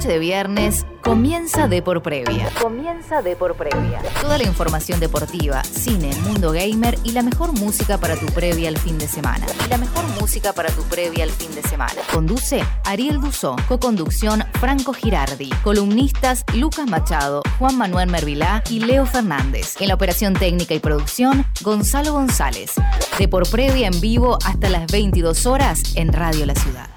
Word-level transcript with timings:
noche 0.00 0.08
de 0.14 0.18
viernes 0.18 0.86
comienza 1.02 1.68
de 1.68 1.82
por 1.82 2.00
previa. 2.00 2.48
Comienza 2.58 3.20
de 3.20 3.36
por 3.36 3.54
previa. 3.54 4.00
Toda 4.22 4.38
la 4.38 4.44
información 4.44 4.98
deportiva, 4.98 5.62
cine, 5.62 6.10
mundo 6.24 6.52
gamer 6.52 6.98
y 7.04 7.12
la 7.12 7.22
mejor 7.22 7.52
música 7.52 7.98
para 7.98 8.16
tu 8.16 8.24
previa 8.26 8.70
al 8.70 8.78
fin 8.78 8.96
de 8.96 9.06
semana. 9.06 9.44
Y 9.66 9.68
la 9.68 9.76
mejor 9.76 10.06
música 10.18 10.54
para 10.54 10.70
tu 10.70 10.84
previa 10.84 11.24
al 11.24 11.30
fin 11.30 11.54
de 11.54 11.60
semana. 11.60 11.92
Conduce 12.14 12.64
Ariel 12.86 13.20
Dusó, 13.20 13.56
co-conducción 13.68 14.42
Franco 14.54 14.94
Girardi, 14.94 15.50
columnistas 15.62 16.44
Lucas 16.54 16.88
Machado, 16.88 17.42
Juan 17.58 17.76
Manuel 17.76 18.08
Mervilá 18.08 18.62
y 18.70 18.80
Leo 18.80 19.04
Fernández. 19.04 19.76
En 19.80 19.88
la 19.88 19.94
operación 19.94 20.32
técnica 20.32 20.72
y 20.72 20.78
producción, 20.78 21.44
Gonzalo 21.60 22.14
González. 22.14 22.72
De 23.18 23.28
por 23.28 23.46
previa 23.50 23.88
en 23.88 24.00
vivo 24.00 24.38
hasta 24.46 24.70
las 24.70 24.90
22 24.90 25.44
horas 25.44 25.82
en 25.94 26.10
Radio 26.14 26.46
La 26.46 26.54
Ciudad. 26.54 26.89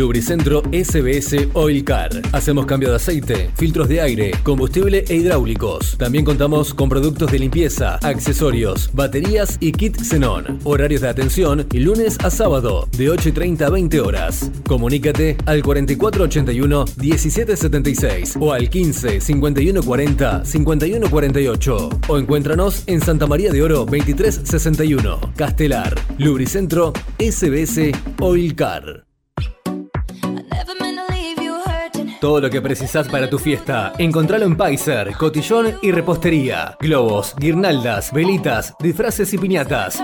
Lubricentro 0.00 0.62
SBS 0.72 1.48
Oil 1.52 1.84
Car. 1.84 2.10
Hacemos 2.32 2.64
cambio 2.64 2.88
de 2.88 2.96
aceite, 2.96 3.50
filtros 3.54 3.86
de 3.86 4.00
aire, 4.00 4.30
combustible 4.42 5.04
e 5.06 5.14
hidráulicos. 5.14 5.98
También 5.98 6.24
contamos 6.24 6.72
con 6.72 6.88
productos 6.88 7.30
de 7.30 7.38
limpieza, 7.38 7.96
accesorios, 7.96 8.88
baterías 8.94 9.58
y 9.60 9.72
kit 9.72 10.00
xenón. 10.00 10.58
Horarios 10.64 11.02
de 11.02 11.10
atención 11.10 11.66
lunes 11.74 12.16
a 12.24 12.30
sábado 12.30 12.88
de 12.96 13.10
8 13.10 13.28
y 13.28 13.32
30 13.32 13.66
a 13.66 13.68
20 13.68 14.00
horas. 14.00 14.50
Comunícate 14.66 15.36
al 15.44 15.62
4481 15.62 16.84
1776 16.96 18.36
o 18.40 18.54
al 18.54 18.70
15 18.70 19.20
5140 19.20 20.46
5148 20.46 21.90
o 22.08 22.18
encuéntranos 22.18 22.84
en 22.86 23.02
Santa 23.02 23.26
María 23.26 23.52
de 23.52 23.62
Oro 23.62 23.84
2361, 23.84 25.20
Castelar. 25.36 25.94
Lubricentro 26.16 26.94
SBS 27.18 27.92
Oil 28.18 28.56
Car. 28.56 29.09
Todo 32.20 32.38
lo 32.38 32.50
que 32.50 32.60
precisás 32.60 33.08
para 33.08 33.30
tu 33.30 33.38
fiesta, 33.38 33.94
encontralo 33.96 34.44
en 34.44 34.54
Paiser, 34.54 35.14
cotillón 35.14 35.78
y 35.80 35.90
repostería. 35.90 36.76
Globos, 36.78 37.34
guirnaldas, 37.38 38.12
velitas, 38.12 38.74
disfraces 38.78 39.32
y 39.32 39.38
piñatas. 39.38 40.02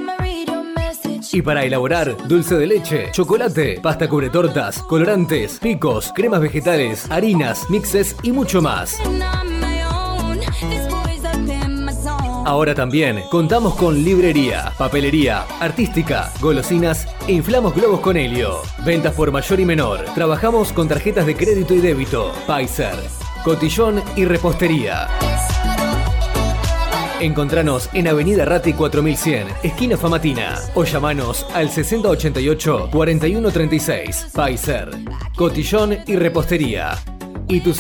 Y 1.33 1.43
para 1.43 1.65
elaborar 1.65 2.17
dulce 2.27 2.57
de 2.57 2.67
leche, 2.67 3.09
chocolate, 3.13 3.81
pasta 3.83 4.09
cubre 4.09 4.31
tortas, 4.31 4.83
colorantes, 4.85 5.59
picos, 5.59 6.11
cremas 6.15 6.41
vegetales, 6.41 7.11
harinas, 7.11 7.69
mixes 7.69 8.17
y 8.23 8.33
mucho 8.33 8.63
más. 8.63 8.97
Ahora 12.47 12.75
también 12.77 13.25
contamos 13.29 13.75
con 13.75 14.05
librería, 14.05 14.73
papelería, 14.79 15.45
artística, 15.59 16.31
golosinas 16.41 17.09
e 17.27 17.33
inflamos 17.33 17.75
globos 17.75 17.99
con 17.99 18.17
helio. 18.17 18.61
Ventas 18.85 19.15
por 19.15 19.33
mayor 19.33 19.59
y 19.59 19.65
menor. 19.65 20.05
Trabajamos 20.15 20.73
con 20.73 20.87
tarjetas 20.87 21.27
de 21.27 21.35
crédito 21.35 21.75
y 21.75 21.79
débito. 21.79 22.31
Pfizer, 22.47 22.95
cotillón 23.43 24.01
y 24.15 24.27
repostería. 24.27 25.09
Encontranos 27.19 27.91
en 27.95 28.07
Avenida 28.07 28.45
Rati 28.45 28.75
4100, 28.75 29.49
esquina 29.65 29.97
Famatina, 29.97 30.55
o 30.75 30.85
llamanos 30.85 31.45
al 31.53 31.69
6088-4136. 31.69 34.31
Pfizer, 34.31 34.91
cotillón 35.35 35.99
y 36.07 36.15
repostería. 36.15 36.93
Y 37.49 37.59
tu 37.59 37.75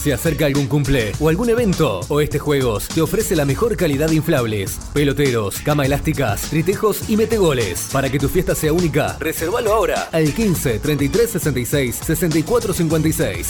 Se 0.00 0.14
acerca 0.14 0.46
algún 0.46 0.66
cumple 0.66 1.12
o 1.20 1.28
algún 1.28 1.50
evento, 1.50 2.00
o 2.08 2.22
este 2.22 2.38
Juegos 2.38 2.88
te 2.88 3.02
ofrece 3.02 3.36
la 3.36 3.44
mejor 3.44 3.76
calidad 3.76 4.08
de 4.08 4.14
inflables, 4.14 4.78
peloteros, 4.94 5.58
cama 5.60 5.84
elásticas, 5.84 6.48
tritejos 6.48 7.10
y 7.10 7.18
metegoles. 7.18 7.90
Para 7.92 8.08
que 8.08 8.18
tu 8.18 8.30
fiesta 8.30 8.54
sea 8.54 8.72
única, 8.72 9.18
reservalo 9.20 9.74
ahora 9.74 10.08
al 10.10 10.32
15 10.32 10.78
33 10.78 11.30
66 11.30 11.96
64 11.96 12.72
56. 12.72 13.48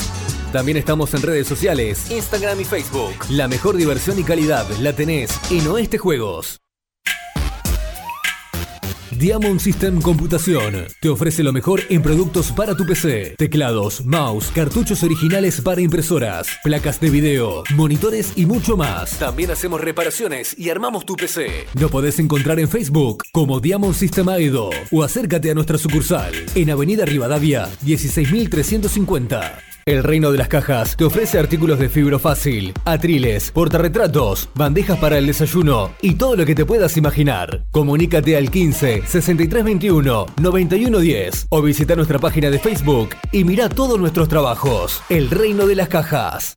También 0.52 0.76
estamos 0.76 1.14
en 1.14 1.22
redes 1.22 1.46
sociales, 1.46 2.10
Instagram 2.10 2.60
y 2.60 2.64
Facebook. 2.64 3.14
La 3.28 3.46
mejor 3.46 3.76
diversión 3.76 4.18
y 4.18 4.24
calidad 4.24 4.66
la 4.80 4.92
tenés 4.92 5.30
en 5.52 5.64
Oeste 5.68 5.98
Juegos. 5.98 6.60
Diamond 9.20 9.60
System 9.60 10.00
Computación 10.00 10.86
te 10.98 11.10
ofrece 11.10 11.42
lo 11.42 11.52
mejor 11.52 11.82
en 11.90 12.00
productos 12.00 12.52
para 12.52 12.74
tu 12.74 12.86
PC, 12.86 13.34
teclados, 13.36 14.02
mouse, 14.06 14.50
cartuchos 14.54 15.02
originales 15.02 15.60
para 15.60 15.82
impresoras, 15.82 16.46
placas 16.64 16.98
de 17.00 17.10
video, 17.10 17.62
monitores 17.74 18.32
y 18.36 18.46
mucho 18.46 18.78
más. 18.78 19.18
También 19.18 19.50
hacemos 19.50 19.78
reparaciones 19.78 20.58
y 20.58 20.70
armamos 20.70 21.04
tu 21.04 21.16
PC. 21.16 21.66
Lo 21.78 21.90
podés 21.90 22.18
encontrar 22.18 22.58
en 22.60 22.68
Facebook 22.70 23.24
como 23.30 23.60
Diamond 23.60 23.94
System 23.94 24.30
Aedo 24.30 24.70
o 24.90 25.02
acércate 25.02 25.50
a 25.50 25.54
nuestra 25.54 25.76
sucursal 25.76 26.32
en 26.54 26.70
Avenida 26.70 27.04
Rivadavia 27.04 27.68
16350. 27.84 29.69
El 29.90 30.04
Reino 30.04 30.30
de 30.30 30.38
las 30.38 30.46
Cajas 30.46 30.96
te 30.96 31.02
ofrece 31.02 31.36
artículos 31.36 31.80
de 31.80 31.88
fibro 31.88 32.20
fácil, 32.20 32.72
atriles, 32.84 33.50
portarretratos, 33.50 34.48
bandejas 34.54 34.96
para 35.00 35.18
el 35.18 35.26
desayuno 35.26 35.90
y 36.00 36.14
todo 36.14 36.36
lo 36.36 36.46
que 36.46 36.54
te 36.54 36.64
puedas 36.64 36.96
imaginar. 36.96 37.64
Comunícate 37.72 38.36
al 38.36 38.52
15 38.52 39.02
6321 39.04 40.26
9110 40.40 41.48
o 41.50 41.60
visita 41.60 41.96
nuestra 41.96 42.20
página 42.20 42.50
de 42.50 42.60
Facebook 42.60 43.16
y 43.32 43.42
mira 43.42 43.68
todos 43.68 43.98
nuestros 43.98 44.28
trabajos. 44.28 45.02
El 45.08 45.28
Reino 45.28 45.66
de 45.66 45.74
las 45.74 45.88
Cajas. 45.88 46.56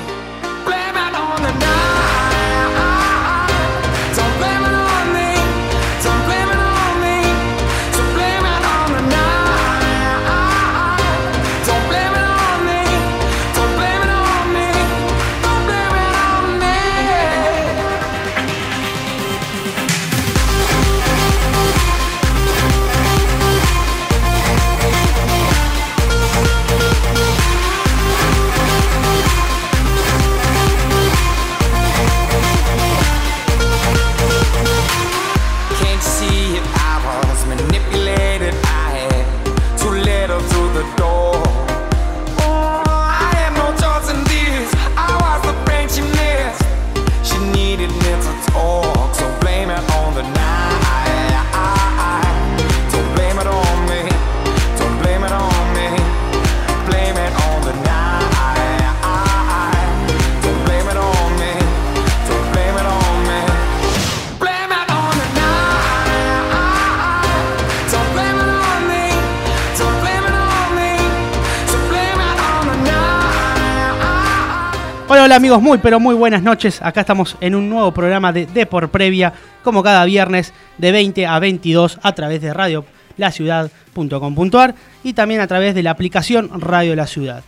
Hola, 75.31 75.37
amigos, 75.37 75.61
muy 75.61 75.77
pero 75.77 75.97
muy 75.97 76.13
buenas 76.13 76.43
noches. 76.43 76.81
Acá 76.81 76.99
estamos 76.99 77.37
en 77.39 77.55
un 77.55 77.69
nuevo 77.69 77.93
programa 77.93 78.33
de 78.33 78.47
Depor 78.47 78.89
Previa, 78.89 79.31
como 79.63 79.81
cada 79.81 80.03
viernes 80.03 80.53
de 80.77 80.91
20 80.91 81.25
a 81.25 81.39
22 81.39 81.99
a 82.03 82.13
través 82.13 82.41
de 82.41 82.53
radio 82.53 82.83
laciudad.com.ar 83.15 84.75
y 85.05 85.13
también 85.13 85.39
a 85.39 85.47
través 85.47 85.73
de 85.73 85.83
la 85.83 85.91
aplicación 85.91 86.59
Radio 86.59 86.97
La 86.97 87.07
Ciudad. 87.07 87.45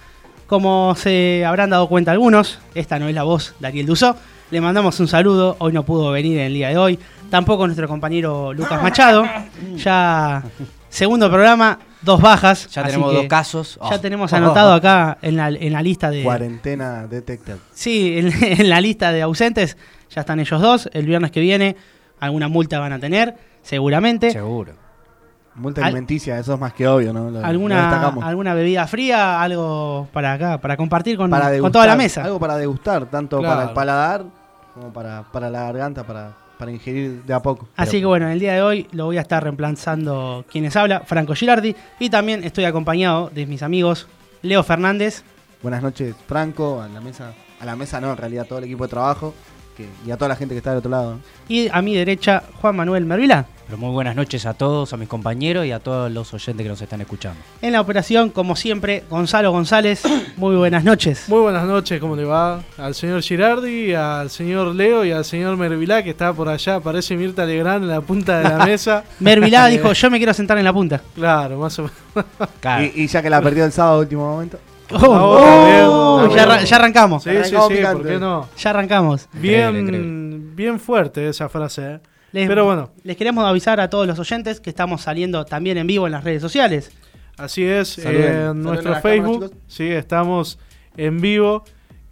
Como 0.47 0.95
se 0.95 1.43
habrán 1.43 1.71
dado 1.71 1.89
cuenta 1.89 2.13
algunos, 2.13 2.59
esta 2.73 2.99
no 2.99 3.09
es 3.09 3.15
la 3.15 3.23
voz 3.23 3.53
de 3.59 3.67
Ariel 3.67 3.85
Dusó, 3.85 4.15
le 4.49 4.61
mandamos 4.61 4.97
un 5.01 5.09
saludo. 5.09 5.57
Hoy 5.59 5.73
no 5.73 5.83
pudo 5.83 6.09
venir 6.09 6.39
en 6.39 6.45
el 6.45 6.53
día 6.53 6.69
de 6.69 6.77
hoy. 6.77 6.97
Tampoco 7.29 7.65
nuestro 7.65 7.89
compañero 7.89 8.53
Lucas 8.53 8.81
Machado. 8.81 9.25
Ya, 9.75 10.41
segundo 10.87 11.29
programa, 11.29 11.79
dos 12.03 12.21
bajas. 12.21 12.67
Ya 12.69 12.81
así 12.81 12.91
tenemos 12.91 13.11
que 13.11 13.17
dos 13.17 13.27
casos. 13.27 13.79
Ya 13.89 13.95
Oh. 13.95 13.99
tenemos 13.99 14.33
anotado 14.33 14.73
acá 14.73 15.17
en 15.21 15.35
la, 15.37 15.49
en 15.49 15.73
la 15.73 15.81
lista 15.81 16.09
de. 16.09 16.23
Cuarentena 16.23 17.07
detected. 17.07 17.57
Sí, 17.73 18.17
en, 18.19 18.31
en 18.61 18.69
la 18.69 18.81
lista 18.81 19.11
de 19.11 19.21
ausentes 19.21 19.77
ya 20.09 20.21
están 20.21 20.39
ellos 20.39 20.61
dos. 20.61 20.89
El 20.93 21.05
viernes 21.05 21.31
que 21.31 21.39
viene, 21.39 21.75
alguna 22.19 22.47
multa 22.47 22.79
van 22.79 22.93
a 22.93 22.99
tener, 22.99 23.35
seguramente. 23.61 24.31
Seguro. 24.31 24.73
Multa 25.55 25.81
Al- 25.81 25.87
alimenticia, 25.87 26.39
eso 26.39 26.55
es 26.55 26.59
más 26.59 26.73
que 26.73 26.87
obvio, 26.87 27.13
¿no? 27.13 27.29
Lo- 27.29 27.45
alguna, 27.45 28.07
alguna 28.23 28.53
bebida 28.55 28.87
fría, 28.87 29.39
algo 29.39 30.07
para 30.11 30.33
acá, 30.33 30.57
para 30.59 30.75
compartir 30.75 31.15
con, 31.15 31.29
para 31.29 31.59
con 31.59 31.71
toda 31.71 31.85
la 31.85 31.95
mesa. 31.95 32.23
Algo 32.23 32.39
para 32.39 32.57
degustar, 32.57 33.05
tanto 33.05 33.37
Claro. 33.37 33.55
para 33.55 33.67
el 33.67 33.73
paladar 33.75 34.25
como 34.73 34.91
para, 34.91 35.21
para 35.31 35.51
la 35.51 35.61
garganta, 35.65 36.03
para, 36.03 36.31
para 36.63 36.71
ingerir 36.71 37.23
de 37.25 37.33
a 37.33 37.41
poco. 37.41 37.67
Así 37.75 37.99
que 37.99 38.05
bueno, 38.05 38.29
el 38.29 38.39
día 38.39 38.53
de 38.53 38.61
hoy 38.61 38.87
lo 38.93 39.03
voy 39.03 39.17
a 39.17 39.21
estar 39.21 39.43
reemplazando 39.43 40.45
quienes 40.49 40.73
habla, 40.77 41.01
Franco 41.01 41.35
Girardi, 41.35 41.75
y 41.99 42.09
también 42.09 42.41
estoy 42.45 42.63
acompañado 42.63 43.29
de 43.35 43.45
mis 43.45 43.61
amigos 43.63 44.07
Leo 44.41 44.63
Fernández. 44.63 45.23
Buenas 45.61 45.83
noches, 45.83 46.15
Franco, 46.25 46.81
a 46.81 46.87
la 46.87 47.01
mesa, 47.01 47.33
a 47.59 47.65
la 47.65 47.75
mesa 47.75 47.99
no, 47.99 48.11
en 48.11 48.17
realidad 48.17 48.45
todo 48.47 48.59
el 48.59 48.63
equipo 48.63 48.85
de 48.85 48.91
trabajo 48.91 49.33
que, 49.75 49.87
y 50.05 50.11
a 50.11 50.17
toda 50.17 50.29
la 50.29 50.35
gente 50.35 50.53
que 50.53 50.59
está 50.59 50.71
del 50.71 50.79
otro 50.79 50.91
lado. 50.91 51.19
Y 51.47 51.67
a 51.69 51.81
mi 51.81 51.95
derecha, 51.95 52.43
Juan 52.61 52.75
Manuel 52.75 53.05
Mervila. 53.05 53.45
Pero 53.65 53.77
muy 53.77 53.91
buenas 53.91 54.15
noches 54.15 54.45
a 54.45 54.53
todos, 54.53 54.91
a 54.91 54.97
mis 54.97 55.07
compañeros 55.07 55.65
y 55.65 55.71
a 55.71 55.79
todos 55.79 56.11
los 56.11 56.33
oyentes 56.33 56.63
que 56.63 56.69
nos 56.69 56.81
están 56.81 56.99
escuchando. 57.01 57.39
En 57.61 57.71
la 57.71 57.81
operación, 57.81 58.29
como 58.29 58.55
siempre, 58.55 59.03
Gonzalo 59.09 59.51
González. 59.51 60.03
Muy 60.37 60.55
buenas 60.55 60.83
noches. 60.83 61.29
Muy 61.29 61.39
buenas 61.39 61.65
noches, 61.65 61.99
¿cómo 61.99 62.15
le 62.15 62.25
va? 62.25 62.61
Al 62.77 62.93
señor 62.93 63.21
Girardi, 63.21 63.93
al 63.93 64.29
señor 64.29 64.75
Leo 64.75 65.05
y 65.05 65.11
al 65.11 65.23
señor 65.23 65.55
Mervilá, 65.55 66.03
que 66.03 66.09
está 66.09 66.33
por 66.33 66.49
allá, 66.49 66.81
parece 66.81 67.15
Mirta 67.15 67.45
Legrand 67.45 67.83
en 67.83 67.89
la 67.89 68.01
punta 68.01 68.39
de 68.39 68.43
la 68.43 68.65
mesa. 68.65 69.05
Mervilá 69.19 69.67
dijo, 69.67 69.93
yo 69.93 70.11
me 70.11 70.17
quiero 70.17 70.33
sentar 70.33 70.57
en 70.57 70.65
la 70.65 70.73
punta. 70.73 71.01
Claro, 71.15 71.57
más 71.59 71.79
o 71.79 71.83
menos. 71.83 72.29
Claro. 72.59 72.83
Y, 72.83 73.03
y 73.03 73.07
ya 73.07 73.21
que 73.21 73.29
la 73.29 73.41
perdió 73.41 73.63
el 73.63 73.71
sábado 73.71 74.01
último 74.01 74.29
momento. 74.29 74.59
Oh, 74.93 75.05
Oh, 75.05 76.15
oh, 76.15 76.27
bien, 76.27 76.29
ya, 76.29 76.45
bien. 76.45 76.49
arran- 76.57 76.65
ya 76.65 76.75
arrancamos. 76.75 77.23
Sí, 77.23 77.29
sí, 77.31 77.35
Arrancamos 77.37 77.67
sí, 77.69 77.75
picante. 77.75 77.97
¿por 78.03 78.11
qué 78.11 78.19
no? 78.19 78.49
Ya 78.57 78.69
arrancamos. 78.69 79.29
Increíble, 79.33 79.81
Bien, 79.81 80.55
bien 80.55 80.79
fuerte 80.79 81.27
esa 81.29 81.49
frase, 81.49 81.81
¿eh? 81.95 81.99
Les, 82.31 82.47
Pero 82.47 82.65
bueno. 82.65 82.89
les 83.03 83.15
queremos 83.15 83.45
avisar 83.45 83.79
a 83.79 83.89
todos 83.89 84.07
los 84.07 84.17
oyentes 84.17 84.59
que 84.59 84.69
estamos 84.71 85.01
saliendo 85.01 85.45
también 85.45 85.77
en 85.77 85.85
vivo 85.87 86.05
en 86.07 86.13
las 86.13 86.23
redes 86.23 86.41
sociales. 86.41 86.91
Así 87.37 87.63
es, 87.63 87.89
Saluden, 87.89 88.21
eh, 88.21 88.25
saluden 88.25 88.49
en 88.57 88.63
nuestro 88.63 88.95
Facebook, 89.01 89.53
sí, 89.67 89.87
estamos 89.89 90.57
en 90.97 91.19
vivo. 91.21 91.63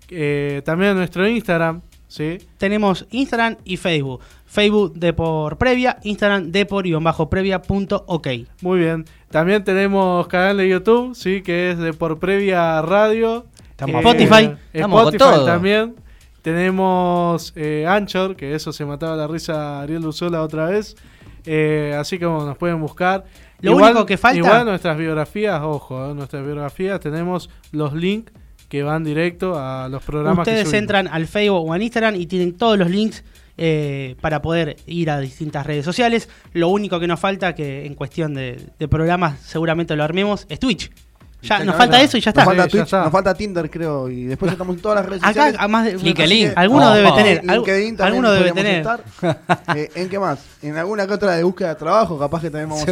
Eh, 0.09 0.61
también 0.65 0.91
en 0.91 0.97
nuestro 0.97 1.27
Instagram, 1.27 1.81
sí. 2.07 2.37
Tenemos 2.57 3.05
Instagram 3.11 3.57
y 3.63 3.77
Facebook. 3.77 4.21
Facebook 4.51 4.93
de 4.95 5.13
por 5.13 5.57
previa, 5.57 5.97
Instagram 6.03 6.51
de 6.51 6.65
por 6.65 6.83
previa 7.29 7.61
punto 7.61 8.03
ok. 8.07 8.27
Muy 8.61 8.79
bien. 8.79 9.05
También 9.29 9.63
tenemos 9.63 10.27
canal 10.27 10.57
de 10.57 10.67
YouTube, 10.67 11.15
sí, 11.15 11.41
que 11.41 11.71
es 11.71 11.77
de 11.77 11.93
por 11.93 12.19
previa 12.19 12.81
radio. 12.81 13.45
Estamos 13.69 13.95
Eh, 13.95 13.99
Spotify. 13.99 14.51
Estamos 14.73 15.03
con 15.03 15.13
Spotify 15.15 15.35
todo. 15.37 15.45
también. 15.45 15.95
Tenemos 16.61 17.53
eh, 17.55 17.85
Anchor, 17.87 18.35
que 18.35 18.53
eso 18.53 18.73
se 18.73 18.83
mataba 18.85 19.15
la 19.15 19.25
risa 19.27 19.81
Ariel 19.81 20.01
Luzola 20.01 20.41
otra 20.43 20.65
vez. 20.65 20.95
Eh, 21.45 21.95
así 21.97 22.19
que 22.19 22.25
bueno, 22.25 22.45
nos 22.45 22.57
pueden 22.57 22.79
buscar. 22.81 23.23
Lo 23.61 23.75
único 23.75 24.05
que 24.05 24.17
falta- 24.17 24.37
Igual 24.37 24.65
nuestras 24.65 24.97
biografías, 24.97 25.61
ojo, 25.63 26.11
eh, 26.11 26.13
nuestras 26.13 26.43
biografías 26.43 26.99
tenemos 26.99 27.49
los 27.71 27.93
links 27.93 28.31
que 28.69 28.83
van 28.83 29.03
directo 29.03 29.57
a 29.57 29.87
los 29.89 30.03
programas 30.03 30.45
que 30.45 30.51
Ustedes 30.51 30.73
entran 30.73 31.07
al 31.07 31.27
Facebook 31.27 31.67
o 31.69 31.73
al 31.73 31.81
Instagram 31.81 32.15
y 32.15 32.25
tienen 32.25 32.55
todos 32.57 32.77
los 32.77 32.89
links 32.89 33.23
eh, 33.57 34.15
para 34.21 34.41
poder 34.41 34.77
ir 34.85 35.09
a 35.09 35.19
distintas 35.19 35.65
redes 35.65 35.85
sociales. 35.85 36.29
Lo 36.53 36.69
único 36.69 36.99
que 36.99 37.07
nos 37.07 37.19
falta, 37.19 37.55
que 37.55 37.85
en 37.85 37.95
cuestión 37.95 38.33
de, 38.33 38.69
de 38.77 38.87
programas 38.87 39.39
seguramente 39.39 39.95
lo 39.95 40.03
armemos, 40.03 40.45
es 40.49 40.59
Twitch. 40.59 40.91
Ya 41.41 41.63
nos 41.63 41.75
falta 41.75 42.01
eso 42.01 42.17
y 42.17 42.21
ya 42.21 42.29
está. 42.29 42.41
Nos 42.41 42.45
falta 42.53 42.63
Sí, 42.63 42.69
ya 42.69 42.71
Twitch, 42.71 42.83
está. 42.83 43.03
nos 43.03 43.11
falta 43.11 43.33
Tinder, 43.33 43.69
creo, 43.71 44.09
y 44.09 44.25
después 44.25 44.51
estamos 44.51 44.75
en 44.75 44.81
todas 44.81 44.97
las 44.97 45.05
redes 45.07 45.23
Acá, 45.23 45.29
sociales. 45.33 45.55
además 45.59 45.85
de. 45.85 45.91
LinkedIn. 45.97 46.45
Así 46.47 46.53
que- 46.53 46.59
Alguno 46.59 46.87
Oh, 46.89 46.93
debe 46.93 47.11
tener. 47.13 47.43
LinkedIn 47.43 47.97
también 47.97 48.25
alguno 48.25 48.31
debe 48.31 48.51
podríamos 48.51 48.91
tener. 49.21 49.33
estar. 49.33 49.61
Eh, 49.77 49.89
¿En 49.95 50.09
qué 50.09 50.19
más? 50.19 50.39
En 50.61 50.77
alguna 50.77 51.07
que 51.07 51.13
otra 51.13 51.31
de 51.35 51.43
búsqueda 51.43 51.69
de 51.69 51.75
trabajo, 51.75 52.19
capaz 52.19 52.41
que 52.41 52.49
también 52.51 52.69
vamos 52.69 52.87
a 52.87 52.91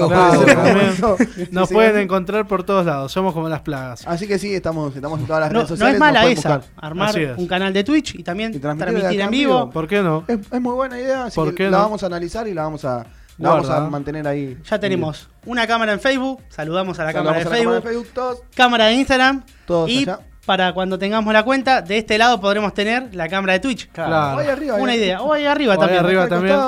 momento. 0.74 1.18
Nos 1.52 1.68
Sí, 1.70 1.74
pueden 1.76 1.98
encontrar 1.98 2.48
por 2.48 2.64
todos 2.64 2.86
lados, 2.86 3.12
somos 3.12 3.34
como 3.34 3.50
las 3.50 3.62
plagas. 3.62 4.08
Así 4.08 4.28
que 4.28 4.40
sí, 4.40 4.54
estamos, 4.56 4.96
estamos 4.96 5.20
en 5.20 5.28
todas 5.28 5.42
las 5.42 5.52
No, 5.52 5.60
redes 5.60 5.70
no 5.72 5.76
sociales. 5.76 5.94
es 5.96 6.00
nos 6.00 6.08
mala 6.08 6.22
pueden 6.22 6.38
esa. 6.38 6.58
buscar. 6.58 6.74
Armar 6.78 7.10
Así 7.10 7.22
es. 7.22 7.38
un 7.38 7.48
canal 7.48 7.74
de 7.74 7.84
Twitch 7.84 8.16
y 8.16 8.24
también 8.24 8.54
Y 8.54 8.60
transmitir 8.60 8.94
transmitir 8.94 9.10
de 9.10 9.16
en 9.16 9.22
acá 9.22 9.26
en 9.26 9.32
vivo. 9.32 9.54
vivo. 9.60 9.70
¿Por 9.72 9.88
qué 9.88 10.02
no? 10.02 10.24
Es, 10.28 10.40
es 10.52 10.62
muy 10.62 10.74
buena 10.74 10.98
idea, 11.00 11.26
así 11.26 11.36
¿Por 11.36 11.50
que 11.50 11.56
qué 11.56 11.64
la 11.66 11.78
no? 11.78 11.84
vamos 11.84 12.02
a 12.04 12.06
analizar 12.08 12.48
y 12.48 12.54
la 12.54 12.64
vamos 12.64 12.84
a, 12.86 13.06
la 13.40 13.50
vamos 13.50 13.70
a 13.70 13.80
mantener 13.90 14.28
ahí. 14.28 14.58
Ya 14.70 14.80
tenemos 14.80 15.30
una 15.46 15.66
cámara 15.66 15.94
en 15.94 16.00
Facebook. 16.00 16.42
Saludamos 16.50 17.00
a 17.00 17.06
la 17.06 17.12
Saludamos 17.12 17.34
cámara 17.34 17.38
de 17.38 17.42
a 17.42 17.44
la 17.44 17.50
cámara 17.66 17.82
Facebook. 17.82 17.84
de 17.84 17.90
Facebook, 17.90 18.14
todos, 18.14 18.44
Cámara 18.56 18.86
de 18.86 18.94
Instagram. 18.94 19.44
todos 19.66 19.90
y 19.90 20.04
allá. 20.04 20.20
para 20.46 20.74
cuando 20.74 21.00
tengamos 21.00 21.34
la 21.34 21.44
cuenta, 21.44 21.82
de 21.82 21.98
este 21.98 22.18
lado 22.18 22.40
podremos 22.42 22.74
tener 22.74 23.14
la 23.16 23.28
cámara 23.30 23.54
de 23.54 23.60
Twitch. 23.60 23.90
Claro. 23.92 24.38
O 24.38 24.40
ahí 24.40 24.48
arriba, 24.48 24.76
Una 24.76 24.92
ahí 24.92 24.98
idea. 25.00 25.22
O 25.22 25.34
ahí 25.34 25.46
arriba 25.46 25.72
O 25.74 25.74
ahí 25.74 25.80
también. 25.80 26.06
arriba 26.06 26.24
Acá 26.24 26.36
al 26.36 26.42
también. 26.48 26.60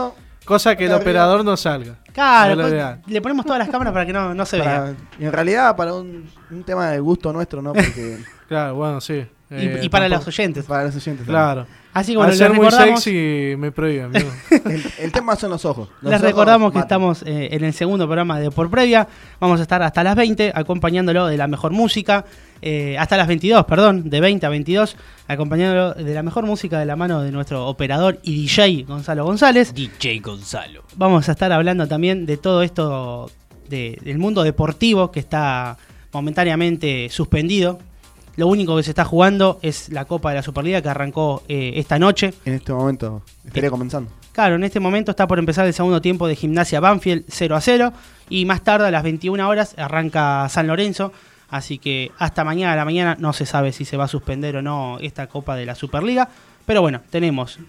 Cosa 0.45 0.75
que 0.75 0.85
el 0.85 0.91
arriba. 0.91 1.01
operador 1.03 1.45
no 1.45 1.55
salga. 1.55 1.95
Claro, 2.13 2.55
pues, 2.59 2.73
le 3.07 3.21
ponemos 3.21 3.45
todas 3.45 3.59
las 3.59 3.69
cámaras 3.69 3.93
para 3.93 4.05
que 4.05 4.11
no, 4.11 4.33
no 4.33 4.45
se 4.45 4.57
para- 4.57 4.81
vea. 4.83 4.93
y 5.19 5.25
en 5.25 5.31
realidad, 5.31 5.75
para 5.77 5.93
un, 5.93 6.29
un 6.49 6.63
tema 6.63 6.89
de 6.89 6.99
gusto 6.99 7.31
nuestro, 7.31 7.61
¿no? 7.61 7.71
Porque 7.73 8.17
Claro, 8.49 8.75
bueno, 8.75 8.99
sí. 8.99 9.25
Y, 9.49 9.55
Eh, 9.55 9.79
y 9.83 9.89
para 9.89 10.09
los 10.09 10.27
oyentes. 10.27 10.65
para 10.65 10.83
los 10.85 10.95
oyentes. 10.95 11.25
Claro. 11.25 11.67
Así 11.93 12.13
que 12.13 12.17
bueno, 12.17 12.31
Al 12.31 12.37
ser 12.37 12.53
muy 12.53 12.65
recordamos, 12.65 13.03
sexy 13.03 13.55
me 13.57 13.67
amigo. 14.01 14.29
El, 14.65 14.83
el 14.99 15.11
tema 15.11 15.35
son 15.35 15.49
los 15.49 15.65
ojos. 15.65 15.89
Los 16.01 16.11
les 16.11 16.19
ojos 16.21 16.21
recordamos 16.21 16.71
que 16.71 16.77
matan. 16.77 16.87
estamos 16.87 17.23
eh, 17.23 17.49
en 17.51 17.63
el 17.65 17.73
segundo 17.73 18.05
programa 18.05 18.39
de 18.39 18.49
Por 18.49 18.69
Previa. 18.69 19.07
Vamos 19.41 19.59
a 19.59 19.63
estar 19.63 19.81
hasta 19.83 20.01
las 20.03 20.15
20 20.15 20.53
acompañándolo 20.55 21.27
de 21.27 21.35
la 21.37 21.47
mejor 21.47 21.71
música. 21.73 22.23
eh, 22.61 22.95
hasta 22.97 23.17
las 23.17 23.27
22, 23.27 23.65
perdón, 23.65 24.09
de 24.09 24.21
20 24.21 24.45
a 24.45 24.49
22, 24.49 24.95
acompañándolo 25.27 25.93
de 25.95 26.13
la 26.13 26.23
mejor 26.23 26.45
música 26.45 26.79
de 26.79 26.85
la 26.85 26.95
mano 26.95 27.21
de 27.23 27.31
nuestro 27.31 27.67
operador 27.67 28.19
y 28.23 28.35
DJ 28.43 28.83
Gonzalo 28.87 29.25
González. 29.25 29.73
DJ 29.73 30.19
Gonzalo. 30.19 30.83
Vamos 30.95 31.27
a 31.27 31.33
estar 31.33 31.51
hablando 31.51 31.87
también 31.87 32.25
de 32.25 32.37
todo 32.37 32.61
esto 32.63 33.29
de- 33.67 33.97
del 34.03 34.17
mundo 34.17 34.43
deportivo 34.43 35.11
que 35.11 35.19
está 35.19 35.77
momentáneamente 36.13 37.09
suspendido. 37.09 37.79
Lo 38.41 38.47
único 38.47 38.75
que 38.75 38.81
se 38.81 38.89
está 38.89 39.05
jugando 39.05 39.59
es 39.61 39.89
la 39.89 40.05
Copa 40.05 40.29
de 40.29 40.37
la 40.37 40.41
Superliga 40.41 40.81
que 40.81 40.89
arrancó 40.89 41.43
eh, 41.47 41.73
esta 41.75 41.99
noche. 41.99 42.33
En 42.43 42.55
este 42.55 42.73
momento 42.73 43.21
estaría 43.45 43.69
comenzando. 43.69 44.09
Claro, 44.31 44.55
en 44.55 44.63
este 44.63 44.79
momento 44.79 45.11
está 45.11 45.27
por 45.27 45.37
empezar 45.37 45.67
el 45.67 45.75
segundo 45.75 46.01
tiempo 46.01 46.27
de 46.27 46.35
Gimnasia 46.35 46.79
Banfield 46.79 47.25
0 47.27 47.55
a 47.55 47.61
0 47.61 47.93
y 48.29 48.45
más 48.45 48.63
tarde 48.63 48.87
a 48.87 48.89
las 48.89 49.03
21 49.03 49.47
horas 49.47 49.75
arranca 49.77 50.49
San 50.49 50.65
Lorenzo. 50.65 51.13
Así 51.51 51.77
que 51.77 52.11
hasta 52.17 52.43
mañana 52.43 52.73
a 52.73 52.75
la 52.77 52.83
mañana 52.83 53.15
no 53.19 53.31
se 53.31 53.45
sabe 53.45 53.73
si 53.73 53.85
se 53.85 53.95
va 53.95 54.05
a 54.05 54.07
suspender 54.07 54.55
o 54.55 54.63
no 54.63 54.97
esta 55.01 55.27
Copa 55.27 55.55
de 55.55 55.67
la 55.67 55.75
Superliga. 55.75 56.27
Pero 56.65 56.81
bueno, 56.81 57.01
tenemos 57.11 57.59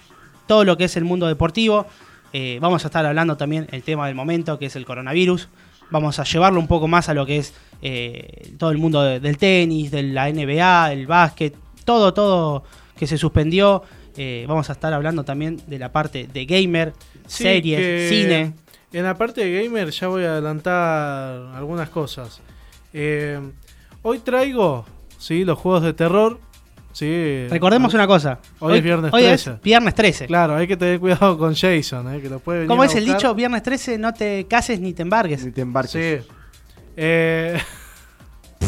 todo 0.47 0.65
lo 0.65 0.79
que 0.79 0.85
es 0.85 0.97
el 0.97 1.05
mundo 1.05 1.27
deportivo. 1.27 1.85
Eh, 2.33 2.57
vamos 2.63 2.83
a 2.87 2.89
estar 2.89 3.05
hablando 3.05 3.37
también 3.37 3.67
el 3.73 3.83
tema 3.83 4.07
del 4.07 4.15
momento, 4.15 4.59
que 4.59 4.65
es 4.65 4.77
el 4.77 4.87
coronavirus. 4.87 5.51
Vamos 5.93 6.19
a 6.19 6.25
llevarlo 6.25 6.59
un 6.59 6.67
poco 6.67 6.89
más 6.89 7.09
a 7.09 7.15
lo 7.15 7.25
que 7.27 7.37
es 7.39 7.55
eh, 7.83 8.55
todo 8.59 8.71
el 8.71 8.79
mundo 8.79 9.03
de- 9.03 9.21
del 9.21 9.37
tenis, 9.37 9.91
de 9.91 10.03
la 10.05 10.29
NBA, 10.29 10.93
el 10.93 11.07
básquet, 11.07 11.55
todo, 11.85 12.13
todo 12.15 12.65
que 12.97 13.07
se 13.07 13.19
suspendió. 13.19 13.83
Eh, 14.17 14.45
vamos 14.49 14.69
a 14.71 14.73
estar 14.73 14.93
hablando 14.93 15.25
también 15.25 15.61
de 15.67 15.79
la 15.79 15.93
parte 15.93 16.27
de 16.33 16.45
gamer, 16.47 16.93
Sí, 17.27 17.45
series, 17.45 18.09
cine. 18.09 18.55
En 18.93 19.05
la 19.05 19.17
parte 19.17 19.45
de 19.45 19.63
gamer 19.65 19.91
ya 19.91 20.09
voy 20.09 20.25
a 20.25 20.33
adelantar 20.33 21.55
algunas 21.55 21.89
cosas. 21.89 22.41
Eh, 22.93 23.41
hoy 24.03 24.19
traigo 24.19 24.85
sí, 25.19 25.45
los 25.45 25.59
juegos 25.59 25.83
de 25.83 25.93
terror. 25.95 26.41
Sí, 26.93 27.47
Recordemos 27.49 27.95
una 27.95 28.07
cosa. 28.07 28.39
Hoy 28.61 28.79
es 28.79 28.85
viernes 28.85 29.13
hoy 29.13 29.23
13. 29.23 29.51
es 29.53 29.63
viernes 29.63 29.95
13. 29.95 30.27
Claro, 30.27 30.57
hay 30.57 30.67
que 30.69 30.77
tener 30.77 31.01
cuidado 31.01 31.39
con 31.39 31.55
Jason, 31.55 32.15
eh, 32.15 32.21
que 32.21 32.29
lo 32.29 32.39
puede 32.39 32.67
a 32.71 32.85
es 32.85 32.95
el 32.95 33.05
dicho, 33.07 33.35
viernes 33.35 33.63
13 33.63 33.99
no 33.99 34.13
te 34.13 34.47
cases 34.47 34.79
ni 34.81 34.93
te 34.93 35.03
embargues. 35.03 35.45
Ni 35.45 35.53
te 35.53 35.61
embarques. 35.63 36.25
Sí. 36.25 36.29
Eh, 36.97 37.59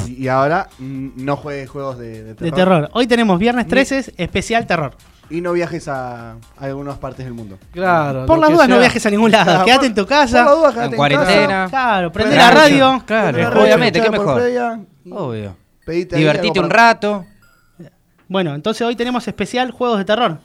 Y, 0.09 0.27
ahora 0.29 0.69
mm, 0.79 1.09
no 1.25 1.37
juegues 1.37 1.71
juegos 1.71 1.99
de, 1.99 2.25
de 2.25 2.35
terror. 2.35 2.51
De 2.51 2.53
terror. 2.53 2.91
Hoy 2.95 3.07
tenemos 3.07 3.39
viernes 3.39 3.67
Ni- 3.67 3.71
13 3.71 4.15
especial 4.17 4.67
terror. 4.67 4.97
Y 5.31 5.41
no 5.41 5.53
viajes 5.53 5.89
a, 5.89 6.33
a 6.33 6.37
algunas 6.61 6.99
partes 6.99 7.25
del 7.25 7.33
mundo. 7.35 7.59
claro. 7.73 8.27
Por 8.27 8.39
las 8.39 8.51
dudas 8.51 8.69
no 8.69 8.79
viajes 8.79 9.05
a 9.07 9.11
ningún 9.11 9.31
lado. 9.31 9.45
Claro, 9.45 9.65
Quédate 9.65 9.79
por- 9.81 9.87
en 9.87 9.95
tu 9.95 10.01
Por 10.03 10.09
casa. 10.09 10.45
quédate 10.45 10.79
En 10.85 10.91
en 10.91 10.97
cuarentena. 10.97 11.47
casa. 11.49 11.69
Claro, 11.71 12.13
prende 12.13 12.37
la 12.37 12.51
radio. 12.51 13.03
Claro, 13.07 13.23
Prende 13.33 13.43
la 13.43 13.51
radio, 13.51 13.63
obviamente, 13.65 14.01
¿qué 14.03 14.11
mejor? 14.11 14.43
Obvio. 15.11 15.57
pedite 15.85 16.17
Divertite 16.17 16.61
un 16.61 16.69
para- 16.69 16.83
rato. 16.89 17.27
Bueno, 18.29 18.55
entonces 18.55 18.87
hoy 18.87 18.97
tenemos 18.97 19.29
especial 19.29 19.71
juegos 19.71 19.99
de 19.99 20.05
terror. 20.05 20.39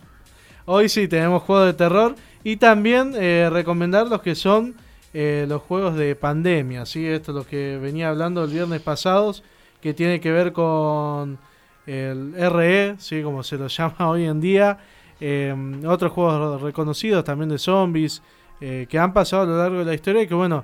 Hoy 0.65 0.89
sí 0.89 1.07
tenemos 1.07 1.43
juegos 1.43 1.67
de 1.67 1.73
terror 1.73 2.15
y 2.43 2.57
también 2.57 3.13
eh, 3.15 3.49
recomendar 3.51 4.07
los 4.07 4.21
que 4.21 4.35
son 4.35 4.75
eh, 5.13 5.45
los 5.47 5.61
juegos 5.63 5.95
de 5.95 6.15
pandemia, 6.15 6.85
¿sí? 6.85 7.05
Esto 7.05 7.31
es 7.31 7.35
lo 7.35 7.47
que 7.47 7.77
venía 7.81 8.09
hablando 8.09 8.43
el 8.43 8.51
viernes 8.51 8.81
pasados, 8.81 9.43
que 9.81 9.93
tiene 9.93 10.19
que 10.19 10.31
ver 10.31 10.53
con 10.53 11.39
el 11.87 12.33
RE, 12.51 12.95
¿sí? 12.99 13.23
Como 13.23 13.41
se 13.43 13.57
lo 13.57 13.67
llama 13.69 14.09
hoy 14.09 14.25
en 14.25 14.39
día. 14.41 14.77
eh, 15.21 15.55
otros 15.87 16.11
juegos 16.11 16.61
reconocidos 16.61 17.23
también 17.23 17.49
de 17.49 17.57
zombies 17.57 18.21
eh, 18.61 18.87
que 18.89 18.99
han 18.99 19.13
pasado 19.13 19.43
a 19.43 19.45
lo 19.45 19.57
largo 19.57 19.79
de 19.79 19.85
la 19.85 19.93
historia 19.93 20.21
y 20.21 20.27
que 20.27 20.33
bueno, 20.33 20.63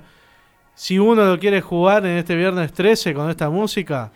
si 0.74 0.98
uno 0.98 1.24
lo 1.24 1.38
quiere 1.38 1.60
jugar 1.62 2.04
en 2.04 2.18
este 2.18 2.36
viernes 2.36 2.72
13 2.72 3.14
con 3.14 3.30
esta 3.30 3.48
música, 3.48 4.12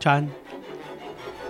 Chan. 0.00 0.41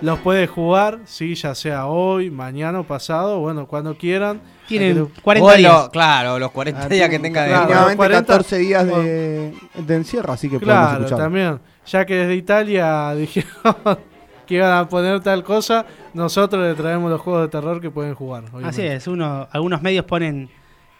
Los 0.03 0.19
puede 0.19 0.45
jugar, 0.47 0.99
sí, 1.05 1.33
ya 1.35 1.55
sea 1.55 1.87
hoy, 1.87 2.29
mañana 2.29 2.79
o 2.79 2.83
pasado, 2.83 3.39
bueno, 3.39 3.67
cuando 3.67 3.97
quieran. 3.97 4.41
Tienen 4.67 5.03
Aquí 5.11 5.21
40 5.21 5.45
O 5.47 5.51
lo- 5.51 5.57
días. 5.57 5.89
claro, 5.89 6.39
los 6.39 6.51
40 6.51 6.83
Ah, 6.83 6.87
días 6.89 7.09
que 7.09 7.19
tenga 7.19 7.41
de 7.43 7.49
claro, 7.49 7.63
Mínimamente 7.65 7.97
40 7.97 8.27
14 8.27 8.57
días 8.57 8.85
de, 8.85 9.53
de 9.75 9.95
encierro, 9.95 10.33
así 10.33 10.49
que 10.49 10.59
podemos 10.59 10.97
Claro, 10.97 11.17
también. 11.17 11.59
Ya 11.85 12.05
que 12.05 12.15
desde 12.15 12.35
Italia 12.35 13.13
dijeron 13.15 13.75
que 14.45 14.55
iban 14.55 14.71
a 14.77 14.87
poner 14.87 15.19
tal 15.21 15.43
cosa, 15.43 15.85
nosotros 16.13 16.61
le 16.65 16.75
traemos 16.75 17.09
los 17.11 17.19
juegos 17.21 17.43
de 17.43 17.47
terror 17.49 17.81
que 17.81 17.89
pueden 17.89 18.13
jugar. 18.15 18.43
Así 18.63 18.81
es, 18.81 19.07
uno, 19.07 19.47
algunos 19.51 19.81
medios 19.81 20.05
ponen 20.05 20.49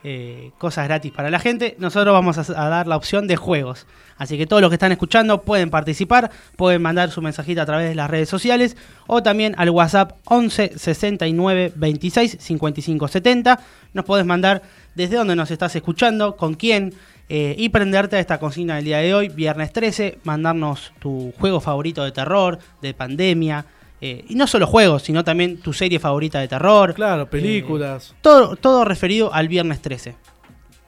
eh, 0.03 0.51
cosas 0.57 0.86
gratis 0.88 1.12
para 1.12 1.29
la 1.29 1.39
gente. 1.39 1.75
Nosotros 1.79 2.13
vamos 2.13 2.38
a, 2.38 2.69
dar 2.69 2.88
la 2.88 2.98
opción 2.98 3.27
de 3.27 3.36
juegos. 3.36 3.88
Así 4.17 4.38
que 4.38 4.45
todos 4.45 4.62
los 4.62 4.69
que 4.69 4.75
están 4.75 4.91
escuchando 4.91 5.41
pueden 5.43 5.69
participar, 5.69 6.29
pueden 6.57 6.81
mandar 6.81 7.10
su 7.10 7.22
mensajito 7.22 7.62
a 7.62 7.65
través 7.65 7.89
de 7.89 7.95
las 7.95 8.10
redes 8.10 8.29
sociales 8.29 8.75
o 9.07 9.24
también 9.24 9.55
al 9.57 9.69
WhatsApp 9.69 10.17
11 10.25 10.77
69 10.77 11.74
26 11.75 12.38
55 12.39 13.07
70. 13.07 13.60
Nos 13.93 14.05
puedes 14.05 14.25
mandar 14.25 14.62
desde 14.93 15.15
dónde 15.15 15.36
nos 15.36 15.51
estás 15.51 15.75
escuchando, 15.75 16.36
con 16.36 16.55
quién 16.55 16.93
eh, 17.29 17.55
y 17.57 17.69
prenderte 17.69 18.17
a 18.17 18.19
esta 18.19 18.39
consigna 18.39 18.75
del 18.75 18.86
día 18.86 18.98
de 18.98 19.13
hoy, 19.13 19.29
viernes 19.29 19.72
13, 19.72 20.19
mandarnos 20.24 20.91
tu 21.00 21.33
juego 21.39 21.62
favorito 21.62 22.03
de 22.03 22.12
terror, 22.12 22.60
de 22.81 22.93
pandemia. 22.93 23.65
Eh, 24.05 24.25
y 24.27 24.36
no 24.36 24.48
solo 24.48 24.67
juegos, 24.67 25.03
sino 25.03 25.24
también 25.24 25.60
tu 25.62 25.72
serie 25.72 25.98
favorita 25.98 26.39
de 26.39 26.48
terror. 26.50 26.93
Claro, 26.93 27.29
películas. 27.29 28.13
Todo, 28.22 28.55
todo 28.57 28.83
referido 28.83 29.33
al 29.33 29.48
viernes 29.48 29.81
13. 29.81 30.15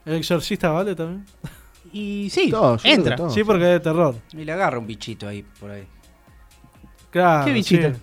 El 0.05 0.15
exorcista 0.15 0.69
vale 0.69 0.95
también. 0.95 1.25
Y 1.93 2.29
sí, 2.29 2.49
Todo, 2.51 2.77
entra. 2.83 3.15
todo. 3.15 3.29
Sí, 3.29 3.43
porque 3.45 3.63
es 3.63 3.69
de 3.69 3.79
terror. 3.79 4.15
Y 4.33 4.43
le 4.43 4.51
agarra 4.51 4.77
un 4.79 4.85
bichito 4.85 5.29
ahí 5.29 5.45
por 5.59 5.71
ahí. 5.71 5.87
Claro, 7.09 7.45
¿Qué 7.45 7.53
bichito? 7.53 7.89
sí. 7.93 7.99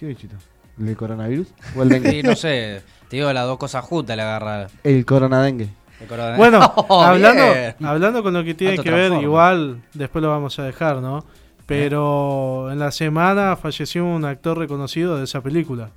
¿Qué 0.00 0.06
bichito? 0.06 0.34
¿El 0.80 0.96
coronavirus? 0.96 1.46
¿O 1.76 1.82
el 1.84 1.88
dengue? 1.88 2.10
Sí, 2.10 2.22
no 2.24 2.34
sé, 2.34 2.82
te 3.08 3.16
digo 3.16 3.32
las 3.32 3.46
dos 3.46 3.58
cosas 3.58 3.84
juntas 3.84 4.16
le 4.16 4.22
agarra 4.22 4.66
el 4.82 5.06
coronadengue. 5.06 5.68
el. 6.00 6.36
Bueno, 6.36 6.58
Oh, 6.88 7.00
hablando, 7.02 7.44
bien. 7.44 7.76
hablando 7.84 8.22
con 8.24 8.34
lo 8.34 8.42
que 8.42 8.54
tiene 8.54 8.76
que 8.78 8.90
ver, 8.90 9.12
igual 9.22 9.80
después 9.94 10.22
lo 10.22 10.28
vamos 10.30 10.58
a 10.58 10.64
dejar, 10.64 10.96
¿no? 10.96 11.24
Pero 11.66 12.70
en 12.70 12.78
la 12.78 12.90
semana 12.92 13.56
falleció 13.56 14.04
un 14.06 14.24
actor 14.24 14.56
reconocido 14.58 15.16
de 15.18 15.24
esa 15.24 15.40
película, 15.42 15.90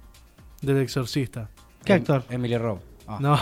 del 0.61 0.77
exorcista. 0.77 1.49
¿Qué 1.85 1.93
actor? 1.93 2.23
Emily 2.29 2.57
Robb. 2.57 2.79
Ah. 3.07 3.17
No, 3.19 3.39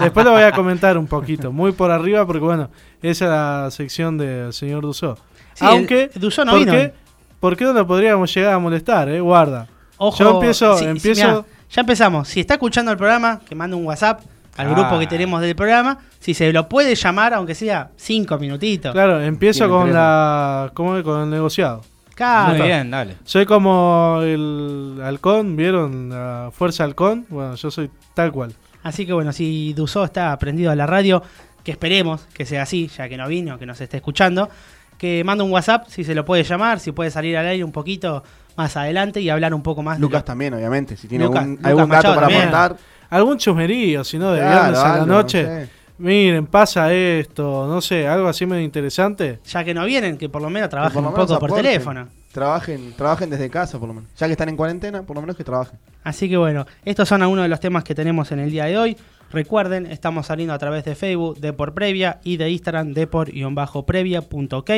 después 0.00 0.24
lo 0.26 0.32
voy 0.32 0.42
a 0.42 0.52
comentar 0.52 0.96
un 0.98 1.06
poquito, 1.06 1.52
muy 1.52 1.72
por 1.72 1.90
arriba, 1.90 2.26
porque 2.26 2.40
bueno, 2.44 2.70
esa 3.02 3.24
es 3.26 3.30
la 3.30 3.68
sección 3.70 4.16
del 4.18 4.52
señor 4.52 4.82
Dussault. 4.82 5.18
Sí, 5.54 5.64
Aunque, 5.64 6.10
Dussault 6.14 6.46
no 6.46 6.52
¿por 6.52 6.60
vino. 6.60 6.72
qué, 6.72 6.92
¿por 7.40 7.56
qué 7.56 7.64
no 7.64 7.72
lo 7.72 7.86
podríamos 7.86 8.32
llegar 8.34 8.54
a 8.54 8.58
molestar, 8.58 9.08
eh? 9.08 9.20
Guarda. 9.20 9.68
Ojo, 9.98 10.18
Yo 10.18 10.30
empiezo- 10.40 10.76
sí, 10.76 10.84
sí, 10.84 10.90
empiezo- 10.90 11.26
mirá, 11.26 11.44
ya 11.70 11.80
empezamos. 11.80 12.28
Si 12.28 12.40
está 12.40 12.54
escuchando 12.54 12.90
el 12.92 12.96
programa, 12.96 13.40
que 13.48 13.54
mande 13.54 13.76
un 13.76 13.84
WhatsApp 13.86 14.20
al 14.56 14.66
Ah. 14.68 14.70
grupo 14.70 14.98
que 14.98 15.06
tenemos 15.06 15.40
del 15.40 15.54
programa. 15.56 15.98
Si 16.20 16.34
se 16.34 16.52
lo 16.52 16.68
puede 16.68 16.94
llamar, 16.94 17.34
aunque 17.34 17.54
sea 17.54 17.90
cinco 17.96 18.38
minutitos. 18.38 18.92
Claro, 18.92 19.20
empiezo 19.22 19.68
con 19.68 19.92
la 19.92 20.70
¿cómo 20.74 20.96
es? 20.96 21.02
con 21.04 21.22
el 21.22 21.30
negociado. 21.30 21.82
Claro. 22.14 22.54
Muy 22.56 22.66
bien, 22.66 22.90
dale. 22.90 23.16
Soy 23.24 23.44
como 23.44 24.20
el 24.22 24.98
halcón, 25.04 25.54
¿vieron? 25.56 26.08
La 26.08 26.50
fuerza 26.52 26.84
halcón. 26.84 27.26
Bueno, 27.28 27.54
yo 27.56 27.70
soy 27.70 27.90
tal 28.14 28.32
cual. 28.32 28.54
Así 28.82 29.04
que 29.04 29.12
bueno, 29.12 29.32
si 29.32 29.72
Dusó 29.74 30.04
está 30.04 30.36
prendido 30.38 30.70
a 30.70 30.76
la 30.76 30.86
radio, 30.86 31.22
que 31.62 31.72
esperemos 31.72 32.22
que 32.32 32.46
sea 32.46 32.62
así, 32.62 32.88
ya 32.88 33.08
que 33.08 33.16
no 33.16 33.26
vino, 33.28 33.58
que 33.58 33.66
nos 33.66 33.80
esté 33.80 33.96
escuchando, 33.98 34.48
que 34.96 35.24
mande 35.24 35.44
un 35.44 35.50
WhatsApp 35.52 35.86
si 35.88 36.04
se 36.04 36.14
lo 36.14 36.24
puede 36.24 36.42
llamar, 36.44 36.80
si 36.80 36.92
puede 36.92 37.10
salir 37.10 37.36
al 37.36 37.46
aire 37.48 37.64
un 37.64 37.72
poquito 37.72 38.22
más 38.56 38.76
adelante 38.78 39.20
y 39.20 39.28
hablar 39.28 39.52
un 39.52 39.62
poco 39.62 39.82
más. 39.82 39.98
de 39.98 40.02
Lucas 40.02 40.20
lo- 40.22 40.24
también, 40.24 40.54
obviamente. 40.54 40.96
Si 40.96 41.08
tiene 41.08 41.24
Lucas- 41.26 41.40
algún, 41.42 41.56
Lucas 41.56 41.66
algún 41.68 41.82
dato 41.90 41.96
Machado 41.96 42.14
para 42.14 42.26
también. 42.28 42.48
aportar. 42.54 42.76
Algún 43.10 43.38
chusmerío, 43.38 44.04
si 44.04 44.18
no, 44.18 44.32
de 44.32 44.40
claro, 44.40 44.54
viernes 44.62 44.78
a 44.80 44.98
la 44.98 45.06
noche. 45.06 45.42
no 45.42 45.48
sé. 45.48 45.76
Miren, 45.98 46.46
pasa 46.46 46.92
esto, 46.92 47.66
no 47.66 47.80
sé, 47.80 48.06
algo 48.06 48.28
así 48.28 48.44
medio 48.44 48.62
interesante. 48.62 49.40
Ya 49.46 49.64
que 49.64 49.72
no 49.72 49.84
vienen, 49.86 50.18
que 50.18 50.28
por 50.28 50.42
lo 50.42 50.50
menos 50.50 50.68
trabajen 50.68 50.92
por 50.92 51.02
lo 51.02 51.08
un 51.08 51.14
menos 51.14 51.28
poco 51.28 51.40
por 51.40 51.54
teléfono. 51.54 52.08
Trabajen, 52.32 52.92
trabajen 52.92 53.30
desde 53.30 53.48
casa, 53.48 53.78
por 53.78 53.88
lo 53.88 53.94
menos. 53.94 54.10
Ya 54.18 54.26
que 54.26 54.32
están 54.32 54.50
en 54.50 54.56
cuarentena, 54.56 55.02
por 55.02 55.16
lo 55.16 55.22
menos 55.22 55.36
que 55.36 55.44
trabajen. 55.44 55.78
Así 56.04 56.28
que 56.28 56.36
bueno, 56.36 56.66
estos 56.84 57.08
son 57.08 57.22
algunos 57.22 57.44
de 57.44 57.48
los 57.48 57.60
temas 57.60 57.82
que 57.82 57.94
tenemos 57.94 58.30
en 58.30 58.40
el 58.40 58.50
día 58.50 58.66
de 58.66 58.76
hoy. 58.76 58.96
Recuerden, 59.32 59.86
estamos 59.86 60.26
saliendo 60.26 60.52
a 60.52 60.58
través 60.58 60.84
de 60.84 60.94
Facebook 60.94 61.38
de 61.38 61.54
por 61.54 61.72
previa 61.72 62.20
y 62.22 62.36
de 62.36 62.50
Instagram 62.50 62.92
de 62.92 63.06
por-previa.ok. 63.06 64.70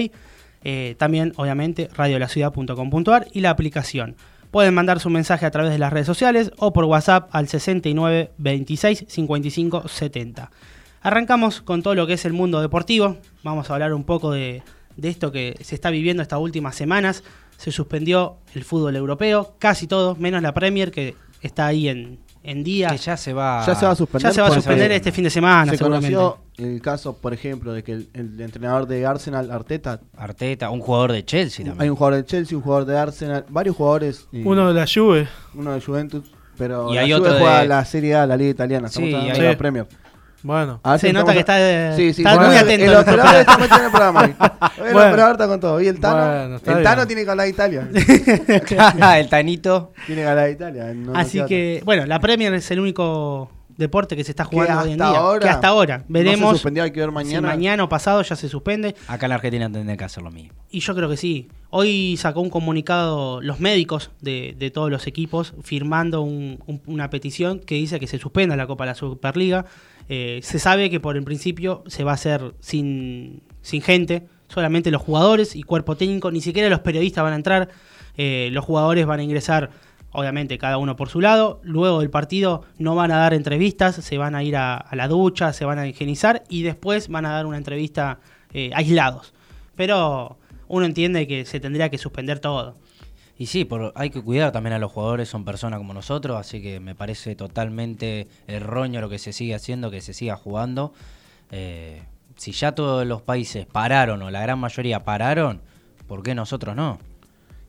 Eh, 0.64 0.94
también, 0.98 1.32
obviamente, 1.36 1.88
radiolaciudad.com.ar 1.94 3.26
y 3.32 3.40
la 3.40 3.50
aplicación. 3.50 4.14
Pueden 4.58 4.74
mandar 4.74 4.98
su 4.98 5.08
mensaje 5.08 5.46
a 5.46 5.52
través 5.52 5.70
de 5.70 5.78
las 5.78 5.92
redes 5.92 6.08
sociales 6.08 6.50
o 6.56 6.72
por 6.72 6.84
WhatsApp 6.84 7.28
al 7.30 7.46
69 7.46 8.32
26 8.38 9.04
55 9.06 9.86
70. 9.86 10.50
Arrancamos 11.00 11.60
con 11.60 11.84
todo 11.84 11.94
lo 11.94 12.08
que 12.08 12.14
es 12.14 12.24
el 12.24 12.32
mundo 12.32 12.60
deportivo. 12.60 13.18
Vamos 13.44 13.70
a 13.70 13.74
hablar 13.74 13.94
un 13.94 14.02
poco 14.02 14.32
de, 14.32 14.64
de 14.96 15.08
esto 15.10 15.30
que 15.30 15.56
se 15.60 15.76
está 15.76 15.90
viviendo 15.90 16.24
estas 16.24 16.40
últimas 16.40 16.74
semanas. 16.74 17.22
Se 17.56 17.70
suspendió 17.70 18.38
el 18.52 18.64
fútbol 18.64 18.96
europeo, 18.96 19.54
casi 19.60 19.86
todo, 19.86 20.16
menos 20.16 20.42
la 20.42 20.54
Premier 20.54 20.90
que 20.90 21.14
está 21.40 21.66
ahí 21.66 21.88
en, 21.88 22.18
en 22.42 22.64
día. 22.64 22.88
Que 22.90 22.96
ya 22.98 23.16
se 23.16 23.32
va. 23.32 23.64
Ya 23.66 23.74
se 23.74 23.86
va 23.86 23.92
a 23.92 23.96
suspender. 23.96 24.30
Ya 24.30 24.34
se 24.34 24.40
va 24.40 24.48
a 24.48 24.54
suspender 24.54 24.92
este 24.92 25.12
fin 25.12 25.24
de 25.24 25.30
semana, 25.30 25.72
Se 25.72 25.78
conoció 25.78 26.38
el 26.56 26.80
caso, 26.82 27.16
por 27.16 27.32
ejemplo, 27.32 27.72
de 27.72 27.82
que 27.84 27.92
el, 27.92 28.08
el 28.14 28.40
entrenador 28.40 28.86
de 28.88 29.06
Arsenal, 29.06 29.50
Arteta, 29.50 30.00
Arteta, 30.16 30.70
un 30.70 30.80
jugador 30.80 31.12
de 31.12 31.24
Chelsea 31.24 31.64
también. 31.64 31.82
hay 31.82 31.88
un 31.88 31.96
jugador 31.96 32.16
de 32.18 32.24
Chelsea, 32.26 32.56
un 32.58 32.64
jugador 32.64 32.84
de 32.86 32.98
Arsenal, 32.98 33.44
varios 33.48 33.76
jugadores. 33.76 34.26
y 34.32 34.42
Uno 34.44 34.66
de 34.68 34.74
la 34.74 34.86
Juve. 34.92 35.28
uno 35.54 35.72
de 35.72 35.80
Juventus, 35.80 36.24
pero 36.56 36.90
Y 36.90 36.96
la 36.96 37.02
hay 37.02 37.12
Juve 37.12 37.20
otro 37.20 37.32
de- 37.34 37.40
juega 37.40 37.64
la 37.64 37.84
Serie 37.84 38.14
A, 38.16 38.26
la 38.26 38.36
Liga 38.36 38.50
Italiana. 38.50 38.88
Sí, 38.88 38.94
Estamos 39.04 39.14
hablando 39.14 39.34
y 39.38 39.40
de 39.40 39.46
hay- 39.46 39.52
la 39.54 39.58
Premier. 39.58 39.86
Bueno, 40.48 40.80
A 40.82 40.92
ver 40.92 41.00
si 41.00 41.06
Se 41.08 41.12
nota 41.12 41.34
que 41.34 41.40
está, 41.40 41.56
de- 41.56 41.94
Sí, 41.94 42.14
sí, 42.14 42.22
está 42.22 42.34
bueno, 42.36 42.48
muy 42.48 42.56
atento. 42.56 42.84
El 42.86 42.96
operador 42.96 43.34
está 43.36 43.58
metido 43.58 43.78
en 43.78 43.84
el 43.84 43.90
programa. 43.90 44.24
el 44.78 44.92
Bueno. 44.94 45.08
operador 45.10 45.32
está 45.32 45.46
con 45.46 45.60
todo. 45.60 45.80
Y 45.82 45.88
el 45.88 46.00
Tano, 46.00 46.16
Bueno, 46.56 46.78
el 46.78 46.82
Tano 46.82 47.06
tiene 47.06 47.24
que 47.24 47.30
hablar 47.30 47.44
de 47.44 47.50
Italia. 47.50 47.88
el 49.18 49.28
Tanito. 49.28 49.92
tiene 50.06 50.22
que 50.22 50.28
hablar 50.28 50.46
de 50.46 50.52
Italia. 50.52 50.84
no- 50.94 51.12
no 51.12 51.18
Así 51.18 51.44
que, 51.44 51.82
bueno, 51.84 52.06
la 52.06 52.18
Premier 52.18 52.54
es 52.54 52.70
el 52.70 52.80
único 52.80 53.50
deporte 53.76 54.16
que 54.16 54.24
se 54.24 54.32
está 54.32 54.44
jugando 54.44 54.82
hoy 54.84 54.92
en 54.92 54.96
día. 54.96 55.06
ahora 55.06 55.40
que 55.40 55.48
hasta 55.50 55.68
ahora. 55.68 55.98
No 55.98 56.04
se 56.06 56.12
Veremos 56.12 56.50
suspendió, 56.52 56.82
hay 56.82 56.90
que 56.92 56.98
ver 57.00 57.10
si 57.10 57.14
mañana. 57.14 57.46
mañana 57.48 57.84
o 57.84 57.88
pasado 57.88 58.22
ya 58.22 58.34
se 58.34 58.48
suspende. 58.48 58.96
Acá 59.06 59.26
en 59.26 59.30
la 59.30 59.34
Argentina 59.36 59.70
tendría 59.70 59.96
que 59.96 60.04
hacer 60.04 60.22
lo 60.24 60.30
mismo. 60.30 60.54
Y 60.70 60.80
yo 60.80 60.94
creo 60.96 61.08
que 61.08 61.16
sí. 61.16 61.48
Hoy 61.70 62.16
sacó 62.16 62.40
un 62.40 62.48
comunicado 62.50 63.40
los 63.42 63.60
médicos 63.60 64.10
de, 64.20 64.56
de 64.58 64.70
todos 64.70 64.90
los 64.90 65.06
equipos 65.06 65.52
firmando 65.62 66.22
un- 66.22 66.58
un- 66.66 66.80
una 66.86 67.10
petición 67.10 67.60
que 67.60 67.74
dice 67.76 68.00
que 68.00 68.06
se 68.06 68.18
suspenda 68.18 68.56
la 68.56 68.66
Copa 68.66 68.84
de 68.84 68.88
la 68.90 68.94
Superliga. 68.94 69.66
Eh, 70.08 70.40
se 70.42 70.58
sabe 70.58 70.90
que 70.90 71.00
por 71.00 71.16
el 71.16 71.24
principio 71.24 71.84
se 71.86 72.04
va 72.04 72.12
a 72.12 72.14
hacer 72.14 72.54
sin, 72.60 73.42
sin 73.60 73.82
gente, 73.82 74.26
solamente 74.48 74.90
los 74.90 75.02
jugadores 75.02 75.54
y 75.54 75.62
cuerpo 75.62 75.96
técnico, 75.96 76.30
ni 76.30 76.40
siquiera 76.40 76.68
los 76.68 76.80
periodistas 76.80 77.22
van 77.24 77.34
a 77.34 77.36
entrar. 77.36 77.68
Eh, 78.16 78.48
los 78.52 78.64
jugadores 78.64 79.06
van 79.06 79.20
a 79.20 79.22
ingresar, 79.22 79.70
obviamente, 80.10 80.58
cada 80.58 80.78
uno 80.78 80.96
por 80.96 81.08
su 81.08 81.20
lado. 81.20 81.60
Luego 81.62 82.00
del 82.00 82.10
partido 82.10 82.64
no 82.78 82.94
van 82.94 83.12
a 83.12 83.18
dar 83.18 83.34
entrevistas, 83.34 83.96
se 83.96 84.18
van 84.18 84.34
a 84.34 84.42
ir 84.42 84.56
a, 84.56 84.86
la 84.92 85.08
ducha, 85.08 85.52
se 85.52 85.64
van 85.64 85.78
a 85.78 85.86
higienizar 85.86 86.42
y 86.48 86.62
después 86.62 87.08
van 87.08 87.26
a 87.26 87.32
dar 87.32 87.46
una 87.46 87.58
entrevista 87.58 88.18
eh, 88.52 88.70
aislados. 88.74 89.34
Pero 89.76 90.38
uno 90.66 90.84
entiende 90.84 91.26
que 91.26 91.44
se 91.44 91.60
tendría 91.60 91.90
que 91.90 91.98
suspender 91.98 92.40
todo. 92.40 92.76
Y 93.40 93.46
sí, 93.46 93.64
por, 93.64 93.92
hay 93.94 94.10
que 94.10 94.20
cuidar 94.20 94.50
también 94.50 94.72
a 94.74 94.78
los 94.80 94.90
jugadores, 94.90 95.28
son 95.28 95.44
personas 95.44 95.78
como 95.78 95.94
nosotros, 95.94 96.36
así 96.36 96.60
que 96.60 96.80
me 96.80 96.96
parece 96.96 97.36
totalmente 97.36 98.26
erróneo 98.48 99.00
lo 99.00 99.08
que 99.08 99.18
se 99.20 99.32
sigue 99.32 99.54
haciendo, 99.54 99.90
que 99.92 100.00
se 100.00 100.12
siga 100.12 100.36
jugando. 100.36 100.92
Eh, 101.52 102.02
si 102.36 102.50
ya 102.52 102.72
todos 102.72 103.06
los 103.06 103.22
países 103.22 103.64
pararon, 103.66 104.22
o 104.22 104.30
la 104.30 104.40
gran 104.42 104.58
mayoría 104.58 105.04
pararon, 105.04 105.60
¿por 106.08 106.22
qué 106.24 106.34
nosotros 106.34 106.74
no? 106.74 106.98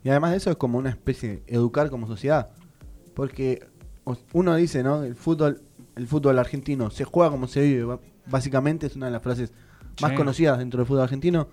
Y 0.04 0.10
además 0.10 0.32
de 0.32 0.38
eso 0.38 0.50
es 0.50 0.58
como 0.58 0.80
una 0.80 0.90
especie 0.90 1.30
de 1.30 1.44
educar 1.48 1.90
como 1.92 2.08
sociedad. 2.08 2.50
Porque 3.14 3.68
uno 4.34 4.56
dice, 4.56 4.82
¿no? 4.82 5.04
El 5.04 5.14
fútbol, 5.16 5.62
el 5.96 6.08
fútbol 6.08 6.40
argentino 6.40 6.90
se 6.90 7.04
juega 7.04 7.30
como 7.30 7.48
se 7.48 7.62
vive. 7.62 8.00
Básicamente 8.26 8.88
es 8.88 8.96
una 8.96 9.08
de 9.08 9.12
las 9.12 9.22
frases 9.22 9.52
más 10.02 10.12
Sí. 10.12 10.18
conocidas 10.18 10.58
dentro 10.58 10.80
del 10.80 10.88
fútbol 10.88 11.04
argentino. 11.04 11.48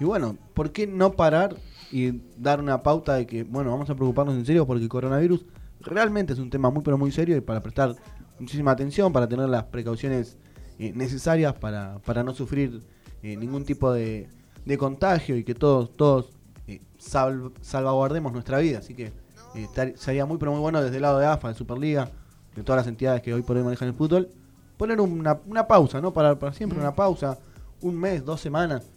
Y 0.00 0.04
bueno, 0.04 0.36
¿por 0.54 0.72
qué 0.72 0.86
no 0.86 1.12
parar 1.12 1.56
y 1.96 2.20
dar 2.36 2.58
una 2.60 2.82
pauta 2.82 3.14
de 3.14 3.24
que, 3.24 3.44
bueno, 3.44 3.70
vamos 3.70 3.88
a 3.88 3.94
preocuparnos 3.94 4.34
en 4.34 4.44
serio 4.44 4.66
porque 4.66 4.82
el 4.82 4.88
coronavirus 4.88 5.46
realmente 5.80 6.32
es 6.32 6.40
un 6.40 6.50
tema 6.50 6.68
muy 6.68 6.82
pero 6.82 6.98
muy 6.98 7.12
serio 7.12 7.36
y 7.36 7.40
para 7.40 7.62
prestar 7.62 7.94
muchísima 8.40 8.72
atención, 8.72 9.12
para 9.12 9.28
tener 9.28 9.48
las 9.48 9.62
precauciones 9.64 10.36
eh, 10.80 10.92
necesarias 10.92 11.54
para, 11.54 11.98
para 12.04 12.24
no 12.24 12.34
sufrir 12.34 12.82
eh, 13.22 13.36
ningún 13.36 13.64
tipo 13.64 13.92
de, 13.92 14.28
de 14.64 14.76
contagio 14.76 15.36
y 15.36 15.44
que 15.44 15.54
todos, 15.54 15.92
todos 15.96 16.30
eh, 16.66 16.80
sal- 16.98 17.52
salvaguardemos 17.60 18.32
nuestra 18.32 18.58
vida. 18.58 18.78
Así 18.78 18.94
que 18.94 19.12
eh, 19.54 19.68
tar- 19.72 19.92
sería 19.96 20.26
muy 20.26 20.38
pero 20.38 20.50
muy 20.50 20.60
bueno 20.60 20.82
desde 20.82 20.96
el 20.96 21.02
lado 21.02 21.20
de 21.20 21.26
AFA, 21.26 21.48
de 21.50 21.54
Superliga, 21.54 22.10
de 22.56 22.64
todas 22.64 22.80
las 22.80 22.88
entidades 22.88 23.22
que 23.22 23.32
hoy 23.32 23.42
por 23.42 23.56
hoy 23.56 23.62
manejan 23.62 23.86
el 23.86 23.94
fútbol, 23.94 24.30
poner 24.76 25.00
una, 25.00 25.38
una 25.46 25.68
pausa, 25.68 26.00
¿no? 26.00 26.12
Para, 26.12 26.36
para 26.36 26.52
siempre 26.52 26.76
una 26.76 26.92
pausa, 26.92 27.38
un 27.82 27.94
mes, 27.96 28.24
dos 28.24 28.40
semanas, 28.40 28.90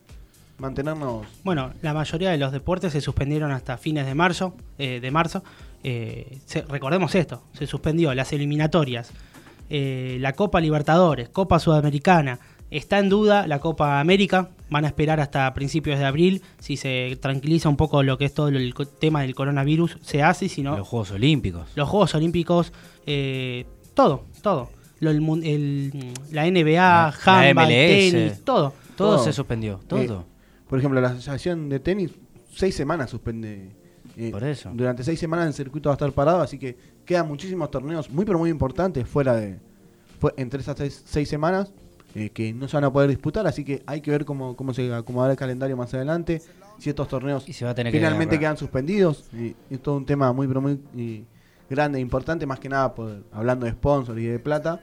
mantenernos... 0.58 1.26
Bueno, 1.44 1.72
la 1.82 1.94
mayoría 1.94 2.32
de 2.32 2.38
los 2.38 2.52
deportes 2.52 2.94
se 2.94 3.02
suspendieron 3.02 3.52
hasta 3.52 3.78
fines 3.78 4.06
de 4.06 4.16
marzo. 4.16 4.56
eh, 4.78 5.00
de 5.00 5.12
marzo. 5.12 5.44
Eh, 5.84 6.40
se- 6.46 6.64
recordemos 6.64 7.14
esto, 7.16 7.44
se 7.54 7.68
suspendió 7.68 8.14
las 8.16 8.34
eliminatorias, 8.34 9.12
eh, 9.70 10.18
la 10.20 10.34
Copa 10.34 10.60
Libertadores, 10.60 11.30
Copa 11.30 11.60
Sudamericana. 11.60 12.40
Está 12.70 13.00
en 13.00 13.08
duda 13.08 13.48
la 13.48 13.60
Copa 13.60 14.02
América. 14.02 14.50
Van 14.70 14.84
a 14.84 14.88
esperar 14.88 15.22
hasta 15.22 15.54
principios 15.54 16.00
de 16.00 16.06
abril. 16.06 16.42
Si 16.60 16.76
se 16.76 17.18
tranquiliza 17.22 17.70
un 17.70 17.78
poco 17.78 18.04
lo 18.04 18.18
que 18.18 18.26
es 18.26 18.34
todo 18.34 18.50
el 18.50 18.74
tema 19.00 19.22
del 19.22 19.36
coronavirus, 19.36 19.98
se 20.02 20.22
hace. 20.22 20.46
y 20.46 20.50
Si 20.50 20.64
no, 20.64 20.76
Los 20.78 20.86
Juegos 20.88 21.12
Olímpicos. 21.12 21.70
los 21.76 21.88
Juegos 21.88 22.14
Olímpicos, 22.16 22.74
eh, 23.06 23.66
todo, 23.94 24.26
todo. 24.42 24.70
Lo- 25.00 25.12
el 25.12 25.22
el- 25.46 26.14
la 26.32 26.46
NBA, 26.46 27.14
La- 27.26 27.50
MLS. 27.54 28.12
tenis, 28.12 28.44
todo. 28.44 28.74
Todo, 28.98 29.16
Todo. 29.16 29.24
se 29.24 29.32
suspendió, 29.32 29.80
todo. 29.88 30.26
Por 30.70 30.80
ejemplo, 30.80 31.00
la 31.00 31.10
asociación 31.10 31.70
de 31.70 31.80
tenis, 31.80 32.12
seis 32.52 32.76
semanas 32.76 33.10
suspende. 33.10 33.72
eh, 34.16 34.32
Por 34.32 34.44
eso. 34.44 34.72
Durante 34.74 35.04
seis 35.04 35.20
semanas 35.20 35.48
el 35.48 35.54
circuito 35.54 35.90
va 35.90 35.94
a 35.94 35.98
estar 35.98 36.12
parado, 36.12 36.42
así 36.42 36.58
que 36.58 36.78
quedan 37.06 37.28
muchísimos 37.28 37.72
torneos 37.72 38.10
muy 38.10 38.26
pero 38.26 38.38
muy 38.38 38.50
importantes 38.50 39.08
fuera 39.08 39.36
de... 39.36 39.60
Fue, 40.20 40.34
entre 40.38 40.62
esas 40.62 40.78
seis, 40.78 41.04
seis 41.06 41.30
semanas 41.30 41.72
eh, 42.16 42.32
que 42.32 42.52
no 42.54 42.68
se 42.68 42.76
van 42.78 42.86
a 42.86 42.92
poder 42.92 43.10
disputar, 43.10 43.46
así 43.46 43.64
que 43.64 43.84
hay 43.86 44.02
que 44.02 44.10
ver 44.10 44.26
cómo, 44.26 44.56
cómo 44.56 44.74
se 44.74 44.92
acomodará 44.94 45.34
el 45.34 45.38
calendario 45.38 45.78
más 45.78 45.94
adelante, 45.94 46.42
si 46.80 46.90
estos 46.90 47.08
torneos 47.08 47.48
y 47.48 47.54
se 47.54 47.66
va 47.66 47.72
a 47.72 47.76
tener 47.76 47.92
que 47.92 48.00
finalmente 48.00 48.40
quedan 48.40 48.58
suspendidos. 48.58 49.26
Y, 49.34 49.56
es 49.70 49.82
todo 49.82 49.98
un 49.98 50.06
tema 50.06 50.34
muy 50.34 50.48
pero 50.48 50.62
muy 50.62 50.80
y 50.96 51.26
grande 51.70 52.00
e 52.00 52.02
importante, 52.02 52.46
más 52.46 52.60
que 52.60 52.70
nada 52.70 52.96
por, 52.96 53.24
hablando 53.32 53.66
de 53.66 53.74
sponsors 53.74 54.20
y 54.20 54.26
de 54.26 54.40
plata. 54.40 54.82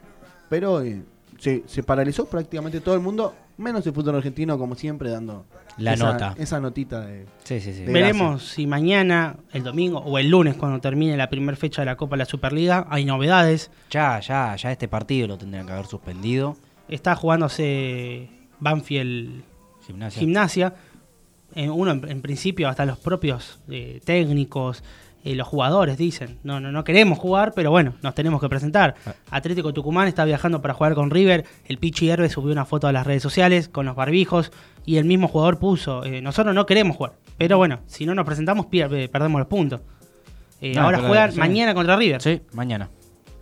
Pero 0.49 0.81
eh, 0.81 1.03
se, 1.39 1.63
se 1.65 1.83
paralizó 1.83 2.25
prácticamente 2.25 2.79
todo 2.79 2.95
el 2.95 3.01
mundo, 3.01 3.33
menos 3.57 3.85
el 3.87 3.93
fútbol 3.93 4.15
argentino, 4.15 4.57
como 4.57 4.75
siempre, 4.75 5.09
dando 5.09 5.45
La 5.77 5.93
esa, 5.93 6.11
nota. 6.11 6.35
esa 6.37 6.59
notita 6.59 7.01
de... 7.05 7.25
Sí, 7.43 7.59
sí, 7.61 7.73
sí. 7.73 7.83
de- 7.83 7.91
Veremos 7.91 8.43
si 8.43 8.67
mañana, 8.67 9.37
el 9.53 9.63
domingo 9.63 9.99
o 9.99 10.17
el 10.17 10.29
lunes, 10.29 10.55
cuando 10.55 10.79
termine 10.81 11.15
la 11.17 11.29
primera 11.29 11.55
fecha 11.57 11.81
de 11.81 11.85
la 11.85 11.95
Copa 11.95 12.15
de 12.15 12.19
la 12.19 12.25
Superliga, 12.25 12.85
hay 12.89 13.05
novedades. 13.05 13.71
Ya, 13.89 14.19
ya, 14.19 14.55
ya 14.55 14.71
este 14.71 14.87
partido 14.87 15.27
lo 15.27 15.37
tendrían 15.37 15.65
que 15.65 15.73
haber 15.73 15.85
suspendido. 15.85 16.57
Está 16.87 17.15
jugándose 17.15 18.29
Banfield 18.59 19.43
Gimnasia. 19.85 20.19
Gimnasia. 20.19 20.73
Eh, 21.55 21.69
uno, 21.69 21.91
en, 21.91 22.09
en 22.09 22.21
principio, 22.21 22.67
hasta 22.67 22.85
los 22.85 22.97
propios 22.97 23.59
eh, 23.69 24.01
técnicos, 24.03 24.83
eh, 25.25 25.35
los 25.35 25.47
jugadores 25.47 25.97
dicen, 25.97 26.37
no, 26.43 26.59
no, 26.59 26.71
no 26.71 26.83
queremos 26.83 27.17
jugar, 27.17 27.51
pero 27.55 27.71
bueno, 27.71 27.95
nos 28.03 28.13
tenemos 28.15 28.39
que 28.39 28.47
presentar. 28.47 28.95
Ah. 29.05 29.13
Atlético 29.31 29.73
Tucumán 29.73 30.07
está 30.07 30.23
viajando 30.23 30.61
para 30.61 30.75
jugar 30.75 30.93
con 30.93 31.09
River. 31.09 31.45
El 31.65 31.79
Pichi 31.79 32.09
Herbe 32.09 32.29
subió 32.29 32.51
una 32.51 32.63
foto 32.65 32.87
a 32.87 32.91
las 32.91 33.05
redes 33.07 33.23
sociales 33.23 33.67
con 33.67 33.85
los 33.87 33.95
barbijos 33.95 34.51
y 34.85 34.97
el 34.97 35.05
mismo 35.05 35.27
jugador 35.27 35.57
puso, 35.57 36.03
eh, 36.05 36.21
nosotros 36.21 36.53
no 36.53 36.67
queremos 36.67 36.95
jugar, 36.95 37.13
pero 37.37 37.57
bueno, 37.57 37.79
si 37.87 38.05
no 38.05 38.13
nos 38.13 38.23
presentamos 38.25 38.67
eh, 38.71 39.09
perdemos 39.11 39.39
los 39.39 39.47
puntos. 39.47 39.81
Eh, 40.61 40.73
No, 40.75 40.83
ahora 40.83 40.99
juegan 40.99 41.31
sí. 41.31 41.39
mañana 41.39 41.73
contra 41.73 41.95
River. 41.95 42.21
Sí, 42.21 42.41
mañana. 42.53 42.89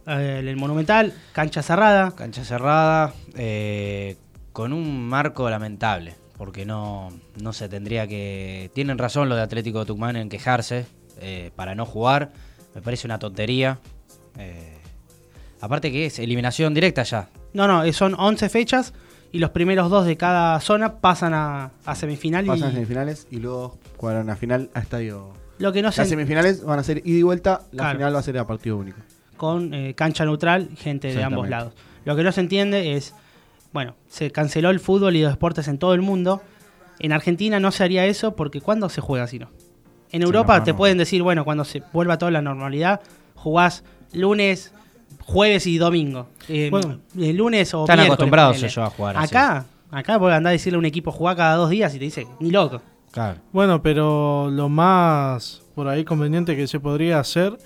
El 0.06 0.56
Monumental, 0.58 1.14
cancha 1.32 1.62
cerrada. 1.62 2.12
Cancha 2.16 2.44
cerrada, 2.44 3.14
eh, 3.38 4.16
con 4.52 4.74
un 4.74 5.08
marco 5.08 5.50
lamentable, 5.50 6.16
porque 6.38 6.66
no, 6.66 7.10
no 7.42 7.54
se 7.54 7.70
tendría 7.70 8.08
que... 8.08 8.70
Tienen 8.74 8.98
razón 8.98 9.30
los 9.30 9.38
de 9.38 9.44
Atlético 9.44 9.86
Tucumán 9.86 10.16
en 10.16 10.30
quejarse 10.30 10.86
eh, 11.20 11.52
para 11.56 11.76
no 11.76 11.86
jugar, 11.86 12.32
me 12.76 12.82
parece 12.82 13.08
una 13.08 13.20
tontería. 13.20 13.80
Eh, 14.38 14.78
aparte 15.62 15.92
que 15.92 16.06
es 16.08 16.20
eliminación 16.20 16.74
directa 16.74 17.04
ya. 17.04 17.30
No, 17.54 17.68
no, 17.68 17.84
eh, 17.84 17.94
son 17.94 18.16
11 18.18 18.50
fechas 18.50 18.94
y 19.32 19.40
los 19.40 19.52
primeros 19.52 19.90
dos 19.90 20.06
de 20.06 20.18
cada 20.18 20.60
zona 20.60 20.98
pasan 21.00 21.34
a, 21.34 21.72
a 21.86 21.96
semifinal. 21.96 22.46
Pasan 22.46 22.70
a 22.70 22.72
semifinales 22.74 23.28
y 23.32 23.38
luego 23.38 23.78
cuadran 23.98 24.30
a 24.30 24.36
final 24.36 24.70
a 24.74 24.80
estadio... 24.80 25.34
lo 25.60 25.72
que 25.72 25.82
no 25.82 25.88
Las 25.90 25.96
se 25.96 26.06
semifinales 26.06 26.64
van 26.64 26.80
a 26.80 26.84
ser 26.84 27.02
ida 27.06 27.18
y 27.20 27.24
vuelta, 27.24 27.62
la 27.72 27.84
Claro. 27.84 27.98
final 28.00 28.16
va 28.16 28.20
a 28.20 28.24
ser 28.24 28.38
a 28.38 28.46
partido 28.48 28.78
único. 28.78 28.98
con 29.38 29.74
eh, 29.74 29.94
cancha 29.96 30.26
neutral, 30.26 30.70
gente 30.76 31.14
de 31.14 31.24
ambos 31.24 31.50
lados. 31.50 31.74
Lo 32.06 32.16
que 32.16 32.24
no 32.24 32.32
se 32.32 32.42
entiende 32.42 32.96
es, 32.96 33.14
bueno, 33.72 33.96
se 34.10 34.32
canceló 34.32 34.70
el 34.72 34.80
fútbol 34.80 35.16
y 35.16 35.22
los 35.22 35.32
deportes 35.32 35.68
en 35.68 35.78
todo 35.78 35.94
el 35.94 36.02
mundo. 36.02 36.42
En 37.00 37.12
Argentina 37.14 37.60
no 37.60 37.72
se 37.72 37.84
haría 37.84 38.06
eso 38.06 38.36
porque 38.36 38.62
¿cuándo 38.62 38.90
se 38.90 39.02
juega 39.02 39.26
si 39.28 39.40
no? 39.40 39.50
En 40.14 40.22
Europa 40.22 40.60
no, 40.60 40.64
te 40.64 40.72
no. 40.72 40.78
pueden 40.78 40.98
decir, 40.98 41.22
bueno, 41.24 41.44
cuando 41.44 41.66
se 41.66 41.84
vuelva 41.92 42.18
toda 42.18 42.32
la 42.32 42.42
normalidad, 42.42 43.02
jugás 43.36 43.84
lunes, 44.14 44.74
jueves 45.20 45.68
y 45.68 45.78
domingo. 45.78 46.28
Eh, 46.48 46.70
Bueno. 46.72 47.00
eh, 47.20 47.34
lunes 47.34 47.74
o 47.74 47.82
Están 47.82 47.98
miércoles, 47.98 48.14
acostumbrados 48.14 48.52
ponele. 48.56 48.68
ellos 48.68 48.78
a 48.78 48.90
jugar 48.90 49.18
así. 49.18 49.36
Acá, 49.36 49.66
acá 49.92 50.20
puede 50.20 50.36
andar 50.36 50.52
a 50.52 50.54
decirle 50.54 50.76
a 50.78 50.80
un 50.80 50.86
equipo 50.86 51.12
jugar 51.12 51.36
cada 51.36 51.56
dos 51.56 51.70
días 51.70 51.94
y 51.96 52.00
te 52.00 52.06
dice, 52.06 52.28
ni 52.40 52.52
loco. 52.52 52.82
Claro. 53.12 53.40
Bueno, 53.52 53.82
pero 53.82 54.50
lo 54.52 54.70
más 54.70 55.62
por 55.76 55.88
ahí 55.88 56.04
conveniente 56.04 56.56
que 56.56 56.68
se 56.68 56.80
podría 56.80 57.20
hacer 57.20 57.58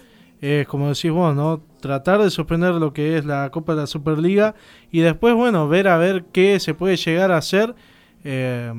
es, 0.42 0.68
como 0.68 0.88
decís 0.90 1.12
vos, 1.12 1.36
¿no? 1.36 1.62
Tratar 1.82 2.22
de 2.22 2.30
suspender 2.30 2.74
lo 2.76 2.94
que 2.94 3.18
es 3.18 3.26
la 3.26 3.50
Copa 3.50 3.74
de 3.76 3.82
la 3.82 3.88
Superliga 3.88 4.56
y 4.92 5.00
después, 5.00 5.34
bueno, 5.36 5.68
ver 5.68 5.88
a 5.88 5.98
ver 5.98 6.26
qué 6.32 6.60
se 6.60 6.74
puede 6.74 6.96
llegar 6.98 7.32
a 7.32 7.38
hacer 7.38 7.76
eh, 8.24 8.72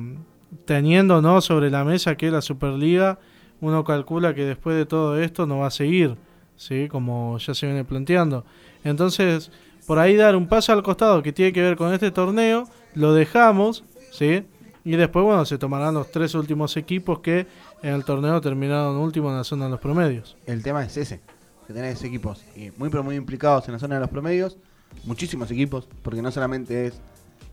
teniendo, 0.65 1.21
¿no? 1.21 1.41
Sobre 1.41 1.69
la 1.69 1.83
mesa 1.83 2.15
que 2.15 2.31
la 2.31 2.41
Superliga, 2.41 3.19
uno 3.61 3.83
calcula 3.83 4.33
que 4.33 4.45
después 4.45 4.75
de 4.75 4.85
todo 4.85 5.19
esto 5.19 5.45
no 5.45 5.59
va 5.59 5.67
a 5.67 5.71
seguir, 5.71 6.15
¿sí? 6.55 6.87
Como 6.89 7.37
ya 7.39 7.53
se 7.53 7.65
viene 7.65 7.83
planteando. 7.83 8.45
Entonces, 8.83 9.51
por 9.85 9.99
ahí 9.99 10.15
dar 10.15 10.35
un 10.35 10.47
paso 10.47 10.71
al 10.71 10.83
costado 10.83 11.21
que 11.23 11.33
tiene 11.33 11.51
que 11.51 11.61
ver 11.61 11.75
con 11.75 11.93
este 11.93 12.11
torneo, 12.11 12.67
lo 12.95 13.13
dejamos, 13.13 13.83
¿sí? 14.11 14.45
Y 14.85 14.95
después, 14.95 15.25
bueno, 15.25 15.45
se 15.45 15.57
tomarán 15.57 15.93
los 15.93 16.11
tres 16.11 16.33
últimos 16.35 16.77
equipos 16.77 17.19
que 17.19 17.47
en 17.83 17.93
el 17.93 18.03
torneo 18.05 18.39
terminaron 18.41 18.97
último 18.97 19.29
en 19.29 19.37
la 19.37 19.43
zona 19.43 19.65
de 19.65 19.71
los 19.71 19.79
promedios. 19.79 20.37
El 20.45 20.63
tema 20.63 20.83
es 20.83 20.95
ese, 20.97 21.21
que 21.67 21.73
tenés 21.73 22.03
equipos 22.03 22.43
muy 22.77 22.89
pero 22.89 23.03
muy 23.03 23.15
implicados 23.15 23.67
en 23.67 23.73
la 23.73 23.79
zona 23.79 23.95
de 23.95 24.01
los 24.01 24.09
promedios, 24.09 24.57
muchísimos 25.05 25.51
equipos, 25.51 25.87
porque 26.01 26.21
no 26.21 26.31
solamente 26.31 26.87
es, 26.87 27.01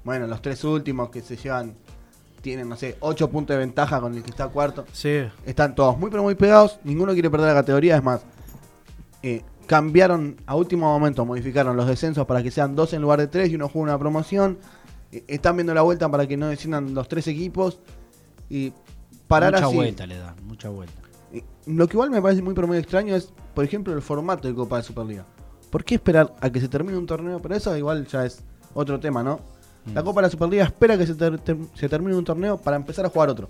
bueno, 0.04 0.26
los 0.26 0.40
tres 0.40 0.62
últimos 0.64 1.10
que 1.10 1.20
se 1.20 1.36
llevan, 1.36 1.74
tienen, 2.46 2.68
no 2.68 2.76
sé, 2.76 2.96
ocho 3.00 3.28
puntos 3.28 3.54
de 3.54 3.58
ventaja 3.58 4.00
con 4.00 4.14
el 4.14 4.22
que 4.22 4.30
está 4.30 4.46
cuarto, 4.46 4.84
Sí, 4.92 5.22
están 5.44 5.74
todos 5.74 5.98
muy 5.98 6.10
pero 6.10 6.22
muy 6.22 6.36
pegados, 6.36 6.78
ninguno 6.84 7.12
quiere 7.12 7.28
perder 7.28 7.48
la 7.48 7.54
categoría, 7.54 7.96
es 7.96 8.04
más, 8.04 8.20
eh, 9.24 9.42
cambiaron 9.66 10.36
a 10.46 10.54
último 10.54 10.86
momento, 10.86 11.24
modificaron 11.24 11.76
los 11.76 11.88
descensos 11.88 12.24
para 12.24 12.44
que 12.44 12.52
sean 12.52 12.76
dos 12.76 12.92
en 12.92 13.02
lugar 13.02 13.18
de 13.18 13.26
tres 13.26 13.50
y 13.50 13.56
uno 13.56 13.68
juega 13.68 13.82
una 13.90 13.98
promoción, 13.98 14.58
eh, 15.10 15.24
están 15.26 15.56
viendo 15.56 15.74
la 15.74 15.82
vuelta 15.82 16.08
para 16.08 16.24
que 16.28 16.36
no 16.36 16.46
desciendan 16.46 16.94
los 16.94 17.08
tres 17.08 17.26
equipos 17.26 17.80
y 18.48 18.72
parar 19.26 19.52
mucha 19.54 19.66
así. 19.66 19.74
vuelta 19.74 20.06
le 20.06 20.16
dan, 20.16 20.36
mucha 20.44 20.68
vuelta. 20.68 21.00
Eh, 21.32 21.42
Lo 21.66 21.88
que 21.88 21.94
igual 21.96 22.10
me 22.10 22.22
parece 22.22 22.42
muy 22.42 22.54
pero 22.54 22.68
muy 22.68 22.78
extraño 22.78 23.16
es, 23.16 23.32
por 23.56 23.64
ejemplo, 23.64 23.92
el 23.92 24.02
formato 24.02 24.46
de 24.46 24.54
Copa 24.54 24.76
de 24.76 24.84
Superliga. 24.84 25.26
¿Por 25.68 25.82
qué 25.82 25.96
esperar 25.96 26.32
a 26.40 26.48
que 26.48 26.60
se 26.60 26.68
termine 26.68 26.96
un 26.96 27.06
torneo? 27.06 27.42
Pero 27.42 27.56
eso 27.56 27.76
igual 27.76 28.06
ya 28.06 28.24
es 28.24 28.44
otro 28.72 29.00
tema, 29.00 29.24
¿no? 29.24 29.40
La. 29.94 30.02
Copa 30.02 30.20
de 30.20 30.26
la 30.26 30.30
Superliga 30.30 30.64
espera 30.64 30.96
que 30.98 31.06
se, 31.06 31.14
ter- 31.14 31.38
ter- 31.38 31.56
se 31.74 31.88
termine 31.88 32.16
un 32.16 32.24
torneo 32.24 32.56
para 32.58 32.76
empezar 32.76 33.06
a 33.06 33.08
jugar 33.08 33.28
otro. 33.30 33.48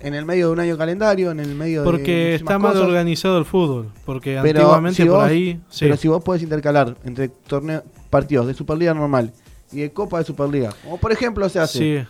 En 0.00 0.12
el 0.14 0.24
medio 0.26 0.48
de 0.48 0.52
un 0.52 0.60
año 0.60 0.76
calendario, 0.76 1.30
en 1.30 1.40
el 1.40 1.54
medio 1.54 1.80
de. 1.80 1.84
porque 1.84 2.34
está 2.34 2.58
mal 2.58 2.72
cosas. 2.72 2.86
organizado 2.86 3.38
el 3.38 3.44
fútbol. 3.44 3.90
Porque 4.04 4.38
Pero 4.42 4.60
antiguamente 4.60 5.02
si 5.02 5.08
por 5.08 5.18
vos- 5.18 5.24
ahí. 5.28 5.60
Sí, 5.70 5.84
Pero 5.86 5.96
si 5.96 6.08
vos 6.08 6.22
podés 6.22 6.42
intercalar 6.42 6.96
entre 7.04 7.28
torneos, 7.28 7.82
partidos 8.10 8.46
de 8.46 8.54
Superliga 8.54 8.92
normal 8.92 9.32
y 9.72 9.80
de 9.80 9.92
Copa 9.92 10.18
de 10.18 10.24
Superliga, 10.24 10.70
como 10.82 10.98
por 10.98 11.10
ejemplo 11.12 11.48
se 11.48 11.58
hace. 11.60 11.78
sí, 11.78 12.06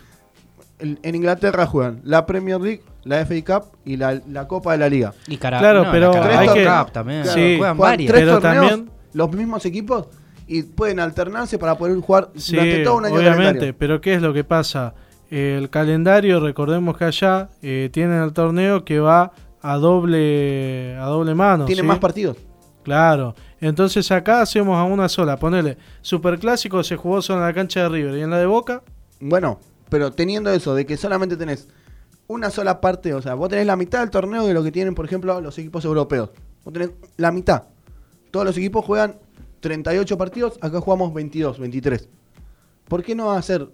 En, 0.79 0.99
en 1.03 1.15
Inglaterra 1.15 1.65
juegan 1.67 2.01
la 2.03 2.25
Premier 2.25 2.59
League, 2.59 2.81
la 3.05 3.25
FA 3.25 3.35
Cup 3.61 3.77
y 3.85 3.95
la, 3.95 4.21
la 4.29 4.45
Copa 4.47 4.73
de 4.73 4.77
la 4.79 4.89
Liga. 4.89 5.13
Y 5.27 5.37
cara, 5.37 5.59
Claro, 5.59 5.85
no, 5.85 5.91
pero 5.91 6.11
la 6.13 6.39
hay 6.39 6.49
que- 6.49 6.65
Cup 6.65 6.91
también. 6.91 7.23
Sí. 7.25 7.31
Juegan 7.31 7.57
Juegan 7.57 7.77
varias. 7.77 8.11
tres 8.11 8.21
Pero 8.25 8.41
torneos, 8.41 8.67
también- 8.69 8.91
los 9.13 9.31
mismos 9.31 9.65
equipos 9.65 10.07
y 10.47 10.63
pueden 10.63 10.99
alternarse 10.99 11.57
para 11.57 11.77
poder 11.77 11.99
jugar 11.99 12.29
sí, 12.35 12.53
durante 12.53 12.83
todo 12.83 12.97
un 12.97 13.05
año 13.05 13.15
obviamente. 13.15 13.37
calendario. 13.43 13.75
Pero 13.77 14.01
¿qué 14.01 14.13
es 14.15 14.21
lo 14.21 14.33
que 14.33 14.43
pasa? 14.43 14.93
El 15.29 15.69
calendario, 15.69 16.39
recordemos 16.39 16.97
que 16.97 17.05
allá 17.05 17.49
eh, 17.61 17.89
tienen 17.91 18.21
el 18.21 18.31
torneo 18.33 18.85
que 18.85 18.99
va 18.99 19.31
a 19.61 19.77
doble 19.77 20.95
a 20.97 21.05
doble 21.05 21.33
mano. 21.33 21.65
Tienen 21.65 21.83
¿sí? 21.83 21.87
más 21.87 21.99
partidos. 21.99 22.37
Claro. 22.83 23.35
Entonces 23.59 24.11
acá 24.11 24.41
hacemos 24.41 24.77
a 24.77 24.83
una 24.83 25.09
sola. 25.09 25.37
Ponele, 25.37 25.77
Superclásico 26.01 26.83
se 26.83 26.95
jugó 26.95 27.21
solo 27.21 27.39
en 27.39 27.47
la 27.47 27.53
cancha 27.53 27.81
de 27.81 27.89
River 27.89 28.17
y 28.17 28.21
en 28.21 28.29
la 28.29 28.37
de 28.37 28.45
Boca. 28.45 28.83
Bueno, 29.19 29.59
pero 29.89 30.11
teniendo 30.11 30.51
eso 30.51 30.75
de 30.75 30.85
que 30.85 30.97
solamente 30.97 31.35
tenés 31.35 31.67
una 32.27 32.51
sola 32.51 32.79
parte, 32.81 33.13
o 33.13 33.21
sea, 33.21 33.33
vos 33.33 33.49
tenés 33.49 33.65
la 33.65 33.75
mitad 33.75 34.01
del 34.01 34.11
torneo 34.11 34.45
de 34.45 34.53
lo 34.53 34.63
que 34.63 34.71
tienen, 34.71 34.93
por 34.93 35.05
ejemplo, 35.05 35.41
los 35.41 35.57
equipos 35.57 35.83
europeos. 35.85 36.29
Vos 36.63 36.73
tenés 36.73 36.91
la 37.17 37.31
mitad. 37.31 37.63
Todos 38.29 38.45
los 38.45 38.57
equipos 38.57 38.85
juegan 38.85 39.15
38 39.69 40.15
partidos, 40.17 40.59
acá 40.61 40.79
jugamos 40.79 41.11
22, 41.11 41.57
23. 41.57 42.07
¿Por 42.87 43.01
qué 43.03 43.15
no 43.15 43.31
hacer 43.31 43.67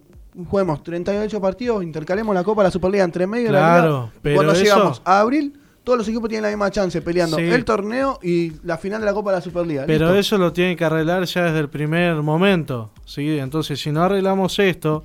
juguemos 0.47 0.81
38 0.83 1.41
partidos, 1.41 1.83
intercalemos 1.83 2.33
la 2.33 2.45
Copa, 2.45 2.63
la 2.63 2.71
Superliga 2.71 3.03
entre 3.03 3.27
medio 3.27 3.47
de 3.47 3.51
la 3.51 3.59
Claro, 3.59 3.89
Liga, 4.05 4.11
y 4.15 4.19
pero 4.21 4.35
cuando 4.35 4.53
eso- 4.53 4.63
llegamos 4.63 5.01
a 5.03 5.19
abril 5.19 5.53
todos 5.83 5.97
los 5.97 6.07
equipos 6.07 6.29
tienen 6.29 6.43
la 6.43 6.49
misma 6.49 6.71
chance 6.71 7.01
peleando 7.01 7.35
Sí. 7.35 7.43
el 7.43 7.65
torneo 7.65 8.17
y 8.23 8.53
la 8.63 8.77
final 8.77 9.01
de 9.01 9.05
la 9.07 9.13
Copa 9.13 9.31
de 9.31 9.37
la 9.37 9.41
Superliga. 9.41 9.83
Pero 9.85 10.05
Listo. 10.05 10.19
eso 10.19 10.37
lo 10.37 10.53
tienen 10.53 10.77
que 10.77 10.85
arreglar 10.85 11.25
ya 11.25 11.43
desde 11.43 11.59
el 11.59 11.69
primer 11.69 12.15
momento. 12.21 12.91
¿sí? 13.03 13.37
Entonces, 13.39 13.81
si 13.81 13.91
no 13.91 14.01
arreglamos 14.03 14.57
esto, 14.59 15.03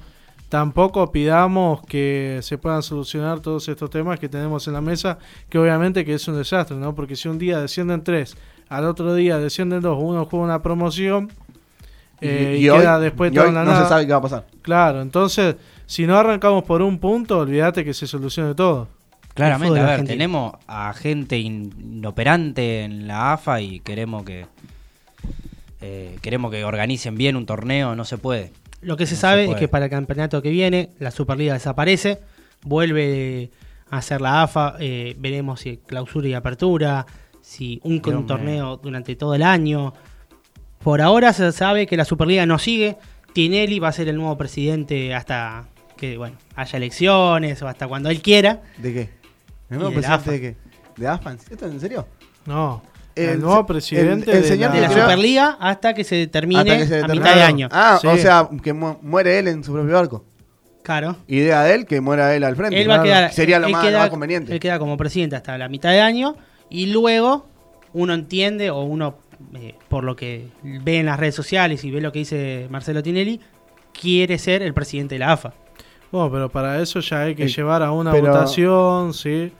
tampoco 0.49 1.11
pidamos 1.11 1.81
que 1.87 2.39
se 2.43 2.57
puedan 2.59 2.83
solucionar 2.85 3.41
todos 3.41 3.69
estos 3.69 3.91
temas 3.91 4.21
que 4.21 4.29
tenemos 4.29 4.69
en 4.69 4.75
la 4.75 4.81
mesa, 4.81 5.19
que 5.49 5.59
obviamente 5.59 6.05
que 6.05 6.15
es 6.15 6.29
un 6.29 6.37
desastre, 6.37 6.77
¿no? 6.77 6.95
Porque 6.95 7.17
si 7.17 7.27
un 7.29 7.39
día 7.39 7.59
descienden 7.61 8.05
tres, 8.05 8.37
al 8.69 8.85
otro 8.85 9.15
día 9.15 9.39
descienden 9.39 9.81
dos, 9.81 9.99
uno 10.01 10.25
juega 10.27 10.45
una 10.45 10.63
promoción 10.63 11.31
eh, 12.21 12.57
y, 12.61 12.69
hoy- 12.69 12.81
queda 12.81 12.99
después 12.99 13.31
y 13.33 13.35
todo 13.35 13.47
hoy 13.47 13.53
la 13.53 13.65
no 13.65 13.71
nada. 13.73 13.83
se 13.85 13.89
sabe 13.89 14.07
qué 14.07 14.13
va 14.13 14.19
a 14.19 14.23
pasar. 14.23 14.47
Claro, 14.63 15.03
entonces, 15.03 15.57
si 15.87 16.07
no 16.07 16.17
arrancamos 16.17 16.65
por 16.65 16.83
un 16.83 16.99
punto, 16.99 17.39
olvídate 17.41 17.85
que 17.85 17.95
se 17.95 18.07
solucione 18.07 18.55
todo. 18.55 18.89
Claramente, 19.35 19.79
a 19.81 19.85
ver, 19.85 20.05
tenemos 20.05 20.55
a 20.67 20.95
gente 20.95 21.37
in- 21.39 21.71
inoperante 21.79 22.85
en 22.85 23.07
la 23.07 23.35
AFA 23.35 23.61
y 23.61 23.81
queremos 23.81 24.25
que 24.25 24.47
eh, 25.83 26.17
queremos 26.23 26.51
que 26.51 26.65
organicen 26.65 27.17
bien 27.17 27.37
un 27.37 27.45
torneo, 27.47 27.95
no 27.95 28.05
se 28.05 28.17
puede. 28.19 28.53
Lo 28.81 28.97
que 28.97 29.05
se 29.07 29.13
No 29.13 29.17
se 29.17 29.21
sabe 29.21 29.45
es 29.51 29.57
que 29.57 29.69
para 29.69 29.85
el 29.87 29.91
campeonato 29.91 30.41
que 30.43 30.51
viene, 30.51 30.91
la 30.99 31.11
Superliga 31.11 31.53
desaparece, 31.55 32.21
vuelve 32.63 33.51
a 33.91 33.99
hacer 33.99 34.21
la 34.21 34.43
AFA, 34.43 34.77
eh, 34.81 35.15
veremos 35.19 35.61
si 35.61 35.77
clausura 35.79 36.29
y 36.29 36.35
apertura, 36.35 37.07
si 37.47 37.81
un, 37.85 38.03
Dios 38.03 38.27
torneo 38.27 38.77
durante 38.77 39.15
todo 39.15 39.35
el 39.37 39.43
año. 39.45 39.93
Por 40.83 41.01
ahora 41.01 41.33
se 41.33 41.53
sabe 41.53 41.87
que 41.87 41.97
la 41.97 42.05
Superliga 42.05 42.45
no 42.45 42.59
sigue, 42.59 42.97
Tinelli 43.33 43.79
va 43.79 43.89
a 43.89 43.93
ser 43.93 44.09
el 44.09 44.17
nuevo 44.17 44.37
presidente 44.37 45.15
hasta 45.15 45.69
que 45.97 46.19
bueno 46.19 46.37
haya 46.57 46.77
elecciones 46.77 47.63
o 47.63 47.69
hasta 47.69 47.87
cuando 47.87 48.11
él 48.11 48.21
quiera. 48.21 48.63
¿De 48.79 48.93
qué? 48.93 49.01
¿El 49.71 49.79
nuevo 49.79 49.91
de 49.91 49.97
presidente 49.97 50.23
AFA. 50.23 50.31
de 50.33 50.41
qué? 50.41 50.57
¿De 50.97 51.07
AFA? 51.09 51.33
¿Esto 51.33 51.67
es 51.67 51.73
en 51.73 51.81
serio? 51.81 52.07
No, 52.47 52.83
El 53.15 53.31
el, 53.31 53.41
nuevo 53.41 53.65
presidente 53.65 54.31
el- 54.31 54.37
el 54.39 54.43
de 54.43 54.49
señor 54.49 54.73
De 54.73 54.81
la 54.81 54.91
Superliga 54.91 55.57
hasta 55.61 55.95
que 55.95 56.03
se 56.05 56.27
termine 56.27 56.65
que 56.65 56.87
se 56.87 57.01
a 57.01 57.09
mitad 57.09 57.35
de 57.35 57.43
año. 57.43 57.69
Ah, 57.71 57.99
Sí. 58.01 58.07
o 58.09 58.17
sea, 58.17 58.49
que 58.63 58.73
mu- 58.73 58.97
muere 59.03 59.39
él 59.39 59.49
en 59.49 59.63
su 59.65 59.73
propio 59.73 59.95
barco. 59.95 60.25
Claro. 60.83 61.17
Idea 61.27 61.63
de 61.63 61.75
él, 61.75 61.87
que 61.87 62.01
muera 62.01 62.35
él 62.37 62.45
al 62.45 62.55
frente. 62.55 62.81
Él 62.81 62.89
va 62.89 62.95
a 62.97 63.03
Claro. 63.03 63.05
quedar, 63.05 63.33
Sería 63.33 63.59
lo 63.59 63.67
él 63.67 63.73
más, 63.73 63.83
queda- 63.85 63.93
lo 63.93 63.99
más 64.01 64.11
conveniente. 64.11 64.53
Él 64.53 64.61
queda 64.61 64.79
como 64.79 64.97
presidente 64.97 65.35
hasta 65.37 65.57
la 65.59 65.69
mitad 65.69 65.91
de 65.91 66.01
año 66.01 66.37
y 66.71 66.87
luego 66.87 67.47
uno 67.93 68.15
entiende 68.15 68.71
o 68.71 68.83
uno, 68.83 69.17
eh, 69.55 69.75
por 69.89 70.05
lo 70.05 70.17
que 70.17 70.49
ve 70.63 70.99
en 70.99 71.07
las 71.07 71.19
redes 71.19 71.35
sociales 71.35 71.85
y 71.85 71.91
ve 71.91 72.01
lo 72.01 72.13
que 72.13 72.21
dice 72.21 72.67
Marcelo 72.71 73.03
Tinelli, 73.03 73.41
quiere 73.99 74.39
ser 74.39 74.63
el 74.63 74.75
presidente 74.75 75.15
de 75.15 75.19
la 75.21 75.33
AFA. 75.33 75.53
Bueno, 76.13 76.31
pero 76.31 76.49
para 76.51 76.81
eso 76.81 77.01
ya 77.01 77.23
hay 77.23 77.35
que 77.35 77.45
Eh, 77.45 77.49
llevar 77.49 77.83
a 77.83 77.91
una 77.93 78.13
pero- 78.13 78.27
votación, 78.29 79.15
¿sí? 79.15 79.53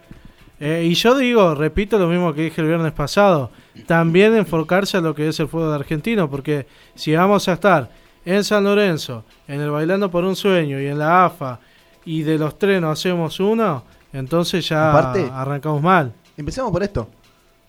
Eh, 0.59 0.87
y 0.91 0.95
yo 0.95 1.17
digo, 1.19 1.55
repito 1.55 1.99
lo 1.99 2.09
mismo 2.09 2.33
que 2.33 2.43
dije 2.43 2.61
el 2.63 2.69
viernes 2.69 2.93
pasado, 2.93 3.51
también 3.87 4.35
enfocarse 4.35 4.97
a 4.97 5.01
lo 5.03 5.15
que 5.15 5.29
es 5.29 5.39
el 5.41 5.49
fútbol 5.49 5.73
argentino, 5.75 6.31
porque 6.31 6.67
si 6.95 7.15
vamos 7.15 7.47
a 7.49 7.53
estar 7.55 7.91
en 8.25 8.43
San 8.43 8.65
Lorenzo, 8.65 9.25
en 9.49 9.61
el 9.61 9.71
Bailando 9.71 10.11
por 10.11 10.25
un 10.25 10.35
Sueño 10.35 10.81
y 10.81 10.87
en 10.87 10.99
la 10.99 11.27
AFA, 11.27 11.61
y 12.07 12.23
de 12.23 12.39
los 12.39 12.59
tres 12.59 12.81
no 12.81 12.91
hacemos 12.91 13.39
uno, 13.39 13.85
entonces 14.15 14.67
ya 14.67 14.91
Aparte- 14.93 15.29
arrancamos 15.31 15.83
mal. 15.83 16.13
Empecemos 16.37 16.71
por 16.71 16.83
esto. 16.83 17.09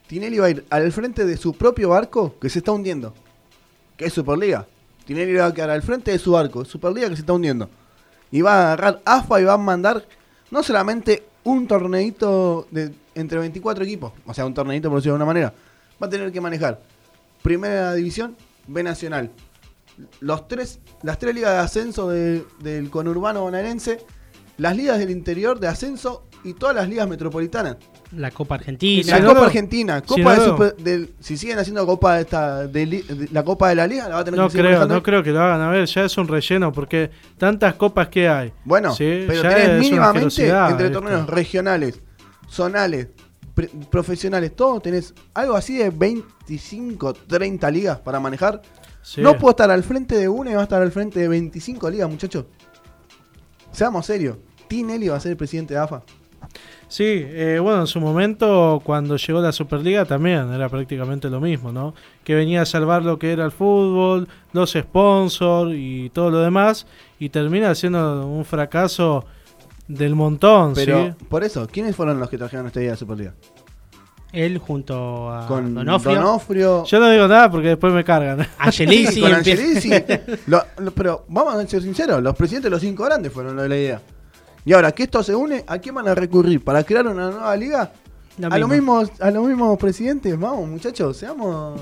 Tinelli 0.07 0.37
va 0.37 0.45
a 0.45 0.49
ir 0.49 0.65
al 0.69 0.91
frente 0.91 1.25
de 1.25 1.37
su 1.37 1.53
propio 1.53 1.89
barco 1.89 2.35
que 2.39 2.49
se 2.49 2.59
está 2.59 2.71
hundiendo. 2.71 3.13
Que 3.97 4.05
es 4.05 4.13
Superliga. 4.13 4.65
Tinelli 5.05 5.33
va 5.33 5.47
a 5.47 5.53
quedar 5.53 5.69
al 5.69 5.81
frente 5.81 6.11
de 6.11 6.19
su 6.19 6.31
barco, 6.31 6.65
Superliga 6.65 7.09
que 7.09 7.15
se 7.15 7.21
está 7.21 7.33
hundiendo. 7.33 7.69
Y 8.31 8.41
va 8.41 8.53
a 8.53 8.63
agarrar 8.73 9.01
AFA 9.05 9.41
y 9.41 9.43
va 9.45 9.53
a 9.53 9.57
mandar 9.57 10.05
no 10.51 10.63
solamente 10.63 11.23
un 11.43 11.65
torneito 11.67 12.67
de, 12.71 12.93
entre 13.15 13.39
24 13.39 13.83
equipos, 13.85 14.11
o 14.25 14.33
sea, 14.33 14.45
un 14.45 14.53
torneito 14.53 14.89
por 14.89 14.99
decirlo 14.99 15.13
de 15.13 15.17
una 15.17 15.25
manera. 15.25 15.53
Va 16.01 16.07
a 16.07 16.09
tener 16.09 16.31
que 16.31 16.41
manejar 16.41 16.81
Primera 17.41 17.93
División, 17.93 18.35
B 18.67 18.83
Nacional. 18.83 19.31
Los 20.19 20.47
tres, 20.47 20.79
las 21.03 21.17
tres 21.17 21.33
ligas 21.33 21.53
de 21.53 21.59
ascenso 21.59 22.09
de- 22.09 22.45
del 22.59 22.89
conurbano 22.89 23.41
bonaerense, 23.41 24.05
las 24.57 24.75
ligas 24.75 24.99
del 24.99 25.09
interior 25.09 25.59
de 25.59 25.67
ascenso 25.69 26.23
y 26.43 26.53
todas 26.53 26.75
las 26.75 26.89
ligas 26.89 27.07
metropolitanas. 27.07 27.77
La 28.15 28.31
Copa 28.31 28.55
La 28.55 28.59
Argentina. 28.59 29.19
No 29.19 29.27
Copa 29.33 29.45
Argentina, 29.47 29.99
si 29.99 30.05
Copa 30.05 30.33
de 30.35 30.45
Super- 30.45 30.75
del- 30.77 31.13
si 31.19 31.35
siguen 31.37 31.59
haciendo 31.59 31.85
Copa 31.85 32.15
de 32.15 32.21
esta, 32.21 32.65
de 32.67 32.85
de- 32.85 33.29
la 33.33 33.43
Copa 33.43 33.67
de 33.69 33.75
la 33.75 33.85
Liga, 33.87 34.07
la 34.07 34.15
va 34.15 34.21
a 34.21 34.23
tener 34.23 34.39
No 34.39 34.45
que 34.45 34.51
seguir 34.51 34.61
creo, 34.65 34.71
manejando. 34.79 34.95
no 34.95 35.03
creo 35.03 35.23
que 35.23 35.31
lo 35.31 35.41
hagan. 35.41 35.61
A 35.61 35.69
ver, 35.69 35.85
ya 35.87 36.05
es 36.05 36.17
un 36.17 36.27
relleno, 36.27 36.71
porque 36.71 37.11
tantas 37.37 37.73
copas 37.75 38.07
que 38.07 38.29
hay. 38.29 38.53
Bueno, 38.63 38.93
Sí, 38.93 39.25
pero 39.27 39.43
ya 39.43 39.49
tenés 39.55 39.79
mínimamente 39.81 40.47
entre 40.47 40.85
esto. 40.87 41.01
torneos 41.01 41.27
regionales, 41.29 42.01
zonales, 42.49 43.07
pre- 43.53 43.69
profesionales, 43.91 44.55
todo 44.55 44.79
tenés 44.79 45.13
algo 45.33 45.55
así 45.55 45.77
de 45.77 45.89
25, 45.89 47.13
30 47.13 47.69
ligas 47.71 47.99
para 47.99 48.19
manejar. 48.21 48.61
Sí. 49.01 49.19
No 49.21 49.37
puedo 49.37 49.51
estar 49.51 49.69
al 49.69 49.83
frente 49.83 50.15
de 50.17 50.29
una 50.29 50.51
y 50.51 50.53
va 50.53 50.61
a 50.61 50.63
estar 50.63 50.81
al 50.81 50.91
frente 50.93 51.19
de 51.19 51.27
25 51.27 51.89
ligas, 51.89 52.09
muchachos. 52.09 52.45
Seamos 53.71 54.05
serios. 54.05 54.37
Tinelli 54.67 55.07
va 55.07 55.17
a 55.17 55.19
ser 55.19 55.31
el 55.31 55.37
presidente 55.37 55.73
de 55.73 55.79
AFA. 55.79 56.03
Sí, 56.89 57.03
eh, 57.05 57.59
bueno, 57.61 57.81
en 57.81 57.87
su 57.87 57.99
momento, 57.99 58.81
cuando 58.83 59.17
llegó 59.17 59.41
la 59.41 59.51
Superliga, 59.51 60.05
también 60.05 60.53
era 60.53 60.69
prácticamente 60.69 61.29
lo 61.29 61.41
mismo, 61.41 61.71
¿no? 61.73 61.93
Que 62.23 62.33
venía 62.33 62.61
a 62.61 62.65
salvar 62.65 63.03
lo 63.03 63.19
que 63.19 63.33
era 63.33 63.43
el 63.43 63.51
fútbol, 63.51 64.27
los 64.53 64.71
sponsors 64.71 65.71
y 65.75 66.09
todo 66.11 66.31
lo 66.31 66.39
demás, 66.39 66.87
y 67.19 67.27
termina 67.29 67.75
siendo 67.75 68.25
un 68.25 68.45
fracaso 68.45 69.25
del 69.89 70.15
montón, 70.15 70.73
Pero 70.75 71.07
¿sí? 71.07 71.25
por 71.27 71.43
eso, 71.43 71.67
¿quiénes 71.69 71.95
fueron 71.95 72.19
los 72.21 72.29
que 72.29 72.37
trajeron 72.37 72.67
esta 72.67 72.79
idea 72.79 72.91
de 72.91 72.97
Superliga? 72.97 73.33
Él 74.33 74.57
junto 74.57 75.31
a 75.31 75.47
Con 75.47 75.73
Donofrio, 75.73 76.15
Donofrio. 76.15 76.83
Yo 76.85 76.99
no 76.99 77.09
digo 77.09 77.27
nada 77.27 77.49
porque 77.49 77.69
después 77.69 77.93
me 77.93 78.03
cargan. 78.03 78.45
Angelici. 78.59 79.13
Sí, 79.13 79.21
con 79.21 79.33
Angelici. 79.33 79.89
Lo- 80.47 80.63
lo- 80.79 80.91
pero 80.91 81.25
vamos 81.29 81.55
a 81.55 81.65
ser 81.67 81.81
sinceros, 81.81 82.21
los 82.21 82.35
presidentes 82.35 82.65
de 82.65 82.69
los 82.71 82.81
cinco 82.81 83.05
grandes 83.05 83.31
fueron 83.31 83.55
lo 83.55 83.63
de 83.63 83.69
la 83.69 83.77
idea. 83.77 84.01
Y 84.67 84.73
ahora 84.73 84.91
que 84.91 85.03
esto 85.03 85.23
se 85.23 85.33
une, 85.33 85.63
¿a 85.65 85.79
quién 85.79 85.95
van 85.95 86.09
a 86.09 86.13
recurrir? 86.13 86.61
¿Para 86.61 86.83
crear 86.83 87.07
una 87.07 87.31
nueva 87.31 87.55
liga? 87.55 87.93
Lo 88.37 88.47
a, 88.47 88.57
los 88.57 88.67
mismo. 88.67 88.99
mismos, 88.99 89.21
a 89.21 89.31
los 89.31 89.47
mismos 89.47 89.77
presidentes, 89.77 90.37
vamos 90.37 90.67
muchachos, 90.67 91.15
seamos... 91.15 91.79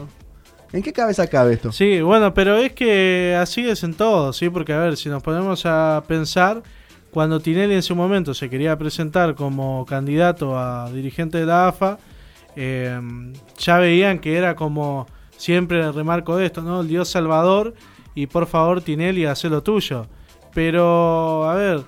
¿En 0.72 0.84
qué 0.84 0.94
cabeza 0.94 1.26
cabe 1.26 1.54
esto? 1.54 1.72
Sí, 1.72 2.00
bueno, 2.02 2.32
pero 2.36 2.58
es 2.58 2.74
que 2.74 3.36
así 3.42 3.68
es 3.68 3.84
en 3.84 3.96
todo, 3.96 4.32
¿sí? 4.34 4.52
Porque, 4.52 4.72
a 4.72 4.78
ver, 4.78 4.98
si 4.98 5.10
nos 5.10 5.24
ponemos 5.24 5.66
a 5.66 6.04
pensar, 6.08 6.62
cuando 7.10 7.40
Tinelli 7.40 7.74
en 7.74 7.82
su 7.82 7.96
momento 7.96 8.36
se 8.36 8.52
quería 8.52 8.78
presentar 8.78 9.34
como 9.34 9.84
candidato 9.88 10.56
a 10.56 10.92
dirigente 10.92 11.40
de 11.40 11.48
la 11.48 11.70
AFA, 11.70 11.98
eh, 12.56 13.02
ya 13.58 13.80
veían 13.80 14.20
que 14.20 14.38
era 14.38 14.56
como 14.56 15.08
siempre 15.38 15.92
remarco 15.92 16.38
de 16.38 16.46
esto, 16.46 16.62
¿no? 16.62 16.82
El 16.82 16.88
Dios 16.88 17.10
Salvador 17.10 17.74
y 18.14 18.28
por 18.28 18.46
favor 18.46 18.84
Tinelli, 18.84 19.26
haz 19.26 19.44
lo 19.46 19.64
tuyo. 19.64 20.06
Pero, 20.54 21.50
a 21.50 21.56
ver, 21.56 21.84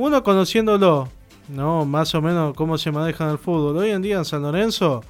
uno 0.00 0.22
conociéndolo, 0.22 1.08
¿no? 1.48 1.84
Más 1.84 2.14
o 2.14 2.22
menos 2.22 2.54
cómo 2.54 2.78
se 2.78 2.90
maneja 2.90 3.24
en 3.24 3.30
el 3.30 3.38
fútbol. 3.38 3.76
Hoy 3.76 3.90
en 3.90 4.02
día 4.02 4.16
en 4.16 4.24
San 4.24 4.42
Lorenzo, 4.42 5.02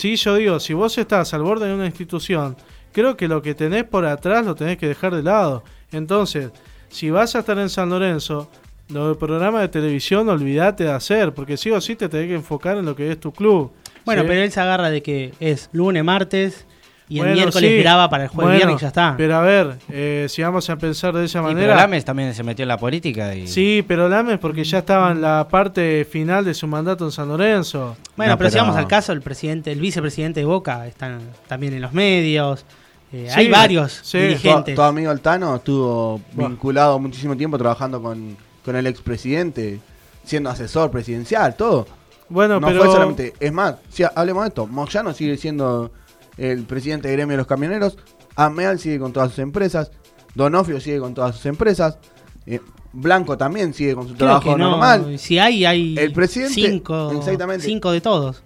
Sí, 0.00 0.16
yo 0.16 0.36
digo, 0.36 0.58
si 0.60 0.72
vos 0.72 0.96
estás 0.96 1.34
al 1.34 1.42
borde 1.42 1.68
de 1.68 1.74
una 1.74 1.84
institución, 1.84 2.56
creo 2.90 3.18
que 3.18 3.28
lo 3.28 3.42
que 3.42 3.54
tenés 3.54 3.84
por 3.84 4.06
atrás 4.06 4.46
lo 4.46 4.54
tenés 4.54 4.78
que 4.78 4.88
dejar 4.88 5.14
de 5.14 5.22
lado. 5.22 5.62
Entonces, 5.92 6.52
si 6.88 7.10
vas 7.10 7.36
a 7.36 7.40
estar 7.40 7.58
en 7.58 7.68
San 7.68 7.90
Lorenzo, 7.90 8.48
lo 8.88 9.08
del 9.08 9.18
programa 9.18 9.60
de 9.60 9.68
televisión 9.68 10.26
olvídate 10.30 10.84
de 10.84 10.92
hacer, 10.92 11.34
porque 11.34 11.58
sí 11.58 11.70
o 11.70 11.82
sí 11.82 11.96
te 11.96 12.08
tenés 12.08 12.28
que 12.28 12.34
enfocar 12.36 12.78
en 12.78 12.86
lo 12.86 12.96
que 12.96 13.12
es 13.12 13.20
tu 13.20 13.30
club. 13.30 13.72
Bueno, 14.06 14.22
¿sí? 14.22 14.28
pero 14.28 14.40
él 14.40 14.50
se 14.50 14.60
agarra 14.60 14.88
de 14.88 15.02
que 15.02 15.34
es 15.38 15.68
lunes, 15.72 16.02
martes 16.02 16.64
y 17.10 17.18
el 17.18 17.32
miércoles 17.32 17.70
sí. 17.70 17.78
graba 17.78 18.08
para 18.08 18.24
el 18.24 18.28
jueves 18.30 18.52
Bueno, 18.52 18.56
viernes 18.56 18.80
y 18.80 18.82
ya 18.82 18.88
está. 18.88 19.14
Pero 19.16 19.34
a 19.34 19.40
ver, 19.42 19.78
eh, 19.88 20.26
si 20.28 20.42
vamos 20.42 20.70
a 20.70 20.76
pensar 20.76 21.12
de 21.12 21.24
esa 21.24 21.40
Y 21.40 21.42
pero 21.42 21.54
manera... 21.54 21.74
Lames 21.74 22.04
también 22.04 22.32
se 22.32 22.44
metió 22.44 22.62
en 22.62 22.68
la 22.68 22.78
política 22.78 23.34
y 23.34 23.48
Sí, 23.48 23.84
pero 23.86 24.08
Lames 24.08 24.38
porque 24.38 24.62
ya 24.62 24.78
estaba 24.78 25.10
en 25.10 25.20
la 25.20 25.48
parte 25.50 26.06
final 26.08 26.44
de 26.44 26.54
su 26.54 26.68
mandato 26.68 27.04
en 27.04 27.10
San 27.10 27.26
Lorenzo. 27.28 27.96
Bueno, 28.16 28.32
No, 28.32 28.38
pero, 28.38 28.50
si 28.50 28.58
vamos 28.58 28.76
al 28.76 28.86
caso, 28.86 29.12
el 29.12 29.22
presidente, 29.22 29.72
el 29.72 29.80
vicepresidente 29.80 30.40
de 30.40 30.46
Boca 30.46 30.86
está 30.86 31.18
también 31.48 31.74
en 31.74 31.82
los 31.82 31.92
medios. 31.92 32.64
Eh, 33.12 33.26
Sí, 33.28 33.40
hay 33.40 33.48
varios. 33.50 34.02
Tu, 34.02 34.18
dirigentes. 34.18 34.76
tu 34.76 34.82
amigo 34.82 35.10
Altano 35.10 35.56
estuvo 35.56 36.20
vinculado 36.32 37.00
muchísimo 37.00 37.36
tiempo 37.36 37.58
trabajando 37.58 38.00
con, 38.00 38.36
con 38.64 38.76
el 38.76 38.86
expresidente, 38.86 39.80
siendo 40.22 40.48
asesor 40.48 40.92
presidencial, 40.92 41.56
todo. 41.56 41.88
Bueno, 42.28 42.60
no 42.60 42.68
pero... 42.68 42.84
fue 42.84 42.92
solamente. 42.92 43.34
Es 43.40 43.52
más, 43.52 43.74
si 43.88 44.04
hablemos 44.14 44.44
de 44.44 44.48
esto, 44.48 44.66
Moyano 44.68 45.12
sigue 45.12 45.36
siendo 45.36 45.90
el 46.40 46.64
presidente 46.64 47.08
del 47.08 47.16
gremio 47.18 47.34
de 47.34 47.38
los 47.38 47.46
camioneros, 47.46 47.96
Ameal 48.36 48.78
sigue 48.78 48.98
con 48.98 49.12
todas 49.12 49.30
sus 49.30 49.38
empresas, 49.40 49.90
Donofrio 50.34 50.80
sigue 50.80 50.98
con 50.98 51.12
todas 51.14 51.36
sus 51.36 51.46
empresas, 51.46 51.98
eh, 52.46 52.60
Blanco 52.92 53.36
también 53.38 53.72
sigue 53.74 53.94
con 53.94 54.04
su 54.08 54.14
Creo 54.14 54.26
trabajo 54.40 54.56
no, 54.58 54.70
normal. 54.70 55.18
Si 55.18 55.38
hay, 55.38 55.64
hay 55.64 55.96
El 55.98 56.12
presidente- 56.12 56.54
cinco, 56.54 57.12
exactamente. 57.12 57.64
cinco 57.66 57.92
de 57.92 58.00
todos. 58.00 58.42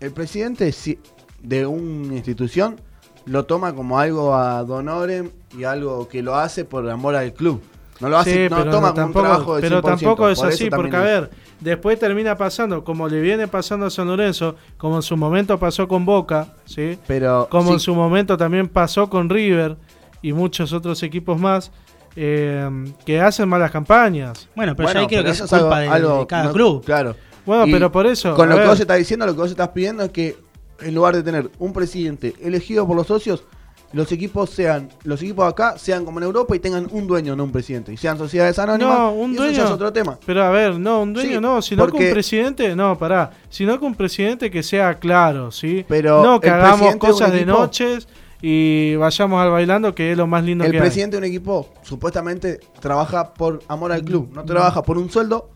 El 0.00 0.12
presidente 0.12 0.70
si- 0.72 0.98
de 1.42 1.66
una 1.66 2.14
institución 2.14 2.80
lo 3.26 3.44
toma 3.46 3.74
como 3.74 3.98
algo 3.98 4.34
a 4.34 4.62
donorem 4.64 5.30
y 5.56 5.64
algo 5.64 6.08
que 6.08 6.22
lo 6.22 6.36
hace 6.36 6.64
por 6.64 6.88
amor 6.88 7.14
al 7.16 7.32
club. 7.32 7.60
No 8.00 8.08
lo 8.08 8.18
hace, 8.18 8.32
Sí, 8.44 8.50
no 8.50 8.56
pero 8.58 8.70
toma 8.70 8.88
no, 8.88 8.94
como 8.94 9.06
un 9.06 9.12
tampoco, 9.12 9.20
trabajo 9.26 9.54
de 9.56 9.60
pero 9.62 9.78
100%, 9.80 9.82
tampoco 9.82 10.28
es 10.28 10.38
por 10.38 10.48
así, 10.48 10.70
porque 10.70 10.96
a 10.96 11.00
es- 11.00 11.04
ver, 11.04 11.30
después 11.60 11.98
termina 11.98 12.36
pasando, 12.36 12.84
como 12.84 13.08
le 13.08 13.20
viene 13.20 13.48
pasando 13.48 13.86
a 13.86 13.90
San 13.90 14.06
Lorenzo, 14.08 14.54
como 14.76 14.96
en 14.96 15.02
su 15.02 15.16
momento 15.16 15.58
pasó 15.58 15.88
con 15.88 16.04
Boca, 16.06 16.54
¿sí? 16.64 16.98
Pero 17.06 17.48
como 17.50 17.68
sí, 17.68 17.72
en 17.74 17.80
su 17.80 17.94
momento 17.94 18.36
también 18.36 18.68
pasó 18.68 19.10
con 19.10 19.28
River 19.28 19.76
y 20.22 20.32
muchos 20.32 20.72
otros 20.72 21.02
equipos 21.02 21.40
más, 21.40 21.72
eh, 22.16 22.68
que 23.04 23.20
hacen 23.20 23.48
malas 23.48 23.70
campañas. 23.70 24.48
Bueno, 24.56 24.74
pero 24.76 24.86
bueno, 24.88 25.00
ya 25.00 25.02
ahí 25.02 25.06
creo 25.06 25.18
pero 25.20 25.24
que 25.24 25.30
es 25.38 25.40
eso 25.40 25.56
algo- 25.56 25.76
de, 25.76 25.88
algo- 25.88 26.18
de 26.20 26.26
cada 26.26 26.44
no- 26.44 26.52
club. 26.52 26.84
Claro. 26.84 27.16
Bueno, 27.46 27.66
Y 27.66 27.72
pero 27.72 27.90
por 27.90 28.06
eso... 28.06 28.34
Con 28.34 28.48
lo 28.48 28.56
que 28.58 28.66
vos 28.66 28.78
estás 28.80 28.98
diciendo, 28.98 29.24
lo 29.26 29.32
que 29.34 29.40
vos 29.40 29.50
estás 29.50 29.68
pidiendo 29.68 30.02
es 30.04 30.10
que 30.10 30.36
en 30.80 30.94
lugar 30.94 31.14
de 31.16 31.22
tener 31.22 31.50
un 31.58 31.72
presidente 31.72 32.34
elegido 32.42 32.86
por 32.86 32.94
los 32.94 33.06
socios, 33.06 33.44
los 33.92 34.12
equipos 34.12 34.50
sean, 34.50 34.90
los 35.04 35.22
equipos 35.22 35.46
acá 35.50 35.78
sean 35.78 36.04
como 36.04 36.18
en 36.18 36.24
Europa 36.24 36.54
y 36.54 36.58
tengan 36.58 36.88
un 36.90 37.06
dueño, 37.06 37.34
no 37.34 37.44
un 37.44 37.52
presidente. 37.52 37.92
Y 37.92 37.96
sean 37.96 38.18
sociedades 38.18 38.58
anónimas. 38.58 38.98
No, 38.98 39.12
un 39.12 39.32
y 39.32 39.34
eso 39.36 39.44
ya 39.44 39.50
dueño. 39.50 39.64
es 39.64 39.70
otro 39.70 39.92
tema. 39.92 40.18
Pero 40.26 40.44
a 40.44 40.50
ver, 40.50 40.78
no, 40.78 41.02
un 41.02 41.14
dueño 41.14 41.36
Sí, 41.36 41.40
no, 41.40 41.62
sino 41.62 41.86
que 41.86 41.90
porque- 41.92 42.06
un 42.08 42.12
presidente, 42.12 42.76
no, 42.76 42.98
pará, 42.98 43.30
sino 43.48 43.78
que 43.78 43.84
un 43.86 43.94
presidente 43.94 44.50
que 44.50 44.62
sea 44.62 44.98
claro, 44.98 45.50
¿sí? 45.50 45.84
Pero 45.88 46.22
no 46.22 46.38
que 46.40 46.48
el 46.48 46.54
hagamos 46.54 46.92
de 46.92 46.98
cosas 46.98 47.32
de 47.32 47.46
noches 47.46 48.06
y 48.42 48.94
vayamos 48.96 49.40
al 49.42 49.50
bailando, 49.50 49.94
que 49.94 50.12
es 50.12 50.16
lo 50.18 50.26
más 50.26 50.44
lindo 50.44 50.64
El 50.64 50.70
que 50.70 50.76
hay. 50.76 50.82
presidente 50.82 51.16
de 51.16 51.18
un 51.18 51.24
equipo 51.24 51.68
supuestamente 51.82 52.60
trabaja 52.80 53.32
por 53.34 53.60
amor 53.68 53.90
al 53.92 54.04
club. 54.04 54.30
No 54.34 54.44
trabaja 54.44 54.82
por 54.82 54.98
un 54.98 55.10
sueldo, 55.10 55.50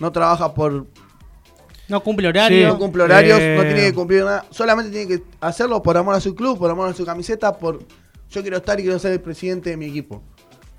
no 0.00 0.10
trabaja 0.12 0.54
por 0.54 0.86
No 1.88 2.02
cumple 2.02 2.28
horario. 2.28 2.68
no 2.68 2.78
cumple 2.78 3.02
horarios, 3.04 3.38
Eh. 3.40 3.54
no 3.56 3.62
tiene 3.62 3.80
que 3.82 3.94
cumplir 3.94 4.24
nada. 4.24 4.44
Solamente 4.50 4.90
tiene 4.90 5.06
que 5.06 5.22
hacerlo 5.40 5.82
por 5.82 5.96
amor 5.96 6.14
a 6.14 6.20
su 6.20 6.34
club, 6.34 6.58
por 6.58 6.70
amor 6.70 6.88
a 6.88 6.94
su 6.94 7.04
camiseta, 7.04 7.56
por 7.56 7.78
yo 8.30 8.42
quiero 8.42 8.56
estar 8.56 8.78
y 8.80 8.82
quiero 8.82 8.98
ser 8.98 9.12
el 9.12 9.20
presidente 9.20 9.70
de 9.70 9.76
mi 9.76 9.86
equipo. 9.86 10.22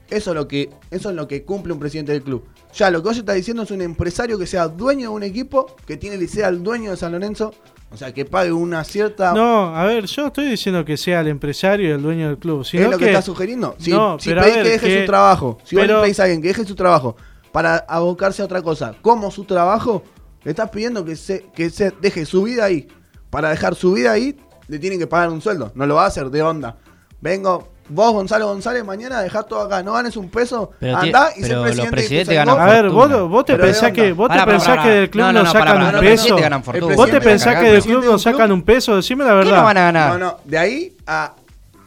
Eso 0.09 0.31
es 0.31 0.35
lo 0.35 0.47
que, 0.47 0.69
eso 0.91 1.09
es 1.09 1.15
lo 1.15 1.27
que 1.27 1.43
cumple 1.43 1.73
un 1.73 1.79
presidente 1.79 2.11
del 2.13 2.21
club. 2.23 2.43
Ya 2.73 2.89
lo 2.91 3.01
que 3.01 3.09
vos 3.09 3.17
estás 3.17 3.35
diciendo 3.35 3.63
es 3.63 3.71
un 3.71 3.81
empresario 3.81 4.37
que 4.37 4.45
sea 4.47 4.67
dueño 4.67 5.09
de 5.09 5.15
un 5.15 5.23
equipo, 5.23 5.75
que 5.85 5.97
tiene 5.97 6.17
que 6.19 6.27
sea 6.27 6.47
el 6.49 6.63
dueño 6.63 6.91
de 6.91 6.97
San 6.97 7.11
Lorenzo, 7.11 7.53
o 7.89 7.97
sea 7.97 8.13
que 8.13 8.23
pague 8.25 8.51
una 8.51 8.83
cierta 8.83 9.33
No, 9.33 9.75
a 9.75 9.85
ver, 9.85 10.05
yo 10.05 10.27
estoy 10.27 10.45
diciendo 10.49 10.83
que 10.85 10.97
sea 10.97 11.21
el 11.21 11.27
empresario 11.29 11.89
y 11.89 11.91
el 11.91 12.01
dueño 12.01 12.27
del 12.27 12.37
club, 12.37 12.63
sino 12.65 12.83
¿Es 12.83 12.91
lo 12.91 12.97
que, 12.97 13.05
que 13.05 13.11
está 13.11 13.21
sugiriendo? 13.21 13.75
Si, 13.79 13.91
No, 13.91 14.17
si 14.19 14.29
pedís 14.33 14.43
ver, 14.55 14.63
que 14.63 14.69
deje 14.71 14.87
que- 14.87 14.99
su 15.01 15.05
trabajo, 15.05 15.57
si 15.63 15.75
vos 15.75 15.83
pero- 15.83 15.97
le 15.97 16.03
pedís 16.03 16.19
a 16.19 16.23
alguien 16.23 16.41
que 16.41 16.47
deje 16.49 16.65
su 16.65 16.75
trabajo 16.75 17.15
para 17.51 17.77
abocarse 17.77 18.41
a 18.41 18.45
otra 18.45 18.61
cosa, 18.61 18.93
como 19.01 19.31
su 19.31 19.45
trabajo, 19.45 20.03
le 20.47 20.51
estás 20.51 20.69
pidiendo 20.69 21.03
que 21.03 21.17
se, 21.17 21.45
que 21.53 21.69
se 21.69 21.91
deje 21.99 22.25
su 22.25 22.43
vida 22.43 22.63
ahí. 22.63 22.88
Para 23.29 23.49
dejar 23.49 23.75
su 23.75 23.91
vida 23.91 24.13
ahí, 24.13 24.33
le 24.69 24.79
tienen 24.79 24.97
que 24.97 25.05
pagar 25.05 25.27
un 25.29 25.41
sueldo. 25.41 25.73
No 25.75 25.86
lo 25.86 25.95
va 25.95 26.05
a 26.05 26.07
hacer 26.07 26.29
de 26.29 26.41
onda. 26.41 26.77
Vengo, 27.19 27.67
vos, 27.89 28.13
Gonzalo 28.13 28.47
González, 28.47 28.86
mañana 28.86 29.19
dejá 29.19 29.43
todo 29.43 29.60
acá. 29.60 29.83
No 29.83 29.91
ganes 29.91 30.15
un 30.15 30.29
peso, 30.29 30.71
Pero 30.79 30.95
andá 30.95 31.31
y 31.36 31.43
sé 31.43 31.53
los 31.53 31.88
presidente. 31.88 32.33
ganan 32.33 32.62
A 32.62 32.65
ver, 32.65 32.89
vos, 32.89 33.29
vos 33.29 33.43
te 33.43 33.55
Pero 33.55 33.65
pensás 33.65 33.91
que 33.91 34.13
vos 34.13 34.29
te 34.29 34.45
pensás 34.45 34.83
que 34.86 34.89
del 34.89 35.10
club 35.10 35.25
no, 35.25 35.33
no, 35.33 35.43
no, 35.43 35.51
sacan 35.51 35.95
un 35.95 35.99
peso. 35.99 36.38
Vos 36.95 37.12
te 37.12 37.19
pensás 37.19 37.55
que 37.57 37.69
del 37.69 37.83
club 37.83 38.05
no 38.05 38.17
sacan 38.17 38.49
un 38.53 38.62
peso, 38.62 38.95
decime 38.95 39.25
la 39.25 39.31
¿Qué 39.31 39.36
verdad. 39.36 39.57
no 39.57 39.63
van 39.65 39.77
a 39.77 39.81
ganar? 39.81 40.13
No, 40.13 40.17
no, 40.17 40.38
de 40.45 40.57
ahí 40.57 40.97
a 41.05 41.33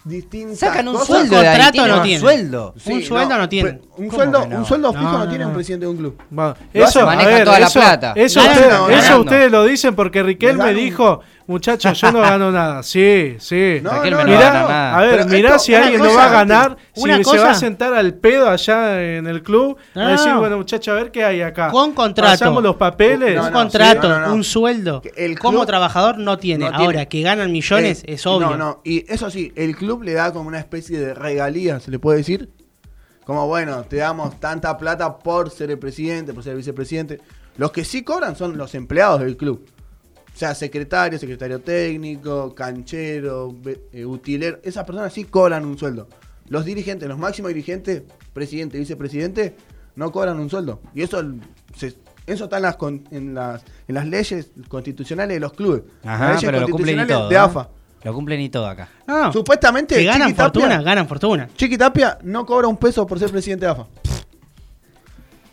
distintas 0.05 0.59
Sacan 0.59 0.89
un 0.89 0.95
cosas. 0.95 1.07
sueldo 1.09 1.37
contrato 1.37 1.73
tienen 1.73 1.91
no 1.91 1.97
un 1.97 2.03
tienen. 2.03 2.21
sueldo. 2.21 2.75
Un 2.87 3.03
sueldo 3.03 3.39
no 3.39 3.49
Un 3.97 4.09
¿Cómo 4.09 4.11
sueldo, 4.11 4.47
no? 4.47 4.57
un 4.59 4.65
sueldo 4.65 4.93
fijo 4.93 5.05
No, 5.05 5.13
no, 5.13 5.19
no, 5.19 5.29
tiene 5.29 5.45
no. 5.45 5.49
un 5.51 5.55
presidente 5.55 5.87
de 5.87 5.91
un 5.91 5.97
club. 5.99 6.19
Bueno, 6.31 6.55
eso, 6.73 6.85
hacen, 6.87 7.03
a 7.03 7.07
manejan 7.07 7.33
ver, 7.35 7.45
toda 7.45 7.61
la 7.61 7.67
eso, 7.67 7.81
plata. 7.81 8.13
Eso, 8.17 8.41
Ganan, 8.41 8.57
usted- 8.57 8.71
ganan. 8.71 8.91
eso 8.93 9.21
ustedes 9.21 9.51
lo 9.53 9.65
dicen 9.65 9.95
porque 9.95 10.23
Riquelme 10.23 10.71
un- 10.71 10.77
dijo, 10.77 11.21
muchachos, 11.51 12.01
yo 12.01 12.13
no 12.13 12.21
gano 12.21 12.51
nada. 12.53 12.83
Sí, 12.83 13.37
sí. 13.39 13.81
No, 13.83 13.93
no, 13.93 14.03
Mirá, 14.03 14.25
no. 14.25 14.35
nada. 14.69 14.97
a 14.99 15.03
ver, 15.03 15.27
mirá 15.27 15.49
esto- 15.51 15.59
si 15.59 15.75
alguien 15.75 16.01
no 16.03 16.15
va 16.15 16.27
a 16.27 16.33
ganar, 16.33 16.77
una 16.97 17.17
si 17.19 17.25
se 17.25 17.31
cosa- 17.31 17.45
va 17.45 17.51
a 17.51 17.55
sentar 17.55 17.93
al 17.93 18.15
pedo 18.15 18.49
allá 18.49 19.03
en 19.17 19.27
el 19.27 19.43
club, 19.43 19.77
No, 19.95 20.03
a 20.07 20.11
decir, 20.13 20.29
no. 20.29 20.39
bueno, 20.41 20.57
muchachos, 20.57 20.89
a 20.89 20.95
ver 20.95 21.11
qué 21.11 21.25
hay 21.25 21.43
acá. 21.43 21.71
Con 21.71 21.93
contrato. 21.93 22.31
Pasamos 22.33 22.63
los 22.63 22.77
papeles. 22.77 23.37
No, 23.37 23.45
un 23.47 23.53
contrato, 23.53 24.03
sí, 24.03 24.09
no, 24.09 24.21
no, 24.21 24.27
no. 24.29 24.35
un 24.35 24.45
sueldo, 24.45 25.03
el 25.17 25.39
como 25.39 25.67
trabajador 25.67 26.19
no 26.19 26.39
tiene. 26.39 26.65
no 26.65 26.71
tiene. 26.71 26.85
Ahora, 26.85 27.07
que 27.07 27.23
ganan 27.23 27.53
millones 27.53 28.03
Eh, 28.05 28.15
es 28.15 28.27
obvio. 28.27 28.51
No, 28.51 28.57
no, 28.57 28.81
y 28.85 29.05
eso 29.13 29.29
sí, 29.31 29.53
el 29.57 29.77
club 29.77 30.03
le 30.05 30.13
da 30.15 30.33
como 30.33 30.49
una 30.49 30.59
especie 30.59 30.99
de 30.99 31.15
regalía, 31.15 31.81
se 31.81 31.91
le 31.91 31.99
puede 31.99 32.19
decir. 32.19 32.49
Como 33.25 33.47
bueno, 33.47 33.83
te 33.85 33.97
damos 33.97 34.41
tanta 34.41 34.77
plata 34.77 35.19
por 35.19 35.51
ser 35.51 35.71
el 35.71 35.79
presidente, 35.79 36.33
por 36.35 36.43
ser 36.43 36.53
el 36.53 36.57
vicepresidente. 36.59 37.21
Los 37.59 37.71
que 37.71 37.85
sí 37.85 38.03
cobran 38.03 38.35
son 38.35 38.57
los 38.57 38.75
empleados 38.75 39.21
del 39.21 39.37
club. 39.37 39.65
O 40.41 40.43
sea, 40.43 40.55
secretario, 40.55 41.19
secretario 41.19 41.61
técnico, 41.61 42.55
canchero, 42.55 43.55
eh, 43.93 44.07
utilero. 44.07 44.59
Esas 44.63 44.85
personas 44.87 45.13
sí 45.13 45.25
cobran 45.25 45.67
un 45.67 45.77
sueldo. 45.77 46.09
Los 46.49 46.65
dirigentes, 46.65 47.07
los 47.11 47.19
máximos 47.19 47.51
dirigentes, 47.51 48.05
presidente, 48.33 48.79
vicepresidente, 48.79 49.55
no 49.97 50.11
cobran 50.11 50.41
un 50.41 50.49
sueldo. 50.49 50.81
Y 50.95 51.03
eso, 51.03 51.23
se- 51.77 51.95
eso 52.27 52.45
está 52.45 52.57
en 52.57 52.63
las, 52.63 52.77
con- 52.77 53.05
en, 53.11 53.35
las, 53.35 53.63
en 53.87 53.95
las 53.97 54.07
leyes 54.07 54.51
constitucionales 54.69 55.37
de 55.37 55.41
los 55.41 55.53
clubes. 55.53 55.83
las 56.05 56.15
Ajá, 56.15 56.27
leyes 56.29 56.45
pero 56.47 56.61
lo 56.61 56.69
cumplen 56.71 56.95
y 56.95 56.97
constitucionales 56.97 57.17
todo. 57.19 57.29
de 57.29 57.35
¿eh? 57.35 57.39
AFA. 57.39 57.69
Lo 58.03 58.15
cumplen 58.15 58.41
y 58.41 58.49
todo 58.49 58.67
acá. 58.67 58.89
No, 59.07 59.25
no. 59.25 59.33
Supuestamente, 59.35 59.95
que 59.97 60.05
ganan 60.05 60.29
Chiqui 60.29 60.39
Tapia- 60.39 60.45
fortuna, 60.45 60.81
ganan 60.83 61.07
fortuna. 61.07 61.49
Chiqui 61.55 61.77
Tapia 61.77 62.17
no 62.23 62.47
cobra 62.47 62.67
un 62.67 62.79
peso 62.79 63.07
por 63.07 63.19
ser 63.19 63.31
presidente 63.31 63.67
de 63.67 63.73
AFA. 63.73 63.87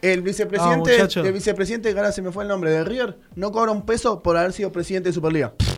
El 0.01 0.21
vicepresidente, 0.21 1.01
Ah, 1.01 1.07
el 1.25 1.33
vicepresidente, 1.33 1.91
que 1.91 1.97
ahora 1.99 2.11
se 2.11 2.21
me 2.21 2.31
fue 2.31 2.43
el 2.43 2.49
nombre, 2.49 2.69
de 2.71 2.83
River, 2.83 3.17
no 3.35 3.51
cobra 3.51 3.71
un 3.71 3.83
peso 3.85 4.21
por 4.21 4.37
haber 4.37 4.53
sido 4.53 4.71
presidente 4.71 5.09
de 5.09 5.13
Superliga. 5.13 5.53
¿Se 5.59 5.75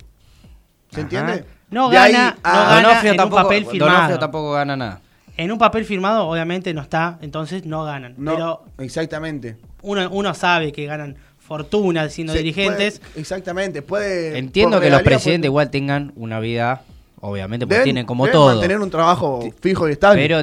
Ajá. 0.91 1.01
entiende? 1.01 1.45
No 1.71 1.89
De 1.89 1.97
ahí 1.97 2.11
gana, 2.11 2.37
a- 2.43 2.53
no 2.53 2.59
gana 2.69 2.81
Donofrio 2.87 3.11
en 3.11 3.17
tampoco, 3.17 3.37
un 3.37 3.43
papel 3.43 3.63
Donofrio 3.63 3.85
firmado. 3.85 4.19
tampoco 4.19 4.51
gana 4.53 4.75
nada. 4.75 5.01
En 5.37 5.51
un 5.51 5.57
papel 5.57 5.85
firmado, 5.85 6.27
obviamente 6.27 6.73
no 6.73 6.81
está, 6.81 7.17
entonces 7.21 7.65
no 7.65 7.83
ganan. 7.85 8.15
No, 8.17 8.33
Pero 8.33 8.65
exactamente. 8.79 9.55
uno, 9.83 10.09
uno 10.11 10.33
sabe 10.33 10.71
que 10.73 10.85
ganan 10.85 11.15
fortuna 11.37 12.09
siendo 12.09 12.33
dirigentes. 12.33 12.99
puede- 12.99 13.19
exactamente, 13.21 13.81
puede. 13.81 14.37
Entiendo 14.37 14.81
que 14.81 14.89
los 14.89 15.01
presidentes 15.01 15.41
puede- 15.41 15.47
igual 15.47 15.69
tengan 15.71 16.11
una 16.15 16.39
vida, 16.39 16.81
obviamente, 17.21 17.65
porque 17.65 17.75
deben- 17.79 17.83
tienen 17.83 18.05
como 18.05 18.25
deben 18.25 18.39
todo. 18.39 18.47
mantener 18.51 18.79
un 18.79 18.89
trabajo 18.89 19.39
fijo 19.61 19.87
y 19.89 19.91
estable. 19.93 20.21
Pero 20.27 20.39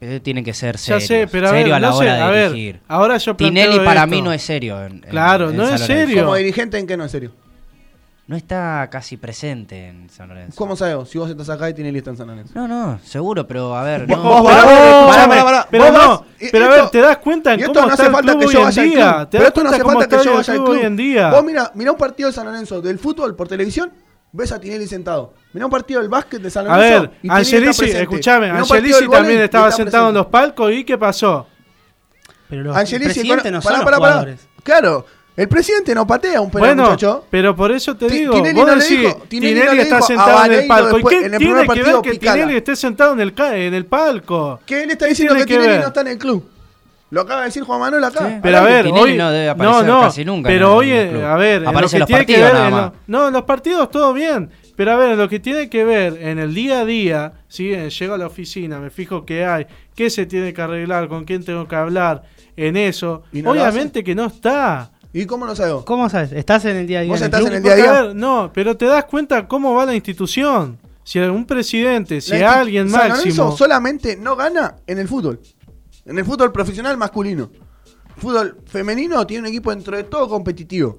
eh, 0.00 0.20
tienen 0.22 0.44
que 0.44 0.54
ser 0.54 0.76
Ya 0.76 0.98
serios. 1.00 1.04
sé, 1.06 1.28
pero 1.30 1.46
a 1.48 1.50
serio 1.50 1.64
ver, 1.66 1.74
a 1.74 1.80
la 1.80 1.88
no 1.90 1.92
sé, 1.96 2.04
hora 2.04 2.26
a 2.26 2.30
de 2.30 2.32
ver, 2.36 2.52
dirigir. 2.52 2.80
ahora 2.88 3.16
yo 3.18 3.36
Tinelli 3.36 3.78
para 3.80 4.00
esto. 4.02 4.06
mí 4.10 4.22
no 4.22 4.32
es 4.32 4.42
serio. 4.42 4.82
en- 4.84 4.92
en- 4.94 5.00
Claro, 5.02 5.50
en 5.50 5.56
no 5.56 5.64
San 5.66 5.74
es 5.74 5.80
Lorenzo. 5.82 6.06
serio. 6.06 6.24
Como 6.24 6.36
dirigente, 6.36 6.78
¿en 6.78 6.86
qué 6.86 6.96
no 6.96 7.04
es 7.04 7.10
serio? 7.12 7.32
No 8.26 8.36
está 8.36 8.88
casi 8.90 9.18
presente 9.18 9.86
en 9.88 10.08
San 10.08 10.28
Lorenzo. 10.30 10.56
¿Cómo 10.56 10.76
sabes? 10.76 11.10
Si 11.10 11.18
vos 11.18 11.28
estás 11.28 11.50
acá 11.50 11.68
y 11.68 11.74
tiene 11.74 11.92
lista 11.92 12.08
en 12.08 12.16
San 12.16 12.26
Lorenzo. 12.28 12.52
No, 12.54 12.66
no, 12.66 12.98
seguro, 13.04 13.46
pero 13.46 13.76
a 13.76 13.82
ver. 13.82 14.06
Vos- 14.06 14.16
no. 14.16 14.22
vos- 14.22 14.50
Pero, 14.50 14.54
Pará, 14.54 14.62
a 14.62 14.66
ver, 14.66 14.78
pará, 14.78 15.00
escúchame, 15.02 15.28
pará, 15.28 15.44
pará. 15.44 15.68
pero 15.70 15.84
Vos 15.84 15.92
no, 15.92 16.26
pero 16.50 16.64
a 16.64 16.68
ver, 16.70 16.88
te 16.88 17.00
das 17.00 17.18
cuenta 17.18 17.52
en 17.52 17.60
cómo 17.60 17.74
no 17.74 17.80
está 17.82 17.92
hace 17.92 18.06
el 18.06 18.12
falta 18.12 18.32
club 18.32 18.40
que 18.40 18.46
hoy 18.46 18.52
yo 18.54 18.60
en 18.82 18.90
día. 18.90 19.28
Pero 19.30 19.42
das 19.44 19.48
esto 19.48 19.62
no 19.62 19.68
cuenta 19.68 19.74
hace 19.76 19.84
falta 19.84 19.98
que 20.08 20.14
está 20.16 20.24
yo 20.24 20.30
el 20.30 20.36
vaya 20.38 20.52
al 20.54 20.56
club 20.58 20.66
club. 20.68 20.78
hoy 20.78 20.86
en 20.86 20.96
día. 20.96 21.30
Vos 21.32 21.44
mira, 21.44 21.70
mira 21.74 21.92
un 21.92 21.98
partido 21.98 22.28
de 22.30 22.32
San 22.32 22.46
Lorenzo 22.46 22.80
del 22.80 22.98
fútbol 22.98 23.36
por 23.36 23.46
televisión, 23.46 23.92
ves 24.36 24.50
a 24.52 24.60
Tinelli 24.60 24.86
sentado. 24.88 25.32
Mira 25.52 25.66
un 25.66 25.70
partido 25.70 26.00
del 26.00 26.08
básquet 26.08 26.42
de 26.42 26.50
San 26.50 26.66
A 26.68 26.76
Lorenzo. 26.76 27.00
ver, 27.02 27.10
y 27.22 27.30
Angelici, 27.30 27.84
Mirá 28.52 28.66
partido 28.68 28.96
Angelici 28.96 29.10
también 29.10 29.38
y 29.40 29.42
estaba 29.44 29.70
sentado 29.70 30.08
en 30.08 30.14
presente. 30.14 30.18
los 30.18 30.26
palcos 30.26 30.72
y 30.72 30.84
¿qué 30.84 30.98
pasó? 30.98 31.46
Pero 32.48 32.62
los 32.64 32.76
Angelici, 32.76 33.04
presidentes 33.20 33.42
con- 33.44 33.52
no 33.52 33.60
pará, 33.60 33.76
son 33.76 33.84
pará, 33.84 33.96
los 33.98 34.06
pará. 34.24 34.36
Claro, 34.64 35.06
el 35.36 35.48
presidente 35.48 35.94
no 35.94 36.06
patea 36.06 36.40
un 36.40 36.50
penal, 36.50 36.68
Bueno, 36.74 36.82
muchacho. 36.90 37.24
pero 37.30 37.54
por 37.54 37.70
eso 37.72 37.96
te 37.96 38.08
digo, 38.08 38.34
Tinelli 38.34 38.54
vos 38.58 38.66
no 38.66 38.74
le 38.76 38.82
decís, 38.82 38.98
dijo- 39.00 39.22
Tinelli 39.28 39.54
Tinelli, 39.54 39.76
no 39.76 39.82
está 39.82 39.94
dijo 39.94 40.04
a 40.04 40.06
sentado 40.08 40.44
en 40.44 40.52
el 40.52 40.66
palco. 40.66 40.88
¿Y 40.88 40.92
después, 40.94 41.14
qué 41.14 41.26
en 41.26 41.34
el 41.34 41.38
tiene 41.38 41.54
que 41.68 41.82
ver 41.82 42.00
que. 42.02 42.18
Tinelli 42.18 42.56
esté 42.56 42.76
sentado 42.76 43.12
en 43.14 43.20
el, 43.20 43.34
en 43.38 43.74
el 43.74 43.86
palco? 43.86 44.60
Que 44.66 44.82
él 44.82 44.90
está 44.90 45.04
¿Qué 45.06 45.10
diciendo 45.10 45.34
que 45.36 45.46
Tinelli 45.46 45.78
no 45.78 45.86
está 45.86 46.00
en 46.00 46.08
el 46.08 46.18
club. 46.18 46.50
Lo 47.14 47.20
acaba 47.22 47.40
de 47.40 47.46
decir 47.46 47.62
Juan 47.62 47.80
Manuel 47.80 48.02
acá. 48.04 48.28
Sí. 48.28 48.34
Pero 48.42 48.58
a 48.58 48.60
que 48.60 48.66
ver, 48.66 48.86
hoy 48.92 49.16
no 49.16 49.30
debe 49.30 49.48
aparecer 49.48 49.84
no, 49.86 49.94
no, 49.94 50.00
casi 50.02 50.24
nunca 50.24 50.48
en 50.50 50.54
pero 50.54 50.74
hoy, 50.76 50.90
en 50.90 50.96
eh, 50.98 51.10
club. 51.10 51.22
a 51.24 51.36
ver, 51.36 51.56
en 51.56 51.62
lo 51.64 51.70
Aparece 51.70 51.90
que 51.92 51.96
en 51.96 52.00
los 52.00 52.06
tiene 52.08 52.26
que 52.26 52.32
partidos 52.34 52.52
ver, 52.52 52.54
nada 52.54 52.66
en 52.68 52.74
más. 52.74 52.84
lo- 53.06 53.18
no, 53.20 53.26
en 53.28 53.32
los 53.32 53.42
partidos 53.44 53.90
todo 53.90 54.12
bien, 54.12 54.50
pero 54.76 54.92
a 54.92 54.96
ver, 54.96 55.10
en 55.12 55.18
lo 55.18 55.28
que 55.28 55.38
tiene 55.40 55.70
que 55.70 55.84
ver 55.84 56.18
en 56.20 56.38
el 56.38 56.52
día 56.54 56.80
a 56.80 56.84
día, 56.84 57.32
si 57.48 57.70
llego 57.74 58.14
a 58.14 58.18
la 58.18 58.26
oficina, 58.26 58.78
me 58.80 58.90
fijo 58.90 59.24
qué 59.24 59.44
hay, 59.46 59.66
qué 59.94 60.10
se 60.10 60.26
tiene 60.26 60.52
que 60.52 60.60
arreglar, 60.60 61.08
con 61.08 61.24
quién 61.24 61.44
tengo 61.44 61.66
que 61.68 61.76
hablar, 61.76 62.24
en 62.56 62.76
eso, 62.76 63.22
¿Y 63.32 63.42
no 63.42 63.54
lo 63.54 63.60
obviamente 63.60 64.02
que 64.04 64.14
no 64.14 64.26
está. 64.26 64.90
¿Y 65.12 65.26
cómo 65.26 65.46
lo 65.46 65.54
sabes? 65.54 65.84
¿Cómo 65.84 66.08
sabes? 66.08 66.32
¿Estás 66.32 66.64
en 66.64 66.76
el 66.76 66.86
día 66.88 66.98
a 66.98 67.02
día? 67.02 67.12
Vos 67.12 67.20
en 67.20 67.26
estás 67.26 67.40
club? 67.40 67.50
en 67.50 67.56
el 67.58 67.62
día 67.62 67.72
a 67.72 67.76
día. 67.76 67.90
a 67.98 68.02
ver, 68.02 68.16
no, 68.16 68.50
pero 68.52 68.76
te 68.76 68.86
das 68.86 69.04
cuenta 69.04 69.46
cómo 69.46 69.72
va 69.74 69.86
la 69.86 69.94
institución. 69.94 70.78
Si 71.04 71.18
un 71.20 71.44
presidente, 71.44 72.20
si 72.20 72.42
alguien 72.42 72.88
San 72.90 73.10
Lorenzo 73.10 73.24
máximo. 73.26 73.56
solamente 73.56 74.16
no 74.16 74.36
gana 74.36 74.76
en 74.86 74.98
el 74.98 75.06
fútbol. 75.06 75.38
En 76.06 76.18
el 76.18 76.24
fútbol 76.24 76.52
profesional 76.52 76.96
masculino. 76.96 77.50
Fútbol 78.16 78.58
femenino 78.66 79.26
tiene 79.26 79.42
un 79.42 79.46
equipo 79.48 79.70
dentro 79.70 79.96
de 79.96 80.04
todo 80.04 80.28
competitivo. 80.28 80.98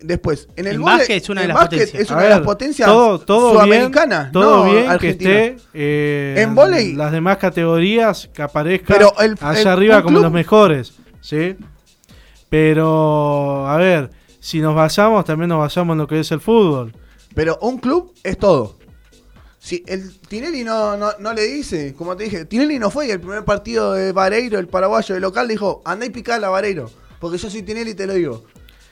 Después, 0.00 0.48
en 0.56 0.66
el 0.68 0.78
vóley- 0.78 0.98
básquet 0.98 1.22
es 1.22 1.28
una 1.28 1.42
de 1.42 1.48
las. 1.48 1.72
Es 1.72 2.10
A 2.10 2.14
una 2.14 2.22
de 2.22 2.28
las 2.30 2.40
potencias 2.40 2.88
todo, 2.88 3.18
todo 3.18 3.52
sudamericanas, 3.54 4.20
bien, 4.26 4.32
todo 4.32 4.64
no 4.66 4.72
bien 4.72 4.98
que 4.98 5.08
esté 5.10 5.56
eh, 5.74 6.34
En 6.38 6.54
vóley- 6.54 6.94
las 6.94 7.10
demás 7.10 7.38
categorías 7.38 8.28
que 8.32 8.42
aparezcan 8.42 8.96
Pero 8.96 9.12
el- 9.18 9.36
allá 9.40 9.60
el- 9.60 9.66
arriba 9.68 10.02
como 10.02 10.14
club- 10.18 10.22
los 10.22 10.32
mejores, 10.32 10.94
¿sí? 11.20 11.56
Pero 12.48 13.66
a 13.68 13.76
ver, 13.76 14.10
si 14.40 14.60
nos 14.60 14.74
basamos 14.74 15.24
también 15.24 15.48
nos 15.48 15.58
basamos 15.58 15.94
en 15.94 15.98
lo 15.98 16.06
que 16.06 16.20
es 16.20 16.30
el 16.32 16.40
fútbol. 16.40 16.92
Pero 17.34 17.58
un 17.60 17.78
club 17.78 18.14
es 18.22 18.38
todo. 18.38 18.77
Si 19.68 19.84
el 19.86 20.18
Tinelli 20.18 20.64
no, 20.64 20.96
no, 20.96 21.10
no 21.18 21.34
le 21.34 21.42
dice, 21.42 21.92
como 21.92 22.16
te 22.16 22.24
dije, 22.24 22.46
Tinelli 22.46 22.78
no 22.78 22.90
fue 22.90 23.06
y 23.06 23.10
el 23.10 23.20
primer 23.20 23.44
partido 23.44 23.92
de 23.92 24.12
Vareiro, 24.12 24.58
el 24.58 24.66
paraguayo 24.66 25.14
de 25.14 25.20
local, 25.20 25.46
dijo, 25.46 25.82
andá 25.84 26.06
y 26.06 26.08
picá 26.08 26.36
a 26.36 26.48
Vareiro, 26.48 26.90
porque 27.20 27.36
yo 27.36 27.50
soy 27.50 27.62
Tinelli 27.62 27.90
y 27.90 27.94
te 27.94 28.06
lo 28.06 28.14
digo. 28.14 28.44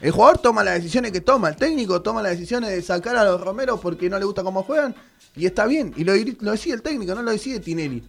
El 0.02 0.10
jugador 0.10 0.36
toma 0.36 0.62
las 0.62 0.74
decisiones 0.74 1.12
que 1.12 1.22
toma, 1.22 1.48
el 1.48 1.56
técnico 1.56 2.02
toma 2.02 2.20
las 2.20 2.32
decisiones 2.32 2.68
de 2.68 2.82
sacar 2.82 3.16
a 3.16 3.24
los 3.24 3.40
Romeros 3.40 3.80
porque 3.80 4.10
no 4.10 4.18
le 4.18 4.26
gusta 4.26 4.42
cómo 4.42 4.64
juegan, 4.64 4.94
y 5.34 5.46
está 5.46 5.64
bien, 5.64 5.94
y 5.96 6.04
lo, 6.04 6.12
lo 6.40 6.50
decide 6.50 6.74
el 6.74 6.82
técnico, 6.82 7.14
no 7.14 7.22
lo 7.22 7.30
decide 7.30 7.58
Tinelli. 7.58 8.02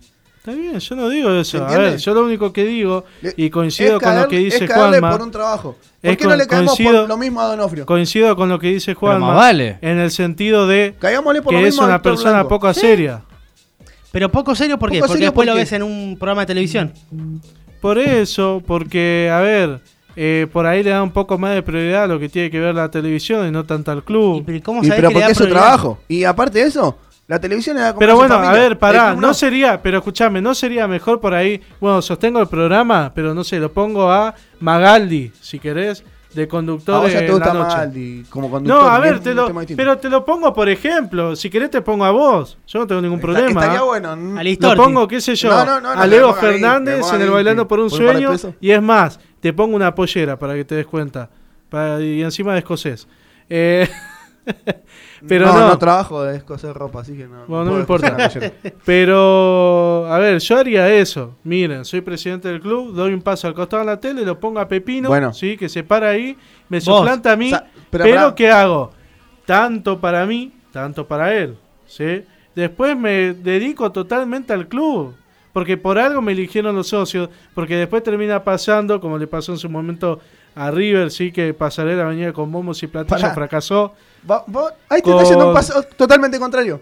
Está 0.48 0.58
bien, 0.62 0.80
yo 0.80 0.96
no 0.96 1.10
digo 1.10 1.30
eso. 1.34 1.66
A 1.66 1.78
ver, 1.78 1.98
yo 1.98 2.14
lo 2.14 2.24
único 2.24 2.54
que 2.54 2.64
digo, 2.64 3.04
y 3.36 3.50
coincido 3.50 4.00
con 4.00 4.16
lo 4.18 4.30
que 4.30 4.38
dice 4.38 4.64
es 4.64 4.72
Juanma, 4.74 5.12
por 5.12 5.22
un 5.22 5.30
trabajo. 5.32 5.76
¿Por 6.02 6.10
Es 6.12 6.18
qué 6.18 6.24
no 6.26 6.38
le 6.38 6.48
caemos 6.48 6.72
coincido- 6.78 7.02
por 7.02 7.10
lo 7.10 7.18
mismo 7.18 7.42
a 7.42 7.48
Donofrio? 7.48 7.86
coincido 7.86 8.34
con 8.38 8.48
lo 8.48 8.58
que 8.58 8.68
dice 8.68 8.94
Juanma, 8.94 9.34
vale. 9.34 9.78
en 9.82 9.98
el 9.98 10.10
sentido 10.10 10.66
de 10.66 10.96
Caigámosle 11.00 11.42
por 11.42 11.52
lo 11.52 11.60
que 11.60 11.68
es 11.68 11.74
mismo 11.74 11.86
una 11.86 12.02
persona 12.02 12.32
Blanco. 12.36 12.48
poco 12.50 12.74
seria. 12.74 13.24
Pero 14.14 14.32
poco 14.32 14.56
serio, 14.56 14.80
¿por 14.80 14.90
qué? 14.90 15.00
Poco 15.00 15.10
Porque 15.10 15.26
después 15.26 15.46
lo 15.46 15.52
porque- 15.52 15.64
ves 15.64 15.72
en 15.74 15.84
un 15.84 16.16
programa 16.18 16.44
de 16.44 16.48
televisión. 16.48 16.94
Por 17.82 18.00
eso, 18.00 18.64
porque, 18.66 19.30
a 19.30 19.42
ver, 19.42 19.82
eh, 20.16 20.48
por 20.54 20.66
ahí 20.66 20.82
le 20.82 20.92
da 20.92 21.04
un 21.04 21.12
poco 21.12 21.38
más 21.38 21.54
de 21.56 21.62
prioridad 21.62 22.04
a 22.06 22.08
lo 22.08 22.20
que 22.20 22.30
tiene 22.30 22.50
que 22.50 22.60
ver 22.62 22.74
la 22.74 22.90
televisión 22.90 23.46
y 23.50 23.52
no 23.52 23.66
tanto 23.66 23.92
al 23.92 23.98
¿Y 23.98 24.02
club. 24.04 24.44
pero 24.46 24.62
cómo 24.64 24.82
Y 24.82 24.86
sabés 24.88 24.96
pero 25.00 25.10
que 25.10 25.14
le 25.16 25.20
da 25.20 25.26
porque 25.28 25.32
es 25.34 25.38
su 25.50 25.54
trabajo. 25.54 25.98
Y 26.08 26.24
aparte 26.24 26.60
de 26.60 26.68
eso, 26.68 26.98
la 27.28 27.40
televisión 27.40 27.76
le 27.76 27.82
da 27.84 27.96
Pero 27.98 28.16
bueno, 28.16 28.36
a 28.36 28.40
familia. 28.44 28.62
ver, 28.64 28.80
pará, 28.80 29.14
no 29.16 29.34
sería, 29.34 29.82
pero 29.82 29.98
escúchame, 29.98 30.42
no 30.42 30.56
sería 30.56 30.88
mejor 30.88 31.20
por 31.20 31.34
ahí, 31.34 31.62
bueno, 31.80 32.02
sostengo 32.02 32.40
el 32.40 32.48
programa, 32.48 33.12
pero 33.14 33.34
no 33.34 33.44
sé, 33.44 33.60
lo 33.60 33.72
pongo 33.72 34.10
a 34.12 34.34
Magaldi, 34.62 35.32
si 35.42 35.60
querés, 35.60 36.04
de 36.34 36.48
conductor 36.48 36.96
A 36.96 37.00
vos 37.00 37.12
ya 37.12 37.22
de 37.22 37.26
te 37.26 37.32
gusta 37.32 37.48
la 37.48 37.54
noche. 37.60 37.76
Magaldi 37.78 38.24
como 38.30 38.52
conductor. 38.52 38.84
No, 38.84 38.90
a 38.90 39.00
ver, 39.00 39.20
te 39.22 39.34
lo, 39.34 39.52
pero 39.76 39.98
te 39.98 40.08
lo 40.10 40.24
pongo 40.24 40.54
por 40.54 40.70
ejemplo, 40.70 41.36
si 41.36 41.50
querés 41.50 41.72
te 41.72 41.82
pongo 41.82 42.06
a 42.06 42.12
vos, 42.12 42.58
yo 42.68 42.80
no 42.80 42.86
tengo 42.88 43.02
ningún 43.02 43.18
Está- 43.20 43.28
problema. 43.32 43.62
Estaría 43.62 43.82
bueno. 43.82 44.16
Lo 44.62 44.76
pongo, 44.76 45.08
qué 45.08 45.20
sé 45.20 45.36
yo, 45.36 45.50
No, 45.50 45.66
no, 45.66 45.82
no, 45.82 45.90
a 45.90 46.06
Leo 46.06 46.30
ahí, 46.30 46.36
Fernández 46.40 47.06
en 47.12 47.22
el 47.22 47.30
Bailando 47.32 47.68
por 47.68 47.80
un 47.80 47.90
Sueño. 47.90 48.32
Y 48.62 48.72
es 48.72 48.82
más, 48.82 49.20
te 49.40 49.52
pongo 49.52 49.76
una 49.76 49.96
pollera 49.96 50.38
para 50.38 50.54
que 50.54 50.64
te 50.66 50.76
des 50.76 50.86
cuenta. 50.86 51.30
Para- 51.70 52.00
y 52.02 52.22
encima 52.22 52.54
de 52.54 52.60
escocés. 52.60 53.08
Eh, 53.50 53.90
pero 55.28 55.48
no, 55.48 55.54
no, 55.54 55.68
no, 55.70 55.78
trabajo 55.78 56.24
de 56.24 56.38
escocer 56.38 56.74
ropa, 56.74 57.02
así 57.02 57.16
que 57.16 57.28
no. 57.28 57.46
Bueno, 57.48 57.66
no 57.66 57.72
me 57.74 57.80
importa. 57.80 58.16
la 58.18 58.52
pero, 58.86 60.06
a 60.12 60.20
ver, 60.20 60.40
yo 60.40 60.58
haría 60.58 60.94
eso. 60.94 61.36
Miren, 61.44 61.86
soy 61.86 62.02
presidente 62.02 62.48
del 62.50 62.60
club, 62.62 62.94
doy 62.94 63.14
un 63.14 63.22
paso 63.22 63.48
al 63.48 63.54
costado 63.54 63.82
de 63.82 63.88
la 63.88 64.00
tele, 64.00 64.24
lo 64.24 64.40
pongo 64.40 64.60
a 64.60 64.68
Pepino, 64.68 65.10
Bueno. 65.10 65.34
sí, 65.34 65.58
que 65.58 65.70
se 65.70 65.84
para 65.84 66.10
ahí, 66.10 66.38
me 66.70 66.78
Vos. 66.80 66.86
suplanta 66.86 67.32
a 67.32 67.36
mí, 67.36 67.52
pero 67.90 68.04
pero. 68.04 68.36
¿qué 68.36 68.50
hago? 68.50 68.92
Tanto 69.46 70.00
para 70.00 70.26
mí, 70.26 70.54
tanto 70.72 71.08
para 71.08 71.34
él, 71.34 71.58
¿sí? 71.86 72.24
Después 72.54 72.98
me 72.98 73.34
dedico 73.34 73.92
totalmente 73.92 74.52
al 74.52 74.68
club, 74.68 75.16
porque 75.54 75.78
por 75.78 75.98
algo 75.98 76.22
me 76.22 76.34
eligieron 76.34 76.76
los 76.76 76.88
socios, 76.88 77.30
porque 77.54 77.76
después 77.76 78.04
termina 78.04 78.44
pasando, 78.44 79.00
como 79.00 79.18
le 79.18 79.28
pasó 79.28 79.54
en 79.54 79.58
su 79.58 79.70
momento 79.70 80.20
a 80.58 80.72
River, 80.72 81.12
sí, 81.12 81.32
que 81.32 81.54
Pasarela 81.54 82.06
venía 82.06 82.34
con 82.34 82.52
bombos 82.52 82.82
y 82.82 82.88
platillos, 82.88 83.32
fracasó. 83.34 83.94
Va- 84.30 84.44
ahí 84.90 85.02
te 85.02 85.04
Con- 85.04 85.14
está 85.14 85.24
haciendo 85.24 85.48
un 85.48 85.54
paso 85.54 85.82
totalmente 85.84 86.38
contrario. 86.40 86.82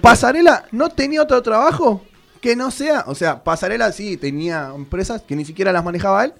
Pasarela 0.00 0.64
no 0.72 0.88
tenía 0.88 1.22
otro 1.22 1.42
trabajo 1.42 2.02
que 2.40 2.56
no 2.56 2.70
sea. 2.70 3.04
O 3.06 3.14
sea, 3.14 3.42
Pasarela 3.44 3.92
sí 3.92 4.16
tenía 4.16 4.72
empresas 4.74 5.22
que 5.22 5.36
ni 5.36 5.44
siquiera 5.44 5.72
las 5.72 5.84
manejaba 5.84 6.24
él. 6.24 6.32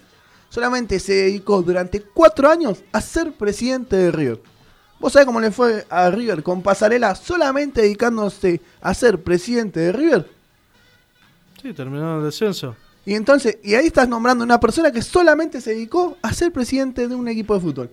Solamente 0.48 0.98
se 1.00 1.12
dedicó 1.14 1.62
durante 1.62 2.00
cuatro 2.00 2.48
años 2.48 2.82
a 2.92 3.00
ser 3.00 3.32
presidente 3.32 3.96
de 3.96 4.10
River. 4.12 4.40
¿Vos 5.00 5.12
sabés 5.12 5.26
cómo 5.26 5.40
le 5.40 5.50
fue 5.50 5.84
a 5.90 6.08
River 6.10 6.42
con 6.42 6.62
Pasarela 6.62 7.14
solamente 7.14 7.82
dedicándose 7.82 8.60
a 8.80 8.94
ser 8.94 9.22
presidente 9.22 9.80
de 9.80 9.92
River? 9.92 10.30
Sí, 11.60 11.72
terminó 11.72 12.18
el 12.18 12.24
descenso. 12.24 12.76
Y 13.04 13.14
entonces, 13.14 13.58
y 13.62 13.74
ahí 13.74 13.86
estás 13.88 14.08
nombrando 14.08 14.44
una 14.44 14.60
persona 14.60 14.90
que 14.92 15.02
solamente 15.02 15.60
se 15.60 15.70
dedicó 15.70 16.16
a 16.22 16.32
ser 16.32 16.52
presidente 16.52 17.06
de 17.08 17.14
un 17.14 17.28
equipo 17.28 17.54
de 17.54 17.60
fútbol. 17.60 17.90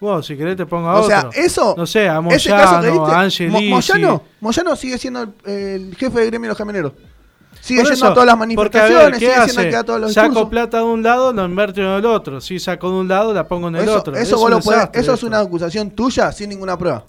Bueno, 0.00 0.22
si 0.22 0.36
querés 0.36 0.56
te 0.56 0.66
pongo 0.66 0.88
a 0.88 1.00
O 1.00 1.06
sea, 1.06 1.30
eso. 1.34 1.74
No 1.78 1.86
sé, 1.86 2.08
a 2.08 2.20
ese 2.30 2.50
caso 2.50 2.80
que 2.80 2.88
Moyano, 2.90 3.06
a 3.06 3.20
Angelici. 3.20 3.68
Moyano, 3.70 4.22
Moyano 4.40 4.76
sigue 4.76 4.98
siendo 4.98 5.22
el, 5.22 5.32
el 5.46 5.96
jefe 5.96 6.20
de 6.20 6.26
gremio 6.26 6.46
de 6.46 6.48
los 6.48 6.58
camioneros. 6.58 6.92
Sigue 7.60 7.80
Por 7.80 7.90
yendo 7.92 8.04
eso, 8.04 8.12
a 8.12 8.14
todas 8.14 8.26
las 8.26 8.36
manifestaciones, 8.36 8.98
ver, 8.98 9.12
¿qué 9.12 9.18
sigue 9.20 9.34
hace? 9.34 9.62
yendo 9.62 9.78
a 9.78 9.84
todos 9.84 10.00
los 10.00 10.12
Saco 10.12 10.26
discursos. 10.28 10.50
plata 10.50 10.78
de 10.78 10.84
un 10.84 11.02
lado, 11.02 11.32
lo 11.32 11.44
invierto 11.46 11.80
en 11.80 11.86
el 11.86 12.04
otro. 12.04 12.40
Si 12.42 12.58
saco 12.58 12.90
de 12.90 12.96
un 12.96 13.08
lado, 13.08 13.32
la 13.32 13.48
pongo 13.48 13.68
en 13.68 13.76
el 13.76 13.84
Eso, 13.84 13.98
otro. 13.98 14.12
eso 14.14 14.22
Es 14.22 14.30
vos 14.32 14.42
un 14.44 14.50
lo 14.50 14.58
podés- 14.58 14.74
desastre 14.76 15.00
eso 15.00 15.14
es 15.14 15.22
una 15.22 15.38
acusación 15.40 15.90
tuya 15.92 16.30
sin 16.32 16.50
ninguna 16.50 16.76
prueba. 16.76 17.04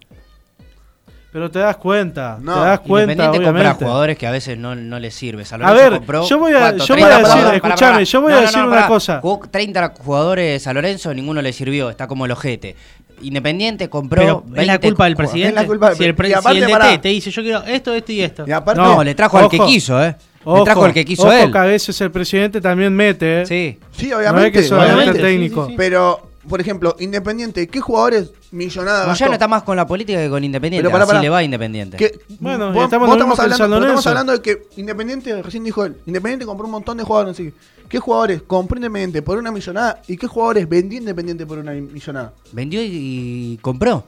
Pero 1.36 1.52
te 1.52 1.60
das 1.60 1.76
cuenta, 1.76 2.38
No, 2.41 2.54
te 2.54 2.60
das 2.62 2.80
cuenta, 2.80 3.12
Independiente 3.12 3.38
compra 3.45 3.52
obviamente. 3.52 3.84
jugadores 3.84 4.17
que 4.17 4.26
a 4.26 4.32
veces 4.32 4.58
no, 4.58 4.74
no 4.74 5.00
les 5.00 5.13
sirve. 5.13 5.43
San 5.43 5.62
A 5.62 5.67
Lorenzo 5.67 5.89
ver, 5.89 6.00
compró, 6.00 6.26
yo 6.30 6.39
voy 6.39 6.54
a- 6.54 6.71
yo 6.78 6.78
voy 6.78 6.86
30 6.88 7.08
a 7.15 7.19
decir, 7.19 7.62
pará. 7.62 8.04
yo 8.04 8.21
voy 8.21 8.32
a 8.32 8.36
No, 8.36 8.39
no, 8.41 8.48
decir 8.48 8.62
no, 8.62 8.67
una 8.69 8.88
cosa. 8.88 9.19
Jugó 9.21 9.41
30 9.52 9.93
jugadores 10.00 10.63
San 10.63 10.76
Lorenzo, 10.76 11.13
ninguno 11.13 11.41
le 11.41 11.52
sirvió, 11.52 11.89
está 11.89 12.08
como 12.08 12.26
el 12.26 12.32
ojete. 12.32 12.78
Independiente 13.21 13.89
compró. 13.89 14.21
Pero 14.21 14.43
es 14.62 14.65
la 14.65 14.74
20 14.78 14.88
culpa 14.88 15.04
del 15.04 15.15
presidente. 15.17 15.50
es 15.50 15.56
la 15.56 15.65
culpa 15.67 15.89
del 15.89 15.98
si 15.98 16.04
el, 16.06 16.15
pre- 16.15 16.30
y 16.30 16.34
aparte, 16.34 16.58
si 16.65 16.71
el 16.93 17.02
te 17.02 17.10
dice, 17.10 17.32
yo 17.32 17.41
quiero 17.41 17.63
esto, 17.63 17.93
esto 17.93 18.12
y 18.13 18.21
esto. 18.21 18.45
Y 18.48 18.52
aparte, 18.54 18.82
No, 18.82 19.04
le 19.04 19.13
trajo 19.13 19.38
al 19.38 19.50
que 19.50 19.60
quiso, 19.60 20.02
¿eh? 20.02 20.15
Ojo, 20.45 20.60
le 20.60 20.63
trajo 20.63 20.86
al 20.86 20.93
que 20.93 21.04
quiso 21.04 21.24
ojo 21.24 21.34
él. 21.34 21.52
que 21.52 21.58
a 21.58 21.63
veces 21.63 22.00
el 22.00 22.12
presidente 22.12 22.62
también 22.62 22.93
mete, 22.93 23.41
¿eh? 23.41 23.45
Sí. 23.45 23.78
sí, 23.91 24.08
No 24.08 24.19
obviamente. 24.19 24.48
es 24.48 24.54
que 24.54 24.63
solamente 24.69 25.02
obviamente. 25.12 25.21
técnico. 25.21 25.69
Pero, 25.76 26.30
por 26.47 26.62
ejemplo, 26.62 26.95
Independiente, 26.99 27.67
¿qué 27.67 27.81
jugadores 27.81 28.31
millonadas 28.51 29.08
Moyano 29.08 29.34
está 29.34 29.47
más 29.47 29.63
con 29.63 29.75
la 29.75 29.86
política 29.88 30.19
que 30.19 30.29
con 30.29 30.43
Independiente. 30.43 30.84
Pero 30.84 30.91
pará, 30.91 31.03
así 31.03 31.10
pará. 31.12 31.21
le 31.21 31.29
va 31.29 31.38
a 31.39 31.43
Independiente. 31.43 31.97
Que, 31.97 32.19
Bueno, 32.39 32.71
vos- 32.73 32.84
estamos 32.86 33.08
vos 33.08 33.17
lo 33.17 33.25
mismo 33.25 33.34
estamos 33.34 33.39
que 33.39 33.45
el 33.45 33.53
hablando, 33.53 33.58
San 33.58 33.69
pero 33.69 33.75
estamos 33.99 34.05
Lorenzo. 34.05 34.10
hablando 34.10 34.31
de 34.34 34.41
que 34.41 34.81
Independiente, 34.81 35.41
recién 35.41 35.63
dijo 35.63 35.84
él, 35.86 35.97
Independiente 36.05 36.45
compró 36.45 36.65
un 36.65 36.71
montón 36.71 36.97
de 36.97 37.03
jugadores, 37.03 37.31
no 37.31 37.36
sé 37.36 37.51
qué. 37.51 37.53
¿Qué 37.89 37.99
jugadores 37.99 38.41
compró 38.43 38.77
Independiente 38.77 39.21
por 39.21 39.38
una 39.38 39.51
millonada 39.51 40.01
y 40.08 40.17
qué 40.17 40.27
jugadores 40.27 40.67
vendió 40.67 40.97
Independiente 40.99 41.45
por 41.45 41.60
una 41.60 41.71
millonada? 41.71 42.34
Vendió 42.51 42.81
y, 42.81 42.88
y 43.53 43.58
compró. 43.62 44.03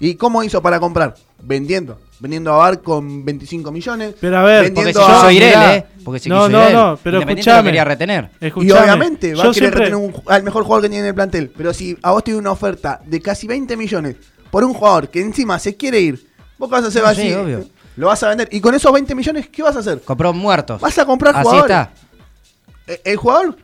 ¿Y 0.00 0.14
cómo 0.14 0.42
hizo 0.42 0.62
para 0.62 0.78
comprar? 0.78 1.14
Vendiendo. 1.42 1.98
Vendiendo 2.20 2.52
a 2.52 2.56
Bar 2.56 2.82
con 2.82 3.24
25 3.24 3.70
millones. 3.70 4.14
Pero 4.20 4.38
a 4.38 4.42
ver, 4.42 4.74
Porque 4.74 4.92
si 4.92 4.98
yo 4.98 5.06
a- 5.06 5.20
soy 5.20 5.36
Irel. 5.36 5.54
¿eh? 5.70 5.86
Porque 6.04 6.18
si 6.20 6.28
No, 6.28 6.48
no, 6.48 6.60
Irel. 6.62 6.72
no, 6.74 6.98
pero 7.02 7.20
escuchame. 7.20 7.58
lo 7.58 7.64
quería 7.64 7.84
retener. 7.84 8.30
Y 8.40 8.46
Escuchame, 8.46 8.80
obviamente 8.80 9.34
va 9.34 9.44
yo 9.44 9.50
a 9.50 9.52
querer 9.54 9.54
siempre- 9.72 9.84
retener 9.90 9.96
un- 9.96 10.22
al 10.26 10.42
mejor 10.42 10.64
jugador 10.64 10.82
que 10.82 10.88
tiene 10.88 11.02
en 11.04 11.08
el 11.08 11.14
plantel. 11.14 11.52
Pero 11.56 11.72
si 11.72 11.96
a 12.02 12.10
vos 12.10 12.24
te 12.24 12.34
una 12.34 12.50
oferta 12.50 13.00
de 13.04 13.20
casi 13.22 13.46
20 13.46 13.76
millones 13.76 14.16
por 14.50 14.64
un 14.64 14.74
jugador 14.74 15.08
que 15.10 15.20
encima 15.20 15.58
se 15.60 15.76
quiere 15.76 16.00
ir, 16.00 16.26
vos 16.58 16.68
qué 16.68 16.74
vas 16.74 16.84
a 16.84 16.88
hacer 16.88 17.02
No, 17.02 17.08
así. 17.08 17.22
sí, 17.22 17.32
obvio. 17.34 17.64
Lo 17.96 18.06
vas 18.08 18.22
a 18.22 18.28
vender. 18.30 18.48
Y 18.50 18.60
con 18.60 18.74
esos 18.74 18.92
20 18.92 19.14
millones, 19.14 19.48
¿qué 19.48 19.62
vas 19.62 19.76
a 19.76 19.78
hacer? 19.80 20.00
Compró 20.02 20.32
muertos. 20.32 20.80
Vas 20.80 20.98
a 20.98 21.04
comprar 21.04 21.36
Así 21.36 21.44
jugadores. 21.44 21.76
está. 21.76 21.92
Eh, 22.86 23.00
El 23.04 23.16
jugador 23.16 23.56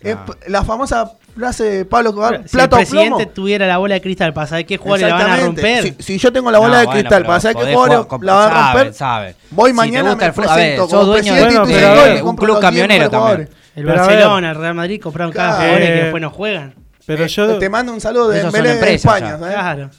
es 0.00 0.14
No. 0.16 0.26
p- 0.26 0.50
la 0.50 0.62
famosa 0.64 1.12
frase 1.38 1.64
de 1.64 1.84
Pablo 1.84 2.10
Escobar, 2.10 2.42
si 2.44 2.56
plato 2.56 2.76
el 2.78 2.86
plomo. 2.86 3.00
presidente 3.16 3.26
tuviera 3.34 3.66
la 3.66 3.78
bola 3.78 3.94
de 3.94 4.00
cristal 4.02 4.32
para 4.34 4.46
saber 4.46 4.66
qué 4.66 4.76
jugadores 4.76 5.08
la 5.08 5.14
van 5.14 5.22
a 5.22 5.34
Exactamente. 5.36 5.62
romper. 5.82 5.94
Si, 5.98 6.02
si 6.02 6.18
yo 6.18 6.32
tengo 6.32 6.50
la 6.50 6.58
bola 6.58 6.74
No, 6.74 6.78
de 6.80 6.86
bueno, 6.86 7.00
cristal 7.00 7.24
para 7.24 7.40
saber 7.40 7.56
qué 7.56 7.72
jugadores 7.74 8.06
la 8.22 8.34
va 8.34 8.46
a 8.46 8.72
romper, 8.74 8.94
saben. 8.94 9.36
voy 9.50 9.70
Si 9.70 9.76
mañana, 9.76 10.16
me 10.16 10.24
ver, 10.24 10.32
presento 10.34 10.82
sos 10.82 10.90
como 10.90 11.04
dueño 11.04 11.32
presidente 11.34 11.72
pero 11.72 11.94
ver, 11.94 12.22
un 12.22 12.36
club 12.36 12.48
los 12.48 12.60
10 12.60 12.60
camionero 12.60 13.10
también. 13.10 13.20
jugadores. 13.20 13.48
El 13.76 13.84
Barcelona, 13.86 14.50
el 14.50 14.56
Real 14.56 14.74
Madrid 14.74 15.00
compraron 15.00 15.32
cada 15.32 15.48
Claro. 15.50 15.62
jugadores 15.64 15.88
que 15.90 16.02
después 16.02 16.20
no 16.22 16.30
juegan. 16.30 16.74
Pero 17.06 17.24
Eh, 17.24 17.28
yo... 17.28 17.58
te 17.58 17.68
mando 17.70 17.92
un 17.92 18.00
saludo 18.00 18.28
de 18.28 18.42
Dembélé 18.42 18.74
de 18.74 18.94
España. 18.94 19.38
Claro. 19.38 19.90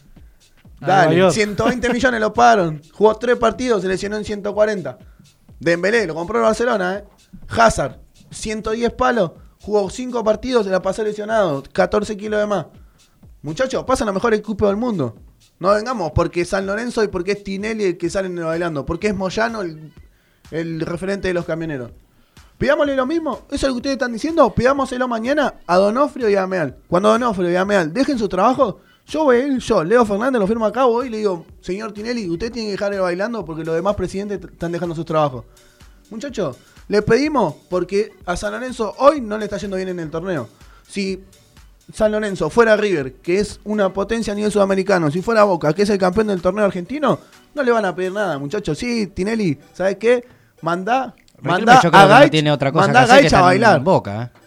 Dale, 0.80 1.15
York. 1.17 1.34
120 1.34 1.89
millones 1.93 2.19
lo 2.21 2.34
pagaron. 2.34 2.82
Jugó 2.93 3.15
3 3.15 3.36
partidos, 3.38 3.82
se 3.82 3.88
lesionó 3.88 4.15
en 4.17 4.23
140. 4.25 4.97
Dembélé, 5.60 6.08
lo 6.08 6.15
compró 6.15 6.38
el 6.39 6.43
Barcelona, 6.45 6.97
¿eh? 6.99 7.04
Hazard, 7.49 7.97
110 8.32 8.93
palos, 8.93 9.32
jugó 9.69 9.89
5 9.89 10.23
partidos, 10.23 10.65
se 10.65 10.71
la 10.71 10.82
pasó 10.82 11.03
lesionado, 11.03 11.63
14 11.71 12.17
kilos 12.17 12.39
de 12.39 12.47
más. 12.47 12.65
Muchachos, 13.43 13.84
pasan 13.86 14.08
los 14.08 14.15
mejores 14.15 14.39
equipos 14.39 14.67
del 14.67 14.77
mundo. 14.77 15.15
No 15.60 15.69
vengamos 15.69 16.12
porque 16.13 16.41
es 16.41 16.49
San 16.49 16.65
Lorenzo 16.65 17.03
y 17.03 17.08
porque 17.08 17.34
es 17.34 17.43
Tinelli 17.43 17.84
el 17.84 17.97
que 17.97 18.10
salen 18.10 18.36
bailando, 18.36 18.86
porque 18.86 19.08
es 19.08 19.15
Moyano 19.15 19.62
el, 19.62 19.93
el 20.49 20.82
referente 20.82 21.27
de 21.27 21.34
los 21.36 21.45
camioneros. 21.45 21.91
Pidámosle 22.58 22.95
lo 22.95 23.05
mismo, 23.05 23.41
eso 23.51 23.55
es 23.55 23.63
lo 23.63 23.69
que 23.69 23.77
ustedes 23.77 23.93
están 23.93 24.12
diciendo, 24.12 24.53
pidámoselo 24.53 25.08
mañana 25.08 25.54
a 25.67 25.77
Donofrio 25.77 26.29
y 26.29 26.35
a 26.35 26.48
Meal. 26.48 26.75
Cuando 26.87 27.10
Donofrio 27.10 27.52
y 27.52 27.56
a 27.56 27.63
Meal 27.63 27.93
dejen 27.93 28.17
su 28.17 28.27
trabajo, 28.27 28.79
yo 29.06 29.23
voy 29.23 29.60
yo, 29.60 29.83
Leo 29.83 30.04
Fernández, 30.04 30.39
lo 30.39 30.48
firmo 30.48 30.65
acá, 30.65 30.85
voy 30.85 31.08
y 31.08 31.10
le 31.12 31.17
digo, 31.19 31.46
señor 31.62 31.93
Tinelli, 31.93 32.27
usted 32.27 32.52
tiene 32.52 32.69
que 32.69 32.71
dejar 32.71 32.91
de 32.91 33.00
bailando 33.00 33.46
porque 33.46 33.63
los 33.63 33.75
demás 33.75 33.96
presidentes 33.96 34.39
están 34.52 34.71
dejando 34.71 34.96
sus 34.96 35.06
trabajos. 35.06 35.46
Muchachos, 36.10 36.58
le 36.90 37.02
pedimos 37.02 37.56
porque 37.69 38.12
a 38.25 38.35
San 38.35 38.52
Lorenzo 38.52 38.94
hoy 38.98 39.21
no 39.21 39.37
le 39.37 39.46
está 39.46 39.58
yendo 39.58 39.77
bien 39.77 39.87
en 39.90 40.00
el 40.02 40.10
torneo. 40.10 40.50
Si 40.87 41.23
San 41.94 42.12
Lorenzo 42.12 42.50
fuera 42.50 42.75
River, 42.75 43.13
que 43.13 43.40
es 43.40 43.60
una 43.63 43.92
potencia 43.94 44.33
a 44.33 44.35
nivel 44.35 44.52
sudamericano, 44.52 45.10
si 45.10 45.21
fuera 45.21 45.44
Boca, 45.44 45.71
que 45.73 45.83
es 45.83 45.90
el 45.90 45.98
campeón 45.98 46.27
del 46.27 46.42
torneo 46.42 46.65
argentino, 46.65 47.19
no 47.56 47.63
le 47.63 47.71
van 47.71 47.85
a 47.85 47.96
pedir 47.96 48.12
nada, 48.12 48.37
muchachos. 48.37 48.77
Sí, 48.77 49.08
Tinelli, 49.08 49.58
¿sabes 49.73 49.96
qué? 49.98 50.23
Yo 51.81 51.90
creo 51.92 52.02
a 52.02 52.04
no 52.04 52.10
Gaich, 52.10 52.31
tiene 52.31 52.52
otra 52.52 52.71
cosa 52.71 52.85
mandá 52.87 53.19
que 53.21 53.35
a 53.35 53.42
bailar. 53.42 53.77
en 53.77 53.83
Boca, 53.83 54.23
¿eh? 54.23 54.40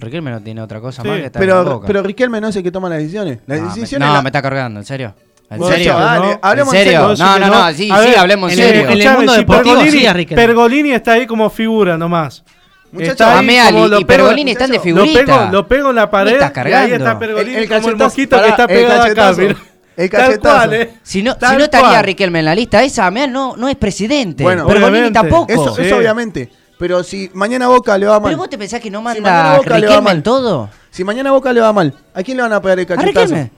Riquelme 0.00 0.30
no 0.30 0.40
tiene 0.40 0.62
otra 0.62 0.80
cosa 0.80 1.02
Sí, 1.02 1.08
más 1.08 1.18
que 1.18 1.26
estar 1.26 1.42
en 1.42 1.48
Pero, 1.48 1.64
Boca. 1.64 1.86
pero 1.86 2.02
Riquelme 2.04 2.40
no 2.40 2.48
es 2.48 2.56
el 2.56 2.62
que 2.62 2.70
toma 2.70 2.88
las 2.88 2.98
decisiones. 2.98 3.40
Las 3.46 3.58
no, 3.60 3.64
me, 3.66 3.74
decisiones 3.74 4.06
no, 4.08 4.14
la- 4.14 4.22
me 4.22 4.28
está 4.28 4.40
cargando, 4.40 4.78
¿en 4.78 4.86
serio? 4.86 5.14
¿En 5.50 5.62
serio? 5.64 5.94
dale, 5.98 6.26
¿no? 6.26 6.38
hablemos 6.42 6.74
¿En 6.74 6.80
serio? 6.84 7.00
No, 7.16 7.38
no, 7.38 7.46
no, 7.48 7.72
sí, 7.72 7.90
A 7.90 8.20
hablemos 8.20 8.52
en 8.52 8.58
serio. 8.58 8.88
En 8.90 9.00
el 9.00 9.10
mundo 9.16 9.32
si 9.32 9.38
deportivo, 9.40 9.74
Pergolini, 9.76 9.98
sí, 10.00 10.06
a 10.06 10.12
Riquelme. 10.12 10.46
Pergolini 10.46 10.92
está 10.92 11.12
ahí 11.12 11.26
como 11.26 11.48
figura 11.48 11.96
nomás. 11.96 12.44
Muchacho, 12.92 13.24
y- 13.42 14.00
y 14.00 14.04
Pergolini 14.04 14.50
están 14.52 14.70
de 14.70 14.76
Lo 14.76 14.82
figurita. 14.82 15.24
pego, 15.24 15.48
lo 15.52 15.68
pego 15.68 15.90
en 15.90 15.96
la 15.96 16.10
pared 16.10 16.32
estás 16.34 16.50
y 16.50 16.54
cargando? 16.54 16.86
ahí 16.86 16.92
está 16.92 17.18
Pergolini 17.18 17.54
El- 17.56 17.62
el 17.62 17.68
como 17.68 17.76
el 17.78 17.84
cachetazo, 17.84 18.04
mosquito 18.04 18.42
que 18.42 18.48
está 18.48 18.64
el 18.64 19.10
acá. 19.10 19.32
mira. 19.36 19.56
el 19.96 20.10
Tal 20.10 20.20
cachetazo. 20.20 20.40
cual, 20.56 20.74
eh. 20.74 20.90
Si 21.02 21.22
no, 21.22 21.32
si 21.32 21.56
no 21.56 21.64
estaría 21.64 21.88
cual. 21.88 22.04
Riquelme 22.04 22.38
en 22.38 22.44
la 22.44 22.54
lista 22.54 22.82
esa, 22.82 23.06
Ameal 23.06 23.32
no, 23.32 23.56
no 23.56 23.68
es 23.68 23.76
presidente. 23.76 24.42
Bueno, 24.42 24.66
Pergolini 24.66 24.88
obviamente. 25.08 25.18
tampoco. 25.18 25.52
Eso, 25.52 25.74
Sí. 25.76 25.82
eso 25.82 25.96
obviamente. 25.96 26.50
Pero 26.78 27.02
si 27.02 27.30
mañana 27.34 27.66
Boca 27.68 27.98
le 27.98 28.06
va 28.06 28.20
mal. 28.20 28.30
¿Pero 28.30 28.38
vos 28.38 28.48
te 28.50 28.56
pensás 28.56 28.80
que 28.80 28.90
no 28.90 29.02
mañana 29.02 29.22
manda 29.32 29.56
Boca 29.58 29.68
le 29.70 29.74
va 29.74 29.76
Riquelme 29.80 30.00
mal. 30.04 30.16
en 30.18 30.22
todo? 30.22 30.70
Si 30.90 31.04
mañana 31.04 31.30
Boca 31.32 31.52
le 31.52 31.60
va 31.60 31.72
mal, 31.72 31.92
¿a 32.14 32.22
quién 32.22 32.36
le 32.36 32.42
van 32.44 32.52
a 32.52 32.62
pegar 32.62 32.78
el 32.78 32.84
¿A 32.84 32.88
cachetazo? 32.88 33.26
Riquelme? 33.26 33.50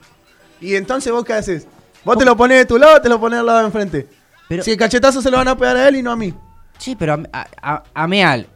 Y 0.59 0.75
entonces 0.75 1.11
vos 1.13 1.23
qué 1.23 1.33
haces? 1.33 1.67
Vos 2.03 2.17
te 2.17 2.25
lo 2.25 2.35
pones 2.35 2.57
de 2.57 2.65
tu 2.65 2.77
lado 2.77 2.99
te 3.01 3.09
lo 3.09 3.19
pones 3.19 3.39
al 3.39 3.45
lado 3.45 3.59
de 3.59 3.65
enfrente. 3.65 4.07
Pero- 4.47 4.63
si 4.63 4.71
el 4.71 4.77
cachetazo 4.77 5.21
se 5.21 5.29
lo 5.31 5.37
van 5.37 5.47
a 5.47 5.57
pegar 5.57 5.77
a 5.77 5.87
él 5.87 5.95
y 5.97 6.03
no 6.03 6.11
a 6.11 6.15
mí. 6.15 6.33
Sí, 6.77 6.95
pero 6.97 7.13
a, 7.31 7.47
a- 7.93 8.07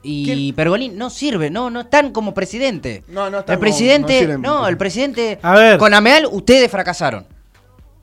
y 0.02 0.26
¿Quién? 0.26 0.56
Pergolini 0.56 0.96
no 0.96 1.12
sirve, 1.12 1.52
no, 1.52 1.70
no 1.70 1.82
están 1.82 2.12
como 2.12 2.34
presidente. 2.34 3.04
No, 3.08 3.30
no 3.30 3.40
están 3.40 3.54
El 3.54 3.60
como- 3.60 3.60
presidente, 3.60 4.14
no 4.14 4.20
sirven. 4.20 4.42
no, 4.42 4.68
el 4.68 4.78
presidente. 4.78 5.40
A 5.44 5.54
ver. 5.54 5.78
Con 5.78 5.94
Ameal 5.94 6.28
ustedes 6.32 6.70
fracasaron. 6.72 7.26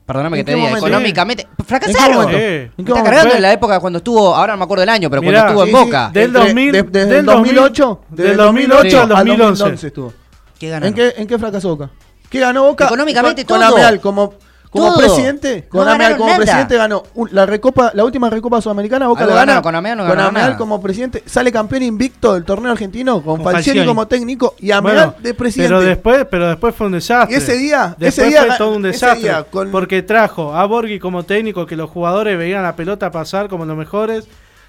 Perdóname 0.05 0.37
que 0.37 0.39
¿En 0.41 0.45
te 0.45 0.55
diga, 0.55 0.77
económicamente. 0.77 1.43
¿En 1.43 1.55
qué 1.57 1.63
Fracasaron. 1.63 2.29
¿En 2.29 2.35
qué 2.37 2.71
Está 2.77 3.03
cargando 3.03 3.35
en 3.35 3.41
la 3.41 3.53
época 3.53 3.79
cuando 3.79 3.97
estuvo, 3.97 4.35
ahora 4.35 4.53
no 4.53 4.57
me 4.59 4.63
acuerdo 4.65 4.81
del 4.81 4.89
año, 4.89 5.09
pero 5.09 5.21
Mirá, 5.21 5.43
cuando 5.53 5.63
estuvo 5.63 5.79
en 5.79 5.83
sí, 5.83 5.85
Boca. 5.91 6.09
Del 6.13 6.23
entre- 6.25 6.41
2000, 6.41 6.71
de- 6.73 6.83
desde 6.83 7.05
del 7.07 7.17
el 7.19 7.25
2008, 7.25 7.85
2000, 7.85 8.15
desde 8.17 8.23
el 8.31 8.37
del 8.37 8.45
2008 8.45 9.01
al 9.01 9.09
2011 9.09 9.63
2011 9.63 9.87
estuvo. 9.87 10.13
¿Qué? 10.59 10.73
¿En 10.73 10.93
qué, 10.93 11.13
¿En 11.17 11.27
qué 11.27 11.37
fracasó 11.39 11.69
Boca? 11.69 11.89
¿Qué 12.29 12.39
ganó 12.39 12.63
Boca? 12.63 12.85
Económicamente 12.85 13.45
con, 13.45 13.59
todo. 13.59 13.69
Con 13.69 13.79
Ameal 13.79 13.99
como, 14.01 14.33
como 14.73 14.87
Todo. 14.89 14.97
presidente. 14.97 15.65
Con 15.69 15.81
Ameal 15.83 15.97
ganaron 15.97 16.17
como 16.17 16.29
nada. 16.31 16.37
presidente 16.43 16.75
ganó 16.77 17.03
un- 17.13 17.29
la 17.31 17.45
recopa, 17.45 17.91
la 17.93 18.03
última 18.03 18.29
recopa 18.29 18.59
sudamericana. 18.59 19.07
Boca 19.07 19.21
Algo 19.21 19.31
lo 19.31 19.35
gana. 19.35 19.45
ganaron, 19.53 19.63
con 19.63 19.75
Ameal 19.75 19.97
no 19.97 20.03
Ameal 20.03 20.33
nada. 20.33 20.57
como 20.57 20.81
presidente. 20.81 21.23
Sale 21.25 21.51
campeón 21.51 21.83
invicto 21.83 22.33
del 22.33 22.43
torneo 22.43 22.71
argentino 22.71 23.21
con, 23.21 23.37
Con 23.37 23.43
Falcioni, 23.43 23.79
Falcioni. 23.79 23.87
como 23.87 24.07
técnico 24.07 24.55
y 24.59 24.71
Ameal 24.71 24.95
Bueno, 24.95 25.15
de 25.21 25.33
presidente. 25.35 25.69
Pero 25.75 25.81
después, 25.87 26.25
pero 26.29 26.47
después 26.49 26.75
fue 26.75 26.87
un 26.87 26.93
desastre. 26.93 27.33
Y 27.35 27.37
ese 27.37 27.55
día- 27.57 27.95
después 27.97 28.17
ese 28.17 28.27
día 28.27 28.39
fue 28.41 28.49
ga- 28.49 28.57
todo 28.57 28.69
un 28.75 28.85
ese 28.87 29.05
desastre. 29.05 29.21
día 29.29 29.43
con- 29.43 29.71
Porque 29.71 30.01
trajo 30.01 30.55
a 30.55 30.65
Borghi 30.65 30.99
como 30.99 31.23
técnico, 31.23 31.65
que 31.65 31.75
los 31.75 31.89
jugadores 31.89 32.37
veían 32.37 32.63
la 32.63 32.75
pelota 32.75 33.11
pasar 33.11 33.47
como 33.49 33.65
los 33.65 33.77
mejores. 33.77 34.25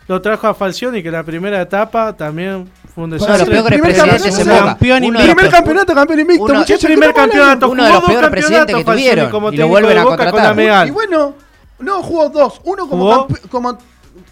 Lo 0.06 0.20
trajo 0.20 0.46
a 0.48 0.54
Falcioni, 0.54 1.02
que 1.02 1.10
la 1.10 1.22
primera 1.22 1.62
etapa 1.62 2.12
también 2.14 2.68
fue 2.94 3.04
un 3.04 3.10
Uno 3.12 3.18
de 3.18 3.26
desastre. 3.26 3.54
los 3.56 3.62
peores 3.64 3.80
presidentes 3.80 4.46
Boca. 4.46 4.64
campeón 4.66 5.04
invicto. 5.04 5.26
Primer 5.34 5.50
campeonato 5.50 5.94
campeón 5.94 6.20
invicto, 6.20 6.44
uno- 6.44 6.54
muchachos. 6.54 6.84
primer 6.84 7.00
¿qué 7.00 7.20
estamos 7.20 7.30
campeonato, 7.30 7.68
Uno 7.70 7.84
de 7.84 7.92
los 7.92 8.04
peores 8.04 8.30
presidentes 8.30 8.76
que 8.76 8.84
tuvieron, 8.84 9.30
como 9.30 9.52
y 9.52 9.56
lo 9.56 9.68
vuelven 9.68 9.98
a 9.98 10.04
Boca 10.04 10.16
con 10.30 10.30
contratar. 10.40 10.86
Y 10.86 10.90
bueno, 10.92 11.34
no, 11.80 12.02
jugó 12.02 12.28
dos. 12.28 12.60
Uno 12.64 12.88
como, 12.88 13.26
como 13.50 13.78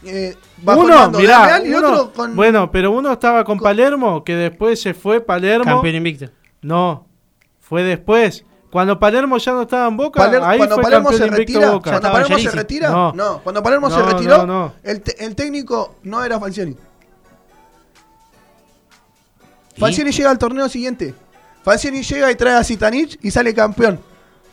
eh, 0.05 0.37
Uno, 0.65 1.11
mirá, 1.11 1.61
y 1.65 1.75
uno- 1.75 1.89
otro 1.89 2.13
con... 2.13 2.37
bueno, 2.37 2.71
pero 2.71 2.93
uno 2.93 3.13
estaba 3.13 3.43
con 3.45 3.59
Palermo, 3.59 4.23
que 4.23 4.37
después 4.37 4.81
se 4.81 4.95
fue 4.95 5.21
Palermo. 5.21 5.65
Campeón 5.65 5.95
invicto. 5.97 6.27
No, 6.61 7.07
fue 7.61 7.83
después. 7.83 8.45
Cuando 8.71 8.99
Palermo 8.99 9.37
ya 9.37 9.53
no 9.53 9.63
estaba 9.63 9.87
en 9.89 9.97
Boca, 9.99 10.19
Paler- 10.23 10.43
ahí 10.45 10.57
cuando 10.57 10.77
fue 10.77 10.85
Palermo 10.85 11.11
campeón 11.11 11.31
se 11.31 11.37
retira, 11.37 11.71
Boca. 11.73 11.91
cuando 11.91 12.13
Palermo 12.13 12.39
se 12.39 12.51
retira, 12.53 12.91
No. 12.91 13.13
no. 13.13 13.41
cuando 13.43 13.63
Palermo 13.63 13.91
se 13.91 14.03
retiró, 14.03 14.39
no, 14.39 14.47
no. 14.47 14.73
El, 14.83 15.03
el 15.19 15.35
técnico 15.35 15.97
no 16.05 16.25
era 16.25 16.39
Falcioni. 16.41 16.75
Falcioni 19.77 20.11
llega 20.11 20.31
al 20.31 20.39
torneo 20.39 20.69
siguiente. 20.69 21.15
Falcioni 21.63 22.03
llega 22.03 22.31
y 22.31 22.35
trae 22.35 22.55
a 22.57 22.65
Zitanich 22.65 23.19
y 23.23 23.31
sale 23.31 23.55
campeón. 23.55 24.01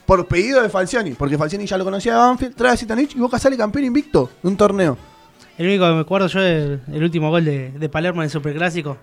Por 0.06 0.26
pedido 0.26 0.60
de 0.62 0.68
Falcioni, 0.68 1.12
porque 1.12 1.38
Falcioni 1.38 1.66
ya 1.66 1.78
lo 1.78 1.84
conocía 1.84 2.14
de 2.14 2.18
Banfield, 2.18 2.56
trae 2.56 2.72
a 2.72 2.76
Zitanich 2.76 3.14
y 3.14 3.18
Boca 3.20 3.38
sale 3.38 3.56
campeón 3.56 3.84
invicto 3.84 4.28
de 4.42 4.48
un 4.48 4.56
torneo. 4.56 4.96
El 5.56 5.66
único 5.66 5.86
que 5.86 5.92
me 5.92 6.00
acuerdo 6.00 6.26
yo 6.26 6.40
es 6.40 6.80
el 6.88 7.02
último 7.02 7.30
gol 7.30 7.44
de, 7.44 7.70
de 7.72 7.88
Palermo 7.88 8.20
en 8.22 8.24
el 8.24 8.30
Superclásico, 8.30 8.96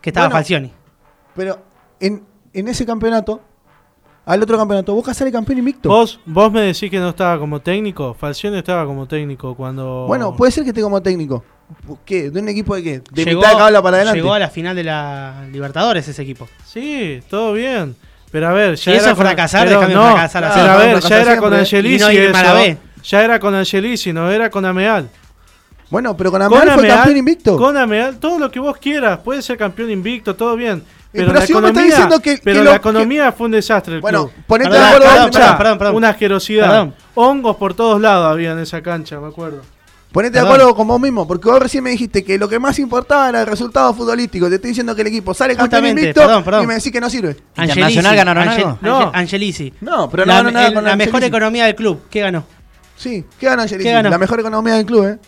que 0.00 0.10
estaba 0.10 0.26
Bueno. 0.26 0.36
Falcioni. 0.36 0.72
Pero 1.34 1.58
en, 1.98 2.22
en 2.52 2.68
ese 2.68 2.84
campeonato, 2.86 3.40
al 4.24 4.40
otro 4.42 4.56
campeonato, 4.56 4.94
Boca 4.94 5.14
sale 5.14 5.32
campeón 5.32 5.58
invicto. 5.58 5.88
¿Vos, 5.88 6.20
vos 6.26 6.52
me 6.52 6.60
decís 6.60 6.90
que 6.90 6.98
no 6.98 7.08
estaba 7.08 7.38
como 7.40 7.60
técnico. 7.60 8.14
Falcioni 8.14 8.58
estaba 8.58 8.84
como 8.86 9.08
técnico 9.08 9.56
cuando. 9.56 10.04
Bueno, 10.06 10.36
puede 10.36 10.52
ser 10.52 10.62
que 10.62 10.70
esté 10.70 10.82
como 10.82 11.02
técnico. 11.02 11.42
¿Qué? 12.04 12.30
¿De 12.30 12.40
un 12.40 12.48
equipo 12.48 12.74
de 12.76 12.82
qué? 12.82 13.02
De 13.10 13.24
llegó, 13.24 13.40
mitad 13.40 13.52
de 13.52 13.58
tabla 13.58 13.82
para 13.82 13.96
adelante. 13.98 14.20
llegó 14.20 14.32
a 14.34 14.38
la 14.38 14.48
final 14.50 14.74
de 14.76 14.84
la 14.84 15.44
Libertadores 15.52 16.06
ese 16.08 16.22
equipo. 16.22 16.48
Sí, 16.66 17.20
todo 17.28 17.52
bien. 17.52 17.94
Pero 18.30 18.48
a 18.48 18.52
ver, 18.52 18.76
ya 18.76 18.92
Y 18.92 18.94
era 18.94 19.04
eso 19.06 19.14
con- 19.16 19.24
fracasar, 19.26 19.66
pero 19.68 19.80
déjame 19.80 19.94
no, 19.94 20.10
fracasar 20.12 20.44
así. 20.44 20.60
Pero 20.60 20.72
a 20.72 20.76
ver, 20.78 21.00
ya 21.00 21.20
era 21.20 21.36
con. 21.36 21.52
Angelici 21.54 21.94
Y 21.96 21.98
no 21.98 22.10
irme 22.12 22.38
a 22.38 22.42
la 22.42 22.48
eso. 22.64 22.72
B. 22.72 22.78
Ya 23.04 23.22
era 23.24 23.38
con 23.40 23.54
Angelici, 23.54 24.12
no 24.12 24.30
era 24.30 24.50
con 24.50 24.64
Ameal. 24.64 25.08
Bueno, 25.90 26.16
pero 26.16 26.30
con 26.30 26.40
Ameal 26.40 26.70
fue 26.70 26.88
campeón 26.88 27.16
invicto. 27.18 27.56
Con 27.58 27.76
Ameal, 27.76 28.16
todo 28.18 28.38
lo 28.38 28.50
que 28.50 28.58
vos 28.58 28.78
quieras, 28.78 29.18
puede 29.18 29.42
ser 29.42 29.58
campeón 29.58 29.90
invicto, 29.90 30.34
todo 30.34 30.56
bien. 30.56 30.82
Pero, 31.12 31.26
pero 31.26 31.38
la 31.40 31.46
si 31.46 31.52
economía, 31.52 31.82
diciendo 31.84 32.20
que- 32.20 32.40
pero 32.42 32.60
que 32.60 32.64
la 32.64 32.70
lo- 32.70 32.76
economía 32.76 33.32
fue 33.32 33.44
un 33.44 33.52
desastre. 33.52 33.96
El 33.96 34.00
Bueno, 34.00 34.28
club. 34.28 34.44
ponete 34.46 34.70
Perdón, 34.70 34.80
de 34.82 34.86
acuerdo 34.96 35.12
perdón, 35.12 35.30
perdón, 35.30 35.56
perdón, 35.58 35.78
perdón. 35.78 35.96
Una 35.96 36.08
asquerosidad. 36.08 36.68
Perdón. 36.68 36.94
Hongos 37.14 37.56
por 37.56 37.74
todos 37.74 38.00
lados 38.00 38.32
había 38.32 38.52
en 38.52 38.60
esa 38.60 38.80
cancha, 38.80 39.20
me 39.20 39.28
acuerdo. 39.28 39.60
Ponete 40.12 40.38
de 40.38 40.44
acuerdo 40.44 40.74
con 40.74 40.86
vos 40.86 41.00
mismo, 41.00 41.26
porque 41.26 41.48
vos 41.48 41.58
recién 41.60 41.82
me 41.82 41.90
dijiste 41.90 42.22
que 42.22 42.36
lo 42.38 42.48
que 42.48 42.58
más 42.58 42.78
importaba 42.78 43.30
era 43.30 43.40
el 43.40 43.46
resultado 43.46 43.92
futbolístico. 43.94 44.48
Te 44.48 44.56
estoy 44.56 44.68
diciendo 44.68 44.94
que 44.94 45.00
el 45.00 45.06
equipo 45.08 45.32
sale 45.32 45.56
campeón 45.56 45.86
invicto 45.86 46.20
perdón, 46.20 46.44
perdón. 46.44 46.64
y 46.64 46.66
me 46.66 46.74
decís 46.74 46.92
que 46.92 47.00
no 47.00 47.08
sirve. 47.08 47.36
¿Internacional 47.56 48.14
ganaron 48.16 48.48
Angel- 48.48 48.64
algo? 48.64 48.78
No. 48.82 48.96
Angel- 48.98 49.10
Angelici. 49.14 49.72
No, 49.80 50.10
pero 50.10 50.24
no 50.26 50.32
la, 50.32 50.36
ganó 50.38 50.50
nada 50.50 50.66
el- 50.68 50.74
con 50.74 50.84
la 50.84 50.96
mejor 50.96 51.24
economía 51.24 51.64
del 51.64 51.74
club. 51.74 52.02
¿Qué 52.10 52.20
ganó? 52.20 52.44
Sí, 52.96 53.24
¿qué 53.40 53.46
ganó 53.46 53.62
Angelici? 53.62 53.88
¿Qué 53.88 53.92
ganó? 53.94 54.10
La 54.10 54.18
mejor 54.18 54.38
economía 54.40 54.74
del 54.74 54.84
club, 54.86 55.06
¿eh? 55.06 55.18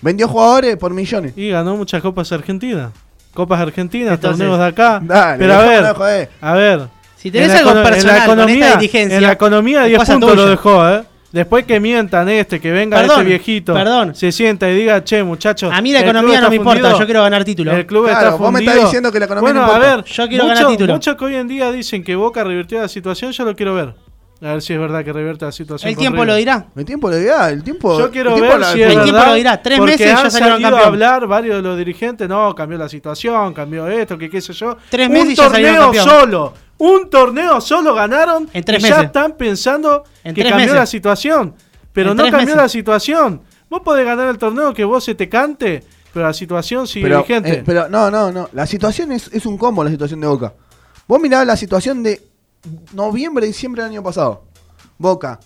Vendió 0.00 0.26
jugadores 0.26 0.76
por 0.78 0.92
millones. 0.92 1.32
Y 1.36 1.50
ganó 1.50 1.76
muchas 1.76 2.00
copas 2.02 2.32
argentinas. 2.32 2.92
Copas 3.34 3.60
argentinas, 3.60 4.14
Entonces, 4.14 4.38
torneos 4.38 4.58
de 4.58 4.66
acá. 4.66 5.00
dale, 5.02 5.38
pero 5.38 5.54
a 5.54 5.58
ver, 5.58 5.82
de 5.84 5.92
joder. 5.94 6.30
a 6.40 6.52
ver. 6.54 6.88
Si 7.16 7.30
tenés 7.30 7.50
algo 7.52 7.70
econo- 7.70 7.78
en 7.78 7.84
la 7.84 7.90
personal 7.90 8.16
con 8.16 8.24
economía, 8.38 8.66
esta 8.68 8.78
diligencia, 8.80 9.16
En 9.16 9.22
la 9.22 9.32
economía 9.32 9.82
es 9.82 9.86
10 9.88 9.98
cosa 9.98 10.12
puntos 10.12 10.36
lo 10.36 10.46
dejó, 10.46 10.88
¿eh? 10.88 11.02
Después 11.34 11.64
que 11.66 11.80
mientan 11.80 12.28
este, 12.28 12.60
que 12.60 12.70
venga 12.70 12.96
Perdón, 12.96 13.16
este 13.18 13.28
viejito, 13.28 13.74
perdón. 13.74 14.14
se 14.14 14.30
sienta 14.30 14.70
y 14.70 14.74
diga, 14.76 15.02
che, 15.02 15.22
muchachos. 15.24 15.72
A 15.74 15.82
mí 15.82 15.92
la 15.92 16.00
economía 16.00 16.40
no 16.40 16.48
me 16.48 16.54
importa, 16.56 16.80
fundido, 16.80 16.98
yo 17.00 17.04
quiero 17.06 17.22
ganar 17.22 17.44
título. 17.44 17.72
El 17.72 17.84
club 17.86 18.04
Claro, 18.04 18.18
está 18.20 18.30
vos 18.36 18.40
me 18.52 18.58
fundido. 18.58 18.70
estás 18.72 18.84
diciendo 18.84 19.10
que 19.10 19.18
la 19.18 19.24
economía 19.24 19.52
bueno, 19.52 19.66
no 19.66 19.72
a 19.72 19.74
importa. 19.76 19.96
ver, 19.96 20.04
Yo 20.04 20.28
quiero 20.28 20.44
mucho- 20.44 20.54
ganar 20.54 20.70
título. 20.70 20.92
Muchos 20.94 21.16
que 21.16 21.24
hoy 21.24 21.34
en 21.34 21.48
día 21.48 21.72
dicen 21.72 22.04
que 22.04 22.14
Boca 22.14 22.44
revirtió 22.44 22.80
la 22.80 22.86
situación, 22.88 23.32
yo 23.32 23.44
lo 23.44 23.56
quiero 23.56 23.74
ver. 23.74 23.94
A 24.42 24.52
ver 24.52 24.62
si 24.62 24.74
es 24.74 24.78
verdad 24.78 25.02
que 25.04 25.12
revierte 25.12 25.44
la 25.44 25.52
situación. 25.52 25.88
El 25.90 25.96
tiempo 25.96 26.16
River. 26.16 26.28
lo 26.28 26.34
dirá. 26.36 26.66
El 26.76 26.84
tiempo 26.84 27.08
lo 27.10 27.16
dirá, 27.16 27.48
el 27.50 27.64
tiempo. 27.64 27.98
Yo 27.98 28.10
quiero 28.10 28.30
el 28.34 28.40
tiempo 28.42 28.58
ver 28.58 28.64
si 28.66 28.82
es 28.82 28.88
El 28.88 28.88
verdad. 28.90 29.02
tiempo 29.04 29.24
lo 29.26 29.34
dirá. 29.34 29.62
Tres 29.62 29.78
porque 29.78 29.92
meses 29.92 30.06
ya 30.06 30.20
han 30.20 30.30
salieron 30.30 30.52
salido 30.52 30.68
a 30.68 30.70
campeón. 30.70 30.88
hablar 30.92 31.26
varios 31.26 31.56
de 31.56 31.62
los 31.62 31.78
dirigentes, 31.78 32.28
no, 32.28 32.54
cambió 32.54 32.76
la 32.78 32.88
situación, 32.88 33.54
cambió 33.54 33.88
esto, 33.88 34.18
que 34.18 34.28
qué 34.30 34.40
sé 34.40 34.52
yo. 34.52 34.76
Tres 34.90 35.06
un 35.08 35.14
meses 35.14 35.30
y 35.30 35.34
ya 35.36 35.48
salieron 35.50 35.76
torneo 35.86 36.02
campeón. 36.04 36.20
solo, 36.20 36.54
un 36.78 37.08
torneo 37.10 37.60
solo 37.60 37.94
ganaron 37.94 38.48
En 38.52 38.64
tres 38.64 38.84
y 38.84 38.88
ya 38.88 39.02
están 39.02 39.36
pensando 39.36 40.04
En 40.22 40.34
que 40.34 40.42
cambió 40.42 40.58
meses. 40.58 40.74
la 40.74 40.86
situación. 40.86 41.54
Pero 41.92 42.10
En 42.10 42.16
no 42.16 42.24
cambió 42.24 42.40
meses. 42.40 42.56
la 42.56 42.68
situación. 42.68 43.42
Vos 43.70 43.80
podés 43.82 44.04
ganar 44.04 44.28
el 44.28 44.38
torneo 44.38 44.74
que 44.74 44.84
vos 44.84 45.02
se 45.04 45.14
te 45.14 45.28
cante, 45.28 45.82
pero 46.12 46.26
la 46.26 46.32
situación 46.34 46.86
sigue 46.86 47.06
pero, 47.06 47.22
vigente. 47.22 47.52
eh, 47.52 47.62
pero 47.64 47.88
no, 47.88 48.10
no, 48.10 48.30
no. 48.32 48.48
La 48.52 48.66
situación 48.66 49.12
es, 49.12 49.28
es 49.32 49.46
un 49.46 49.56
combo, 49.56 49.82
la 49.84 49.90
situación 49.90 50.20
de 50.20 50.26
Boca. 50.26 50.52
Vos 51.06 51.20
mirá 51.20 51.44
la 51.44 51.56
situación 51.56 52.02
de 52.02 52.20
noviembre, 52.92 53.46
diciembre 53.46 53.82
del 53.82 53.92
año 53.92 54.02
pasado. 54.02 54.44
Boca 54.98 55.40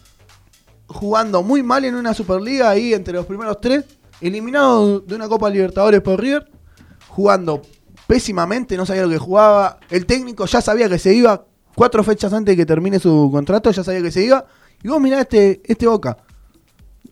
jugando 0.88 1.42
muy 1.42 1.62
mal 1.62 1.84
en 1.84 1.94
una 1.94 2.14
Superliga 2.14 2.70
ahí 2.70 2.94
entre 2.94 3.12
los 3.14 3.26
primeros 3.26 3.60
tres, 3.60 3.84
eliminado 4.20 5.00
de 5.00 5.14
una 5.14 5.28
Copa 5.28 5.50
Libertadores 5.50 6.00
por 6.00 6.20
River, 6.20 6.50
jugando 7.08 7.62
pésimamente, 8.08 8.74
no 8.78 8.86
sabía 8.86 9.02
lo 9.02 9.10
que 9.10 9.18
jugaba. 9.18 9.78
El 9.90 10.06
técnico 10.06 10.46
ya 10.46 10.62
sabía 10.62 10.88
que 10.88 10.98
se 10.98 11.12
iba, 11.14 11.44
cuatro 11.74 12.02
fechas 12.02 12.32
antes 12.32 12.54
de 12.54 12.56
que 12.56 12.66
termine 12.66 12.98
su 12.98 13.28
contrato, 13.30 13.70
ya 13.70 13.84
sabía 13.84 14.02
que 14.02 14.10
se 14.10 14.24
iba. 14.24 14.46
Y 14.82 14.88
vos 14.88 14.98
mirá 14.98 15.20
este, 15.20 15.60
este 15.64 15.86
Boca. 15.86 16.16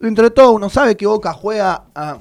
Dentro 0.00 0.24
de 0.24 0.30
todo, 0.30 0.52
uno 0.52 0.70
sabe 0.70 0.96
que 0.96 1.06
Boca 1.06 1.34
juega 1.34 1.84
a 1.94 2.18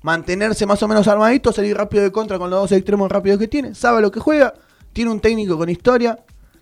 mantenerse 0.00 0.64
más 0.64 0.82
o 0.82 0.88
menos 0.88 1.06
armadito, 1.08 1.52
salir 1.52 1.76
rápido 1.76 2.04
de 2.04 2.10
contra 2.10 2.38
con 2.38 2.48
los 2.48 2.58
dos 2.58 2.72
extremos 2.72 3.10
rápidos 3.12 3.38
que 3.38 3.48
tiene, 3.48 3.74
sabe 3.74 4.00
lo 4.00 4.10
que 4.10 4.20
juega, 4.20 4.54
tiene 4.94 5.10
un 5.10 5.20
técnico 5.20 5.58
con 5.58 5.68
historia, 5.68 6.18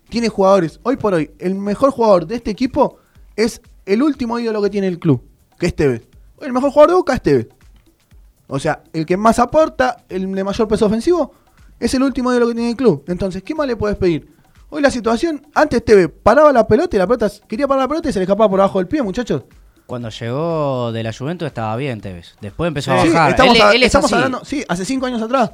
tiene 0.09 0.27
jugadores. 0.27 0.79
Hoy 0.83 0.97
por 0.97 1.13
hoy, 1.13 1.31
el 1.39 1.55
mejor 1.55 1.91
jugador 1.91 2.27
de 2.27 2.35
este 2.35 2.51
equipo 2.51 2.97
es 3.37 3.61
el 3.85 4.03
último 4.03 4.39
ídolo 4.39 4.61
que 4.61 4.69
tiene 4.69 4.87
el 4.87 4.99
club, 4.99 5.23
que 5.57 5.67
es 5.67 5.75
Tevez. 5.75 6.05
El 6.41 6.51
mejor 6.51 6.71
jugador 6.71 6.89
de 6.89 6.95
Boca 6.95 7.13
es 7.13 7.21
Tevez. 7.21 7.47
O 8.47 8.59
sea, 8.59 8.83
el 8.91 9.05
que 9.05 9.15
más 9.15 9.39
aporta, 9.39 10.03
el 10.09 10.29
de 10.33 10.43
mayor 10.43 10.67
peso 10.67 10.85
ofensivo, 10.87 11.31
es 11.85 11.93
el 11.93 12.03
último 12.03 12.31
ídolo 12.31 12.47
que 12.47 12.53
tiene 12.55 12.69
el 12.71 12.75
club. 12.75 13.03
Entonces, 13.07 13.43
¿qué 13.43 13.55
más 13.55 13.67
le 13.67 13.75
puedes 13.75 13.97
pedir? 13.97 14.27
Hoy 14.69 14.81
la 14.81 14.91
situación, 14.91 15.45
antes 15.53 15.83
Tevez 15.85 16.09
paraba 16.23 16.51
la 16.51 16.67
pelota 16.67 16.95
y 16.95 16.99
la 16.99 17.07
pelota 17.07 17.29
quería 17.47 17.67
parar 17.67 17.83
la 17.83 17.87
pelota 17.87 18.09
y 18.09 18.13
se 18.13 18.19
le 18.19 18.23
escapaba 18.23 18.49
por 18.49 18.59
abajo 18.59 18.79
del 18.79 18.87
pie, 18.87 19.01
muchachos. 19.01 19.43
Cuando 19.85 20.09
llegó 20.09 20.91
de 20.91 21.03
la 21.03 21.13
Juventus 21.13 21.45
estaba 21.47 21.75
bien, 21.75 22.01
Tevez. 22.01 22.35
Después 22.41 22.67
empezó 22.67 22.91
a 22.93 23.01
Sí, 23.03 23.09
bajar. 23.09 23.29
estamos, 23.31 23.55
él, 23.55 23.61
a- 23.61 23.71
él 23.73 23.83
es 23.83 23.87
estamos 23.87 24.05
así. 24.05 24.15
hablando, 24.15 24.43
sí, 24.43 24.63
hace 24.67 24.83
cinco 24.85 25.05
años 25.05 25.21
atrás. 25.21 25.51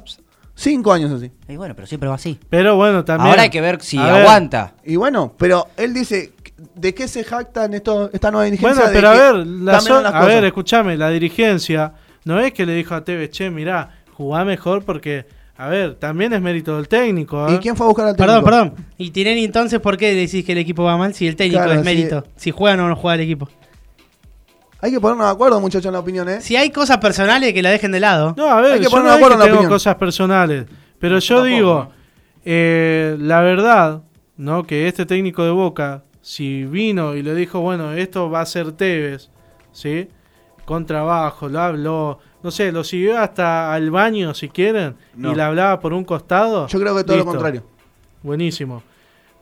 Cinco 0.54 0.92
años 0.92 1.10
así. 1.12 1.30
Y 1.48 1.56
bueno, 1.56 1.74
pero 1.74 1.86
siempre 1.86 2.08
va 2.08 2.14
así. 2.16 2.38
Pero 2.50 2.76
bueno, 2.76 3.04
también. 3.04 3.30
Ahora 3.30 3.42
hay 3.42 3.50
que 3.50 3.60
ver 3.60 3.80
si 3.82 3.98
ver, 3.98 4.06
aguanta. 4.08 4.74
Y 4.84 4.96
bueno, 4.96 5.34
pero 5.38 5.68
él 5.76 5.94
dice, 5.94 6.32
¿de 6.74 6.94
qué 6.94 7.08
se 7.08 7.24
jactan 7.24 7.72
esto, 7.74 8.10
esta 8.12 8.30
nueva 8.30 8.44
dirigencia? 8.44 8.74
Bueno, 8.74 8.88
de 8.88 8.94
pero 8.94 9.08
a 9.08 9.12
ver, 9.12 9.46
la 9.46 9.80
so- 9.80 9.98
a 9.98 10.02
cosas? 10.04 10.26
ver, 10.26 10.44
escúchame, 10.44 10.96
la 10.96 11.08
dirigencia 11.10 11.92
no 12.24 12.38
es 12.40 12.52
que 12.52 12.66
le 12.66 12.74
dijo 12.74 12.94
a 12.94 13.04
Tevez, 13.04 13.30
che, 13.30 13.50
mirá, 13.50 14.02
jugá 14.12 14.44
mejor 14.44 14.84
porque, 14.84 15.26
a 15.56 15.68
ver, 15.68 15.94
también 15.96 16.32
es 16.32 16.40
mérito 16.40 16.76
del 16.76 16.88
técnico. 16.88 17.46
¿eh? 17.48 17.54
¿Y 17.54 17.58
quién 17.58 17.76
fue 17.76 17.86
a 17.86 17.88
buscar 17.88 18.08
al 18.08 18.16
Perdón, 18.16 18.44
técnico? 18.44 18.50
perdón. 18.74 18.86
Y 18.98 19.10
Tinelli, 19.10 19.44
entonces, 19.44 19.78
¿por 19.80 19.96
qué 19.96 20.14
decís 20.14 20.44
que 20.44 20.52
el 20.52 20.58
equipo 20.58 20.82
va 20.84 20.96
mal 20.96 21.14
si 21.14 21.28
el 21.28 21.36
técnico 21.36 21.62
Claro, 21.64 21.78
es 21.78 21.84
mérito? 21.84 22.24
Si 22.36 22.50
juega 22.50 22.82
o 22.84 22.88
no 22.88 22.96
juega 22.96 23.14
el 23.16 23.20
equipo. 23.20 23.48
Hay 24.80 24.90
que 24.90 25.00
ponernos 25.00 25.26
de 25.26 25.32
acuerdo, 25.32 25.60
muchachos, 25.60 25.86
en 25.86 25.92
la 25.92 26.00
opinión, 26.00 26.28
¿eh? 26.28 26.40
Si 26.40 26.56
hay 26.56 26.70
cosas 26.70 26.98
personales, 26.98 27.52
que 27.52 27.62
la 27.62 27.70
dejen 27.70 27.92
de 27.92 28.00
lado. 28.00 28.34
No, 28.36 28.48
a 28.48 28.60
ver, 28.60 28.72
Hay 28.72 28.78
que 28.78 28.84
yo 28.84 28.90
poner 28.90 29.04
no 29.04 29.10
de 29.10 29.14
es 29.14 29.18
que 29.18 29.24
acuerdo 29.24 29.34
en 29.34 29.38
la 29.38 29.44
tengo 29.44 29.56
opinión. 29.58 29.72
cosas 29.72 29.94
personales, 29.94 30.66
pero 30.98 31.18
yo 31.20 31.44
digo, 31.44 31.88
eh, 32.44 33.16
la 33.20 33.40
verdad, 33.42 34.02
¿no? 34.36 34.64
Que 34.64 34.88
este 34.88 35.06
técnico 35.06 35.44
de 35.44 35.50
Boca, 35.52 36.02
si 36.20 36.64
vino 36.64 37.14
y 37.14 37.22
le 37.22 37.34
dijo, 37.36 37.60
bueno, 37.60 37.92
esto 37.92 38.28
va 38.28 38.40
a 38.40 38.46
ser 38.46 38.72
Tevez, 38.72 39.30
¿sí? 39.70 40.08
Con 40.64 40.84
trabajo, 40.86 41.48
lo 41.48 41.60
habló, 41.60 42.18
no 42.42 42.50
sé, 42.50 42.72
lo 42.72 42.84
siguió 42.84 43.18
hasta 43.18 43.72
al 43.72 43.90
baño 43.90 44.34
si 44.34 44.48
quieren, 44.48 44.96
No. 45.14 45.32
y 45.32 45.34
le 45.34 45.42
hablaba 45.42 45.78
por 45.80 45.92
un 45.92 46.04
costado. 46.04 46.66
Yo 46.68 46.80
creo 46.80 46.96
que 46.96 47.04
todo 47.04 47.16
listo, 47.16 47.26
lo 47.26 47.32
contrario. 47.32 47.62
Buenísimo. 48.22 48.82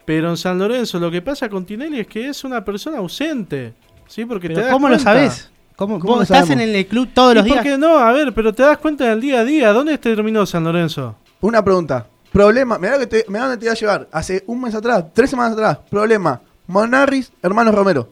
Pero 0.05 0.31
en 0.31 0.37
San 0.37 0.59
Lorenzo 0.59 0.99
lo 0.99 1.11
que 1.11 1.23
pasa 1.23 1.49
con 1.49 1.65
Tinelli 1.65 2.01
es 2.01 2.07
que 2.07 2.29
es 2.29 2.43
una 2.45 2.65
persona 2.65 2.99
ausente, 2.99 3.75
¿sí? 4.07 4.25
Porque 4.25 4.49
Pero 4.49 4.61
te 4.61 4.65
das 4.67 4.73
¿Cómo 4.75 4.89
lo 4.89 4.99
sabés? 4.99 5.51
¿Cómo, 5.77 5.99
¿Cómo 5.99 6.15
vos 6.15 6.19
lo 6.19 6.23
estás 6.35 6.51
en 6.51 6.61
el 6.61 6.87
club 6.87 7.09
todos 7.15 7.35
los 7.35 7.43
¿Y 7.45 7.47
días? 7.51 7.59
por 7.59 7.65
qué 7.65 7.79
no? 7.79 7.99
A 7.99 8.13
ver, 8.13 8.35
pero 8.35 8.53
te 8.53 8.63
das 8.63 8.77
cuenta 8.79 9.09
del 9.09 9.21
día 9.21 9.41
a 9.41 9.45
día. 9.45 9.73
¿Dónde 9.73 9.97
terminó 9.99 10.45
San 10.47 10.65
Lorenzo? 10.65 11.17
Una 11.41 11.65
pregunta. 11.65 12.07
Problema, 12.33 12.79
mirá, 12.79 12.99
que 12.99 13.07
te, 13.07 13.25
mirá 13.29 13.43
dónde 13.45 13.57
te 13.57 13.65
iba 13.65 13.73
a 13.73 13.77
llevar. 13.77 14.09
Hace 14.13 14.45
un 14.47 14.61
mes 14.61 14.75
atrás, 14.75 15.07
tres 15.13 15.31
semanas 15.31 15.53
atrás. 15.53 15.79
Problema. 15.91 16.41
Monarris, 16.67 17.33
hermanos 17.43 17.75
Romero. 17.75 18.11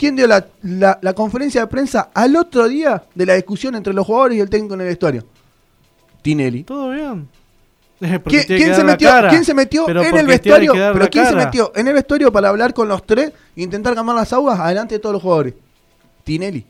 ¿Quién 0.00 0.16
dio 0.16 0.26
la, 0.26 0.46
la- 0.62 0.98
la 1.02 1.12
conferencia 1.12 1.60
de 1.60 1.66
prensa 1.66 2.08
al 2.14 2.34
otro 2.34 2.66
día 2.66 3.02
de 3.14 3.26
la 3.26 3.34
discusión 3.34 3.74
entre 3.74 3.92
los 3.92 4.06
jugadores 4.06 4.38
y 4.38 4.40
el 4.40 4.48
técnico 4.48 4.72
en 4.72 4.80
el 4.80 4.86
vestuario? 4.86 5.26
Tinelli. 6.22 6.64
Todo 6.64 6.88
bien. 6.90 7.28
¿Quién, 8.24 8.44
quién 8.46 8.74
se 8.74 8.82
metió, 8.82 9.08
cara. 9.10 9.28
quién 9.28 9.44
se 9.44 9.52
metió 9.52 9.86
en 9.90 10.16
el 10.16 10.26
vestuario? 10.26 10.72
Pero 10.72 11.10
¿quién 11.10 11.26
se 11.26 11.36
metió 11.36 11.70
en 11.74 11.86
el 11.86 11.92
vestuario 11.92 12.32
para 12.32 12.48
hablar 12.48 12.72
con 12.72 12.88
los 12.88 13.04
tres 13.04 13.30
e 13.54 13.60
intentar 13.62 13.94
cambiar 13.94 14.16
las 14.16 14.32
aguas 14.32 14.58
adelante 14.58 14.94
de 14.94 15.00
todos 15.00 15.12
los 15.12 15.22
jugadores? 15.22 15.52
Tinelli. 16.24 16.64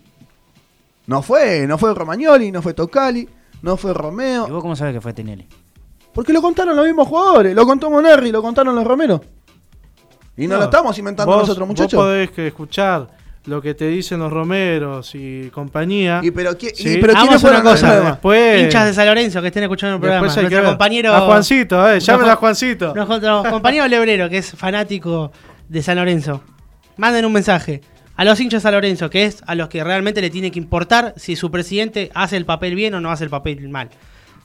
No 1.07 1.23
fue, 1.23 1.69
no 1.69 1.79
fue 1.79 1.95
Romagnoli, 1.95 2.51
no 2.51 2.61
fue 2.63 2.75
Tocali, 2.75 3.29
no 3.63 3.77
fue 3.77 3.93
¿Y 3.93 3.95
Romeo. 3.95 4.49
vos 4.49 4.61
cómo 4.61 4.75
sabés 4.75 4.95
que 4.95 5.01
fue 5.01 5.13
Tinelli? 5.13 5.47
Porque 6.13 6.33
lo 6.33 6.43
contaron 6.43 6.75
los 6.75 6.85
mismos 6.85 7.07
jugadores, 7.07 7.55
lo 7.55 7.65
contó 7.65 7.91
Monarri, 7.91 8.33
lo 8.33 8.43
contaron 8.43 8.75
los 8.75 8.85
Romero. 8.85 9.21
Y 10.37 10.49
no, 10.49 10.57
lo 10.57 10.65
estamos 10.65 10.99
inventando 10.99 11.31
vos- 11.33 11.43
nosotros, 11.43 11.69
Vos 11.69 11.77
muchachos. 11.79 11.97
podés 11.97 12.31
que 12.33 12.49
escuchar 12.49 13.20
lo 13.47 13.63
que 13.63 13.75
te 13.75 13.87
dicen 13.89 14.19
los 14.19 14.31
Romeros 14.33 15.15
y 15.15 15.49
compañía. 15.51 16.21
Y 16.23 16.31
pero, 16.31 16.53
¿qui- 16.59 16.73
Sí. 16.75 16.91
y 16.91 16.97
pero 16.99 17.13
Hagamos 17.15 17.29
¿quiénes 17.29 17.41
fueron 17.41 17.61
una 17.63 17.71
cosa. 17.71 18.01
Después, 18.11 18.63
Hinchas 18.65 18.87
de 18.87 18.95
San 18.95 19.07
Lorenzo 19.07 19.41
que 19.41 19.47
estén 19.49 19.63
escuchando 19.63 19.95
el 19.97 20.01
programa. 20.01 20.29
que 20.35 20.41
Nuestro 20.43 20.65
compañero. 20.65 21.15
A 21.15 21.21
Juancito, 21.23 21.91
eh. 21.91 22.01
Llámelo 22.01 22.33
a 22.33 22.37
Juancito. 22.37 22.95
Nuestro 22.95 23.43
compañero 23.51 23.89
Lebrero, 23.89 24.29
que 24.29 24.39
es 24.39 24.51
fanático 24.53 25.33
de 25.69 25.83
San 25.83 25.97
Lorenzo. 25.97 26.43
Manden 26.97 27.25
un 27.25 27.33
mensaje 27.33 27.81
a 28.17 28.25
los 28.25 28.39
hinchas 28.39 28.63
de 28.63 28.65
San 28.65 28.75
Lorenzo, 28.75 29.09
que 29.09 29.25
es 29.25 29.43
a 29.47 29.55
los 29.55 29.69
que 29.71 29.83
realmente 29.83 30.21
le 30.21 30.29
tiene 30.29 30.51
que 30.51 30.59
importar 30.59 31.15
si 31.17 31.35
su 31.37 31.51
presidente 31.51 32.11
hace 32.15 32.37
el 32.37 32.45
papel 32.45 32.75
bien 32.75 32.93
o 32.95 33.01
no 33.01 33.11
hace 33.11 33.25
el 33.25 33.31
papel 33.31 33.67
mal. 33.71 33.89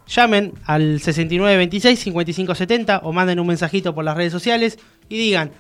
Llamen 0.08 0.54
al 0.66 1.00
6926-5570 1.02 3.00
o 3.04 3.12
manden 3.12 3.40
un 3.40 3.48
mensajito 3.48 3.94
por 3.94 4.04
las 4.06 4.16
redes 4.16 4.32
sociales 4.32 4.78
y 5.10 5.18
digan, 5.18 5.52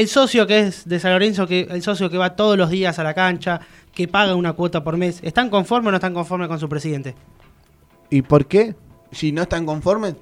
el 0.00 0.08
socio 0.08 0.46
que 0.46 0.60
es 0.60 0.88
de 0.88 1.00
San 1.00 1.12
Lorenzo, 1.12 1.46
que 1.46 1.62
el 1.70 1.82
socio 1.82 2.10
que 2.10 2.18
va 2.18 2.36
todos 2.36 2.56
los 2.56 2.70
días 2.70 2.98
a 2.98 3.02
la 3.04 3.14
cancha, 3.14 3.60
que 3.94 4.06
paga 4.08 4.34
una 4.34 4.52
cuota 4.52 4.84
por 4.84 4.96
mes, 4.96 5.20
¿están 5.22 5.48
conformes 5.50 5.88
o 5.88 5.90
no 5.92 5.96
están 5.96 6.14
conformes 6.14 6.48
con 6.48 6.60
su 6.60 6.68
presidente? 6.68 7.14
¿Y 8.10 8.22
por 8.22 8.46
qué? 8.46 8.74
Si 9.12 9.32
no 9.32 9.42
están 9.42 9.64
conformes, 9.66 10.14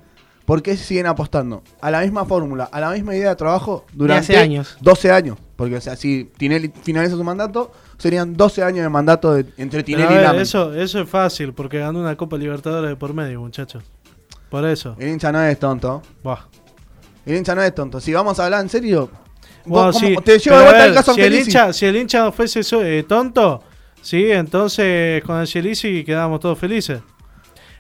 ¿por 0.45 0.63
qué 0.63 0.77
siguen 0.77 1.07
apostando 1.07 1.63
a 1.81 1.91
la 1.91 2.01
misma 2.03 2.25
fórmula, 2.25 2.65
a 2.65 2.81
la 2.81 2.91
misma 2.91 3.15
idea 3.17 3.31
de 3.31 3.37
trabajo 3.37 3.85
durante 3.93 4.33
hace 4.35 4.37
años. 4.39 4.77
12 4.81 5.11
años? 5.11 5.39
Porque 5.57 5.77
o 5.77 5.81
sea, 5.81 5.97
si 5.97 6.31
Tinelli 6.37 6.73
finaliza 6.83 7.17
su 7.17 7.25
mandato, 7.25 7.73
serían 7.99 8.35
12 8.35 8.63
años 8.63 8.83
de 8.85 8.89
mandato 8.89 9.35
de- 9.35 9.47
entre 9.57 9.83
Tinelli 9.83 10.15
a 10.15 10.21
y 10.21 10.23
Lamen. 10.23 10.41
eso, 10.43 10.73
eso 10.75 11.01
es 11.01 11.09
fácil 11.09 11.53
porque 11.53 11.79
ganó 11.79 12.01
una 12.01 12.17
Copa 12.17 12.37
Libertadores 12.37 12.91
de 12.91 12.97
por 12.97 13.13
medio, 13.15 13.41
muchachos. 13.41 13.83
Por 14.51 14.65
eso. 14.67 14.95
El 14.99 15.09
hincha 15.09 15.33
no 15.33 15.43
es 15.43 15.59
tonto. 15.59 16.01
Buah. 16.23 16.39
El 17.27 17.37
hincha 17.37 17.55
no 17.55 17.63
es 17.63 17.75
tonto. 17.75 18.01
Si 18.01 18.13
vamos 18.13 18.39
a 18.39 18.45
hablar 18.45 18.61
en 18.63 18.69
serio, 18.69 19.11
Bueno, 19.67 19.93
sí, 19.93 20.15
¿cómo- 20.15 20.23
te 20.23 20.39
de 20.39 20.51
vuelta 20.51 20.85
al 20.85 20.95
caso 20.95 21.15
si 21.15 21.21
el, 21.23 21.35
hincha, 21.35 21.73
si 21.73 21.87
el 21.87 21.97
hincha 21.97 22.31
fuese 22.33 22.61
eh, 22.83 23.03
tonto, 23.05 23.63
sí, 24.03 24.31
entonces 24.31 25.23
con 25.25 25.37
Angelici 25.37 26.05
quedamos 26.05 26.41
todos 26.41 26.59
felices. 26.59 27.01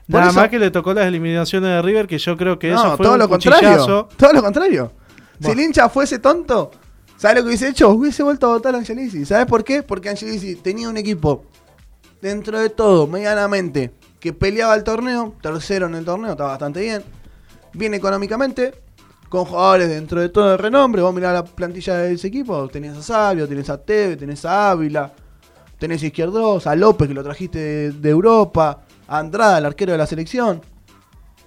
Nada 0.07 0.27
eso- 0.31 0.41
más 0.41 0.49
que 0.49 0.59
le 0.59 0.71
tocó 0.71 0.93
las 0.95 1.07
eliminaciones 1.07 1.71
de 1.71 1.83
River, 1.83 2.07
que 2.07 2.19
yo 2.19 2.37
creo 2.37 2.59
que 2.59 2.71
No, 2.71 2.79
eso 2.79 2.97
fue 2.97 3.05
todo 3.05 3.15
un 3.15 3.19
lo 3.21 3.29
contrario. 3.29 4.09
Todo 4.17 4.33
lo 4.33 4.43
contrario. 4.43 4.93
Si 5.41 5.51
el 5.51 5.61
hincha 5.61 5.89
fuese 5.89 6.19
tonto, 6.19 6.71
¿sabes 7.17 7.37
lo 7.39 7.43
que 7.43 7.49
hubiese 7.49 7.69
hecho? 7.69 7.91
Hubiese 7.91 8.23
vuelto 8.23 8.47
a 8.47 8.51
votar 8.55 8.75
a 8.75 8.79
Angelici. 8.79 9.25
¿Sabes 9.25 9.47
por 9.47 9.65
qué? 9.65 9.83
Porque 9.83 10.09
Angelici 10.11 10.57
tenía 10.57 10.89
un 10.89 10.97
equipo, 10.97 11.45
dentro 12.23 12.59
de 12.61 12.71
todo, 12.71 13.07
medianamente, 13.07 13.93
que 14.21 14.33
peleaba 14.33 14.75
el 14.75 14.85
torneo, 14.85 15.35
tercero 15.43 15.87
en 15.87 15.95
el 15.97 16.05
torneo, 16.05 16.31
está 16.33 16.45
bastante 16.45 16.81
bien. 16.81 17.03
Bien 17.75 17.93
económicamente, 17.95 18.73
con 19.35 19.45
jugadores 19.47 19.89
dentro 19.89 20.21
de 20.21 20.29
todo 20.29 20.51
de 20.51 20.57
renombre. 20.57 21.03
Vos 21.03 21.15
mirá 21.15 21.33
la 21.33 21.45
plantilla 21.45 21.97
de 21.99 22.15
ese 22.15 22.29
equipo, 22.29 22.69
tenés 22.69 22.97
a 22.97 23.03
Sabio, 23.03 23.49
tenés 23.49 23.69
a 23.71 23.77
Teve, 23.79 24.17
tenés 24.17 24.45
a 24.45 24.71
Ávila, 24.71 25.13
tenés 25.79 26.03
a 26.03 26.07
Izquierdos, 26.07 26.67
a 26.67 26.75
López 26.77 27.09
que 27.09 27.15
lo 27.15 27.23
trajiste 27.23 27.59
de, 27.59 27.91
de 27.93 28.11
Europa, 28.11 28.81
a 29.09 29.19
Andrada, 29.19 29.59
el 29.59 29.67
arquero 29.67 29.93
de 29.93 29.99
la 29.99 30.07
selección. 30.07 30.61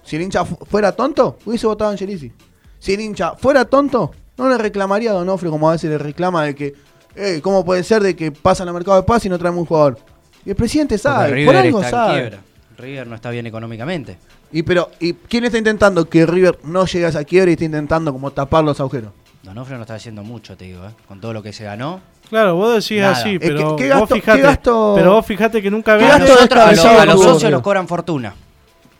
Si 0.02 0.16
el 0.16 0.22
hincha 0.22 0.44
fu- 0.44 0.58
fuera 0.64 0.92
tonto, 0.92 1.38
hubiese 1.44 1.66
votado 1.66 1.90
a 1.90 1.92
Angelici. 1.92 2.32
Si 2.78 2.92
el 2.94 3.00
hincha 3.00 3.34
fuera 3.36 3.64
tonto, 3.64 4.12
no 4.36 4.48
le 4.48 4.56
reclamaría 4.58 5.10
a 5.10 5.14
Donofrio 5.14 5.50
como 5.50 5.68
a 5.68 5.72
veces 5.72 5.90
le 5.90 5.98
reclama 5.98 6.44
de 6.44 6.54
que, 6.54 6.74
eh, 7.16 7.40
¿cómo 7.42 7.64
puede 7.64 7.82
ser 7.82 8.02
de 8.02 8.14
que 8.14 8.30
pasan 8.32 8.68
al 8.68 8.74
mercado 8.74 8.96
de 8.98 9.02
paz 9.02 9.24
y 9.26 9.28
no 9.28 9.38
traemos 9.38 9.60
un 9.62 9.66
jugador? 9.66 9.98
Y 10.44 10.50
el 10.50 10.56
presidente 10.56 10.96
sabe, 10.98 11.44
por 11.44 11.56
algo 11.56 11.80
sabe. 11.90 12.20
quiebra. 12.20 12.38
River 12.78 13.06
no 13.06 13.14
está 13.16 13.30
bien 13.30 13.46
económicamente. 13.46 14.16
Y 14.52 14.62
pero, 14.62 14.90
¿y 15.00 15.12
quién 15.14 15.44
está 15.44 15.58
intentando 15.58 16.08
que 16.08 16.24
River 16.26 16.58
no 16.62 16.86
llegue 16.86 17.06
a 17.06 17.08
esa 17.08 17.24
quiebra 17.24 17.50
y 17.50 17.54
está 17.54 17.64
intentando 17.64 18.12
como 18.12 18.30
tapar 18.30 18.64
los 18.64 18.78
agujeros? 18.80 19.10
Donofrio 19.42 19.76
no 19.76 19.82
está 19.82 19.94
haciendo 19.94 20.22
mucho, 20.22 20.56
te 20.56 20.66
digo, 20.66 20.84
¿eh? 20.86 20.90
Con 21.06 21.20
todo 21.20 21.32
lo 21.32 21.42
que 21.42 21.52
se 21.52 21.64
ganó. 21.64 22.00
Claro, 22.28 22.54
vos 22.56 22.74
decís 22.74 23.00
Nada. 23.00 23.12
así, 23.16 23.30
Es 23.34 23.38
pero 23.40 23.74
¿qué 23.76 23.88
vos 23.88 24.00
gasto- 24.00 24.14
fijate, 24.14 24.38
qué 24.38 24.42
gasto- 24.46 24.92
pero 24.96 25.12
vos 25.14 25.26
fijate 25.26 25.62
que 25.62 25.70
nunca 25.70 25.96
¿Qué 25.96 26.04
ves 26.04 26.12
A 26.14 26.18
gasto 26.18 26.34
nosotros, 26.34 26.62
a, 26.64 26.70
los- 26.72 26.84
a 26.84 27.06
los 27.06 27.22
socios 27.22 27.50
los 27.50 27.62
cobran 27.62 27.88
fortuna. 27.88 28.34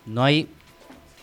No 0.05 0.23
hay. 0.23 0.47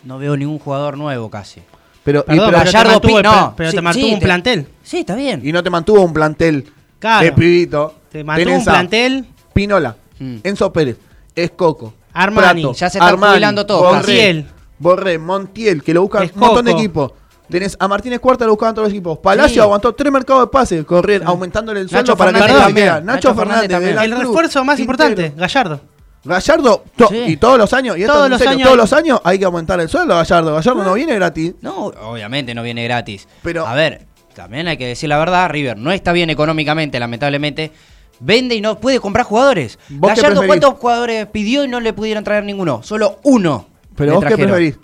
No 0.03 0.17
veo 0.17 0.37
ningún 0.37 0.59
jugador 0.59 0.97
nuevo 0.97 1.29
casi. 1.29 1.61
Pero, 2.03 2.21
y, 2.21 2.23
Perdón, 2.23 2.37
pero- 2.37 2.45
pero, 2.47 2.59
te 2.59 2.65
Gallardo 2.71 2.91
mantuvo, 2.93 3.21
no, 3.21 3.53
pero 3.57 3.69
sí, 3.71 3.75
te 3.75 3.81
mantuvo 3.81 4.05
sí, 4.07 4.13
un 4.13 4.19
te- 4.19 4.25
plantel. 4.25 4.67
Sí, 4.81 4.97
está 4.99 5.15
bien. 5.15 5.41
y 5.43 5.51
no 5.51 5.61
te 5.61 5.69
mantuvo 5.69 6.01
un 6.01 6.13
plantel 6.13 6.65
Claro. 6.99 7.25
de 7.25 7.31
pibito. 7.33 7.95
Te 8.11 8.23
mantuvo 8.23 8.45
Tenés 8.45 8.59
un 8.59 8.65
plantel. 8.65 9.25
Pinola, 9.53 9.95
Mm. 10.19 10.37
Enzo 10.43 10.71
Pérez, 10.71 10.97
Escoco, 11.35 11.93
Armani, 12.23 12.61
Prato, 12.61 12.73
ya 12.73 12.89
se 12.89 12.97
están 12.97 13.13
Armani, 13.13 13.31
jubilando 13.33 13.65
Borré, 13.65 13.93
Montiel. 13.97 14.45
Borré, 14.79 15.17
Montiel, 15.19 15.83
que 15.83 15.93
lo 15.93 16.01
buscan 16.03 16.23
un 16.33 16.39
montón 16.39 16.65
de 16.65 16.71
equipos. 16.71 17.11
Tenés 17.49 17.77
a 17.79 17.87
Martínez 17.87 18.19
Cuarta, 18.19 18.43
lo 18.45 18.51
buscaban 18.51 18.75
todos 18.75 18.87
los 18.89 18.93
equipos. 18.93 19.19
Palacio 19.19 19.53
Sí. 19.53 19.59
aguantó 19.59 19.95
tres 19.95 20.11
mercados 20.11 20.43
de 20.43 20.47
pases, 20.47 20.83
correr, 20.85 21.21
aumentándole 21.25 21.79
el 21.79 21.89
sueldo 21.89 22.17
para 22.17 22.33
que 22.33 22.39
Fernández. 22.39 22.85
Nacho, 22.85 23.05
Nacho 23.05 23.35
Fernández, 23.35 23.71
Fernández 23.71 24.03
El 24.03 24.11
refuerzo 24.17 24.63
más 24.65 24.75
Quintero. 24.75 25.07
importante, 25.09 25.39
Gallardo. 25.39 25.79
Gallardo, 26.25 26.83
to- 26.97 27.07
Sí. 27.07 27.23
y 27.27 27.37
todos 27.37 27.57
los 27.57 27.71
años, 27.71 27.97
y 27.97 28.01
esto 28.01 28.13
Todos 28.13 28.29
los 28.29 28.37
serio, 28.39 28.51
años 28.51 28.63
todos 28.63 28.73
hay- 28.73 28.77
los 28.81 28.93
años 28.93 29.21
hay 29.23 29.39
que 29.39 29.45
aumentar 29.45 29.79
el 29.79 29.87
sueldo 29.87 30.13
a 30.13 30.17
Gallardo. 30.17 30.55
Gallardo 30.55 30.83
no 30.83 30.93
viene 30.95 31.15
gratis. 31.15 31.53
No, 31.61 31.85
obviamente 31.85 32.53
no 32.53 32.63
viene 32.63 32.83
gratis. 32.83 33.27
Pero- 33.43 33.65
a 33.65 33.73
ver, 33.75 34.07
también 34.35 34.67
hay 34.67 34.75
que 34.75 34.87
decir 34.87 35.07
la 35.07 35.17
verdad, 35.17 35.49
River 35.49 35.77
no 35.77 35.91
está 35.93 36.11
bien 36.11 36.29
económicamente, 36.29 36.99
lamentablemente. 36.99 37.71
Vende 38.19 38.55
y 38.55 38.61
no 38.61 38.79
puede 38.79 38.99
comprar 38.99 39.25
jugadores. 39.25 39.77
¿Vos 39.89 40.11
qué 40.11 40.21
Gallardo, 40.21 40.41
preferís? 40.41 40.47
¿cuántos 40.61 40.79
jugadores 40.81 41.27
pidió 41.27 41.63
y 41.63 41.67
no 41.67 41.79
le 41.79 41.93
pudieron 41.93 42.23
traer 42.23 42.43
ninguno? 42.43 42.81
Solo 42.83 43.19
uno. 43.23 43.67
Pero 43.95 44.11
le 44.11 44.15
vos 44.15 44.23
qué 44.23 44.27
trajeron. 44.29 44.51
preferís? 44.51 44.77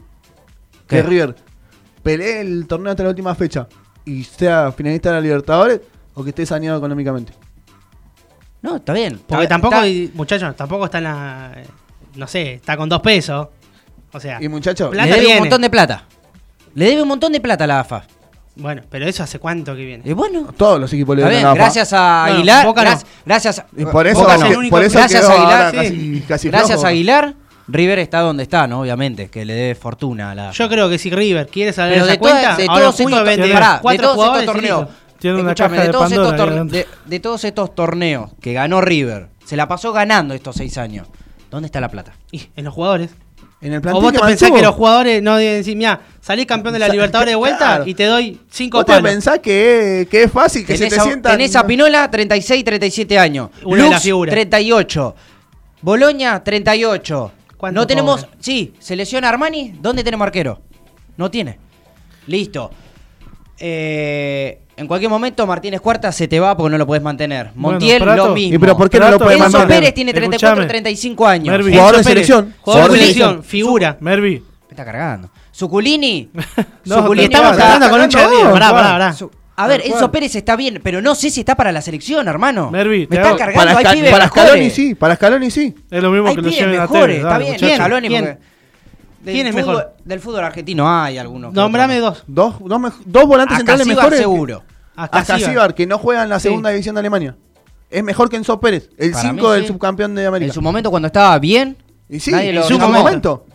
¿Qué? 0.88 0.96
Que 0.98 1.04
River 1.04 1.36
pelee 2.04 2.42
el 2.42 2.68
torneo 2.68 2.92
hasta 2.92 3.04
la 3.04 3.10
última 3.10 3.34
fecha 3.34 3.68
y 4.06 4.24
sea 4.24 4.72
finalista 4.72 5.10
de 5.10 5.16
la 5.16 5.22
Libertadores 5.22 5.82
o 6.14 6.24
que 6.24 6.30
esté 6.30 6.46
saneado 6.46 6.78
económicamente. 6.78 7.34
No, 8.62 8.76
está 8.78 8.94
bien. 8.94 9.20
Porque 9.28 9.44
Está- 9.44 9.56
tampoco, 9.56 9.74
está- 9.76 9.84
hay- 9.86 10.12
muchachos, 10.14 10.56
tampoco 10.56 10.86
está 10.86 10.98
en 11.00 11.04
la. 11.06 11.64
No 12.16 12.28
sé, 12.28 12.54
está 12.56 12.78
con 12.78 12.88
dos 12.90 13.02
pesos. 13.02 13.48
O 14.12 14.20
sea, 14.20 14.38
Y 14.42 14.48
muchachos, 14.48 14.90
Plata 14.92 15.06
le 15.06 15.12
debe 15.14 15.22
viene. 15.26 15.40
un 15.40 15.44
montón 15.46 15.62
de 15.62 15.70
plata. 15.70 16.04
Le 16.76 16.86
debe 16.86 17.02
un 17.02 17.08
montón 17.08 17.32
de 17.34 17.42
plata 17.42 17.64
a 17.64 17.68
la 17.68 17.80
AFA. 17.80 18.06
Bueno, 18.56 18.82
pero 18.90 19.06
eso 19.08 19.24
hace 19.24 19.40
cuánto 19.40 19.76
que 19.76 19.84
viene. 19.86 20.04
Y 20.06 20.14
bueno, 20.14 20.54
todos 20.56 20.80
los 20.80 20.92
equipos 20.94 21.16
le. 21.18 21.24
Gracias 21.24 21.92
a 21.94 22.22
Bueno, 22.24 22.36
Aguilar. 22.38 22.66
Boca 22.66 22.84
no. 22.84 22.90
gracias, 22.90 23.12
gracias, 23.26 23.64
Y 23.78 23.86
por 23.86 24.06
eso, 24.08 24.20
Boca 24.22 24.38
no. 24.38 24.46
que- 24.46 24.52
el 24.52 24.58
único- 24.58 24.76
por 24.76 24.84
eso 24.84 24.98
Gracias 25.00 25.26
a 25.26 25.32
Aguilar, 25.34 25.66
ahora 25.66 25.70
sí. 25.84 25.88
casi, 25.88 26.22
casi 26.28 26.48
gracias 26.50 26.70
flojo. 26.72 26.86
a 26.86 26.90
Aguilar, 26.90 27.34
River 27.68 28.00
está 28.00 28.20
donde 28.20 28.44
está, 28.44 28.68
¿no? 28.68 28.82
Obviamente, 28.82 29.30
que 29.30 29.46
le 29.46 29.54
debe 29.54 29.76
fortuna 29.76 30.32
a 30.32 30.36
la. 30.36 30.52
Yo 30.52 30.70
creo 30.70 30.90
que 30.90 30.98
si 30.98 31.10
River 31.10 31.48
quiere 31.48 31.70
esa 31.72 31.86
de, 31.86 32.20
cuenta, 32.20 32.56
de 32.58 32.68
ahora 32.68 32.82
todos 32.82 33.00
estos, 33.00 33.24
vende 33.24 33.50
pará, 33.54 33.82
de 33.84 33.98
todos 33.98 34.18
estos 34.18 34.46
torneos, 34.46 34.88
de, 35.22 35.28
de 35.30 35.90
todos 35.90 35.94
estos 35.96 36.00
Pandora 36.00 36.30
ahí 36.32 36.38
torne- 36.38 36.52
adentro. 36.58 36.78
de, 36.78 36.88
de 37.06 37.20
todos 37.20 37.44
estos 37.46 37.76
torneos 37.76 38.32
que 38.42 38.54
ganó 38.54 38.82
River, 38.82 39.30
se 39.46 39.56
la 39.56 39.68
pasó 39.68 39.94
ganando 39.94 40.34
estos 40.34 40.56
seis 40.58 40.78
años. 40.78 41.08
¿Dónde 41.50 41.68
está 41.68 41.80
la 41.80 41.90
plata? 41.90 42.14
Y 42.32 42.50
en 42.56 42.66
los 42.66 42.74
jugadores. 42.74 43.12
En 43.64 43.72
el 43.74 43.80
¿O 43.80 43.82
plantel 43.82 44.02
vos 44.04 44.12
que 44.12 44.18
te 44.20 44.26
pensás 44.26 44.42
mantuvo, 44.50 44.58
que 44.58 44.66
los 44.66 44.76
jugadores 44.76 45.24
no 45.24 45.38
deben 45.38 45.58
decir, 45.60 45.76
mira, 45.78 46.02
salí 46.22 46.46
campeón 46.46 46.74
de 46.74 46.80
la 46.80 46.88
Sa- 46.88 46.92
Libertadores 46.94 47.32
de 47.32 47.36
vuelta 47.36 47.58
claro. 47.58 47.84
y 47.88 47.94
te 47.96 48.04
doy 48.06 48.40
cinco 48.52 48.78
¿Vos 48.80 48.86
te 48.86 48.92
palos? 48.92 49.10
pensás 49.12 49.40
que, 49.40 50.08
que 50.12 50.24
es 50.24 50.32
fácil 50.32 50.66
que 50.66 50.74
se 50.78 50.84
Tenés 50.84 50.94
te 50.96 51.00
a, 51.00 51.04
sientan... 51.04 51.32
tenés 51.32 51.56
a 51.56 51.66
Pinola, 51.66 52.12
36, 52.12 52.64
37 52.64 53.18
años. 53.18 53.50
Una 53.64 53.76
de 53.78 53.82
Lux, 53.84 53.92
las 53.94 54.04
figuras. 54.04 54.34
38. 54.34 55.16
Boloña, 55.82 56.44
38. 56.44 57.32
¿Cuánto 57.58 57.80
No 57.82 57.88
tenemos. 57.88 58.26
cobra? 58.26 58.38
Sí, 58.40 58.74
se 58.80 58.96
lesiona 58.96 59.30
Armani. 59.30 59.76
¿Dónde 59.82 60.04
tenemos 60.04 60.26
arquero? 60.26 60.62
No 61.18 61.32
tiene. 61.32 61.58
Listo. 62.28 62.70
Eh, 63.60 64.60
en 64.76 64.88
cualquier 64.88 65.10
momento 65.10 65.46
Martínez 65.46 65.80
Cuarta 65.82 66.12
se 66.12 66.28
te 66.28 66.40
va 66.40 66.58
porque 66.58 66.72
no 66.72 66.78
lo 66.78 66.88
puedes 66.88 67.04
mantener. 67.04 67.52
Bueno, 67.56 67.72
Montiel 67.80 68.02
Prato- 68.02 68.28
lo 68.30 68.34
mismo. 68.34 68.56
¿Y 68.56 68.58
pero 68.60 68.76
por 68.76 68.90
qué 68.90 69.00
no 69.00 69.12
lo 69.12 69.18
de 69.18 69.34
Enzo 69.36 69.44
mantener? 69.44 69.68
Pérez 69.68 69.94
tiene 69.94 70.14
34, 70.14 70.48
Escuchame. 70.48 70.68
35 70.70 71.28
años. 71.28 71.48
Mervi. 71.52 71.72
Jugador 71.72 71.92
de 71.94 71.98
Enzo 72.00 72.10
Pérez, 72.10 72.28
selección. 72.28 72.56
Jugador 72.62 72.92
de 72.92 72.98
de 72.98 73.04
selección, 73.04 73.44
figura. 73.44 73.98
Mervi, 74.00 74.40
Me 74.40 74.70
está 74.70 74.86
cargando. 74.86 75.30
Suculini. 75.52 76.30
No, 76.86 76.96
Suculini 76.98 77.26
Estamos 77.26 77.58
hablando 77.58 77.90
con 77.90 78.02
un 78.02 78.10
vos, 78.10 78.52
Pará, 78.52 78.72
pará, 78.72 79.16
a 79.56 79.68
ver, 79.68 79.84
Enzo. 79.86 80.12
Pérez 80.12 80.36
está 80.36 80.56
bien, 80.56 80.82
pero 80.84 81.02
no 81.02 81.14
sé 81.14 81.30
si 81.30 81.42
está 81.42 81.56
para 81.56 81.72
la 81.72 81.82
selección, 81.82 82.28
hermano. 82.28 82.72
Mervi, 82.72 83.08
me 83.08 83.18
está 83.18 83.36
cargando. 83.36 83.54
Para, 83.74 83.78
hay 83.78 83.96
pibes 83.96 84.12
para. 84.12 84.28
Scaloni 84.28 84.70
sí, 84.72 84.96
para 84.96 85.16
Scaloni 85.16 85.52
sí. 85.52 85.76
es 85.92 86.04
lo 86.04 86.10
mismo 86.12 86.30
Hay 86.30 86.36
que 86.36 86.42
lo 86.42 86.50
lleven 86.50 86.76
a 86.80 86.82
mejores, 86.82 87.18
Tevez. 87.18 87.18
está 87.18 87.38
bien, 87.38 87.52
porque 88.20 88.38
del 89.24 89.34
¿Quién 89.34 89.48
es 89.48 89.54
fútbol- 89.54 89.76
mejor? 89.78 89.94
Del 90.04 90.20
fútbol 90.20 90.44
argentino 90.44 90.90
hay 90.90 91.18
algunos. 91.18 91.52
otros. 91.52 91.72
dos. 91.72 92.24
Dos, 92.28 92.56
dos, 92.60 92.94
dos 93.06 93.26
volantes 93.26 93.56
A 93.56 93.58
centrales 93.58 93.88
mejores. 93.88 94.20
seguro. 94.20 94.64
Hasta 94.96 95.40
Sibar. 95.40 95.74
Que 95.74 95.88
no 95.88 95.98
juega 95.98 96.24
en 96.24 96.30
la 96.30 96.40
Sí. 96.40 96.44
segunda 96.50 96.70
división 96.70 96.96
de 96.96 97.00
Alemania. 97.00 97.36
Es 97.90 98.04
mejor 98.04 98.30
que 98.30 98.38
Enzo 98.38 98.60
Pérez, 98.60 98.90
el 98.98 99.12
Para 99.12 99.22
5 99.24 99.48
mí, 99.50 99.54
del 99.54 99.62
sí. 99.64 99.68
subcampeón 99.68 100.16
de 100.16 100.26
América. 100.26 100.48
En 100.50 100.54
su 100.54 100.62
momento 100.62 100.90
cuando 100.90 101.08
estaba 101.08 101.38
bien, 101.40 101.78
y 102.10 102.20
sí, 102.20 102.32
nadie 102.32 102.50
en 102.50 102.56
lo- 102.56 102.64
su 102.64 102.78
no, 102.78 102.90
momento. 102.90 103.46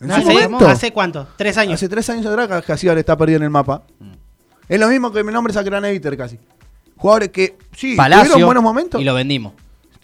En 0.00 0.06
su 0.06 0.06
Nadie- 0.06 0.22
¿Hace, 0.38 0.48
momento. 0.48 0.68
¿Hace 0.68 0.92
cuánto? 0.92 1.26
¿Tres 1.36 1.58
años? 1.58 1.74
Hace 1.74 1.88
tres 1.88 2.08
años 2.10 2.24
atrás 2.26 2.64
Casibar 2.64 2.96
está 2.98 3.16
perdido 3.16 3.38
en 3.38 3.42
el 3.44 3.50
mapa. 3.50 3.82
Es 4.68 4.78
lo 4.78 4.88
mismo 4.88 5.10
que 5.12 5.24
mi 5.24 5.32
nombre 5.32 5.52
es 5.52 5.58
Craneviter 5.64 6.16
casi. 6.16 6.38
Jugadores 6.96 7.30
que 7.30 7.56
sí, 7.76 7.96
Palacio. 7.96 8.32
tuvieron 8.32 8.46
buenos 8.48 8.62
momentos. 8.62 9.00
Y 9.00 9.04
lo 9.04 9.14
vendimos. 9.14 9.52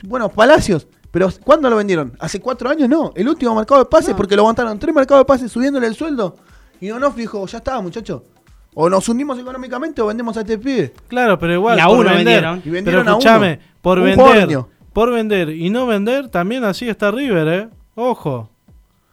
Bueno, 0.02 0.28
Palacios. 0.28 0.86
Pero 1.14 1.30
¿cuándo 1.44 1.70
lo 1.70 1.76
vendieron? 1.76 2.12
¿Hace 2.18 2.40
cuatro 2.40 2.68
años? 2.68 2.88
No. 2.88 3.12
El 3.14 3.28
último 3.28 3.54
mercado 3.54 3.80
de 3.84 3.86
pases 3.88 4.14
porque 4.14 4.34
lo 4.34 4.42
aguantaron 4.42 4.76
tres 4.80 4.92
mercados 4.92 5.20
de 5.20 5.24
pases 5.26 5.52
subiéndole 5.52 5.86
el 5.86 5.94
sueldo. 5.94 6.34
Y 6.80 6.88
Donofrio 6.88 7.22
dijo, 7.22 7.46
ya 7.46 7.58
está, 7.58 7.80
muchachos. 7.80 8.22
O 8.74 8.90
nos 8.90 9.08
hundimos 9.08 9.38
económicamente 9.38 10.02
o 10.02 10.06
vendemos 10.06 10.36
a 10.36 10.40
este 10.40 10.58
pibe. 10.58 10.92
Claro, 11.06 11.38
pero 11.38 11.52
igual. 11.54 11.78
Y 11.78 11.80
a 11.80 11.86
por 11.86 12.00
uno 12.00 12.10
vender, 12.10 12.24
vendieron. 12.42 12.58
Y 12.58 12.60
Pero 12.62 12.72
vendieron 12.72 13.06
a 13.08 13.10
escúchame, 13.12 13.52
uno. 13.62 13.72
por 13.80 13.98
Un 14.00 14.04
vender. 14.06 14.58
Por 14.92 15.12
vender 15.12 15.48
y 15.50 15.70
no 15.70 15.86
vender, 15.86 16.28
también 16.30 16.64
así 16.64 16.88
está 16.88 17.12
River, 17.12 17.46
¿eh? 17.48 17.68
Ojo. 17.94 18.50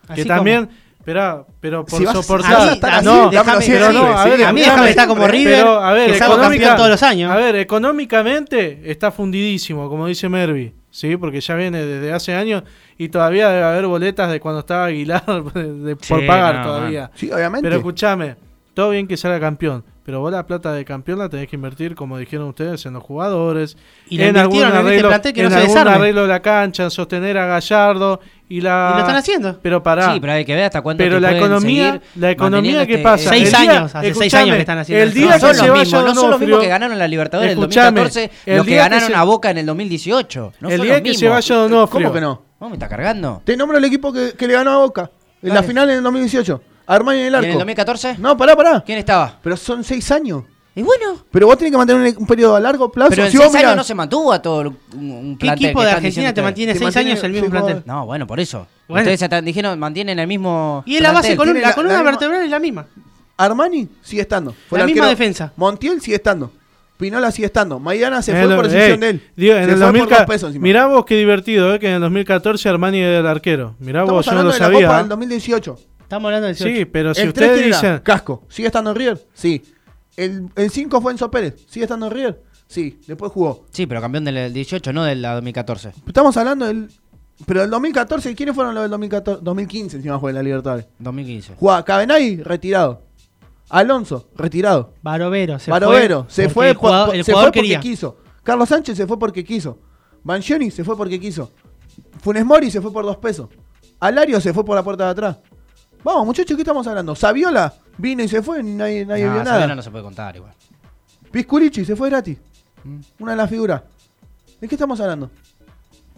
Así 0.08 0.24
que 0.24 0.28
también. 0.28 0.70
Espera, 0.98 1.46
pero 1.60 1.86
por 1.86 2.00
Si 2.00 2.06
vas- 2.06 2.14
soportar. 2.16 2.62
a 2.82 3.00
mí- 3.00 3.06
no, 3.06 3.30
déjame- 3.32 3.66
pero 3.68 3.92
no, 3.94 4.06
a 4.08 4.24
sí, 4.24 4.30
ver, 4.32 4.44
a 4.46 4.54
mí 4.54 4.62
déjame 4.62 4.90
estar 4.90 5.08
como 5.08 5.28
River, 5.28 5.56
pero, 5.60 5.80
a 5.84 5.94
ver, 5.94 6.12
que 6.12 6.18
salgo 6.18 6.38
campeón 6.38 6.76
todos 6.76 6.90
los 6.90 7.04
años. 7.04 7.32
A 7.32 7.36
ver, 7.38 7.56
económicamente 7.58 8.82
está 8.92 9.12
fundidísimo, 9.12 9.90
como 9.90 10.08
dice 10.08 10.28
Mervi, 10.30 10.74
¿sí? 10.92 11.18
Porque 11.18 11.42
ya 11.42 11.56
viene 11.56 11.84
desde 11.84 12.14
hace 12.14 12.36
años 12.36 12.64
y 12.98 13.10
todavía 13.10 13.50
debe 13.50 13.64
haber 13.64 13.88
boletas 13.88 14.30
de 14.32 14.40
cuando 14.40 14.60
estaba 14.60 14.86
Aguilar 14.86 15.26
de- 15.54 15.96
por 15.96 16.20
Sí, 16.22 16.28
pagar 16.28 16.58
no, 16.58 16.64
todavía. 16.64 17.10
Sí, 17.16 17.32
obviamente. 17.32 17.66
Pero 17.66 17.78
escúchame, 17.78 18.36
todo 18.76 18.92
bien 18.92 19.08
que 19.08 19.18
salga 19.18 19.40
campeón, 19.40 19.84
pero 20.04 20.20
vos 20.20 20.32
la 20.32 20.46
plata 20.48 20.74
de 20.74 20.84
campeón 20.86 21.20
la 21.20 21.30
tenés 21.30 21.48
que 21.48 21.56
invertir, 21.56 21.96
como 21.96 22.18
dijeron 22.18 22.48
ustedes, 22.48 22.86
en 22.86 22.94
los 22.94 23.04
jugadores, 23.04 23.78
Y 24.10 24.18
la 24.18 24.28
en 24.28 24.38
algún 24.38 24.56
invirtieron 24.58 24.72
en 24.88 24.94
este 24.94 25.06
arreglo, 25.08 25.34
que 25.34 25.42
no 25.44 25.48
en 25.48 25.54
se 25.54 25.60
algún 25.60 25.78
arreglo 25.88 26.22
de 26.24 26.28
la 26.28 26.42
cancha, 26.42 26.84
en 26.84 26.92
sostener 26.92 27.38
a 27.38 27.46
Gallardo 27.46 28.20
y 28.50 28.62
la... 28.62 28.90
Y 28.92 28.94
lo 28.96 29.00
están 29.02 29.16
haciendo. 29.16 29.60
Pero 29.62 29.82
pará. 29.84 30.14
Sí, 30.14 30.20
pero 30.20 30.34
hay 30.34 30.44
que 30.44 30.56
ver 30.56 30.64
hasta 30.66 30.82
cuánto 30.82 31.04
Pero 31.04 31.20
la 31.20 31.38
economía, 31.38 32.02
la 32.16 32.32
economía 32.32 32.86
que 32.86 32.94
este- 32.94 33.04
pasa. 33.04 33.30
Seis 33.30 33.50
día- 33.50 33.60
años, 33.60 33.96
hace 33.96 34.14
seis 34.14 34.34
años 34.34 34.56
que 34.56 34.60
están 34.62 34.78
haciendo 34.80 35.04
El 35.04 35.14
día 35.14 35.26
No 35.28 35.34
que 35.34 35.40
son 35.40 35.56
se 35.56 35.62
los 35.62 35.70
vaya 35.70 35.84
mismos, 35.84 36.04
no 36.06 36.16
son 36.16 36.30
los 36.32 36.40
mismos 36.40 36.60
que 36.60 36.68
ganaron 36.68 36.98
la 37.00 37.08
Libertadores 37.08 37.52
en 37.54 37.58
el 37.58 37.64
Escuchame, 37.64 38.02
2014, 38.02 38.32
el 38.52 38.58
los 38.58 38.66
que 38.66 38.72
día 38.72 38.84
que 38.84 38.90
ganaron 38.90 39.08
se- 39.10 39.16
a 39.16 39.24
Boca 39.24 39.52
en 39.52 39.58
el 39.60 39.66
2018. 39.68 40.54
No 40.60 40.70
el 40.70 40.78
son 40.78 40.86
día 40.86 40.94
los 40.96 41.02
que 41.04 41.14
se 41.14 41.30
vaya 41.30 41.56
Donofrio. 41.56 42.08
¿Cómo 42.08 42.14
que 42.14 42.22
no? 42.22 42.42
¿Cómo 42.60 42.70
me 42.70 42.76
está 42.76 42.88
cargando? 42.90 43.42
Te 43.46 43.56
nombro 43.56 43.78
el 43.78 43.84
equipo 43.86 44.12
que, 44.12 44.34
que 44.38 44.48
le 44.48 44.54
ganó 44.54 44.72
a 44.72 44.78
Boca. 44.78 45.12
En 45.44 45.54
la 45.54 45.64
final 45.64 45.90
en 45.90 45.98
el 45.98 46.04
2018. 46.04 46.62
Armani 46.94 47.20
en 47.20 47.26
el 47.28 47.32
¿Y 47.34 47.36
arco. 47.36 47.46
en 47.46 47.52
el 47.52 47.58
2014? 47.58 48.16
No, 48.20 48.36
pará, 48.38 48.56
pará. 48.56 48.84
¿Quién 48.86 48.98
estaba? 49.00 49.38
Pero 49.42 49.56
son 49.58 49.84
seis 49.84 50.12
años. 50.12 50.44
Y 50.74 50.84
bueno, 50.84 51.18
Pero 51.32 51.48
vos 51.48 51.58
tenés 51.58 51.72
que 51.72 51.78
mantener 51.78 52.14
un, 52.16 52.22
un 52.22 52.26
periodo 52.28 52.56
a 52.56 52.60
largo 52.60 52.90
plazo. 52.92 53.10
pero 53.10 53.26
en 53.26 53.32
Si 53.32 53.38
seis 53.38 53.50
mirás- 53.52 53.64
años 53.66 53.76
no 53.76 53.84
se 53.84 53.94
mantuvo 53.94 54.32
a 54.32 54.42
todo 54.42 54.62
un, 54.62 54.78
un 55.12 55.38
¿Qué 55.38 55.46
plantel 55.48 55.66
equipo 55.66 55.84
de 55.84 55.92
Argentina 55.92 56.34
te 56.34 56.42
mantiene 56.42 56.72
seis 56.74 56.84
mantiene- 56.84 57.12
años 57.12 57.24
el 57.26 57.32
mismo 57.34 57.50
plantel? 57.50 57.84
No, 57.86 58.06
bueno, 58.06 58.26
por 58.26 58.40
eso. 58.40 58.68
Bueno. 58.88 59.02
Ustedes 59.02 59.22
están- 59.22 59.44
dijeron 59.44 59.78
mantienen 59.78 60.18
el 60.20 60.28
mismo 60.28 60.82
Y 60.86 60.96
es 60.96 61.02
la 61.02 61.12
base, 61.12 61.36
plantel. 61.36 61.38
columna- 61.38 61.62
la, 61.62 61.68
la- 61.70 61.76
columna 61.76 61.94
la 61.96 62.00
misma- 62.04 62.12
vertebral 62.12 62.42
es 62.44 62.50
la 62.50 62.60
misma. 62.60 62.86
Armani 63.38 63.88
sigue 64.02 64.22
estando. 64.22 64.54
Fue 64.70 64.80
La 64.80 64.86
misma 64.86 65.08
defensa. 65.08 65.52
Montiel 65.58 66.00
sigue 66.02 66.16
estando. 66.18 66.52
Pinola 66.98 67.32
sigue 67.32 67.48
estando. 67.48 67.80
Maidana 67.80 68.22
se 68.22 68.32
En 68.32 68.46
fue 68.46 68.56
por 68.56 68.68
decisión 68.70 69.00
de 69.00 69.10
él. 69.10 69.22
digo, 69.36 69.56
en 69.56 69.66
se 69.66 69.72
el 69.72 69.78
fue 69.78 69.88
por 69.88 69.94
2000 69.98 70.10
dos 70.10 70.26
pesos 70.28 70.48
encima. 70.50 70.64
mirá 70.64 70.86
vos 70.86 71.04
qué 71.06 71.16
divertido, 71.16 71.74
¿eh? 71.74 71.80
que 71.80 71.88
en 71.88 71.94
el 71.96 72.02
2014 72.02 72.70
Armani 72.70 73.00
era 73.00 73.18
el 73.20 73.28
arquero. 73.28 73.76
Mirá 73.80 74.02
Estamos 74.02 74.20
vos, 74.20 74.26
yo 74.28 74.32
no 74.34 74.44
lo 74.44 74.52
de 74.54 74.60
la 74.60 74.66
sabía. 74.66 74.88
Copa 74.88 74.98
del 75.00 75.10
2018. 75.10 75.80
Estamos 76.12 76.28
hablando 76.28 76.48
del 76.48 76.58
18. 76.58 76.78
Sí, 76.78 76.86
pero 76.86 77.14
si 77.14 77.22
el 77.22 77.30
ustedes 77.30 77.54
3 77.58 77.66
dicen... 77.68 78.00
Casco. 78.00 78.44
¿Sigue 78.50 78.66
estando 78.68 78.90
en 78.90 78.98
River? 78.98 79.26
Sí. 79.34 79.64
El, 80.18 80.50
el 80.58 80.70
5 80.70 81.00
fue 81.02 81.14
Enzo 81.14 81.32
Pérez. 81.32 81.56
¿Sigue 81.70 81.86
estando 81.86 82.08
en 82.08 82.12
River? 82.12 82.44
Sí. 82.68 83.00
Después 83.08 83.32
jugó. 83.32 83.66
Sí, 83.72 83.86
pero 83.88 84.02
campeón 84.02 84.26
del 84.26 84.52
18, 84.52 84.92
no 84.92 85.06
del 85.06 85.22
2014. 85.22 85.94
Estamos 86.06 86.36
hablando 86.36 86.66
del. 86.66 86.90
Pero 87.46 87.62
del 87.62 87.70
2014, 87.70 88.36
¿quiénes 88.36 88.54
fueron 88.54 88.76
los 88.76 88.84
del 88.84 88.92
2014? 88.92 89.40
2015 89.42 89.96
encima 89.98 90.20
fue 90.20 90.32
en 90.32 90.36
la 90.36 90.44
Libertadores. 90.44 90.86
2015. 91.00 91.56
Jugaba 91.56 91.86
Cabenay, 91.86 92.44
retirado. 92.44 93.04
Alonso, 93.70 94.28
retirado. 94.36 94.94
Barovero 95.02 95.60
se 95.60 95.72
Barovero, 95.72 96.26
fue. 96.26 96.34
se 96.34 96.42
porque 96.44 96.54
fue, 96.54 96.70
el 96.72 96.76
por- 96.76 96.82
jugador, 96.82 97.06
por- 97.08 97.16
el 97.16 97.24
se 97.24 97.32
fue 97.32 97.42
porque 97.44 97.62
quería. 97.62 97.80
quiso. 97.80 98.18
Carlos 98.44 98.68
Sánchez 98.68 98.98
se 98.98 99.08
fue 99.08 99.18
porque 99.18 99.46
quiso. 99.46 99.80
Banchioni 100.24 100.72
se 100.72 100.84
fue 100.84 100.98
porque 100.98 101.22
quiso. 101.22 101.52
Funes 102.22 102.46
Mori 102.46 102.70
se 102.70 102.82
fue 102.82 102.92
por 102.92 103.06
dos 103.06 103.16
pesos. 103.16 103.48
Alario 104.02 104.42
se 104.42 104.54
fue 104.54 104.66
por 104.66 104.76
la 104.76 104.84
puerta 104.84 105.06
de 105.06 105.10
atrás. 105.12 105.38
Vamos, 106.04 106.26
muchachos, 106.26 106.56
¿qué 106.56 106.62
estamos 106.64 106.86
hablando? 106.88 107.16
Saviola 107.16 107.74
vino 107.98 108.24
y 108.24 108.28
se 108.28 108.42
fue, 108.42 108.60
y 108.62 108.64
nadie, 108.64 109.06
nadie 109.06 109.26
No, 109.26 109.34
vio 109.34 109.44
Saviola 109.44 109.60
nada. 109.68 109.76
no 109.76 109.82
se 109.82 109.92
puede 109.92 110.04
contar 110.04 110.36
igual. 110.36 110.54
Pisculichi 111.32 111.86
se 111.86 111.96
fue 111.96 112.10
gratis. 112.10 112.38
Mm. 112.84 113.00
Una 113.20 113.32
de 113.32 113.38
las 113.38 113.50
figuras. 113.50 113.82
¿De 114.60 114.68
qué 114.68 114.76
estamos 114.76 115.00
hablando? 115.00 115.30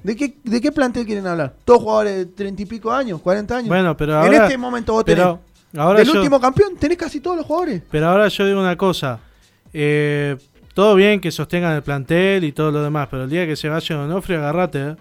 ¿De 0.01 0.15
qué, 0.15 0.35
¿De 0.43 0.59
qué 0.61 0.71
plantel 0.71 1.05
quieren 1.05 1.27
hablar? 1.27 1.53
¿Todos 1.65 1.81
jugadores 1.81 2.15
de 2.17 2.25
treinta 2.27 2.61
y 2.61 2.65
pico 2.65 2.91
años, 2.91 3.21
40 3.21 3.55
años? 3.57 3.67
Bueno, 3.69 3.95
pero 3.95 4.13
en 4.13 4.17
ahora... 4.19 4.43
este 4.45 4.57
momento 4.57 4.93
vos 4.93 5.05
tenés. 5.05 5.23
pero 5.23 5.81
ahora 5.83 5.99
del 5.99 6.07
yo- 6.07 6.13
último 6.15 6.39
campeón 6.39 6.75
tenés 6.77 6.97
casi 6.97 7.19
todos 7.19 7.37
los 7.37 7.45
jugadores. 7.45 7.81
Pero 7.91 8.07
ahora 8.09 8.27
yo 8.27 8.45
digo 8.45 8.59
una 8.59 8.75
cosa. 8.77 9.19
Eh, 9.73 10.37
todo 10.73 10.95
bien 10.95 11.19
que 11.21 11.31
sostengan 11.31 11.73
el 11.73 11.83
plantel 11.83 12.43
y 12.43 12.51
todo 12.51 12.71
lo 12.71 12.83
demás, 12.83 13.07
pero 13.11 13.23
el 13.23 13.29
día 13.29 13.45
que 13.45 13.55
se 13.55 13.69
vaya 13.69 13.95
Donofrio, 13.95 14.39
agarrate. 14.39 14.79
¿eh? 14.89 14.95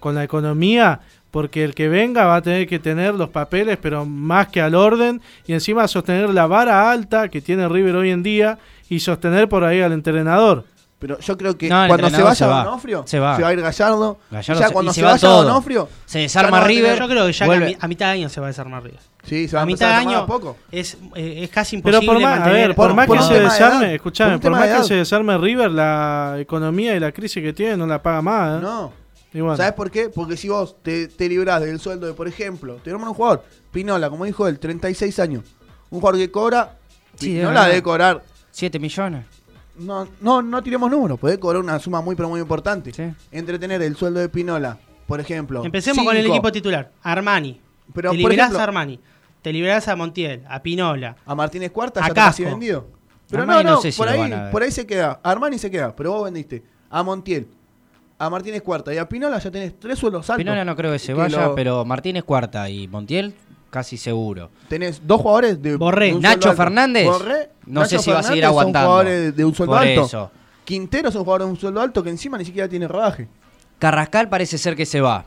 Con 0.00 0.14
la 0.14 0.24
economía, 0.24 1.00
porque 1.30 1.64
el 1.64 1.74
que 1.74 1.88
venga 1.88 2.24
va 2.24 2.36
a 2.36 2.42
tener 2.42 2.66
que 2.66 2.78
tener 2.78 3.14
los 3.14 3.28
papeles, 3.28 3.78
pero 3.80 4.04
más 4.06 4.48
que 4.48 4.60
al 4.62 4.74
orden, 4.74 5.20
y 5.46 5.52
encima 5.52 5.86
sostener 5.88 6.30
la 6.30 6.46
vara 6.46 6.90
alta 6.90 7.28
que 7.28 7.40
tiene 7.40 7.68
River 7.68 7.96
hoy 7.96 8.10
en 8.10 8.22
día 8.22 8.58
y 8.88 9.00
sostener 9.00 9.48
por 9.48 9.64
ahí 9.64 9.80
al 9.82 9.92
entrenador. 9.92 10.64
Pero 10.98 11.18
yo 11.20 11.36
creo 11.36 11.58
que 11.58 11.68
No, 11.68 11.86
cuando 11.88 12.08
se 12.08 12.22
vaya 12.22 12.34
se 12.34 12.46
va. 12.46 12.64
Donofrio, 12.64 13.02
Se 13.06 13.18
va. 13.18 13.36
a 13.36 13.52
ir 13.52 13.60
Gallardo. 13.60 14.18
Gallardo 14.30 14.60
ya 14.62 14.66
se- 14.68 14.72
cuando 14.72 14.92
se, 14.94 15.00
se 15.00 15.04
va 15.04 15.12
vaya. 15.12 15.28
Donofrio, 15.28 15.88
Se 16.06 16.20
desarma 16.20 16.56
no 16.56 16.62
va 16.62 16.66
River. 16.68 16.98
Yo 16.98 17.06
creo 17.06 17.26
que 17.26 17.32
ya 17.34 17.44
Vuelve. 17.46 17.64
a, 17.66 17.68
mi- 17.68 17.76
a 17.78 17.88
mitad 17.88 18.06
de 18.06 18.12
año 18.12 18.28
se 18.30 18.40
va 18.40 18.46
a 18.46 18.48
desarmar 18.48 18.82
River. 18.82 19.00
Sí, 19.22 19.46
se 19.46 19.56
va 19.56 19.60
A 19.60 19.62
a 19.64 19.66
mitad 19.66 19.88
de 19.88 19.94
año 19.94 20.18
a 20.20 20.26
poco. 20.26 20.56
es, 20.72 20.96
eh, 21.14 21.40
es 21.42 21.50
casi 21.50 21.76
Pero 21.82 21.98
imposible 21.98 22.14
por 22.14 22.22
más, 22.22 22.40
a 22.48 22.50
ver, 22.50 22.74
por, 22.74 22.86
por- 22.86 22.96
más 22.96 23.06
por 23.08 23.18
que 23.18 23.24
se 23.24 23.34
de 23.34 23.40
desarme, 23.40 23.84
edad, 23.84 23.94
escuchame, 23.94 24.38
por 24.38 24.52
más 24.52 24.70
de 24.70 24.76
que 24.78 24.82
se 24.84 24.94
desarme 24.94 25.36
River, 25.36 25.70
la 25.70 26.36
economía 26.38 26.96
y 26.96 27.00
la 27.00 27.12
crisis 27.12 27.42
que 27.42 27.52
tiene 27.52 27.76
no 27.76 27.86
la 27.86 28.00
paga 28.02 28.22
más. 28.22 28.58
¿eh? 28.58 28.62
No. 28.62 28.92
Y 29.32 29.40
bueno. 29.40 29.56
¿Sabes 29.56 29.72
por 29.72 29.90
qué? 29.90 30.08
Porque 30.08 30.36
si 30.36 30.48
vos 30.48 30.76
te, 30.82 31.08
te 31.08 31.28
librás 31.28 31.60
del 31.60 31.78
sueldo 31.80 32.06
de, 32.06 32.14
por 32.14 32.26
ejemplo, 32.28 32.76
tenemos 32.82 33.06
un 33.08 33.14
jugador, 33.14 33.44
Pinola, 33.72 34.08
como 34.08 34.24
dijo 34.24 34.46
él, 34.48 34.58
36 34.58 35.18
años. 35.18 35.44
Un 35.90 36.00
jugador 36.00 36.18
que 36.20 36.30
cobra, 36.30 36.76
Sí, 37.16 37.32
de 37.34 37.40
Pinola 37.40 37.66
debe 37.66 37.82
cobrar. 37.82 38.22
7 38.50 38.78
millones. 38.78 39.26
No, 39.78 40.08
no, 40.20 40.40
no 40.40 40.62
tiremos 40.62 40.90
números, 40.90 41.18
puede 41.20 41.38
cobrar 41.38 41.60
una 41.62 41.78
suma 41.78 42.00
muy, 42.00 42.16
pero 42.16 42.28
muy 42.30 42.40
importante. 42.40 42.92
Sí. 42.92 43.04
Entretener 43.30 43.82
el 43.82 43.94
sueldo 43.96 44.20
de 44.20 44.28
Pinola, 44.30 44.78
por 45.06 45.20
ejemplo. 45.20 45.62
Empecemos 45.64 46.04
con 46.04 46.16
el 46.16 46.26
equipo 46.26 46.50
titular. 46.50 46.90
Armani. 47.02 47.60
Pero, 47.92 48.10
te 48.12 48.16
liberás 48.16 48.46
ejemplo- 48.48 48.60
a 48.60 48.62
Armani. 48.64 49.00
Te 49.42 49.52
liberás 49.52 49.86
a 49.88 49.94
Montiel, 49.96 50.42
a 50.48 50.60
Pinola. 50.62 51.16
A 51.24 51.34
Martínez 51.34 51.70
Cuarta 51.70 52.02
A 52.04 52.08
ya 52.08 52.14
Casco. 52.14 52.44
vendido. 52.44 52.88
Pero 53.28 53.42
Armani 53.42 53.64
no, 53.64 53.70
no 53.70 53.76
no, 53.76 53.82
sé 53.82 53.92
si 53.92 53.98
por, 53.98 54.06
lo 54.06 54.12
ahí, 54.22 54.32
por 54.50 54.62
ahí 54.62 54.70
se 54.70 54.86
queda. 54.86 55.20
Armani 55.22 55.58
se 55.58 55.70
queda, 55.70 55.94
pero 55.94 56.12
vos 56.12 56.24
vendiste 56.24 56.62
a 56.90 57.02
Montiel, 57.02 57.46
a 58.18 58.30
Martínez 58.30 58.62
Cuarta 58.62 58.94
y 58.94 58.98
a 58.98 59.08
Pinola 59.08 59.38
ya 59.38 59.50
tenés 59.50 59.78
tres 59.78 59.98
sueldos 59.98 60.28
altos. 60.30 60.38
Pinola 60.42 60.64
no 60.64 60.74
creo 60.76 60.92
que 60.92 60.98
se 60.98 61.12
vaya, 61.14 61.48
lo- 61.48 61.54
pero 61.54 61.84
Martínez 61.84 62.24
cuarta 62.24 62.68
y 62.70 62.88
Montiel 62.88 63.34
casi 63.70 63.96
seguro. 63.98 64.50
Tenés 64.68 65.06
dos 65.06 65.20
jugadores 65.20 65.60
de, 65.60 65.76
Borré. 65.76 66.06
de 66.08 66.14
un 66.14 66.22
Nacho 66.22 66.48
alto. 66.50 66.62
Fernández, 66.62 67.04
Borré, 67.06 67.50
no 67.66 67.80
Nacho 67.82 67.98
sé 67.98 68.04
si 68.04 68.10
va 68.10 68.20
a 68.20 68.22
seguir 68.22 68.42
Fernández 68.42 68.48
son 68.48 68.58
aguantando. 68.60 68.88
jugadores 68.88 69.36
de 69.36 69.44
un 69.44 69.54
sueldo 69.54 69.72
Por 69.74 69.82
alto. 69.86 70.04
eso. 70.06 70.30
Quintero 70.64 71.10
son 71.12 71.24
jugadores 71.24 71.46
de 71.46 71.50
un 71.52 71.58
sueldo 71.58 71.80
alto 71.80 72.02
que 72.02 72.10
encima 72.10 72.38
ni 72.38 72.44
siquiera 72.44 72.68
tiene 72.68 72.88
rodaje. 72.88 73.28
Carrascal 73.78 74.28
parece 74.28 74.56
ser 74.56 74.74
que 74.74 74.86
se 74.86 75.00
va. 75.00 75.26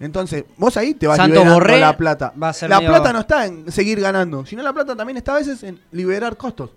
Entonces, 0.00 0.44
vos 0.56 0.76
ahí 0.76 0.94
te 0.94 1.06
vas 1.06 1.16
Santos 1.18 1.34
liberando 1.34 1.54
Borré 1.60 1.78
la 1.80 1.96
plata. 1.96 2.32
va 2.42 2.48
a 2.48 2.52
ser 2.52 2.68
la 2.68 2.80
plata 2.80 3.12
no 3.12 3.20
está 3.20 3.46
en 3.46 3.70
seguir 3.70 4.00
ganando, 4.00 4.44
sino 4.44 4.62
la 4.62 4.72
plata 4.72 4.96
también 4.96 5.18
está 5.18 5.34
a 5.34 5.38
veces 5.38 5.62
en 5.62 5.78
liberar 5.92 6.36
costos. 6.36 6.70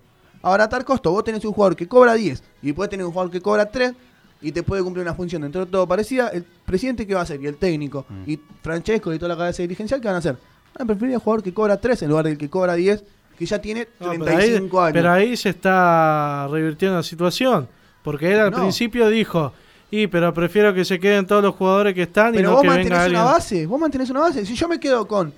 Abaratar 0.43 0.85
costos. 0.85 1.11
Vos 1.11 1.23
tenés 1.23 1.43
un 1.45 1.51
jugador 1.53 1.75
que 1.75 1.87
cobra 1.87 2.13
10 2.13 2.43
y 2.61 2.73
puedes 2.73 2.91
tener 2.91 3.05
un 3.05 3.11
jugador 3.11 3.31
que 3.31 3.41
cobra 3.41 3.65
3 3.65 3.93
y 4.41 4.51
te 4.51 4.63
puede 4.63 4.83
cumplir 4.83 5.03
una 5.03 5.13
función 5.15 5.41
dentro 5.41 5.65
de 5.65 5.71
todo 5.71 5.87
parecida. 5.87 6.29
El 6.29 6.43
presidente, 6.43 7.05
¿qué 7.07 7.13
va 7.13 7.21
a 7.21 7.23
hacer? 7.23 7.41
Y 7.41 7.47
el 7.47 7.57
técnico, 7.57 8.05
Mm. 8.07 8.29
y 8.29 8.39
Francesco 8.61 9.13
y 9.13 9.17
toda 9.19 9.29
la 9.29 9.37
cabeza 9.37 9.61
dirigencial, 9.63 9.99
¿qué 10.01 10.07
van 10.07 10.15
a 10.15 10.19
hacer? 10.19 10.33
Van 10.77 10.83
a 10.83 10.85
preferir 10.85 11.15
al 11.15 11.21
jugador 11.21 11.43
que 11.43 11.53
cobra 11.53 11.77
3 11.79 12.01
en 12.03 12.09
lugar 12.09 12.25
del 12.25 12.37
que 12.37 12.49
cobra 12.49 12.73
10, 12.75 13.03
que 13.37 13.45
ya 13.45 13.59
tiene 13.59 13.87
No, 13.99 14.09
35 14.11 14.27
pero, 14.27 14.37
ahí, 14.37 14.83
años. 14.85 14.93
pero 14.93 15.11
ahí 15.11 15.37
se 15.37 15.49
está 15.49 16.47
revirtiendo 16.51 16.97
la 16.97 17.03
situación. 17.03 17.67
Porque 18.03 18.31
él 18.33 18.39
al 18.39 18.51
No. 18.51 18.57
principio 18.59 19.09
dijo, 19.09 19.53
y 19.91 20.07
pero 20.07 20.33
prefiero 20.33 20.73
que 20.73 20.85
se 20.85 20.99
queden 20.99 21.25
todos 21.27 21.43
los 21.43 21.55
jugadores 21.55 21.93
que 21.93 22.03
están 22.03 22.33
y 22.33 22.37
Pero 22.37 22.49
no 22.49 22.55
vos 22.55 22.61
que 22.61 22.67
venga 22.69 22.79
mantenés 22.81 22.99
alguien. 23.03 23.21
una 23.21 23.31
base, 23.31 23.65
vos 23.67 23.79
mantenés 23.79 24.09
una 24.09 24.19
base. 24.21 24.45
Si 24.45 24.55
yo 24.55 24.67
me 24.67 24.79
quedo 24.79 25.07
con. 25.07 25.33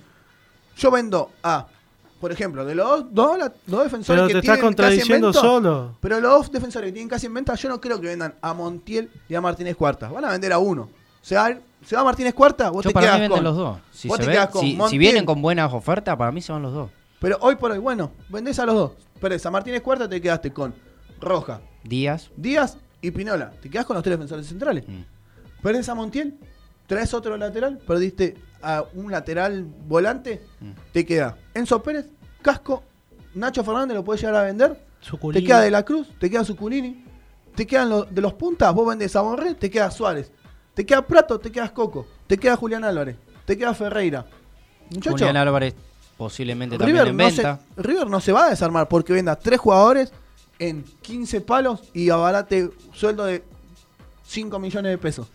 Yo 0.76 0.90
vendo 0.90 1.30
a. 1.42 1.66
Por 2.20 2.30
ejemplo, 2.32 2.64
de 2.66 2.74
los 2.74 2.86
dos, 2.86 3.06
dos, 3.12 3.38
la- 3.38 3.52
dos 3.66 3.84
defensores 3.84 4.20
Pero 4.20 4.26
que 4.28 4.32
te 4.34 4.38
estás 4.40 4.56
tienen 4.56 4.66
contradiciendo 4.66 5.28
casi 5.32 5.38
en 5.46 5.52
venta, 5.54 5.68
solo. 5.70 5.96
Pero 6.00 6.20
los 6.20 6.32
dos 6.32 6.52
defensores 6.52 6.88
que 6.88 6.92
tienen 6.92 7.08
casi 7.08 7.26
en 7.26 7.34
venta, 7.34 7.54
yo 7.54 7.68
no 7.70 7.80
creo 7.80 8.00
que 8.00 8.08
vendan 8.08 8.34
a 8.42 8.52
Montiel 8.52 9.10
y 9.28 9.34
a 9.34 9.40
Martínez 9.40 9.74
Cuarta. 9.76 10.08
Van 10.08 10.24
a 10.26 10.28
vender 10.30 10.52
a 10.52 10.58
uno. 10.58 10.90
Se 11.22 11.34
va, 11.34 11.50
se 11.84 11.96
va 11.96 12.04
Martínez 12.04 12.34
Cuarta, 12.34 12.68
vos 12.70 12.84
Yo 12.84 12.90
te 12.90 12.94
para 12.94 13.06
quedas 13.06 13.16
mí 13.16 13.22
venden 13.22 13.36
con. 13.38 13.44
los 13.44 13.56
dos. 13.56 13.78
Si, 13.92 14.08
vos 14.08 14.16
se 14.18 14.22
te 14.24 14.26
ve- 14.28 14.32
quedás 14.34 14.48
con 14.50 14.90
si- 14.90 14.98
vienen 14.98 15.24
con 15.24 15.40
buenas 15.40 15.72
ofertas, 15.72 16.14
para 16.16 16.30
mí 16.30 16.42
se 16.42 16.52
van 16.52 16.62
los 16.62 16.72
dos. 16.74 16.90
Pero 17.20 17.38
hoy 17.40 17.56
por 17.56 17.70
hoy, 17.70 17.78
bueno, 17.78 18.10
vendés 18.28 18.58
a 18.58 18.66
los 18.66 18.74
dos. 18.74 18.92
Pero 19.20 19.34
a 19.42 19.50
Martínez 19.50 19.80
Cuarta 19.82 20.08
te 20.08 20.20
quedaste 20.20 20.52
con 20.52 20.74
Roja, 21.20 21.60
Díaz. 21.84 22.30
Díaz 22.36 22.76
y 23.02 23.10
Pinola. 23.10 23.50
Te 23.62 23.70
quedás 23.70 23.86
con 23.86 23.94
los 23.94 24.02
tres 24.02 24.14
defensores 24.14 24.46
centrales. 24.46 24.84
mm. 24.86 25.62
Perdés 25.62 25.88
a 25.88 25.94
Montiel, 25.94 26.38
traes 26.90 27.14
otro 27.14 27.36
lateral, 27.36 27.78
perdiste 27.78 28.36
a 28.60 28.84
un 28.94 29.12
lateral 29.12 29.64
volante, 29.86 30.42
Mm. 30.60 30.70
te 30.92 31.06
queda 31.06 31.38
Enzo 31.54 31.80
Pérez, 31.84 32.06
Casco, 32.42 32.82
Nacho 33.32 33.62
Fernández 33.62 33.94
lo 33.94 34.04
puedes 34.04 34.20
llegar 34.20 34.34
a 34.34 34.42
vender, 34.42 34.76
te 35.32 35.44
queda 35.44 35.60
De 35.60 35.70
la 35.70 35.84
Cruz, 35.84 36.08
te 36.18 36.28
queda 36.28 36.42
Suculini, 36.42 37.04
te 37.54 37.64
quedan 37.64 37.90
los, 37.90 38.12
de 38.12 38.20
los 38.20 38.34
puntas, 38.34 38.74
vos 38.74 38.88
vendés 38.88 39.14
a 39.14 39.20
Bonré, 39.20 39.54
te 39.54 39.70
queda 39.70 39.88
Suárez, 39.92 40.32
te 40.74 40.84
queda 40.84 41.06
Prato, 41.06 41.38
te 41.38 41.52
quedas 41.52 41.70
Coco, 41.70 42.08
te 42.26 42.36
queda 42.36 42.56
Julián 42.56 42.82
Álvarez, 42.82 43.14
te 43.44 43.56
queda 43.56 43.72
Ferreira. 43.72 44.26
Muchacho, 44.90 45.12
Julián 45.12 45.36
Álvarez 45.36 45.76
posiblemente 46.16 46.76
también 46.76 46.96
River 46.96 47.08
en 47.08 47.16
no, 47.16 47.30
se. 47.30 47.58
River 47.80 48.06
no 48.08 48.20
se 48.20 48.32
va 48.32 48.46
a 48.46 48.50
desarmar 48.50 48.88
porque 48.88 49.12
venda 49.12 49.36
tres 49.36 49.60
jugadores 49.60 50.12
en 50.58 50.82
15 51.02 51.40
palos 51.42 51.84
y 51.94 52.10
abarate 52.10 52.68
sueldo 52.92 53.24
de 53.26 53.44
5 54.26 54.58
millones 54.58 54.90
de 54.90 54.98
pesos. 54.98 55.28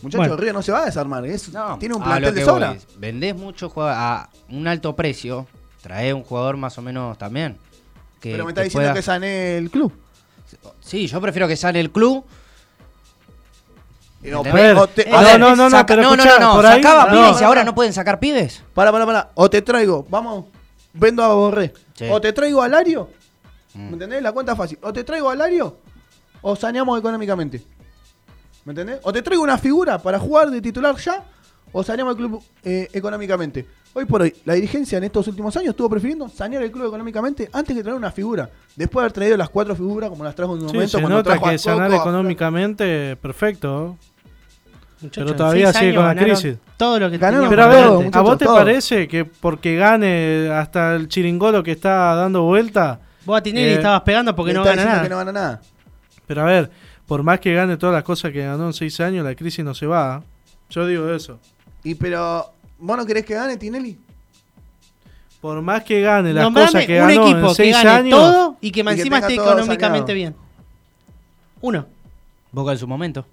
Muchachos, 0.00 0.18
Bueno. 0.18 0.36
River 0.36 0.54
no 0.54 0.62
se 0.62 0.72
va 0.72 0.82
a 0.82 0.84
desarmar. 0.86 1.24
es- 1.26 1.52
No, 1.52 1.78
tiene 1.78 1.94
un 1.94 2.02
plantel 2.02 2.34
de 2.34 2.44
sobra. 2.44 2.68
voy 2.70 2.78
Vendés 2.98 3.36
mucho 3.36 3.72
a 3.78 4.28
un 4.50 4.66
alto 4.66 4.96
precio, 4.96 5.46
trae 5.82 6.12
un 6.14 6.22
jugador 6.22 6.56
más 6.56 6.76
o 6.78 6.82
menos 6.82 7.18
también. 7.18 7.58
Que, 8.20 8.32
Pero 8.32 8.44
me 8.44 8.50
está 8.52 8.62
diciendo 8.62 8.84
pueda- 8.86 8.94
que 8.94 9.02
sané 9.02 9.56
el 9.58 9.70
club. 9.70 9.92
Sí, 10.80 11.06
yo 11.06 11.20
prefiero 11.20 11.48
que 11.48 11.56
sale 11.56 11.80
el 11.80 11.90
club. 11.90 12.24
Eh, 14.22 14.32
o- 14.34 14.40
o 14.40 14.86
te- 14.86 15.10
no, 15.10 15.20
ver, 15.20 15.40
no, 15.40 15.56
no, 15.56 15.68
no, 15.68 15.70
saca- 15.70 15.96
no, 15.96 16.02
no, 16.16 16.24
no, 16.38 16.68
ahí- 16.68 16.80
sacaba 16.82 17.06
no, 17.06 17.10
pibes 17.26 17.40
y 17.40 17.44
ahora 17.44 17.64
no 17.64 17.74
pueden 17.74 17.92
sacar 17.92 18.20
pibes. 18.20 18.62
Para, 18.72 18.92
para, 18.92 19.04
para. 19.04 19.30
O 19.34 19.50
te 19.50 19.62
traigo, 19.62 20.06
vamos, 20.08 20.44
vendo 20.92 21.24
a 21.24 21.34
Borré. 21.34 21.72
Sí. 21.94 22.06
O 22.08 22.20
te 22.20 22.32
traigo 22.32 22.62
a 22.62 22.68
Lario. 22.68 23.10
Mm. 23.74 23.86
¿Me 23.86 23.92
entendés? 23.94 24.22
La 24.22 24.30
cuenta 24.30 24.52
es 24.52 24.58
fácil. 24.58 24.78
O 24.82 24.92
te 24.92 25.02
traigo 25.02 25.28
a 25.28 25.34
Lario 25.34 25.76
o 26.40 26.54
saneamos 26.54 26.96
económicamente. 26.98 27.64
¿Me 28.64 28.70
entendés? 28.72 29.00
O 29.02 29.12
te 29.12 29.22
traigo 29.22 29.42
una 29.42 29.58
figura 29.58 29.98
para 29.98 30.18
jugar 30.18 30.50
de 30.50 30.60
titular 30.60 30.96
ya 30.96 31.24
o 31.72 31.82
saneamos 31.82 32.12
el 32.12 32.16
club 32.16 32.42
eh, 32.64 32.88
económicamente. 32.92 33.66
Hoy 33.94 34.04
por 34.06 34.22
hoy, 34.22 34.34
la 34.46 34.54
dirigencia 34.54 34.96
en 34.98 35.04
estos 35.04 35.26
últimos 35.28 35.54
años 35.56 35.70
estuvo 35.70 35.90
prefiriendo 35.90 36.28
sanear 36.28 36.62
el 36.62 36.70
club 36.70 36.86
económicamente 36.86 37.50
antes 37.52 37.76
que 37.76 37.82
traer 37.82 37.96
una 37.96 38.10
figura. 38.10 38.48
Después 38.74 39.02
de 39.02 39.04
haber 39.04 39.12
traído 39.12 39.36
las 39.36 39.50
cuatro 39.50 39.74
figuras 39.76 40.08
como 40.08 40.24
las 40.24 40.34
trajo 40.34 40.54
en 40.56 40.62
un 40.62 40.68
Sí, 40.68 40.74
momento 40.74 40.96
se 40.98 41.02
cuando 41.02 41.16
nota 41.18 41.30
trajo 41.30 41.46
a 41.46 41.50
que 41.50 41.58
sanar 41.58 41.90
Coco, 41.90 42.00
a- 42.00 42.04
económicamente, 42.04 43.16
perfecto. 43.16 43.98
Muchachos, 45.00 45.24
pero 45.24 45.36
todavía 45.36 45.72
sigue 45.72 45.94
con 45.96 46.06
la 46.06 46.14
crisis. 46.14 46.56
Todo 46.76 47.00
lo 47.00 47.10
que 47.10 47.18
Ganaron, 47.18 47.48
Pero 47.50 47.62
a 47.64 47.66
ver, 47.66 47.84
todo, 47.86 48.04
¿a 48.12 48.20
vos 48.20 48.38
te 48.38 48.44
todo. 48.44 48.54
parece 48.54 49.08
que 49.08 49.24
porque 49.24 49.74
gane 49.76 50.48
hasta 50.50 50.94
el 50.94 51.08
chiringolo 51.08 51.62
que 51.62 51.72
está 51.72 52.14
dando 52.14 52.42
vuelta? 52.44 53.00
Vos 53.24 53.38
a 53.38 53.42
Tinelli 53.42 53.66
Eh, 53.70 53.74
estabas 53.74 54.02
pegando 54.02 54.34
porque 54.36 54.52
no 54.54 54.60
gana 54.62 54.72
diciendo 54.72 54.92
nada. 54.94 55.02
que 55.02 55.08
no 55.10 55.16
gana 55.18 55.32
nada. 55.32 55.60
Pero 56.26 56.42
a 56.42 56.44
ver, 56.44 56.70
por 57.06 57.22
más 57.22 57.40
que 57.40 57.54
gane 57.54 57.76
todas 57.76 57.94
las 57.94 58.04
cosas 58.04 58.32
que 58.32 58.44
ganó 58.44 58.66
en 58.66 58.72
seis 58.72 58.98
años, 59.00 59.24
la 59.24 59.34
crisis 59.34 59.64
no 59.64 59.74
se 59.74 59.86
va. 59.86 60.22
¿eh? 60.22 60.26
Yo 60.70 60.86
digo 60.86 61.10
eso. 61.10 61.38
Y 61.84 61.94
pero, 61.94 62.50
¿vos 62.78 62.96
no 62.96 63.04
querés 63.04 63.24
que 63.24 63.34
gane 63.34 63.56
Tinelli? 63.56 63.98
Por 65.40 65.60
más 65.60 65.82
que 65.82 66.00
gane 66.00 66.32
las 66.32 66.44
Nombrame 66.44 66.68
cosas 66.68 66.86
que 66.86 67.00
un 67.00 67.08
ganó 67.08 67.26
equipo 67.26 67.38
en 67.38 67.46
que 67.48 67.54
seis 67.54 67.76
gane 67.76 67.90
años, 67.90 68.10
todo 68.18 68.56
y 68.60 68.70
que 68.70 68.80
y 68.80 68.84
que 68.84 68.90
encima 68.90 69.18
esté 69.18 69.34
económicamente 69.34 70.14
bien. 70.14 70.36
Uno. 71.60 71.86
Boca 72.52 72.72
en 72.72 72.78
su 72.78 72.86
momento. 72.86 73.26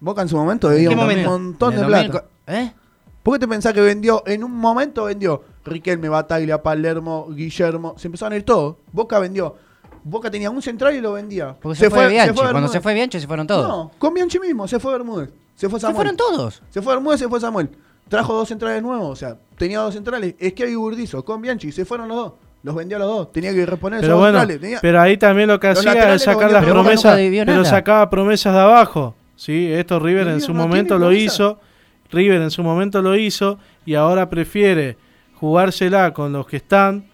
Boca 0.00 0.22
en 0.22 0.28
su 0.28 0.36
momento 0.36 0.68
debía 0.68 0.88
qué 0.88 0.94
un 0.94 1.00
momento? 1.00 1.30
montón 1.30 1.76
de 1.76 1.84
plata. 1.84 2.24
2000 2.46 2.60
¿Eh? 2.62 2.72
¿Por 3.22 3.34
qué 3.34 3.40
te 3.40 3.48
pensás 3.48 3.74
que 3.74 3.80
vendió? 3.80 4.22
En 4.26 4.42
un 4.42 4.52
momento 4.52 5.04
vendió 5.04 5.44
Riquelme, 5.64 6.08
Bataglia, 6.08 6.62
Palermo, 6.62 7.28
Guillermo. 7.30 7.94
Se 7.98 8.08
empezaron 8.08 8.32
a 8.32 8.36
ir 8.36 8.44
todos. 8.44 8.76
Boca 8.92 9.18
vendió. 9.18 9.56
Boca 10.04 10.30
tenía 10.30 10.50
un 10.50 10.62
central 10.62 10.94
y 10.94 11.00
lo 11.00 11.12
vendía. 11.12 11.54
Porque 11.60 11.78
se, 11.78 11.90
fue, 11.90 12.08
Bianchi. 12.08 12.34
Cuando 12.34 12.52
Bermúdez. 12.54 12.72
se 12.72 12.80
fue 12.80 12.94
Bianchi 12.94 13.20
se 13.20 13.26
fueron 13.26 13.46
todos. 13.46 13.68
No, 13.68 13.90
con 13.98 14.14
Bianchi 14.14 14.38
mismo. 14.38 14.66
Se 14.68 14.78
fue 14.80 14.92
Bermúdez. 14.92 15.30
Se 15.54 15.68
fue 15.68 15.78
se 15.78 15.82
Samuel. 15.86 15.96
fueron 15.96 16.16
todos. 16.16 16.62
Se 16.70 16.80
fue 16.82 16.94
Bermúdez, 16.94 17.20
se 17.20 17.28
fue 17.28 17.40
Samuel. 17.40 17.68
Trajo 18.08 18.32
dos 18.34 18.48
centrales 18.48 18.82
nuevos. 18.82 19.08
O 19.10 19.16
sea, 19.16 19.36
tenía 19.56 19.78
dos 19.80 19.94
centrales. 19.94 20.34
Es 20.38 20.52
que 20.54 20.64
hay 20.64 20.74
Burdizo 20.74 21.24
con 21.24 21.40
Bianchi. 21.42 21.70
Se 21.72 21.84
fueron 21.84 22.08
los 22.08 22.16
dos. 22.16 22.32
Los 22.62 22.74
vendió 22.74 22.96
a 22.96 23.00
los 23.00 23.08
dos. 23.08 23.32
Tenía 23.32 23.52
que 23.54 23.64
reponer 23.64 24.00
pero 24.00 24.14
esos 24.14 24.20
bueno, 24.20 24.38
centrales. 24.38 24.60
Tenía- 24.60 24.78
pero 24.82 25.00
ahí 25.00 25.16
también 25.16 25.48
lo 25.48 25.58
que 25.60 25.68
Los 25.68 25.78
hacía 25.78 25.92
era 25.92 26.18
sacar 26.18 26.50
las 26.52 26.64
promesas, 26.64 27.18
pero 27.46 27.64
sacaba 27.64 28.10
promesas 28.10 28.52
de 28.54 28.60
abajo. 28.60 29.14
Sí, 29.36 29.72
esto 29.72 29.98
River 29.98 30.28
en 30.28 30.40
su 30.42 30.52
no 30.52 30.60
momento 30.62 30.94
lo 30.98 31.06
promesa. 31.06 31.24
hizo, 31.24 31.60
River 32.10 32.42
en 32.42 32.50
su 32.50 32.62
momento 32.62 33.00
lo 33.00 33.16
hizo 33.16 33.58
y 33.86 33.94
ahora 33.94 34.28
prefiere 34.28 34.98
jugársela 35.40 36.12
con 36.12 36.32
los 36.32 36.46
que 36.46 36.56
están 36.58 37.04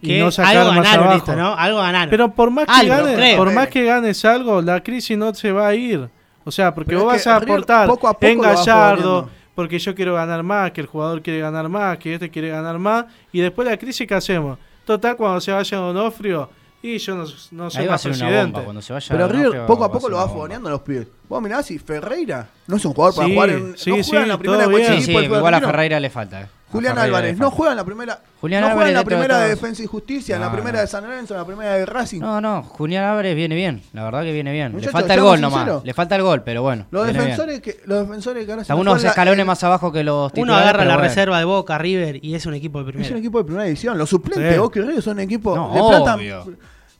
y 0.00 0.06
Que 0.08 0.20
no 0.20 0.30
sacar 0.30 0.56
algo 0.58 0.72
más 0.72 0.84
ganaron 0.84 1.04
abajo. 1.06 1.18
esto, 1.18 1.36
¿no? 1.36 1.54
Algo 1.54 1.78
ganaron. 1.78 2.10
Pero 2.10 2.30
por 2.32 2.50
más 2.50 2.66
que 2.66 2.72
Algo, 2.72 2.94
ganes, 3.04 3.16
creo. 3.16 3.36
por 3.36 3.52
más 3.52 3.68
que 3.68 3.84
ganes 3.84 4.24
algo, 4.24 4.62
la 4.62 4.82
crisis 4.82 5.16
no 5.18 5.34
se 5.34 5.52
va 5.52 5.68
a 5.68 5.74
ir. 5.74 6.08
O 6.44 6.50
sea, 6.50 6.74
porque 6.74 6.90
Pero 6.90 7.04
vos 7.04 7.12
vas 7.12 7.26
a 7.26 7.38
que 7.38 7.44
aportar 7.44 7.86
poco 7.88 8.08
a 8.08 8.14
poco 8.14 8.26
en 8.26 8.40
Gallardo, 8.40 9.28
porque 9.54 9.78
yo 9.78 9.94
quiero 9.94 10.14
ganar 10.14 10.42
más, 10.42 10.70
que 10.70 10.80
el 10.80 10.86
jugador 10.86 11.20
quiere 11.22 11.40
ganar 11.40 11.68
más, 11.68 11.98
que 11.98 12.14
este 12.14 12.30
quiere 12.30 12.48
ganar 12.48 12.78
más, 12.78 13.04
y 13.32 13.40
después 13.40 13.68
la 13.68 13.76
crisis 13.76 14.06
¿qué 14.06 14.14
hacemos? 14.14 14.58
Total, 14.86 15.16
cuando 15.16 15.40
se 15.40 15.52
vaya 15.52 15.76
Donofrio, 15.76 16.48
y 16.80 16.96
yo 16.98 17.16
no, 17.16 17.24
no 17.50 17.70
soy 17.70 17.82
Ahí 17.82 17.86
va 17.88 17.92
a 17.92 17.94
más 17.94 18.00
ser 18.02 18.12
una 18.12 18.18
presidente. 18.20 18.44
bomba. 18.52 18.64
Cuando 18.64 18.80
se 18.82 18.92
vaya 18.92 19.06
Pero 19.10 19.22
Donofrio, 19.26 19.50
River 19.52 19.66
poco 19.66 19.84
a 19.84 19.88
va 19.88 19.92
poco 19.92 20.08
lo 20.08 20.16
va 20.16 20.28
fogoneando 20.28 20.68
a 20.68 20.72
los 20.72 20.80
pibes. 20.82 21.08
Vos 21.28 21.42
mirá 21.42 21.62
si 21.62 21.78
Ferreira 21.78 22.48
no 22.68 22.76
es 22.76 22.84
un 22.84 22.94
jugador 22.94 23.14
para 23.16 23.26
Sí, 23.28 23.34
jugar 23.34 23.50
en. 23.50 23.76
sí, 23.76 23.90
no 23.90 23.96
juega 23.96 24.04
sí, 24.04 24.16
en 24.16 24.28
la 24.28 24.38
primera 24.38 24.66
de 24.68 25.02
Sí, 25.02 25.12
igual 25.12 25.54
a. 25.54 25.60
Ferreira 25.60 26.00
le 26.00 26.08
falta. 26.08 26.48
Julián 26.70 26.98
Álvarez 26.98 27.36
no 27.38 27.50
juega 27.50 27.72
en 27.72 27.76
la 27.78 27.84
primera. 27.84 28.20
Julián 28.40 28.62
no 28.62 28.70
juega 28.74 28.88
en 28.88 28.94
la 28.94 29.04
primera 29.04 29.38
de. 29.40 29.48
Defensa 29.48 29.82
y 29.82 29.86
Justicia, 29.86 30.34
en 30.36 30.42
la 30.42 30.52
primera 30.52 30.76
no. 30.76 30.80
de 30.82 30.86
San 30.86 31.02
Lorenzo, 31.04 31.34
en 31.34 31.40
la 31.40 31.46
primera 31.46 31.74
de 31.74 31.86
Racing. 31.86 32.20
No, 32.20 32.40
no, 32.40 32.62
Julián 32.62 33.04
Álvarez 33.04 33.34
viene 33.34 33.54
bien. 33.54 33.82
La 33.92 34.04
verdad 34.04 34.22
que 34.22 34.32
viene 34.32 34.52
bien. 34.52 34.78
Le 34.78 34.88
falta 34.88 35.14
el 35.14 35.20
gol 35.20 35.40
nomás. 35.40 35.82
Le 35.84 35.94
falta 35.94 36.16
el 36.16 36.22
gol, 36.22 36.42
pero 36.42 36.62
bueno. 36.62 36.86
los 36.90 37.04
bien. 37.06 37.16
defensores 37.16 37.60
que 37.60 37.80
los 37.86 38.06
defensores 38.06 38.44
que 38.44 38.52
ahora 38.52 38.64
se 38.64 38.74
unos 38.74 39.02
la- 39.02 39.08
escalones 39.08 39.46
más 39.46 39.64
abajo 39.64 39.90
que 39.92 40.04
los 40.04 40.24
Uno 40.26 40.30
titulares, 40.30 40.62
agarra 40.62 40.78
pero 40.80 40.88
la 40.90 40.96
bueno. 40.96 41.08
reserva 41.08 41.38
de 41.38 41.44
Boca, 41.44 41.78
River 41.78 42.18
y 42.24 42.34
es 42.34 42.44
un 42.46 42.54
equipo 42.54 42.78
de 42.78 42.84
Es 42.84 42.92
primera. 42.92 43.12
un 43.12 43.18
equipo 43.18 43.38
de 43.38 43.44
primera 43.44 43.64
división. 43.64 43.96
Los 43.98 44.10
suplentes, 44.10 44.52
Sí. 44.54 44.58
Boca 44.60 44.78
y 44.78 44.82
River 44.82 45.02
son 45.02 45.12
un 45.14 45.20
equipo 45.20 45.56
No, 45.56 45.72
de 45.72 45.80
plata. 45.96 46.14
obvio. 46.16 46.44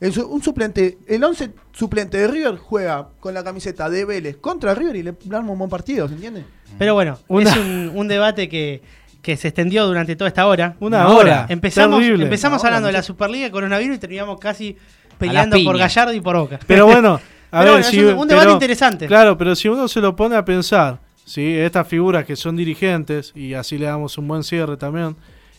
El 0.00 0.16
un 0.20 0.40
suplente, 0.42 0.98
el 1.08 1.24
11 1.24 1.50
suplente 1.72 2.18
de 2.18 2.28
River 2.28 2.56
juega 2.56 3.08
con 3.18 3.34
la 3.34 3.42
camiseta 3.42 3.90
de 3.90 4.04
Vélez 4.04 4.36
contra 4.36 4.72
River 4.72 4.94
y 4.94 5.02
le 5.02 5.14
arma 5.32 5.50
un 5.52 5.58
buen 5.58 5.68
partido, 5.70 6.06
¿se 6.06 6.14
entiende? 6.14 6.44
Pero 6.78 6.94
bueno, 6.94 7.18
Una- 7.26 7.50
es 7.50 7.56
un, 7.56 7.90
un 7.94 8.06
debate 8.06 8.48
que, 8.48 8.80
que 9.28 9.36
se 9.36 9.48
extendió 9.48 9.86
durante 9.86 10.16
toda 10.16 10.28
esta 10.28 10.46
hora. 10.46 10.74
Una 10.80 11.06
hora. 11.08 11.44
Empezamos, 11.50 12.00
Terrible. 12.00 12.24
empezamos 12.24 12.62
Una 12.62 12.68
hora, 12.70 12.76
hablando 12.78 12.86
de 12.86 12.92
la. 12.94 13.02
Superliga 13.02 13.44
de 13.44 13.50
coronavirus 13.50 13.96
y 13.96 13.98
terminamos 13.98 14.40
casi 14.40 14.74
peleando 15.18 15.58
por 15.64 15.76
Gallardo 15.76 16.14
y 16.14 16.20
por 16.22 16.34
Boca. 16.38 16.58
Pero 16.66 16.86
bueno, 16.90 17.20
a 17.50 17.60
Pero 17.60 17.62
ver, 17.64 17.70
bueno, 17.72 17.78
es 17.80 17.86
si, 17.88 18.00
un- 18.00 18.14
un 18.18 18.26
debate 18.26 18.46
pero- 18.46 18.52
interesante. 18.54 19.06
Claro, 19.06 19.36
pero 19.36 19.54
si 19.54 19.68
uno 19.68 19.86
se 19.86 20.00
lo 20.00 20.16
pone 20.16 20.34
a 20.34 20.46
pensar, 20.46 20.98
¿sí? 21.26 21.54
estas 21.58 21.86
figuras 21.86 22.24
que 22.24 22.36
son 22.36 22.56
dirigentes, 22.56 23.32
y 23.34 23.52
así 23.52 23.76
le 23.76 23.84
damos 23.84 24.16
un 24.16 24.26
buen 24.28 24.42
cierre 24.44 24.78
también, 24.78 25.14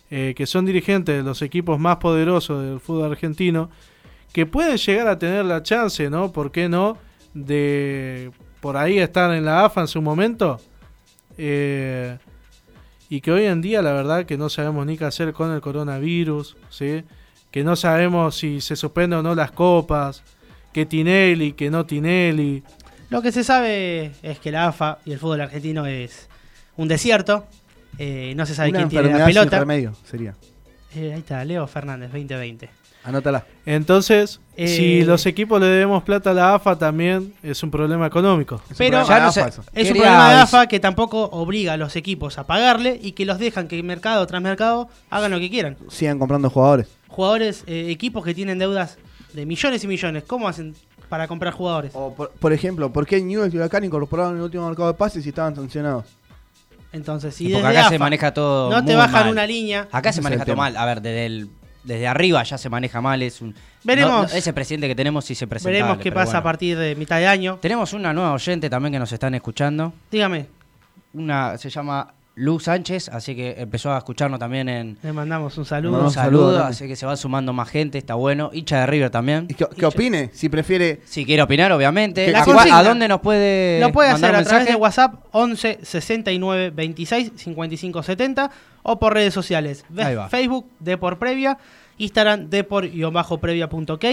eh, 0.09 0.33
que 0.35 0.47
son 0.47 0.65
dirigentes 0.65 1.15
de 1.17 1.21
los 1.21 1.43
equipos 1.43 1.79
más 1.79 1.97
poderosos 1.97 2.63
del 2.63 2.79
fútbol 2.79 3.11
argentino, 3.11 3.69
que 4.33 4.47
pueden 4.47 4.77
llegar 4.77 5.07
a 5.09 5.19
tener 5.19 5.45
la 5.45 5.61
chance, 5.61 6.09
¿no? 6.09 6.31
¿Por 6.31 6.51
qué 6.51 6.67
no? 6.69 6.97
De 7.35 8.31
por 8.61 8.77
ahí 8.77 8.97
estar 8.97 9.31
en 9.31 9.45
la 9.45 9.63
AFA 9.65 9.81
en 9.81 9.87
su 9.87 10.01
momento. 10.01 10.59
eh, 11.37 12.17
y 13.09 13.21
que 13.21 13.31
hoy 13.31 13.45
en 13.45 13.61
día 13.61 13.81
la 13.81 13.93
verdad 13.93 14.25
que 14.25 14.37
no 14.37 14.49
sabemos 14.49 14.85
ni 14.85 14.97
qué 14.97 15.05
hacer 15.05 15.33
con 15.33 15.51
el 15.51 15.61
coronavirus, 15.61 16.55
¿sí? 16.69 17.03
que 17.51 17.63
no 17.63 17.75
sabemos 17.75 18.35
si 18.37 18.61
se 18.61 18.75
suspenden 18.75 19.19
o 19.19 19.23
no 19.23 19.33
las 19.35 19.51
copas, 19.51 20.23
que 20.71 20.85
Tinelli, 20.85 21.53
que 21.53 21.71
no 21.71 21.85
Tinelli. 21.85 22.63
Lo 23.09 23.21
que 23.23 23.31
se 23.31 23.43
sabe 23.43 24.11
es 24.21 24.37
que 24.39 24.51
la 24.51 24.67
AFA 24.67 24.99
y 25.05 25.11
el 25.13 25.19
fútbol 25.19 25.41
argentino 25.41 25.85
es 25.87 26.29
un 26.77 26.87
desierto. 26.87 27.47
eh, 27.97 28.33
no 28.35 28.45
se 28.45 28.53
sabe 28.53 28.69
Una 28.69 28.79
quién 28.79 28.89
tiene 28.89 29.09
la 29.09 29.17
sin 29.17 29.25
pelota. 29.25 29.59
remedio 29.59 29.93
sería. 30.05 30.35
Eh, 30.95 31.13
ahí 31.13 31.19
está, 31.19 31.43
Leo 31.43 31.65
Fernández, 31.67 32.11
2020. 32.11 32.69
Anótala. 33.03 33.45
Entonces, 33.65 34.39
Eh, 34.57 34.67
si 34.67 35.01
los 35.03 35.25
equipos 35.25 35.59
le 35.61 35.67
debemos 35.67 36.03
plata 36.03 36.31
a 36.31 36.33
la 36.33 36.53
AFA 36.55 36.77
también 36.77 37.33
es 37.41 37.63
un 37.63 37.71
problema 37.71 38.05
económico. 38.07 38.55
Es 38.65 38.71
un 38.71 38.77
Pero- 38.77 38.97
problema 38.97 39.07
Ya 39.07 39.15
de 39.15 39.21
no 39.21 39.27
AFA 39.29 39.51
sé. 39.51 39.61
Es 39.73 39.87
un 39.91 39.93
problema 39.97 40.29
de 40.33 40.35
AFA 40.41 40.67
que 40.67 40.79
tampoco 40.81 41.23
obliga 41.31 41.73
a 41.73 41.77
los 41.77 41.95
equipos 41.95 42.37
a 42.37 42.45
pagarle 42.45 42.99
y 43.01 43.13
que 43.13 43.25
los 43.25 43.39
dejan 43.39 43.67
que 43.69 43.81
mercado 43.83 44.27
tras 44.27 44.41
mercado 44.41 44.89
hagan 45.09 45.31
lo 45.31 45.39
que 45.39 45.49
quieran. 45.49 45.77
Sigan 45.89 46.19
comprando 46.19 46.49
jugadores. 46.49 46.87
Jugadores, 47.07 47.63
eh, 47.67 47.87
equipos 47.89 48.25
que 48.25 48.33
tienen 48.33 48.59
deudas 48.59 48.97
de 49.33 49.45
millones 49.45 49.81
y 49.83 49.87
millones, 49.87 50.23
¿cómo 50.27 50.49
hacen 50.49 50.75
para 51.07 51.27
comprar 51.29 51.53
jugadores? 51.53 51.91
O 51.95 52.13
por, 52.13 52.31
por 52.31 52.51
ejemplo, 52.51 52.91
¿por 52.91 53.07
qué 53.07 53.21
Newell's 53.21 53.53
y 53.53 53.57
Huracán 53.57 53.83
incorporaron 53.85 54.35
el 54.35 54.41
último 54.43 54.67
mercado 54.67 54.89
de 54.89 54.95
pases 54.95 55.25
y 55.25 55.29
estaban 55.29 55.55
sancionados? 55.55 56.03
Entonces, 56.91 57.35
si 57.35 57.45
porque 57.45 57.57
desde 57.57 57.69
acá 57.69 57.79
AFA 57.81 57.89
se 57.89 57.99
maneja 57.99 58.33
todo. 58.33 58.69
no 58.71 58.79
te 58.79 58.91
muy 58.91 58.95
bajan 58.95 59.21
mal. 59.25 59.31
una 59.31 59.45
línea, 59.45 59.87
Acá 59.91 60.11
se 60.11 60.21
maneja 60.21 60.43
todo 60.43 60.55
mal. 60.55 60.75
A 60.75 60.85
ver, 60.85 61.01
desde, 61.01 61.25
el- 61.27 61.49
desde 61.83 62.07
arriba 62.07 62.43
ya 62.43 62.57
se 62.57 62.69
maneja 62.69 63.01
mal. 63.01 63.21
Es 63.21 63.41
un, 63.41 63.55
Veremos. 63.83 64.31
no- 64.31 64.37
ese 64.37 64.53
presidente 64.53 64.87
que 64.87 64.95
tenemos 64.95 65.25
sí 65.25 65.35
se 65.35 65.47
presenta. 65.47 65.71
veremos 65.71 65.97
qué 65.99 66.11
pasa 66.11 66.39
a 66.39 66.43
partir 66.43 66.77
de 66.77 66.95
mitad 66.95 67.17
de 67.17 67.27
año. 67.27 67.57
Tenemos 67.61 67.93
una 67.93 68.13
nueva 68.13 68.33
oyente 68.33 68.69
también 68.69 68.93
que 68.93 68.99
nos 68.99 69.11
están 69.11 69.33
escuchando. 69.35 69.93
Dígame, 70.11 70.47
Una 71.13 71.57
se 71.57 71.69
llama 71.71 72.13
Luz 72.39 72.63
Sánchez, 72.63 73.09
así 73.09 73.35
que 73.35 73.55
empezó 73.57 73.91
a 73.91 73.97
escucharnos 73.97 74.39
también 74.39 74.69
en 74.69 74.97
le 75.03 75.11
mandamos 75.11 75.57
un 75.57 75.65
saludo. 75.65 75.91
mandamos 75.91 76.15
un 76.15 76.23
saludo, 76.23 76.63
así 76.63 76.87
que 76.87 76.95
se 76.95 77.05
va 77.05 77.17
sumando 77.17 77.51
más 77.51 77.69
gente, 77.69 77.97
está 77.97 78.15
bueno. 78.15 78.49
Hincha 78.53 78.79
de 78.79 78.85
River 78.87 79.09
también. 79.09 79.45
¿Y 79.49 79.55
qué, 79.55 79.67
qué 79.77 79.85
opine? 79.85 80.29
Si 80.33 80.47
prefiere. 80.47 81.01
Si 81.03 81.25
quiere 81.25 81.41
opinar, 81.41 81.71
obviamente. 81.73 82.31
La 82.31 82.43
¿A, 82.43 82.83
dónde 82.83 83.07
nos 83.09 83.19
puede 83.19 83.81
Lo 83.81 83.91
puede 83.91 84.11
mandar 84.13 84.35
hacer 84.35 84.45
a 84.45 84.49
través 84.49 84.67
de 84.67 84.75
WhatsApp 84.75 85.15
11 85.31 85.79
69 85.83 86.71
26 86.73 87.31
55 87.35 88.03
70 88.03 88.51
o 88.83 88.97
por 88.99 89.13
redes 89.13 89.33
sociales. 89.33 89.83
Ve- 89.89 90.03
Ahí 90.03 90.15
va. 90.15 90.29
Facebook 90.29 90.65
Depor 90.79 91.19
Previa, 91.19 91.57
Instagram 91.97 92.49
Depor-previa.ok. 92.49 94.05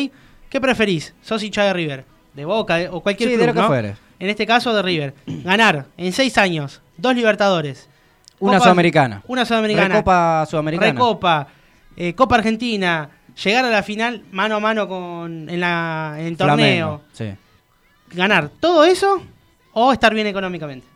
¿Qué 0.50 0.60
preferís? 0.60 1.14
¿Sos 1.22 1.42
hincha 1.42 1.64
de 1.64 1.72
River? 1.72 2.04
¿De 2.34 2.44
Boca 2.44 2.80
eh, 2.80 2.88
o 2.90 3.00
cualquier 3.00 3.30
Sí, 3.30 3.34
club, 3.36 3.40
de 3.42 3.46
lo 3.48 3.54
que 3.54 3.60
¿no? 3.60 3.66
fuere. 3.68 3.94
En 4.18 4.28
este 4.30 4.46
caso 4.46 4.74
de 4.74 4.82
River. 4.82 5.14
Ganar 5.26 5.86
en 5.96 6.12
6 6.12 6.38
años, 6.38 6.82
dos 6.96 7.14
Libertadores. 7.14 7.88
Una 8.40 8.52
Copa- 8.54 8.64
sudamericana. 8.64 9.22
Una 9.26 9.44
Sudamericana. 9.44 9.88
Recopa 9.94 10.46
Sudamericana. 10.48 10.92
Recopa, 10.92 11.48
eh, 11.96 12.14
Copa 12.14 12.36
Argentina. 12.36 13.08
Llegar 13.42 13.64
a 13.66 13.70
la 13.70 13.82
final 13.82 14.24
mano 14.32 14.56
a 14.56 14.60
mano 14.60 14.88
con 14.88 15.48
en 15.48 15.60
la 15.60 16.16
en 16.18 16.36
torneo. 16.36 16.56
Flamengo, 16.56 17.02
Sí. 17.12 17.34
Ganar 18.16 18.48
todo 18.60 18.84
eso 18.84 19.22
o 19.72 19.92
estar 19.92 20.14
bien 20.14 20.26
económicamente. 20.26 20.86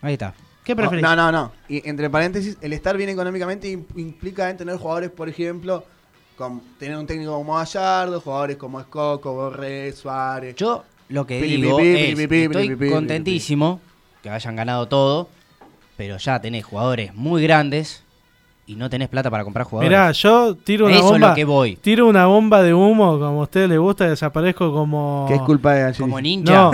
Ahí 0.00 0.14
está. 0.14 0.34
¿Qué 0.64 0.76
preferís? 0.76 1.02
No, 1.02 1.16
no, 1.16 1.32
no. 1.32 1.52
Y 1.68 1.86
entre 1.88 2.08
paréntesis, 2.08 2.56
el 2.60 2.72
estar 2.72 2.96
bien 2.96 3.10
económicamente 3.10 3.68
im- 3.72 3.84
implica 3.96 4.48
en 4.48 4.56
tener 4.56 4.76
jugadores, 4.76 5.10
por 5.10 5.28
ejemplo, 5.28 5.84
con 6.36 6.60
tener 6.78 6.96
un 6.96 7.06
técnico 7.06 7.32
como 7.32 7.56
Gallardo, 7.56 8.20
jugadores 8.20 8.56
como 8.56 8.78
Escoco, 8.80 9.32
Borré, 9.34 9.92
Suárez. 9.92 10.54
Yo 10.56 10.84
lo 11.08 11.26
que 11.26 11.42
digo 11.42 11.76
pi, 11.78 11.82
pi, 11.82 12.00
es, 12.12 12.18
estoy 12.20 12.90
contentísimo 12.90 13.80
que 14.22 14.30
hayan 14.30 14.54
ganado 14.56 14.86
todo, 14.86 15.28
pero 15.96 16.16
ya 16.18 16.40
tenés 16.40 16.64
jugadores 16.64 17.14
muy 17.14 17.42
grandes 17.42 18.02
y 18.66 18.76
no 18.76 18.88
tenés 18.88 19.08
plata 19.08 19.30
para 19.30 19.44
comprar 19.44 19.66
jugadores. 19.66 19.90
Mirá, 19.90 20.12
yo 20.12 20.54
tiro 20.56 20.86
una 20.86 20.94
Eso 20.96 21.04
es 21.06 21.10
bomba. 21.12 21.28
lo 21.30 21.34
que 21.34 21.44
voy. 21.44 21.76
Tiro 21.76 22.06
una 22.06 22.26
bomba 22.26 22.62
de 22.62 22.72
humo, 22.72 23.18
como 23.18 23.40
a 23.40 23.42
ustedes 23.42 23.68
les 23.68 23.78
gusta, 23.78 24.06
y 24.06 24.08
desaparezco 24.10 24.72
como. 24.72 25.26
Que 25.28 25.34
es 25.34 25.42
culpa 25.42 25.74
de. 25.74 25.94
Como 25.94 26.20
ninja. 26.20 26.52
No, 26.52 26.70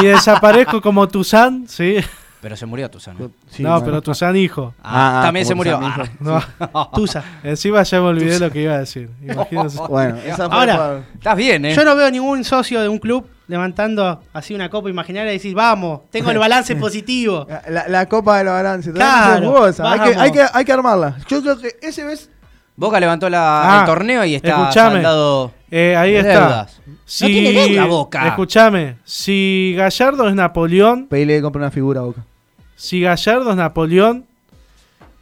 y 0.00 0.06
desaparezco 0.06 0.80
como 0.80 1.06
Tuzán, 1.08 1.66
sí. 1.68 1.96
Pero 2.40 2.54
se 2.56 2.64
murió 2.66 2.88
Tuzano. 2.90 3.30
Sí, 3.50 3.62
no, 3.62 3.70
bueno. 3.70 3.84
pero 3.84 4.02
Tuzán 4.02 4.36
hijo. 4.36 4.72
Ah, 4.82 5.20
Ah, 5.20 5.22
también 5.24 5.44
se 5.46 5.54
murió. 5.54 5.78
Tuzán, 5.78 6.10
Ah. 6.24 6.70
No, 6.74 6.90
Tusa. 6.94 7.24
encima 7.42 7.82
ya 7.82 8.00
me 8.00 8.06
olvidé 8.06 8.38
lo 8.38 8.50
que 8.50 8.62
iba 8.62 8.74
a 8.74 8.78
decir. 8.80 9.10
Imagínense. 9.22 9.78
Bueno, 9.88 10.16
esa 10.24 10.48
fue 10.48 10.56
Ahora, 10.58 11.02
Estás 11.14 11.36
bien, 11.36 11.64
¿eh? 11.64 11.74
Yo 11.74 11.84
no 11.84 11.96
veo 11.96 12.10
ningún 12.10 12.44
socio 12.44 12.80
de 12.80 12.88
un 12.88 12.98
club 12.98 13.26
levantando 13.48 14.20
así 14.32 14.54
una 14.54 14.68
copa 14.68 14.88
imaginaria 14.90 15.32
y 15.32 15.36
decís, 15.36 15.54
vamos, 15.54 16.00
tengo 16.10 16.30
el 16.30 16.38
balance 16.38 16.74
positivo. 16.76 17.46
La, 17.68 17.88
la 17.88 18.06
copa 18.06 18.38
de 18.38 18.44
la 18.44 18.52
balance. 18.52 18.92
Claro. 18.92 19.64
Hay, 19.64 19.72
que, 20.00 20.18
hay, 20.18 20.32
que, 20.32 20.44
hay 20.52 20.64
que 20.64 20.72
armarla. 20.72 21.16
Yo 21.28 21.42
creo 21.42 21.58
que 21.58 21.76
ese 21.82 22.04
ves. 22.04 22.30
Boca 22.78 23.00
levantó 23.00 23.30
la, 23.30 23.78
Ah, 23.78 23.80
el 23.80 23.86
torneo 23.86 24.22
y 24.26 24.34
está 24.34 24.48
escuchame. 24.50 24.94
saldado 24.96 25.50
Eh, 25.70 25.96
ahí 25.96 26.14
está. 26.14 26.66
Si, 27.06 27.24
tiene 27.26 27.52
deuda, 27.52 27.86
Boca. 27.86 28.26
Escúchame, 28.28 28.96
si 29.04 29.72
Gallardo 29.76 30.28
es 30.28 30.34
Napoleón, 30.34 31.06
Pedile 31.06 31.36
que 31.36 31.42
compre 31.42 31.62
una 31.62 31.70
figura, 31.70 32.02
Boca. 32.02 32.22
si 32.74 33.00
Gallardo 33.00 33.50
es 33.50 33.56
Napoleón, 33.56 34.26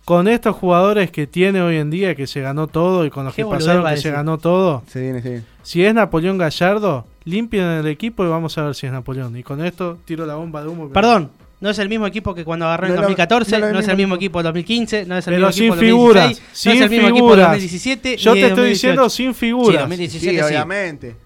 con 0.04 0.26
estos 0.26 0.56
jugadores 0.56 1.10
que 1.12 1.26
tiene 1.28 1.62
hoy 1.62 1.76
en 1.76 1.90
día, 1.90 2.14
que 2.16 2.26
se 2.26 2.40
ganó 2.40 2.66
todo 2.66 3.04
y 3.06 3.10
con 3.10 3.24
los 3.24 3.34
Qué 3.34 3.42
que 3.44 3.48
pasaron 3.48 3.86
que 3.86 3.96
se 3.98 4.10
ganó 4.10 4.36
todo, 4.38 4.82
Se 4.88 5.00
viene, 5.00 5.22
se 5.22 5.28
viene. 5.28 5.44
si 5.62 5.84
es 5.84 5.94
Napoleón 5.94 6.36
Gallardo, 6.38 7.06
limpien 7.24 7.64
el 7.64 7.86
equipo 7.86 8.24
y 8.24 8.28
vamos 8.28 8.56
a 8.58 8.64
ver 8.64 8.74
si 8.74 8.86
es 8.86 8.92
Napoleón. 8.92 9.36
Y 9.36 9.42
con 9.42 9.64
esto 9.64 9.98
tiro 10.04 10.26
la 10.26 10.36
bomba 10.36 10.62
de 10.62 10.68
humo. 10.68 10.88
Perdón, 10.90 11.30
no 11.60 11.70
es 11.70 11.78
el 11.78 11.88
mismo 11.88 12.06
equipo 12.06 12.34
que 12.34 12.44
cuando 12.44 12.66
agarró 12.66 12.86
en 12.86 12.94
No, 12.94 12.96
no, 12.96 13.02
2014, 13.02 13.58
no, 13.58 13.66
no, 13.66 13.72
no, 13.72 13.78
es 13.80 13.88
el 13.88 13.96
mismo 13.96 14.14
equipo 14.16 14.38
del 14.38 14.44
2015, 14.44 15.06
no 15.06 15.16
es 15.16 15.26
el 15.26 15.34
Pero 15.34 15.46
mismo 15.46 15.52
sin 15.52 15.64
equipo 15.64 15.76
del 15.76 15.86
figuras, 15.86 16.24
2016, 16.24 16.54
no 16.54 16.54
sin 16.54 16.72
es 16.72 16.80
el 16.82 16.90
mismo 16.90 17.08
equipo 17.08 17.26
del 17.26 17.34
figuras. 17.36 17.50
2017. 17.50 18.16
Yo 18.16 18.32
te 18.34 18.46
estoy 18.46 18.68
diciendo 18.68 19.02
2018. 19.02 19.10
sin 19.10 19.34
Sí, 19.34 19.40
figuras. 19.40 19.80
2017 19.80 20.30
sí, 20.30 20.36
sí. 20.38 20.44
obviamente. 20.44 21.16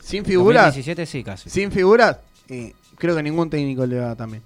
Sin 0.00 0.24
figuras. 0.24 0.64
2017 0.66 1.06
sí, 1.06 1.24
casi. 1.24 1.50
Sin 1.50 1.70
figuras, 1.70 2.18
eh, 2.48 2.72
creo 2.96 3.14
que 3.14 3.22
ningún 3.22 3.50
técnico 3.50 3.84
le 3.84 4.00
va 4.00 4.16
también. 4.16 4.42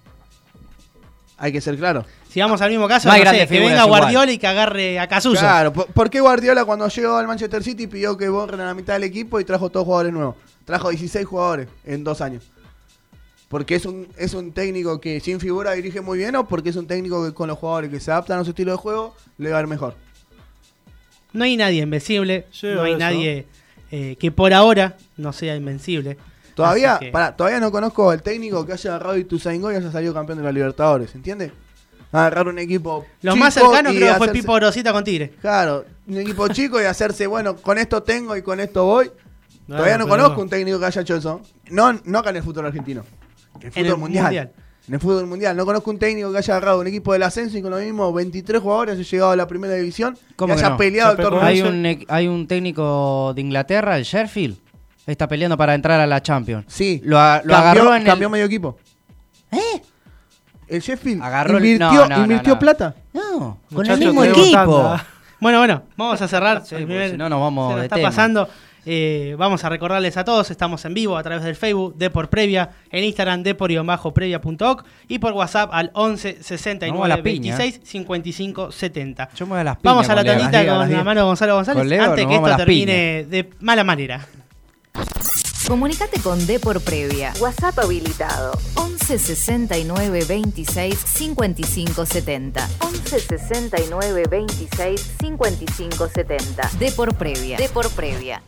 Hay 1.38 1.52
que 1.52 1.60
ser 1.60 1.76
claro. 1.76 2.04
Si 2.32 2.40
vamos 2.40 2.62
al 2.62 2.70
mismo 2.70 2.88
caso, 2.88 3.08
No 3.08 3.14
sé, 3.14 3.46
que 3.46 3.60
venga 3.60 3.84
igual. 3.84 4.00
Guardiola 4.00 4.32
y 4.32 4.38
que 4.38 4.46
agarre 4.46 4.98
a 4.98 5.06
Casuso. 5.06 5.38
Claro, 5.38 5.70
¿por, 5.70 6.08
qué 6.08 6.18
Guardiola 6.18 6.64
cuando 6.64 6.88
llegó 6.88 7.16
al 7.16 7.26
Manchester 7.26 7.62
City 7.62 7.86
pidió 7.86 8.16
que 8.16 8.26
borren 8.30 8.58
a 8.60 8.64
la 8.64 8.74
mitad 8.74 8.94
del 8.94 9.04
equipo 9.04 9.38
y 9.38 9.44
trajo 9.44 9.68
todos 9.68 9.84
jugadores 9.84 10.14
nuevos? 10.14 10.36
Trajo 10.64 10.88
16 10.88 11.26
jugadores 11.26 11.68
en 11.84 12.02
dos 12.04 12.22
años. 12.22 12.44
Porque 13.48 13.74
es 13.74 13.84
un, 13.84 14.08
es 14.16 14.32
un 14.32 14.52
técnico 14.52 14.98
que 14.98 15.20
sin 15.20 15.40
figura 15.40 15.72
dirige 15.72 16.00
muy 16.00 16.16
bien 16.16 16.34
o 16.36 16.48
porque 16.48 16.70
es 16.70 16.76
un 16.76 16.86
técnico 16.86 17.22
que 17.22 17.34
con 17.34 17.48
los 17.48 17.58
jugadores 17.58 17.90
que 17.90 18.00
se 18.00 18.10
adaptan 18.10 18.38
a 18.38 18.44
su 18.44 18.50
estilo 18.52 18.72
de 18.72 18.78
juego 18.78 19.14
le 19.36 19.50
va 19.50 19.58
a 19.58 19.60
ir 19.60 19.66
mejor. 19.66 19.94
No 21.34 21.44
hay 21.44 21.58
nadie 21.58 21.82
invencible, 21.82 22.46
Llego 22.62 22.76
no 22.76 22.82
hay 22.84 22.92
eso. 22.92 22.98
nadie 22.98 23.46
eh, 23.90 24.16
que 24.18 24.32
por 24.32 24.54
ahora 24.54 24.96
no 25.18 25.34
sea 25.34 25.54
invencible. 25.54 26.16
Todavía, 26.54 26.96
que- 26.98 27.10
pará, 27.10 27.36
todavía 27.36 27.60
no 27.60 27.70
conozco 27.70 28.08
al 28.08 28.22
técnico 28.22 28.64
que 28.64 28.72
haya 28.72 28.88
agarrado 28.94 29.18
Ituzaingó 29.18 29.70
y 29.70 29.76
haya 29.76 29.92
salido 29.92 30.14
campeón 30.14 30.38
de 30.38 30.44
la 30.44 30.52
Libertadores, 30.52 31.14
¿entiendes? 31.14 31.52
Agarrar 32.12 32.46
un 32.48 32.58
equipo. 32.58 33.06
Lo 33.22 33.32
chico 33.32 33.44
más 33.44 33.54
cercano 33.54 33.90
creo 33.90 34.12
que 34.12 34.18
fue 34.18 34.26
hacerse- 34.28 34.32
Pipo 34.32 34.60
Rosita 34.60 34.92
con 34.92 35.02
Tigre. 35.02 35.30
Claro, 35.40 35.84
un 36.06 36.18
equipo 36.18 36.46
chico 36.48 36.80
y 36.80 36.84
hacerse, 36.84 37.26
bueno, 37.26 37.56
con 37.56 37.78
esto 37.78 38.02
tengo 38.02 38.36
y 38.36 38.42
con 38.42 38.60
esto 38.60 38.84
voy. 38.84 39.10
No, 39.66 39.76
Todavía 39.76 39.96
no 39.98 40.06
conozco 40.08 40.40
un 40.42 40.48
técnico 40.48 40.78
que 40.78 40.86
haya 40.86 41.00
hecho 41.00 41.16
eso. 41.16 41.40
No, 41.70 41.92
no 42.04 42.18
acá 42.18 42.30
en 42.30 42.36
el 42.36 42.42
fútbol 42.42 42.66
argentino. 42.66 43.04
En 43.60 43.66
el 43.66 43.72
fútbol 43.72 43.86
el 43.86 43.96
mundial. 43.96 44.24
mundial. 44.24 44.52
En 44.88 44.94
el 44.94 45.00
fútbol 45.00 45.26
mundial. 45.26 45.56
No 45.56 45.64
conozco 45.64 45.90
un 45.90 45.98
técnico 45.98 46.30
que 46.32 46.38
haya 46.38 46.56
agarrado 46.56 46.80
un 46.80 46.86
equipo 46.88 47.12
del 47.12 47.22
ascenso 47.22 47.56
y 47.56 47.62
con 47.62 47.70
lo 47.70 47.78
mismo 47.78 48.12
23 48.12 48.60
jugadores 48.60 48.94
haya 48.98 49.08
llegado 49.08 49.30
a 49.30 49.36
la 49.36 49.46
primera 49.46 49.74
división 49.74 50.18
y 50.30 50.34
¿Cómo 50.34 50.54
que 50.54 50.60
haya 50.60 50.70
no? 50.70 50.76
peleado 50.76 51.12
el 51.12 51.16
torneo. 51.18 51.40
Hay 51.42 51.62
un, 51.62 51.86
e- 51.86 52.04
hay 52.08 52.26
un 52.28 52.46
técnico 52.48 53.32
de 53.34 53.40
Inglaterra, 53.40 53.96
el 53.96 54.02
Sheffield, 54.02 54.56
está 55.06 55.28
peleando 55.28 55.56
para 55.56 55.74
entrar 55.74 56.00
a 56.00 56.06
la 56.06 56.20
Champions. 56.20 56.64
Sí. 56.68 57.00
Lo, 57.04 57.18
a- 57.18 57.40
lo 57.44 57.52
cambió, 57.54 57.56
agarró 57.82 57.94
en 57.94 58.04
cambió 58.04 58.26
el... 58.26 58.32
medio 58.32 58.44
equipo. 58.46 58.76
¿Eh? 59.52 59.80
El 60.74 60.80
Sheffield 60.80 61.22
Agarró 61.22 61.58
el- 61.58 61.64
invirtió, 61.64 61.92
no, 61.92 62.08
no, 62.08 62.16
no, 62.16 62.22
invirtió 62.22 62.52
no. 62.54 62.58
plata. 62.58 62.94
No, 63.12 63.22
con 63.32 63.58
Muchachos, 63.70 64.00
el 64.00 64.06
mismo 64.06 64.22
tenemos 64.22 64.42
equipo. 64.46 64.76
tanda. 64.82 65.06
Bueno, 65.42 65.58
bueno, 65.58 65.82
vamos 65.96 66.22
a 66.22 66.28
cerrar. 66.28 66.62
Sí, 66.64 66.76
El 66.76 66.82
porque 66.82 66.86
primer- 66.94 67.10
si 67.10 67.16
no 67.16 67.28
nos 67.28 67.40
vamos 67.40 67.66
se 67.66 67.72
nos 67.72 67.80
de 67.80 67.86
está 67.86 67.96
tema. 67.96 68.08
pasando. 68.10 68.48
Eh, 68.86 69.34
vamos 69.38 69.62
a 69.64 69.68
recordarles 69.68 70.16
a 70.16 70.24
todos, 70.24 70.50
estamos 70.52 70.84
en 70.84 70.94
vivo 70.94 71.16
a 71.16 71.22
través 71.24 71.42
del 71.44 71.54
Facebook 71.56 71.96
de 71.96 72.10
por 72.10 72.28
previa, 72.30 72.70
en 72.90 73.02
Instagram 73.04 73.42
de 73.44 73.54
por-previa.oc 73.56 74.84
y 75.08 75.18
por 75.20 75.32
WhatsApp 75.32 75.70
al 75.72 75.90
11 75.94 76.28
Vamos 76.32 76.40
a 76.40 76.44
69 76.44 77.08
la 77.08 77.22
piña. 77.22 77.56
26 77.56 77.80
55 77.88 78.70
70. 78.72 79.28
Yo 79.34 79.46
me 79.46 79.50
voy 79.50 79.60
a 79.60 79.64
las 79.64 79.82
Vamos 79.82 80.08
a 80.08 80.14
la 80.14 80.22
con 80.22 80.26
Leo. 80.26 80.36
con 80.70 80.78
las 80.78 80.78
la 80.78 80.86
diga. 80.86 81.04
mano 81.04 81.20
de 81.20 81.26
Gonzalo 81.26 81.54
González 81.56 81.80
Con 81.80 81.88
Leo 81.88 82.02
antes 82.04 82.24
nos 82.24 82.30
que 82.30 82.34
vamos 82.34 82.48
a 82.48 82.50
esto 82.52 82.58
las 82.58 82.66
termine 82.66 83.24
de 83.24 83.50
mala 83.60 83.84
manera. 83.84 84.26
Comunicate 85.72 86.20
con 86.20 86.46
D 86.46 86.60
por 86.60 86.82
Previa. 86.82 87.32
WhatsApp 87.40 87.78
habilitado. 87.78 88.52
11 88.74 89.18
69 89.18 90.26
26 90.26 90.98
55 90.98 92.04
70. 92.04 92.68
11 92.80 93.20
69 93.20 94.24
26 94.30 95.00
55 95.18 96.08
70. 96.08 96.70
D 96.78 96.92
por 96.92 97.16
Previa. 97.16 97.56
D 97.56 97.70
por 97.70 97.88
Previa. 97.88 98.42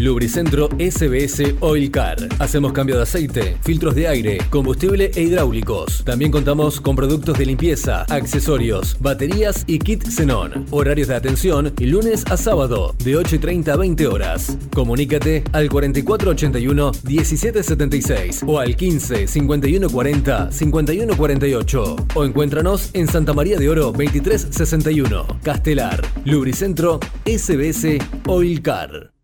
Lubricentro 0.00 0.70
SBS 0.78 1.56
Oil 1.60 1.90
Car. 1.90 2.16
Hacemos 2.38 2.72
cambio 2.72 2.96
de 2.96 3.02
aceite, 3.02 3.58
filtros 3.62 3.94
de 3.94 4.08
aire, 4.08 4.38
combustible 4.48 5.10
e 5.14 5.20
hidráulicos. 5.20 6.02
También 6.04 6.30
contamos 6.30 6.80
con 6.80 6.96
productos 6.96 7.36
de 7.36 7.44
limpieza, 7.44 8.04
accesorios, 8.04 8.96
baterías 8.98 9.64
y 9.66 9.78
kit 9.78 10.02
xenón. 10.08 10.64
Horarios 10.70 11.08
de 11.08 11.16
atención 11.16 11.74
lunes 11.78 12.24
a 12.30 12.38
sábado 12.38 12.94
de 13.04 13.18
8.30 13.18 13.68
a 13.68 13.76
20 13.76 14.06
horas. 14.06 14.56
Comunícate 14.72 15.44
al 15.52 15.68
4481 15.68 16.92
1776 17.04 18.44
o 18.46 18.58
al 18.58 18.76
15 18.76 19.26
5140 19.26 20.50
5148 20.50 21.96
o 22.14 22.24
encuéntranos 22.24 22.90
en 22.94 23.06
Santa 23.06 23.34
María 23.34 23.58
de 23.58 23.68
Oro 23.68 23.92
2361, 23.92 25.40
Castelar, 25.42 26.00
Lubricentro 26.24 27.00
SBS 27.26 27.98
Oil 28.26 28.62
Car. 28.62 29.19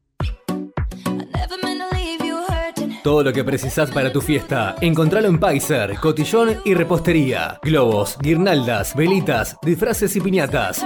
Todo 3.02 3.22
lo 3.22 3.32
que 3.32 3.44
precisás 3.44 3.92
para 3.92 4.12
tu 4.12 4.20
fiesta, 4.20 4.74
encontralo 4.80 5.28
en 5.28 5.38
Paiser, 5.38 5.94
Cotillón 5.96 6.60
y 6.64 6.74
Repostería. 6.74 7.60
Globos, 7.62 8.18
guirnaldas, 8.20 8.96
velitas, 8.96 9.56
disfraces 9.62 10.16
y 10.16 10.20
piñatas. 10.20 10.84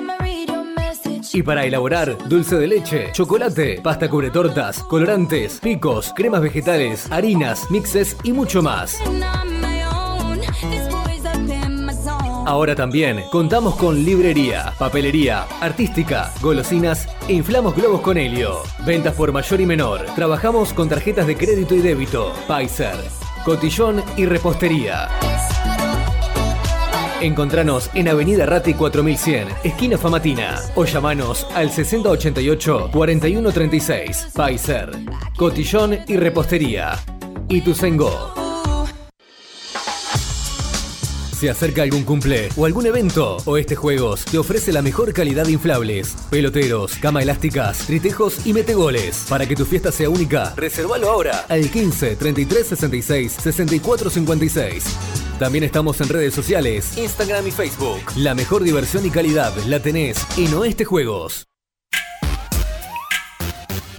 Y 1.33 1.43
para 1.43 1.65
elaborar 1.65 2.19
dulce 2.29 2.57
de 2.57 2.67
leche, 2.67 3.09
chocolate, 3.13 3.81
pasta 3.83 4.11
cubre 4.11 4.31
tortas, 4.31 4.83
colorantes, 4.83 5.61
picos, 5.61 6.13
cremas 6.15 6.43
vegetales, 6.43 7.11
harinas, 7.11 7.71
mixes 7.71 8.15
y 8.23 8.33
mucho 8.33 8.63
más. 8.63 8.99
Ahora 12.51 12.75
también 12.75 13.23
contamos 13.31 13.77
con 13.77 14.05
librería, 14.05 14.75
papelería, 14.77 15.47
artística, 15.61 16.33
golosinas 16.43 17.07
e 17.29 17.35
inflamos 17.35 17.77
globos 17.77 18.01
con 18.01 18.19
helio. 18.19 18.65
Ventas 18.85 19.15
por 19.15 19.31
mayor 19.31 19.61
y 19.61 19.67
menor. 19.67 20.05
Trabajamos 20.17 20.73
con 20.73 20.89
tarjetas 20.89 21.29
de 21.29 21.37
crédito 21.37 21.77
y 21.77 21.81
débito. 21.81 22.33
Pfizer, 22.49 22.97
Cotillón 23.45 24.03
y 24.17 24.27
Repostería. 24.27 25.09
Encontranos 27.21 27.89
en 27.95 28.09
Avenida 28.09 28.47
Rati 28.47 28.75
4100, 28.75 29.47
esquina 29.63 29.97
Famatina, 29.97 30.61
o 30.75 30.85
llamanos 30.85 31.47
al 31.55 31.71
6088-4136. 31.71 34.33
Pfizer, 34.33 34.91
Cotillón 35.37 36.01
y 36.09 36.17
Repostería. 36.17 36.99
Y 37.49 37.61
Se 41.41 41.49
acerca 41.49 41.83
algún 41.83 42.05
cumple 42.05 42.51
o 42.55 42.67
algún 42.67 42.85
evento 42.85 43.39
o 43.47 43.57
este 43.57 43.75
juegos 43.75 44.27
te 44.27 44.37
ofrece 44.37 44.73
la 44.73 44.83
mejor 44.83 45.15
calidad 45.15 45.47
de 45.47 45.53
inflables, 45.53 46.15
peloteros, 46.29 46.97
cama 46.97 47.23
elásticas, 47.23 47.79
tritejos 47.87 48.47
y 48.47 48.53
metegoles. 48.53 49.25
Para 49.27 49.47
que 49.47 49.57
tu 49.57 49.65
fiesta 49.65 49.91
sea 49.91 50.11
única, 50.11 50.53
reservalo 50.55 51.09
ahora 51.09 51.47
al 51.49 51.71
15 51.71 52.17
33 52.17 52.67
66 52.67 53.33
64 53.33 54.11
56. 54.11 54.85
También 55.39 55.65
estamos 55.65 55.99
en 56.03 56.11
redes 56.11 56.35
sociales, 56.35 56.99
Instagram 56.99 57.47
y 57.47 57.53
Facebook. 57.53 58.03
La 58.17 58.35
mejor 58.35 58.63
diversión 58.63 59.07
y 59.07 59.11
calidad 59.11 59.57
la 59.65 59.81
tenés 59.81 60.19
en 60.37 60.53
Oeste 60.53 60.85
Juegos. 60.85 61.50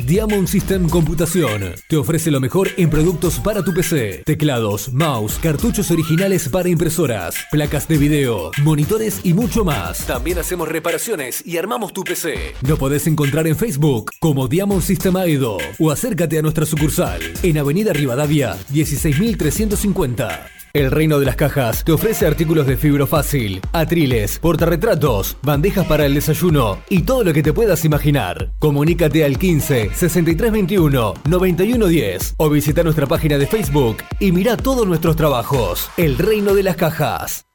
Diamond 0.06 0.48
System 0.48 0.90
Computación 0.90 1.74
te 1.88 1.98
ofrece 1.98 2.32
lo 2.32 2.40
mejor 2.40 2.70
en 2.78 2.90
productos 2.90 3.40
para 3.40 3.64
tu 3.64 3.74
PC, 3.74 4.24
teclados, 4.26 4.92
mouse, 4.94 5.38
cartuchos 5.42 5.92
originales 5.92 6.50
para 6.50 6.70
impresoras, 6.70 7.36
placas 7.52 7.88
de 7.88 7.98
video, 7.98 8.52
monitores 8.64 9.22
y 9.24 9.34
mucho 9.34 9.64
más. 9.64 10.06
También 10.06 10.40
hacemos 10.40 10.68
reparaciones 10.68 11.46
y 11.46 11.58
armamos 11.58 11.94
tu 11.94 12.04
PC. 12.04 12.54
Lo 12.68 12.78
podés 12.78 13.08
encontrar 13.08 13.48
en 13.48 13.56
Facebook 13.56 14.12
como 14.20 14.48
Diamond 14.48 14.82
System 14.82 15.16
Aedo 15.18 15.58
o 15.80 15.92
acércate 15.92 16.40
a 16.40 16.42
nuestra 16.42 16.66
sucursal 16.66 17.22
en 17.44 17.58
Avenida 17.58 17.94
Rivadavia 17.94 18.58
16350. 18.70 20.61
El 20.74 20.90
Reino 20.90 21.20
de 21.20 21.26
las 21.26 21.36
Cajas 21.36 21.84
te 21.84 21.92
ofrece 21.92 22.26
artículos 22.26 22.66
de 22.66 22.78
fibro 22.78 23.06
fácil, 23.06 23.60
atriles, 23.74 24.40
portarretratos, 24.40 25.38
bandejas 25.42 25.86
para 25.86 26.06
el 26.06 26.14
desayuno 26.14 26.82
y 26.90 27.02
todo 27.02 27.26
lo 27.26 27.34
que 27.34 27.44
te 27.44 27.52
puedas 27.52 27.84
imaginar. 27.84 28.54
Comunícate 28.60 29.26
al 29.26 29.38
15 29.38 29.92
6321 29.94 31.14
9110 31.28 32.36
o 32.38 32.50
visita 32.50 32.84
nuestra 32.84 33.06
página 33.06 33.38
de 33.38 33.48
Facebook 33.48 33.98
y 34.20 34.32
mira 34.32 34.56
todos 34.56 34.88
nuestros 34.88 35.16
trabajos. 35.18 35.90
El 35.98 36.18
Reino 36.18 36.54
de 36.54 36.64
las 36.64 36.78
Cajas. 36.78 37.51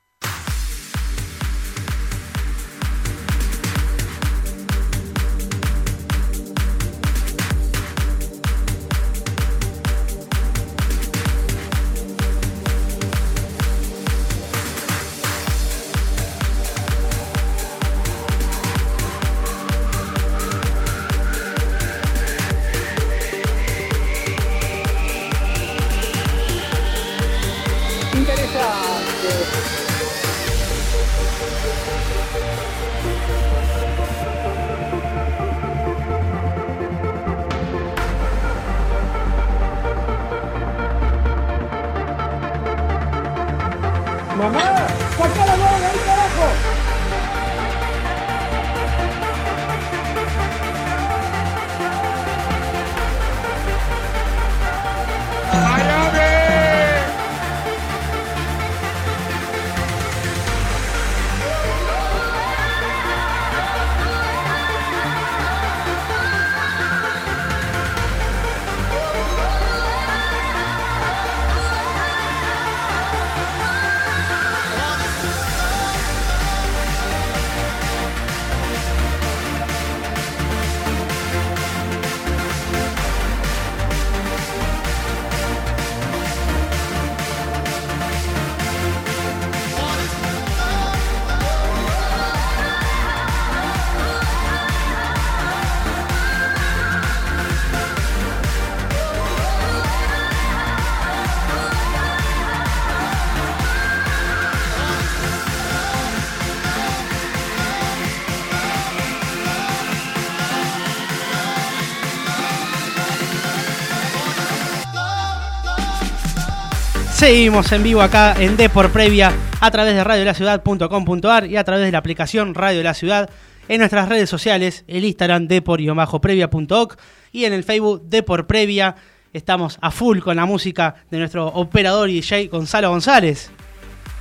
Seguimos 117.26 117.72
en 117.72 117.82
vivo 117.82 118.02
acá 118.02 118.36
en 118.38 118.56
Depor 118.56 118.90
Previa 118.90 119.32
a 119.60 119.70
través 119.72 119.96
de 119.96 120.04
radiolaciudad.com.ar 120.04 121.46
y 121.46 121.56
a 121.56 121.64
través 121.64 121.84
de 121.84 121.90
la 121.90 121.98
aplicación 121.98 122.54
Radio 122.54 122.78
de 122.78 122.84
la 122.84 122.94
Ciudad 122.94 123.28
en 123.66 123.78
nuestras 123.78 124.08
redes 124.08 124.30
sociales, 124.30 124.84
el 124.86 125.04
Instagram 125.04 125.48
depor-previa.oc 125.48 126.96
y 127.32 127.44
en 127.46 127.52
el 127.52 127.64
Facebook 127.64 128.02
Depor 128.04 128.46
Previa. 128.46 128.94
Estamos 129.32 129.76
a 129.80 129.90
full 129.90 130.20
con 130.20 130.36
la 130.36 130.46
música 130.46 130.94
de 131.10 131.18
nuestro 131.18 131.48
operador 131.48 132.10
y 132.10 132.20
DJ 132.20 132.46
Gonzalo 132.46 132.90
González. 132.90 133.50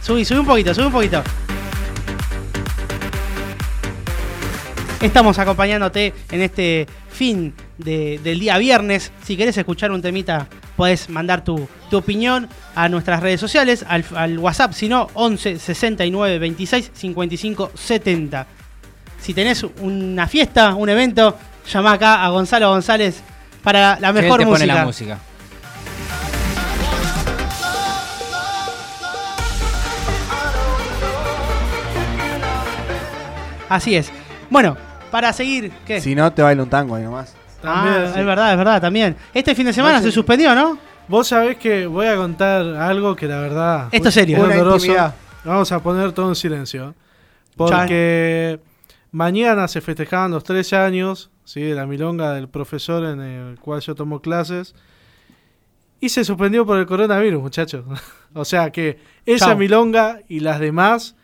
Subí, 0.01 0.25
subí 0.25 0.39
un 0.39 0.47
poquito, 0.47 0.73
subí 0.73 0.87
un 0.87 0.91
poquito. 0.91 1.21
Estamos 4.99 5.37
acompañándote 5.37 6.11
en 6.31 6.41
este 6.41 6.87
fin 7.11 7.53
del 7.77 8.39
día 8.39 8.57
viernes. 8.57 9.11
Si 9.23 9.37
querés 9.37 9.55
escuchar 9.55 9.91
un 9.91 10.01
temita, 10.01 10.47
puedes 10.75 11.09
mandar 11.09 11.43
tu, 11.43 11.67
opinión 11.91 12.49
a 12.75 12.89
nuestras 12.89 13.21
redes 13.21 13.39
sociales, 13.39 13.85
al, 13.87 14.37
WhatsApp, 14.37 14.73
si 14.73 14.89
no, 14.89 15.07
11 15.13 15.59
69 15.59 16.39
26 16.39 16.91
55 16.93 17.71
70. 17.73 18.47
Si 19.19 19.33
tenés 19.33 19.63
una 19.79 20.27
fiesta, 20.27 20.75
un 20.75 20.89
evento, 20.89 21.37
llama 21.71 21.93
acá 21.93 22.25
a 22.25 22.29
Gonzalo 22.29 22.69
González 22.69 23.21
para 23.63 23.97
la 23.99 24.11
mejor 24.11 24.39
te 24.39 24.45
pone 24.45 24.65
música. 24.65 24.75
la 24.75 24.85
música. 24.85 25.19
Así 33.69 33.95
es. 33.95 34.11
Bueno, 34.49 34.77
para 35.11 35.33
seguir, 35.33 35.71
¿qué? 35.85 35.99
Si 36.01 36.13
no, 36.13 36.31
te 36.31 36.41
baila 36.41 36.63
un 36.63 36.69
tango 36.69 36.95
ahí 36.95 37.03
nomás. 37.03 37.33
También, 37.65 37.95
ah, 37.95 38.11
sí. 38.13 38.19
es 38.19 38.25
verdad, 38.25 38.51
es 38.51 38.57
verdad, 38.57 38.81
también. 38.81 39.15
Este 39.33 39.55
fin 39.55 39.65
de 39.65 39.73
semana 39.73 40.01
se 40.01 40.11
suspendió, 40.11 40.55
¿no? 40.55 40.77
Vos 41.07 41.27
sabés 41.27 41.57
que 41.57 41.85
voy 41.85 42.07
a 42.07 42.15
contar 42.15 42.65
algo 42.75 43.15
que 43.15 43.27
la 43.27 43.39
verdad. 43.39 43.89
Esto 43.91 44.09
es 44.09 44.13
serio. 44.13 44.37
Intimidad. 44.37 45.13
Vamos 45.43 45.71
a 45.71 45.79
poner 45.81 46.11
todo 46.11 46.29
en 46.29 46.35
silencio. 46.35 46.95
Porque 47.55 48.59
mañana 49.11 49.67
se 49.67 49.81
festejaban 49.81 50.31
los 50.31 50.43
tres 50.43 50.73
años 50.73 51.29
¿sí? 51.45 51.61
de 51.61 51.75
la 51.75 51.85
milonga 51.85 52.33
del 52.33 52.49
profesor 52.49 53.05
en 53.05 53.21
el 53.21 53.59
cual 53.59 53.81
yo 53.81 53.95
tomo 53.95 54.21
clases. 54.21 54.75
Y 56.01 56.09
se 56.09 56.25
suspendió 56.25 56.65
por 56.65 56.77
el 56.77 56.85
coronavirus, 56.85 57.41
muchachos. 57.41 57.85
o 58.33 58.43
sea 58.43 58.71
que 58.71 58.99
esa 59.25 59.55
milonga 59.55 60.21
y 60.27 60.39
las 60.39 60.59
demás, 60.59 61.15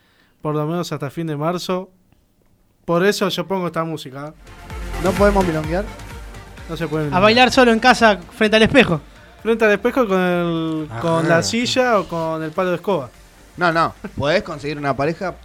por 0.41 0.55
lo 0.55 0.65
menos 0.65 0.91
hasta 0.91 1.09
fin 1.09 1.27
de 1.27 1.35
marzo. 1.35 1.91
Por 2.85 3.05
eso 3.05 3.27
yo 3.29 3.47
pongo 3.47 3.67
esta 3.67 3.83
música. 3.83 4.29
¿eh? 4.29 4.33
No 5.03 5.11
podemos 5.11 5.45
milonguear. 5.45 5.85
No 6.71 6.77
se 6.77 6.87
pueden. 6.87 7.13
A 7.13 7.19
bailar 7.19 7.51
solo 7.51 7.73
en 7.73 7.79
casa 7.79 8.17
frente 8.37 8.55
al 8.55 8.63
espejo. 8.63 9.01
Frente 9.43 9.65
al 9.65 9.71
espejo 9.73 10.07
con, 10.07 10.17
el, 10.21 10.87
Ajá. 10.89 11.01
con 11.01 11.27
la 11.27 11.43
silla 11.43 11.99
o 11.99 12.07
con 12.07 12.41
el 12.41 12.51
palo 12.51 12.69
de 12.69 12.75
escoba. 12.77 13.09
No, 13.57 13.73
no. 13.73 13.93
Podés 14.17 14.41
conseguir 14.41 14.77
una 14.77 14.95
pareja. 14.95 15.35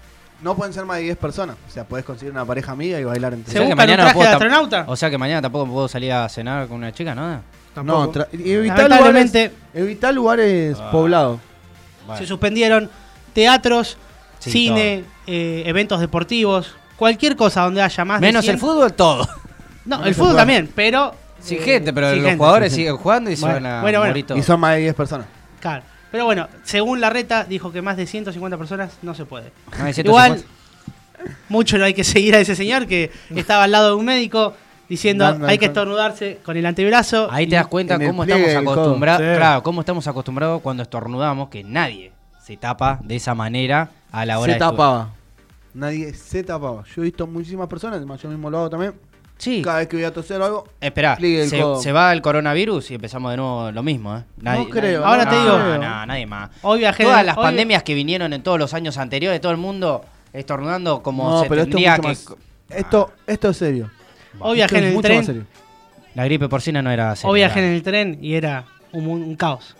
No 0.40 0.54
pueden 0.54 0.72
ser 0.72 0.84
más 0.84 0.98
de 0.98 1.02
10 1.02 1.16
personas. 1.16 1.56
O 1.66 1.70
sea, 1.72 1.82
podés 1.82 2.04
conseguir 2.04 2.30
una 2.30 2.44
pareja 2.44 2.70
amiga 2.70 3.00
y 3.00 3.04
bailar 3.04 3.32
entre 3.34 3.52
¿Se 3.52 3.58
O 3.58 3.62
sea 3.62 3.70
un 3.72 3.76
mañana 3.76 4.12
no 4.12 4.20
de 4.20 4.28
astronauta? 4.28 4.84
O 4.86 4.94
sea 4.94 5.10
que 5.10 5.18
mañana 5.18 5.42
tampoco 5.42 5.72
puedo 5.72 5.88
salir 5.88 6.12
a 6.12 6.28
cenar 6.28 6.68
con 6.68 6.76
una 6.76 6.92
chica, 6.92 7.12
¿no? 7.12 7.40
Tampoco. 7.74 8.12
No, 8.18 8.26
evitar 8.32 8.88
lugares, 8.88 9.50
evitar 9.74 10.14
lugares 10.14 10.76
Ah. 10.80 10.90
poblados. 10.92 11.40
Bueno. 12.06 12.20
se 12.20 12.26
suspendieron 12.28 12.88
teatros, 13.32 13.98
Sí, 14.38 14.52
cine, 14.52 15.02
eh, 15.26 15.64
eventos 15.66 15.98
deportivos, 15.98 16.76
cualquier 16.96 17.34
cosa 17.34 17.62
donde 17.62 17.82
haya 17.82 18.04
más 18.04 18.20
de 18.20 18.26
Menos 18.28 18.44
100. 18.44 18.54
el 18.54 18.60
fútbol, 18.60 18.92
todo. 18.92 19.26
No, 19.86 20.04
el 20.04 20.14
fútbol 20.14 20.36
también, 20.36 20.70
pero... 20.74 21.14
Sin 21.40 21.58
eh, 21.58 21.62
gente, 21.62 21.92
pero 21.92 22.08
los 22.08 22.16
gente. 22.16 22.36
jugadores 22.36 22.72
sí, 22.72 22.76
sí. 22.76 22.82
siguen 22.82 22.96
jugando 22.96 23.30
y 23.30 23.36
se 23.36 23.42
Bueno, 23.42 23.54
van 23.54 23.66
a 23.66 23.82
bueno, 23.82 23.98
bueno. 23.98 24.12
morir 24.12 24.26
todos. 24.26 24.40
Y 24.40 24.42
son 24.42 24.58
más 24.58 24.74
de 24.74 24.80
10 24.82 24.94
personas. 24.94 25.26
Claro. 25.60 25.84
Pero 26.10 26.24
bueno, 26.24 26.48
según 26.64 27.00
la 27.00 27.10
reta, 27.10 27.44
dijo 27.44 27.72
que 27.72 27.82
más 27.82 27.96
de 27.96 28.06
150 28.06 28.56
personas 28.56 28.98
no 29.02 29.14
se 29.14 29.26
puede. 29.26 29.52
Ah, 29.72 29.84
de 29.84 29.92
150. 29.92 30.08
Igual, 30.08 30.44
mucho 31.48 31.78
no 31.78 31.84
hay 31.84 31.94
que 31.94 32.04
seguir 32.04 32.34
a 32.34 32.40
ese 32.40 32.56
señor 32.56 32.86
que 32.86 33.10
estaba 33.34 33.64
al 33.64 33.70
lado 33.70 33.88
de 33.88 33.94
un 33.96 34.04
médico 34.04 34.54
diciendo 34.88 35.38
hay 35.46 35.58
que 35.58 35.66
estornudarse 35.66 36.38
con 36.44 36.56
el 36.56 36.66
antebrazo. 36.66 37.28
Ahí 37.30 37.46
te 37.46 37.56
das 37.56 37.66
cuenta 37.66 37.98
cómo 37.98 38.24
estamos 38.24 38.54
acostumbrados. 38.54 39.22
Sí. 39.22 39.36
Claro, 39.36 39.62
cómo 39.62 39.80
estamos 39.80 40.06
acostumbrados 40.06 40.62
cuando 40.62 40.82
estornudamos, 40.82 41.48
que 41.48 41.64
nadie 41.64 42.12
se 42.42 42.56
tapa 42.56 43.00
de 43.02 43.16
esa 43.16 43.34
manera 43.34 43.90
a 44.12 44.24
la 44.24 44.38
hora 44.38 44.52
Se 44.52 44.54
de 44.54 44.58
tapaba. 44.60 45.10
Nadie 45.74 46.14
se 46.14 46.42
tapaba. 46.42 46.84
Yo 46.94 47.02
he 47.02 47.04
visto 47.06 47.26
muchísimas 47.26 47.68
personas, 47.68 48.00
yo 48.22 48.28
mismo 48.28 48.48
lo 48.48 48.58
hago 48.58 48.70
también. 48.70 48.94
Sí. 49.38 49.60
Cada 49.62 49.78
vez 49.78 49.88
que 49.88 49.96
voy 49.96 50.04
a 50.04 50.12
toser 50.14 50.40
o 50.40 50.44
algo, 50.44 50.64
del 50.80 51.48
se, 51.48 51.82
se 51.82 51.92
va 51.92 52.12
el 52.12 52.22
coronavirus 52.22 52.90
y 52.90 52.94
empezamos 52.94 53.30
de 53.32 53.36
nuevo 53.36 53.70
lo 53.70 53.82
mismo, 53.82 54.16
¿eh? 54.16 54.22
Nadie, 54.38 54.68
creo, 54.70 55.02
nadie- 55.02 55.04
Ahora 55.06 55.24
no, 55.24 55.30
te 55.30 55.36
digo- 55.40 55.58
No, 55.58 55.78
no, 55.78 56.06
nadie 56.06 56.26
más. 56.26 56.50
Hoy 56.62 56.78
viajé 56.78 57.02
Todas 57.04 57.18
de- 57.18 57.24
las 57.24 57.36
hoy- 57.36 57.42
pandemias 57.44 57.82
que 57.82 57.94
vinieron 57.94 58.32
en 58.32 58.42
todos 58.42 58.58
los 58.58 58.72
años 58.72 58.96
anteriores, 58.96 59.40
todo 59.40 59.52
el 59.52 59.58
mundo 59.58 60.04
estornudando 60.32 61.02
como 61.02 61.28
no, 61.30 61.42
se 61.42 61.48
pero 61.48 61.62
esto 61.62 61.76
es 61.78 62.00
que... 62.00 62.02
más. 62.02 62.34
Esto, 62.70 63.12
esto 63.26 63.50
es 63.50 63.56
serio. 63.56 63.90
Hoy 64.38 64.56
viajé 64.56 64.76
Esto 64.76 64.78
en 64.78 64.84
el 64.90 64.94
mucho 64.94 65.08
más 65.08 65.12
tren. 65.14 65.24
serio. 65.26 65.44
La 66.14 66.24
gripe 66.24 66.48
porcina 66.48 66.82
no 66.82 66.90
era 66.90 67.14
seria. 67.14 67.30
Hoy 67.30 67.40
viajé 67.40 67.58
en 67.60 67.72
el 67.74 67.82
tren 67.82 68.18
y 68.22 68.34
era 68.34 68.64
un, 68.92 69.06
un 69.06 69.36
caos. 69.36 69.76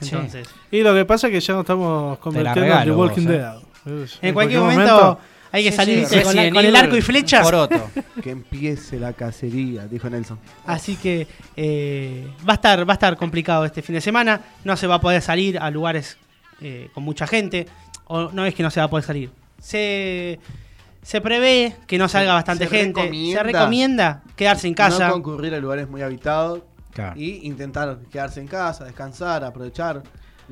Sí. 0.00 0.10
Entonces, 0.14 0.48
Y 0.70 0.80
lo 0.82 0.94
que 0.94 1.04
pasa 1.04 1.28
es 1.28 1.32
que 1.32 1.40
ya 1.40 1.54
nos 1.54 1.62
estamos 1.62 2.18
convirtiendo 2.18 2.74
en 2.74 2.84
The 2.84 2.90
Walking 2.92 3.22
vos, 3.24 3.32
eh. 3.34 3.38
Dead. 3.38 4.02
Es- 4.04 4.18
en 4.22 4.34
cualquier 4.34 4.60
momento, 4.60 5.18
hay 5.52 5.62
que 5.64 5.70
Sí, 5.70 5.76
salir 5.76 6.06
sí, 6.06 6.14
con, 6.14 6.16
la- 6.16 6.22
Resident 6.24 6.54
con 6.56 6.64
el 6.64 6.76
arco 6.76 6.96
y 6.96 7.02
flechas. 7.02 7.42
poroto. 7.44 7.90
Que 8.22 8.30
empiece 8.30 8.98
la 8.98 9.12
cacería, 9.12 9.86
dijo 9.86 10.08
Nelson. 10.10 10.38
Así 10.66 10.96
que 10.96 11.26
eh, 11.56 12.26
va 12.48 12.54
a 12.54 12.56
estar 12.56 12.88
va 12.88 12.92
a 12.92 12.94
estar 12.94 13.16
complicado 13.16 13.64
este 13.64 13.82
fin 13.82 13.94
de 13.94 14.00
semana. 14.00 14.40
No 14.64 14.76
se 14.76 14.86
va 14.86 14.96
a 14.96 15.00
poder 15.00 15.20
salir 15.22 15.58
a 15.58 15.70
lugares 15.70 16.16
eh, 16.60 16.88
con 16.94 17.04
mucha 17.04 17.26
gente. 17.26 17.66
O 18.06 18.30
no 18.32 18.44
es 18.44 18.54
que 18.54 18.62
no 18.62 18.70
se 18.70 18.80
va 18.80 18.86
a 18.86 18.90
poder 18.90 19.04
salir. 19.04 19.30
Se, 19.60 20.40
se 21.02 21.20
prevé 21.20 21.76
que 21.86 21.98
no 21.98 22.08
salga 22.08 22.34
bastante 22.34 22.66
se 22.68 22.76
gente. 22.76 23.00
recomienda. 23.02 23.38
se 23.38 23.44
recomienda 23.44 24.22
quedarse 24.36 24.68
en 24.68 24.74
casa. 24.74 25.06
No 25.08 25.14
concurrir 25.14 25.54
a 25.54 25.58
lugares 25.58 25.88
muy 25.88 26.02
habitados 26.02 26.60
Claro. 26.92 27.18
y 27.18 27.46
intentar 27.46 27.98
quedarse 28.10 28.40
en 28.40 28.46
casa, 28.48 28.84
descansar, 28.84 29.44
aprovechar. 29.44 30.02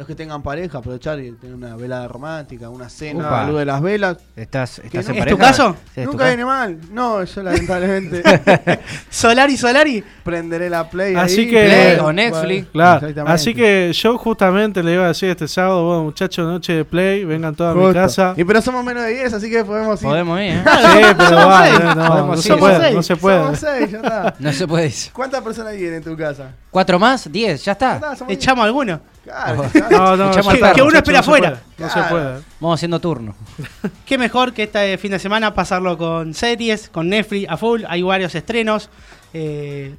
Los 0.01 0.07
que 0.07 0.15
tengan 0.15 0.41
pareja, 0.43 0.79
aprovechar 0.79 1.21
y 1.21 1.33
tener 1.33 1.55
una 1.55 1.77
velada 1.77 2.09
romántica, 2.09 2.71
una 2.71 2.89
cena 2.89 3.19
Upa. 3.27 3.41
a 3.41 3.43
la 3.45 3.49
luz 3.51 3.59
de 3.59 3.65
las 3.67 3.83
velas. 3.83 4.17
¿Estás, 4.35 4.79
estás 4.79 5.05
no- 5.05 5.11
en 5.13 5.17
¿Es 5.19 5.19
pareja? 5.19 5.29
tu 5.29 5.37
caso? 5.39 5.77
Sí, 5.95 6.01
es 6.01 6.05
tu 6.07 6.13
Nunca 6.13 6.25
caso. 6.25 6.29
viene 6.37 6.45
mal. 6.47 6.79
No, 6.91 7.23
yo 7.23 7.43
lamentablemente 7.43 8.23
Solari, 9.11 9.59
Solari. 9.59 10.03
prenderé 10.25 10.71
la 10.71 10.89
play. 10.89 11.15
Así 11.17 11.41
ahí, 11.43 11.51
que- 11.51 11.65
Play 11.67 11.99
o 11.99 12.13
Netflix. 12.15 12.69
Claro, 12.73 13.09
así 13.27 13.53
que 13.55 13.93
yo 13.93 14.17
justamente 14.17 14.83
le 14.83 14.95
iba 14.95 15.05
a 15.05 15.09
decir 15.09 15.29
este 15.29 15.47
sábado, 15.47 15.85
bueno 15.87 16.05
muchachos, 16.05 16.47
noche 16.47 16.73
de 16.73 16.85
play, 16.87 17.27
vengan 17.27 17.55
todos 17.55 17.77
a 17.77 17.79
mi 17.89 17.93
casa. 17.93 18.33
Y 18.39 18.45
pero 18.45 18.63
somos 18.63 18.83
menos 18.83 19.03
de 19.03 19.11
10, 19.11 19.35
así 19.35 19.51
que 19.51 19.67
podemos 19.67 20.01
ir. 20.01 20.09
Podemos 20.09 20.41
ir, 20.41 20.47
¿eh? 20.47 20.63
Sí, 20.65 21.01
pero 21.15 21.29
Somos 21.29 21.47
va, 21.47 21.67
seis. 21.67 21.79
no, 21.81 21.95
no, 21.95 22.27
no 22.29 22.37
se 22.39 22.49
Somos 22.49 22.61
puede, 22.61 22.81
seis. 22.81 22.95
no 22.97 23.03
se 23.03 23.17
puede. 23.17 23.39
Somos 23.43 23.59
6, 23.59 23.91
ya 23.91 23.99
está. 23.99 24.35
No 24.39 24.53
se 24.55 24.67
puede 24.67 24.85
decir. 24.85 25.13
¿Cuántas 25.13 25.43
personas 25.43 25.75
viven 25.77 25.93
en 25.93 26.03
tu 26.03 26.17
casa? 26.17 26.53
¿Cuatro 26.71 26.99
más? 26.99 27.31
¿Diez? 27.31 27.61
¿Ya 27.67 27.77
Ya 27.79 27.99
está? 27.99 28.17
Echamos 28.31 28.65
alguno. 28.65 28.99
10. 29.25 29.35
Claro, 29.35 29.71
No, 29.91 30.17
no, 30.17 30.31
perro. 30.33 30.73
Que 30.75 30.83
uno 30.83 30.97
espera 30.99 31.19
no 31.19 31.23
se 31.25 31.31
afuera. 31.31 31.51
puede, 31.51 31.63
No 31.79 31.87
se 31.89 31.93
Claro. 31.95 32.09
puede. 32.11 32.41
Vamos 32.61 32.75
haciendo 32.79 33.01
turno. 33.01 33.35
Qué 34.07 34.17
mejor 34.19 34.53
que 34.53 34.65
este 34.65 34.97
fin 34.99 35.11
de 35.13 35.19
semana 35.19 35.55
pasarlo 35.55 35.97
con 35.99 36.35
series, 36.35 36.89
con 36.89 37.09
Netflix 37.09 37.49
a 37.51 37.57
full. 37.57 37.83
Hay 37.89 38.03
varios 38.03 38.35
estrenos, 38.35 38.89
eh, 39.35 39.95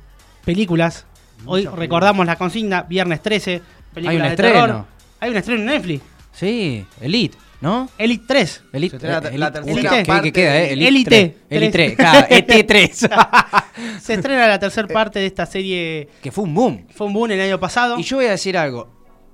películas. 0.46 1.06
Hoy 1.46 1.64
Muchas 1.64 1.80
recordamos 1.80 2.26
la 2.26 2.36
consigna, 2.36 2.84
viernes 2.84 3.22
13, 3.22 3.62
películas 3.94 4.12
Hay 4.12 4.18
un 4.18 4.24
de 4.24 4.30
estreno. 4.30 4.66
terror. 4.66 4.86
Hay 5.20 5.30
un 5.32 5.38
estreno 5.38 5.60
en 5.62 5.66
Netflix. 5.68 6.04
Sí, 6.34 6.86
Elite, 7.02 7.38
¿no? 7.62 7.90
Elite 7.98 8.24
3. 8.28 8.64
Elite, 8.74 9.00
Se 9.00 9.08
la- 9.08 9.20
la 9.22 9.30
Elite- 9.32 9.52
tercera 9.52 9.90
¿qué- 9.98 10.06
parte 10.06 10.24
¿Qué 10.32 10.34
queda, 10.42 10.58
eh? 10.58 10.76
de- 10.76 10.88
Elite. 10.88 11.10
3. 11.10 11.34
Elite 11.50 11.72
3. 11.72 11.96
Claro, 11.96 12.28
ET3. 12.30 13.10
Se 14.02 14.14
estrena 14.14 14.48
la 14.48 14.60
tercera 14.60 14.88
parte 14.88 15.20
de 15.20 15.26
esta 15.28 15.46
serie. 15.46 16.10
que 16.22 16.32
fue 16.32 16.44
un 16.44 16.54
boom. 16.54 16.88
Fue 16.96 17.08
un 17.08 17.14
boom 17.14 17.32
el 17.32 17.42
año 17.42 17.60
pasado. 17.60 17.98
Y 18.00 18.04
yo 18.04 18.18
voy 18.18 18.26
a 18.28 18.32
decir 18.32 18.58
algo. 18.58 18.90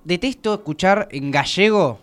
Detesto 0.08 0.54
escuchar 0.54 1.08
en 1.12 1.32
gallego 1.32 2.00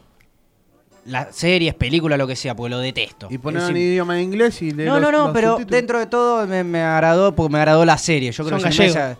las 1.06 1.34
series, 1.34 1.74
películas, 1.74 2.18
lo 2.18 2.26
que 2.26 2.36
sea, 2.36 2.54
porque 2.54 2.70
lo 2.70 2.78
detesto. 2.78 3.28
Y 3.30 3.38
poner 3.38 3.62
un 3.62 3.76
idioma 3.76 4.16
en 4.18 4.24
inglés 4.24 4.60
y 4.62 4.70
leer 4.72 4.88
No, 4.88 4.94
no, 5.00 5.10
los- 5.10 5.12
no, 5.12 5.24
los 5.26 5.32
pero 5.34 5.48
subtítulos. 5.52 5.70
dentro 5.70 5.98
de 5.98 6.06
todo 6.06 6.46
me, 6.46 6.62
me 6.64 6.82
agradó 6.82 7.34
porque 7.34 7.52
me 7.52 7.58
agradó 7.58 7.84
la 7.84 7.96
serie. 7.98 8.30
Yo 8.32 8.44
creo 8.44 8.58
Son 8.60 8.70
que 8.70 8.76
gallegos. 8.76 9.16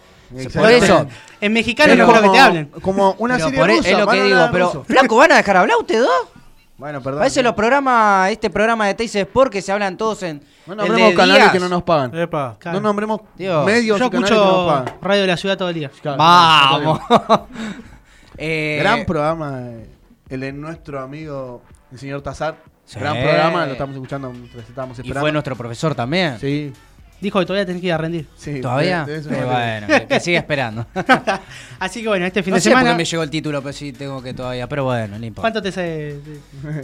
Por 0.55 0.71
eso, 0.71 1.07
En 1.41 1.53
mexicano 1.53 1.93
Pero 1.93 2.07
no 2.07 2.13
creo 2.13 2.23
que 2.25 2.29
te 2.31 2.39
hablen. 2.39 2.67
Como 2.83 3.15
una 3.19 3.37
pero 3.37 3.47
serie 3.47 3.61
por 3.61 3.71
e- 3.71 3.77
rusa. 3.77 3.91
es 3.91 3.99
lo 3.99 4.07
que 4.07 4.17
digo, 4.23 4.37
hablar 4.37 4.51
pero 4.53 4.67
ruso. 4.67 4.85
Flaco, 4.85 5.17
¿van 5.17 5.33
a 5.33 5.37
dejar 5.37 5.57
hablar 5.59 5.77
ustedes 5.79 6.03
dos? 6.03 6.29
Bueno, 6.77 7.01
perdón. 7.03 7.21
Parece 7.21 7.43
los 7.43 7.53
programas, 7.55 8.31
este 8.33 8.51
programa 8.51 8.87
de 8.89 8.95
Teis 8.95 9.15
Sport 9.15 9.53
que 9.53 9.63
se 9.63 9.71
hablan 9.71 9.97
todos 9.97 10.23
en. 10.25 10.43
No 10.67 10.75
nombremos 10.75 11.15
canales 11.15 11.51
que 11.53 11.61
no 11.61 11.69
nos 11.69 11.83
pagan. 11.85 12.15
Epa. 12.19 12.57
Claro. 12.59 12.81
No 12.81 12.89
nombremos 12.89 13.21
Dios. 13.37 13.65
medios 13.65 13.99
Yo 13.99 14.11
canales 14.11 14.31
que 14.31 14.35
no 14.37 14.45
nos 14.45 14.49
escucho 14.55 14.67
pagan. 14.85 14.99
Radio 15.03 15.21
de 15.23 15.27
la 15.29 15.37
Ciudad 15.37 15.57
todo 15.57 15.69
el 15.69 15.75
día. 15.75 15.91
Claro, 16.03 16.19
Vamos. 16.19 17.01
Eh, 18.37 18.79
Gran 18.81 19.05
programa, 19.05 19.61
eh, 19.63 19.87
el 20.31 20.41
de 20.41 20.53
nuestro 20.53 21.01
amigo, 21.01 21.63
el 21.93 21.99
señor 21.99 22.23
Tazar. 22.23 22.57
Sí. 22.85 22.99
Gran 22.99 23.15
programa, 23.23 23.67
lo 23.67 23.73
estamos 23.73 23.95
escuchando 23.95 24.31
mientras 24.31 24.69
estábamos 24.69 24.99
Y 24.99 25.03
esperando. 25.03 25.21
fue 25.21 25.33
nuestro 25.33 25.57
profesor 25.57 25.95
también. 25.95 26.39
Sí, 26.39 26.73
Dijo 27.21 27.39
que 27.39 27.47
todavía 27.47 27.65
tenés 27.65 27.81
que 27.81 27.87
ir 27.87 27.93
a 27.95 27.97
rendir. 27.99 28.27
sí. 28.37 28.61
¿Todavía? 28.61 29.05
de- 29.05 29.23
de 29.23 29.39
Eh, 29.39 29.45
bueno, 29.45 29.87
que, 29.87 30.07
que 30.07 30.21
siga 30.21 30.39
esperando. 30.41 30.85
Así 31.79 32.03
que 32.03 32.09
bueno, 32.09 32.27
este 32.27 32.43
fin 32.43 32.51
no 32.51 32.57
de 32.57 32.61
sé 32.61 32.69
por 32.71 32.79
semana. 32.81 32.91
qué 32.91 32.99
me 32.99 33.05
llegó 33.07 33.23
el 33.23 33.31
título, 33.31 33.63
pero 33.63 33.73
sí 33.73 33.93
tengo 33.93 34.23
que 34.23 34.35
todavía. 34.35 34.69
Pero 34.69 34.85
bueno, 34.85 35.19
no 35.19 35.25
importa. 35.25 35.41
¿Cuánto 35.43 35.63
te 35.63 35.73
se- 35.73 36.19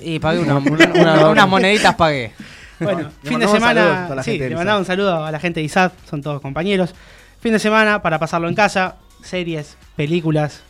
Y 0.03 0.19
pagué 0.19 0.39
una- 0.41 0.57
Una- 0.59 0.71
una- 0.71 1.13
una- 1.15 1.29
unas 1.29 1.49
moneditas, 1.49 1.95
pagué. 1.95 2.33
Bueno, 2.79 3.11
Le 3.23 3.29
fin 3.29 3.39
de 3.41 3.49
semana. 3.49 3.83
saludos 3.83 4.11
a 4.11 4.15
la 4.15 4.23
Sí, 4.23 4.31
gente 4.33 4.49
le 4.49 4.57
mandaba 4.57 4.79
un 4.79 4.87
saludo 4.87 5.25
a 5.27 5.31
la 5.31 5.39
gente 5.41 5.61
de 5.61 5.65
ISAT, 5.67 5.93
son 6.09 6.23
todos 6.23 6.41
compañeros. 6.41 6.95
Fin 7.41 7.53
de 7.53 7.59
semana 7.59 8.01
para 8.01 8.19
pasarlo 8.19 8.49
en 8.49 8.55
casa, 8.55 8.97
series, 9.23 9.77
películas, 9.97 10.63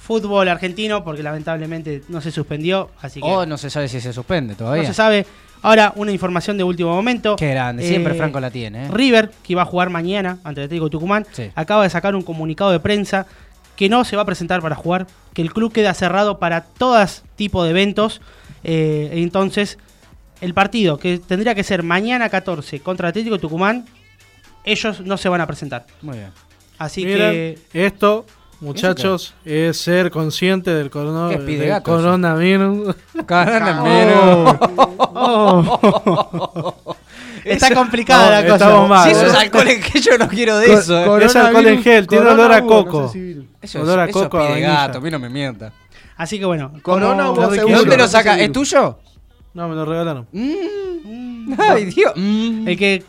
fútbol 0.00 0.48
argentino, 0.48 1.04
porque 1.04 1.22
lamentablemente 1.22 2.02
no 2.08 2.20
se 2.20 2.30
suspendió, 2.32 2.90
así 3.02 3.20
que 3.20 3.26
O 3.28 3.44
no 3.46 3.56
se 3.58 3.68
sabe 3.70 3.86
si 3.88 4.00
se 4.00 4.12
suspende 4.12 4.54
no 4.54 4.58
todavía. 4.58 4.86
se 4.86 4.94
sabe. 4.94 5.26
Ahora, 5.62 5.92
una 5.96 6.10
información 6.10 6.56
de 6.56 6.64
último 6.64 6.94
momento. 6.94 7.36
Qué 7.36 7.50
grande, 7.50 7.86
siempre 7.86 8.14
Eh, 8.14 8.16
Franco 8.16 8.40
la 8.40 8.50
tiene. 8.50 8.86
¿eh? 8.86 8.88
River, 8.90 9.30
que 9.42 9.52
iba 9.52 9.60
a 9.62 9.66
jugar 9.66 9.90
mañana 9.90 10.38
ante 10.42 10.62
el 10.62 10.64
Atlético 10.64 10.88
Tucumán, 10.88 11.26
Sí. 11.32 11.50
acaba 11.54 11.82
de 11.82 11.90
sacar 11.90 12.14
un 12.16 12.22
comunicado 12.22 12.70
de 12.70 12.80
prensa 12.80 13.26
que 13.76 13.90
no 13.90 14.04
se 14.04 14.16
va 14.16 14.22
a 14.22 14.24
presentar 14.24 14.62
para 14.62 14.74
jugar, 14.74 15.06
que 15.34 15.42
el 15.42 15.52
club 15.52 15.70
queda 15.72 15.92
cerrado 15.92 16.38
para 16.38 16.62
todas 16.62 17.22
tipo 17.36 17.62
de 17.62 17.70
eventos. 17.70 18.20
eh, 18.64 19.10
entonces, 19.14 19.78
el 20.40 20.54
partido 20.54 20.98
que 20.98 21.18
tendría 21.18 21.54
que 21.54 21.62
ser 21.62 21.82
mañana 21.82 22.28
14 22.30 22.80
contra 22.80 23.08
Atlético 23.08 23.38
Tucumán, 23.38 23.84
ellos 24.64 25.00
no 25.02 25.16
se 25.18 25.28
van 25.28 25.40
a 25.42 25.46
presentar. 25.46 25.86
Muy 26.02 26.18
bien. 26.18 26.30
Así 26.78 27.04
Miren, 27.04 27.18
que 27.30 27.58
esto, 27.72 28.24
muchachos, 28.60 29.34
es 29.44 29.76
ser 29.78 30.10
consciente 30.10 30.72
del, 30.72 30.90
corona- 30.90 31.28
¿Qué 31.30 31.38
pide 31.38 31.58
del 31.60 31.68
gato 31.70 31.92
eso? 31.96 32.02
coronavirus. 32.04 32.94
Caramba, 33.26 34.58
Oh. 35.12 36.96
está 37.44 37.66
Eso- 37.68 37.74
complicada 37.74 38.24
No, 38.26 38.30
la 38.30 38.42
cosa. 38.42 38.54
estamos 38.54 38.88
mal. 38.88 39.04
Si 39.04 39.10
eso 39.10 39.26
es 39.26 39.34
¿eh? 39.34 39.36
alcohol 39.38 39.68
en 39.68 39.82
gel, 39.82 40.02
yo 40.02 40.18
no 40.18 40.28
quiero 40.28 40.58
de 40.58 40.66
Co- 40.66 40.72
eso. 40.78 40.98
eh. 40.98 41.04
coronavirus, 41.04 41.30
Es 41.30 41.36
alcohol 41.36 41.66
en 41.66 41.82
gel, 41.82 42.06
tiene 42.06 42.26
olor 42.28 42.52
a 42.52 42.62
coco. 42.62 43.00
no 43.02 43.06
sé 43.08 43.12
si 43.14 43.20
virus. 43.20 43.44
Eso 43.62 43.80
olor 43.82 43.98
a 44.00 44.04
es, 44.04 44.10
eso 44.10 44.30
coco 44.30 44.38
gato, 44.60 44.98
a 44.98 45.00
mí 45.00 45.10
no 45.10 45.18
me 45.18 45.28
mienta. 45.28 45.72
Así 46.16 46.38
que 46.38 46.44
bueno. 46.44 46.72
Corona 46.82 47.24
como- 47.26 47.40
hubo 47.40 47.48
¿De 47.50 47.56
seguro, 47.58 47.78
¿Dónde 47.78 47.96
lo 47.96 48.08
saca? 48.08 48.38
¿Es 48.38 48.52
tuyo? 48.52 48.98
No, 49.54 49.68
me 49.68 49.74
lo 49.74 49.84
regalaron. 49.84 50.26
Mm. 50.32 51.54
Ay, 51.58 51.86
Dios. 51.86 52.12
Mm. 52.14 52.68
El 52.68 52.76
que, 52.78 53.02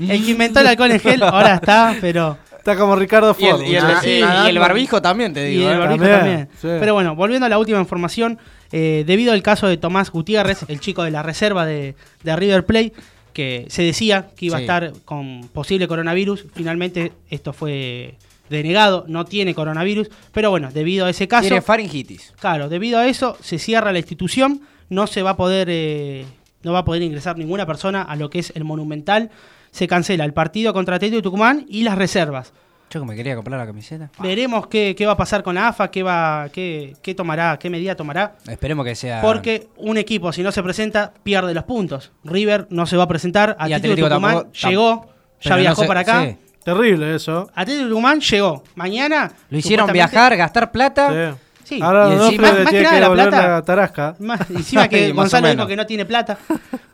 el 0.00 0.24
que 0.24 0.30
inventó 0.30 0.60
el 0.60 0.66
alcohol 0.68 0.90
en 0.92 1.00
gel 1.00 1.22
ahora 1.22 1.54
está, 1.56 1.94
pero. 2.00 2.38
Está 2.64 2.78
como 2.78 2.96
Ricardo 2.96 3.36
Y 3.38 3.44
el, 3.44 3.50
Ford. 3.50 3.62
y 3.62 3.74
el- 3.76 3.84
y- 4.06 4.46
y 4.46 4.48
el 4.48 4.58
barbijo 4.58 5.02
también, 5.02 5.34
te 5.34 5.50
Y 5.52 5.58
digo. 5.58 5.68
el 5.68 5.76
eh. 5.76 5.78
barbijo 5.78 6.04
También, 6.04 6.18
también. 6.20 6.48
sí. 6.54 6.68
Pero 6.80 6.94
bueno, 6.94 7.14
volviendo 7.14 7.44
a 7.44 7.50
la 7.50 7.58
última 7.58 7.78
información, 7.78 8.38
eh, 8.72 9.04
debido 9.06 9.34
al 9.34 9.42
caso 9.42 9.66
de 9.68 9.76
Tomás 9.76 10.10
Gutiérrez, 10.10 10.64
el 10.68 10.80
chico 10.80 11.02
de 11.02 11.10
la 11.10 11.22
reserva 11.22 11.66
de, 11.66 11.94
de 12.22 12.36
River 12.36 12.64
Plate, 12.64 12.94
que 13.34 13.66
se 13.68 13.82
decía 13.82 14.28
que 14.34 14.46
iba 14.46 14.56
Sí. 14.56 14.62
a 14.62 14.64
estar 14.64 14.92
con 15.04 15.42
posible 15.52 15.86
coronavirus, 15.88 16.46
finalmente 16.54 17.12
esto 17.28 17.52
fue 17.52 18.14
denegado, 18.48 19.04
no 19.08 19.24
tiene 19.26 19.54
coronavirus, 19.54 20.08
pero 20.32 20.48
bueno, 20.50 20.70
debido 20.72 21.04
a 21.04 21.10
ese 21.10 21.28
caso, 21.28 21.48
Tiene 21.48 21.60
faringitis. 21.60 22.32
claro, 22.40 22.68
debido 22.70 22.98
a 22.98 23.06
eso 23.06 23.36
se 23.42 23.58
cierra 23.58 23.92
la 23.92 23.98
institución, 23.98 24.62
no 24.88 25.06
se 25.06 25.22
va 25.22 25.30
a 25.30 25.36
poder, 25.36 25.68
eh, 25.70 26.24
no 26.62 26.72
va 26.72 26.78
a 26.80 26.84
poder 26.86 27.02
ingresar 27.02 27.36
ninguna 27.36 27.66
persona 27.66 28.00
a 28.02 28.16
lo 28.16 28.30
que 28.30 28.38
es 28.38 28.52
el 28.54 28.64
Monumental, 28.64 29.30
se 29.74 29.88
cancela 29.88 30.24
el 30.24 30.32
partido 30.32 30.72
contra 30.72 30.94
Atlético 30.94 31.16
de 31.16 31.22
Tucumán 31.22 31.66
y 31.68 31.82
las 31.82 31.98
reservas. 31.98 32.52
Yo 32.90 33.00
que 33.00 33.06
me 33.06 33.16
quería 33.16 33.34
comprar 33.34 33.58
la 33.58 33.66
camiseta. 33.66 34.08
Veremos 34.20 34.68
qué, 34.68 34.94
qué 34.96 35.04
va 35.04 35.12
a 35.12 35.16
pasar 35.16 35.42
con 35.42 35.56
la 35.56 35.66
AFA, 35.66 35.90
qué 35.90 36.04
va, 36.04 36.48
qué, 36.52 36.94
qué 37.02 37.12
tomará, 37.12 37.58
qué 37.58 37.68
medida 37.68 37.96
tomará. 37.96 38.36
Esperemos 38.46 38.86
que 38.86 38.94
sea. 38.94 39.20
Porque 39.20 39.66
un 39.78 39.96
equipo, 39.98 40.32
si 40.32 40.44
no 40.44 40.52
se 40.52 40.62
presenta, 40.62 41.12
pierde 41.24 41.52
los 41.54 41.64
puntos. 41.64 42.12
River 42.22 42.68
no 42.70 42.86
se 42.86 42.96
va 42.96 43.02
a 43.02 43.08
presentar. 43.08 43.56
Y 43.58 43.72
Atlético, 43.72 43.74
Atlético 43.94 44.08
Tucumán 44.10 44.34
tampoco- 44.34 44.68
llegó, 44.68 45.08
ya 45.40 45.50
no 45.50 45.56
viajó 45.56 45.82
sé- 45.82 45.88
para 45.88 46.00
acá. 46.00 46.24
sí. 46.24 46.36
Terrible 46.62 47.14
eso. 47.16 47.50
Atlético 47.52 47.88
Tucumán 47.88 48.20
llegó. 48.20 48.62
Mañana. 48.76 49.32
Lo 49.50 49.58
hicieron 49.58 49.92
viajar, 49.92 50.36
gastar 50.36 50.70
plata. 50.70 51.08
Sí. 51.32 51.38
Sí. 51.64 51.80
Ahora 51.82 52.08
Y 52.10 52.12
encima- 52.12 52.42
más 52.42 52.52
tiene 52.52 52.70
que 52.70 52.76
que 52.76 52.82
nada 52.82 52.94
la 52.94 53.00
devolver 53.00 53.28
plata- 53.30 53.48
la 53.48 53.62
tarasca. 53.62 54.16
Más- 54.20 54.50
encima 54.50 54.88
que 54.88 54.98
Sí, 55.08 55.12
más 55.12 55.24
Gonzalo 55.24 55.48
dijo 55.50 55.66
que 55.66 55.76
no 55.76 55.86
tiene 55.86 56.04
plata. 56.04 56.38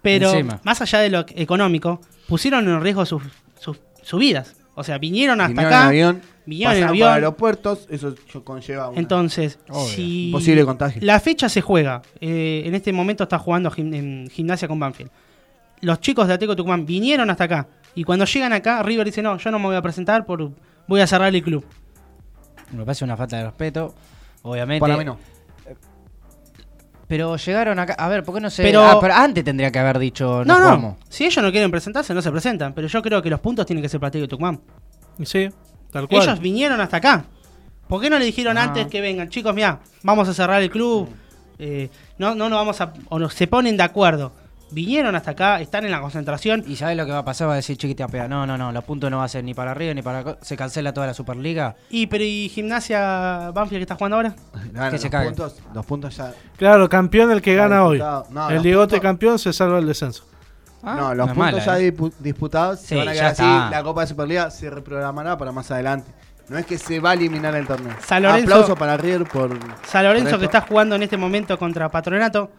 Pero 0.01 0.30
Encima. 0.30 0.60
más 0.64 0.80
allá 0.80 1.01
de 1.01 1.10
lo 1.10 1.24
económico, 1.34 2.01
pusieron 2.28 2.66
en 2.68 2.80
riesgo 2.80 3.05
sus, 3.05 3.22
sus, 3.59 3.78
sus 4.02 4.18
vidas. 4.18 4.55
O 4.76 4.84
sea, 4.84 4.97
vinieron 4.98 5.40
hasta 5.40 5.48
Vinieron 5.52 5.72
acá. 5.74 5.82
en 5.82 5.88
avión, 5.88 6.22
vinieron 6.47 6.76
en 6.76 6.84
avión. 6.84 7.09
por 7.09 7.14
aeropuertos, 7.14 7.86
eso 7.90 8.14
conlleva 8.44 8.88
una- 8.88 8.98
Entonces, 8.98 9.59
Obvio. 9.68 9.88
si 9.88 10.30
Posible 10.32 10.64
contagio. 10.64 11.02
la 11.05 11.20
fecha 11.20 11.48
se 11.51 11.60
juega, 11.60 12.01
eh, 12.20 12.62
en 12.64 12.74
este 12.74 12.92
momento 12.92 13.24
está 13.24 13.38
jugando 13.38 13.70
gim- 13.70 13.94
en 13.94 14.30
gimnasia 14.30 14.66
con 14.68 14.78
Banfield. 14.78 15.10
Los 15.82 16.01
chicos 16.01 16.28
de 16.28 16.34
Atlético 16.34 16.56
Tucumán 16.56 16.86
vinieron 16.86 17.28
hasta 17.28 17.44
acá 17.44 17.66
y 17.94 18.05
cuando 18.05 18.24
llegan 18.24 18.52
acá, 18.52 18.82
River 18.82 19.05
dice, 19.05 19.20
no, 19.22 19.36
yo 19.36 19.51
no 19.51 19.59
me 19.59 19.66
voy 19.66 19.76
a 19.76 19.82
presentar, 19.82 20.24
por, 20.24 20.51
voy 20.86 21.01
a 21.01 21.06
cerrar 21.06 21.34
el 21.34 21.42
club. 21.42 21.64
Me 22.72 22.84
parece 22.84 23.05
una 23.05 23.16
falta 23.16 23.36
de 23.36 23.44
respeto. 23.44 23.94
Obviamente. 24.42 24.80
Para 24.80 24.96
mí 24.96 25.04
no. 25.04 25.18
Pero 27.08 27.36
llegaron 27.36 27.78
acá. 27.78 27.94
A 27.94 28.08
ver, 28.08 28.22
¿por 28.22 28.34
qué 28.36 28.40
no 28.40 28.50
se.? 28.50 28.62
Pero- 28.62 28.84
Ah, 28.84 28.98
pero 29.00 29.14
antes 29.14 29.42
tendría 29.44 29.72
que 29.72 29.78
haber 29.80 29.98
dicho. 29.98 30.44
No, 30.44 30.58
No, 30.58 30.64
jugamos. 30.64 30.96
si 31.08 31.24
ellos 31.24 31.42
no 31.42 31.50
quieren 31.50 31.70
presentarse, 31.70 32.14
no 32.14 32.22
se 32.22 32.30
presentan, 32.30 32.72
pero 32.72 32.86
yo 32.86 33.02
creo 33.02 33.20
que 33.20 33.30
los 33.30 33.40
puntos 33.40 33.66
tienen 33.66 33.82
que 33.82 33.88
ser 33.88 33.98
para 33.98 34.08
Atlético 34.08 34.28
Tucumán. 34.28 34.60
Sí, 35.24 35.48
tal 35.90 36.06
cual. 36.08 36.22
Ellos 36.22 36.38
vinieron 36.40 36.80
hasta 36.80 36.98
acá. 36.98 37.24
¿Por 37.88 38.00
qué 38.00 38.08
no 38.08 38.18
le 38.18 38.24
dijeron 38.24 38.56
Ah. 38.56 38.62
antes 38.64 38.86
que 38.86 39.00
vengan? 39.00 39.28
Chicos, 39.28 39.52
mira, 39.54 39.80
vamos 40.04 40.28
a 40.28 40.34
cerrar 40.34 40.62
el 40.62 40.70
club. 40.70 41.08
eh, 41.62 41.90
no, 42.16 42.34
no 42.34 42.48
nos 42.48 42.58
vamos 42.58 42.80
a... 42.80 42.94
O 43.10 43.18
no, 43.18 43.28
se 43.28 43.46
ponen 43.46 43.76
de 43.76 43.82
acuerdo. 43.82 44.32
Vinieron 44.72 45.16
hasta 45.16 45.32
acá, 45.32 45.60
están 45.60 45.84
en 45.84 45.90
la 45.90 46.01
concentración. 46.01 46.62
¿Y 46.66 46.76
sabes 46.76 46.97
lo 46.97 47.05
que 47.05 47.12
va 47.12 47.18
a 47.18 47.24
pasar? 47.24 47.48
Va 47.48 47.55
a 47.55 47.56
decir 47.56 47.76
chiquita 47.76 48.06
pega. 48.06 48.28
No, 48.28 48.47
no, 48.47 48.56
no. 48.56 48.70
Los 48.70 48.84
puntos 48.84 49.10
no 49.10 49.18
va 49.18 49.24
a 49.24 49.28
ser 49.28 49.42
ni 49.42 49.52
para 49.52 49.72
arriba 49.72 49.92
ni 49.94 50.02
para. 50.02 50.38
Se 50.42 50.56
cancela 50.56 50.92
toda 50.94 51.09
la 51.09 51.14
Superliga. 51.14 51.74
Y, 51.90 52.06
pero 52.06 52.22
¿y 52.24 52.48
gimnasia 52.48 53.51
Banfield 53.52 53.80
que 53.80 53.82
está 53.82 53.97
jugando 53.97 54.16
ahora? 54.16 54.34
Bueno, 54.72 54.90
se 54.98 55.05
los, 55.05 55.10
caguen. 55.10 55.34
puntos, 55.34 55.60
los 55.74 55.84
puntos 55.86 56.16
ya. 56.16 56.32
Claro, 56.56 56.88
campeón 56.88 57.32
el 57.32 57.42
que 57.42 57.55
gana 57.56 57.84
hoy. 57.84 57.98
No, 57.98 58.48
el 58.51 58.62
Diegote 58.62 58.97
puntos- 58.97 59.01
campeón 59.02 59.38
se 59.38 59.52
salva 59.52 59.78
el 59.78 59.86
descenso. 59.86 60.24
Ah, 60.82 60.94
no, 60.98 61.14
los 61.14 61.26
no 61.28 61.34
puntos 61.34 61.52
mala, 61.52 61.64
ya 61.64 61.78
eh. 61.78 61.92
dispu- 61.92 62.12
disputados 62.20 62.80
Sí, 62.80 62.86
se 62.86 62.97
van 62.97 63.09
a 63.09 63.12
quedar 63.12 63.32
así. 63.32 63.42
La 63.42 63.82
Copa 63.82 64.01
de 64.02 64.06
Superliga 64.06 64.51
se 64.51 64.70
reprogramará 64.70 65.36
para 65.36 65.52
más 65.52 65.70
adelante. 65.70 66.10
No 66.48 66.56
es 66.59 66.64
que 66.66 66.78
se 66.78 66.98
va 67.01 67.10
a 67.10 67.14
eliminar 67.14 67.55
el 67.55 67.66
torneo. 67.66 67.94
San 68.05 68.22
Lorenzo- 68.22 68.44
Aplauso 68.55 68.76
para 68.76 68.97
River 68.97 69.24
por. 69.24 69.59
San 69.86 70.05
Lorenzo 70.05 70.30
por 70.30 70.38
que 70.40 70.44
está 70.47 70.60
jugando 70.62 70.94
en 70.97 71.02
este 71.02 71.16
momento 71.16 71.59
contra 71.59 71.88
Patronato. 71.90 72.51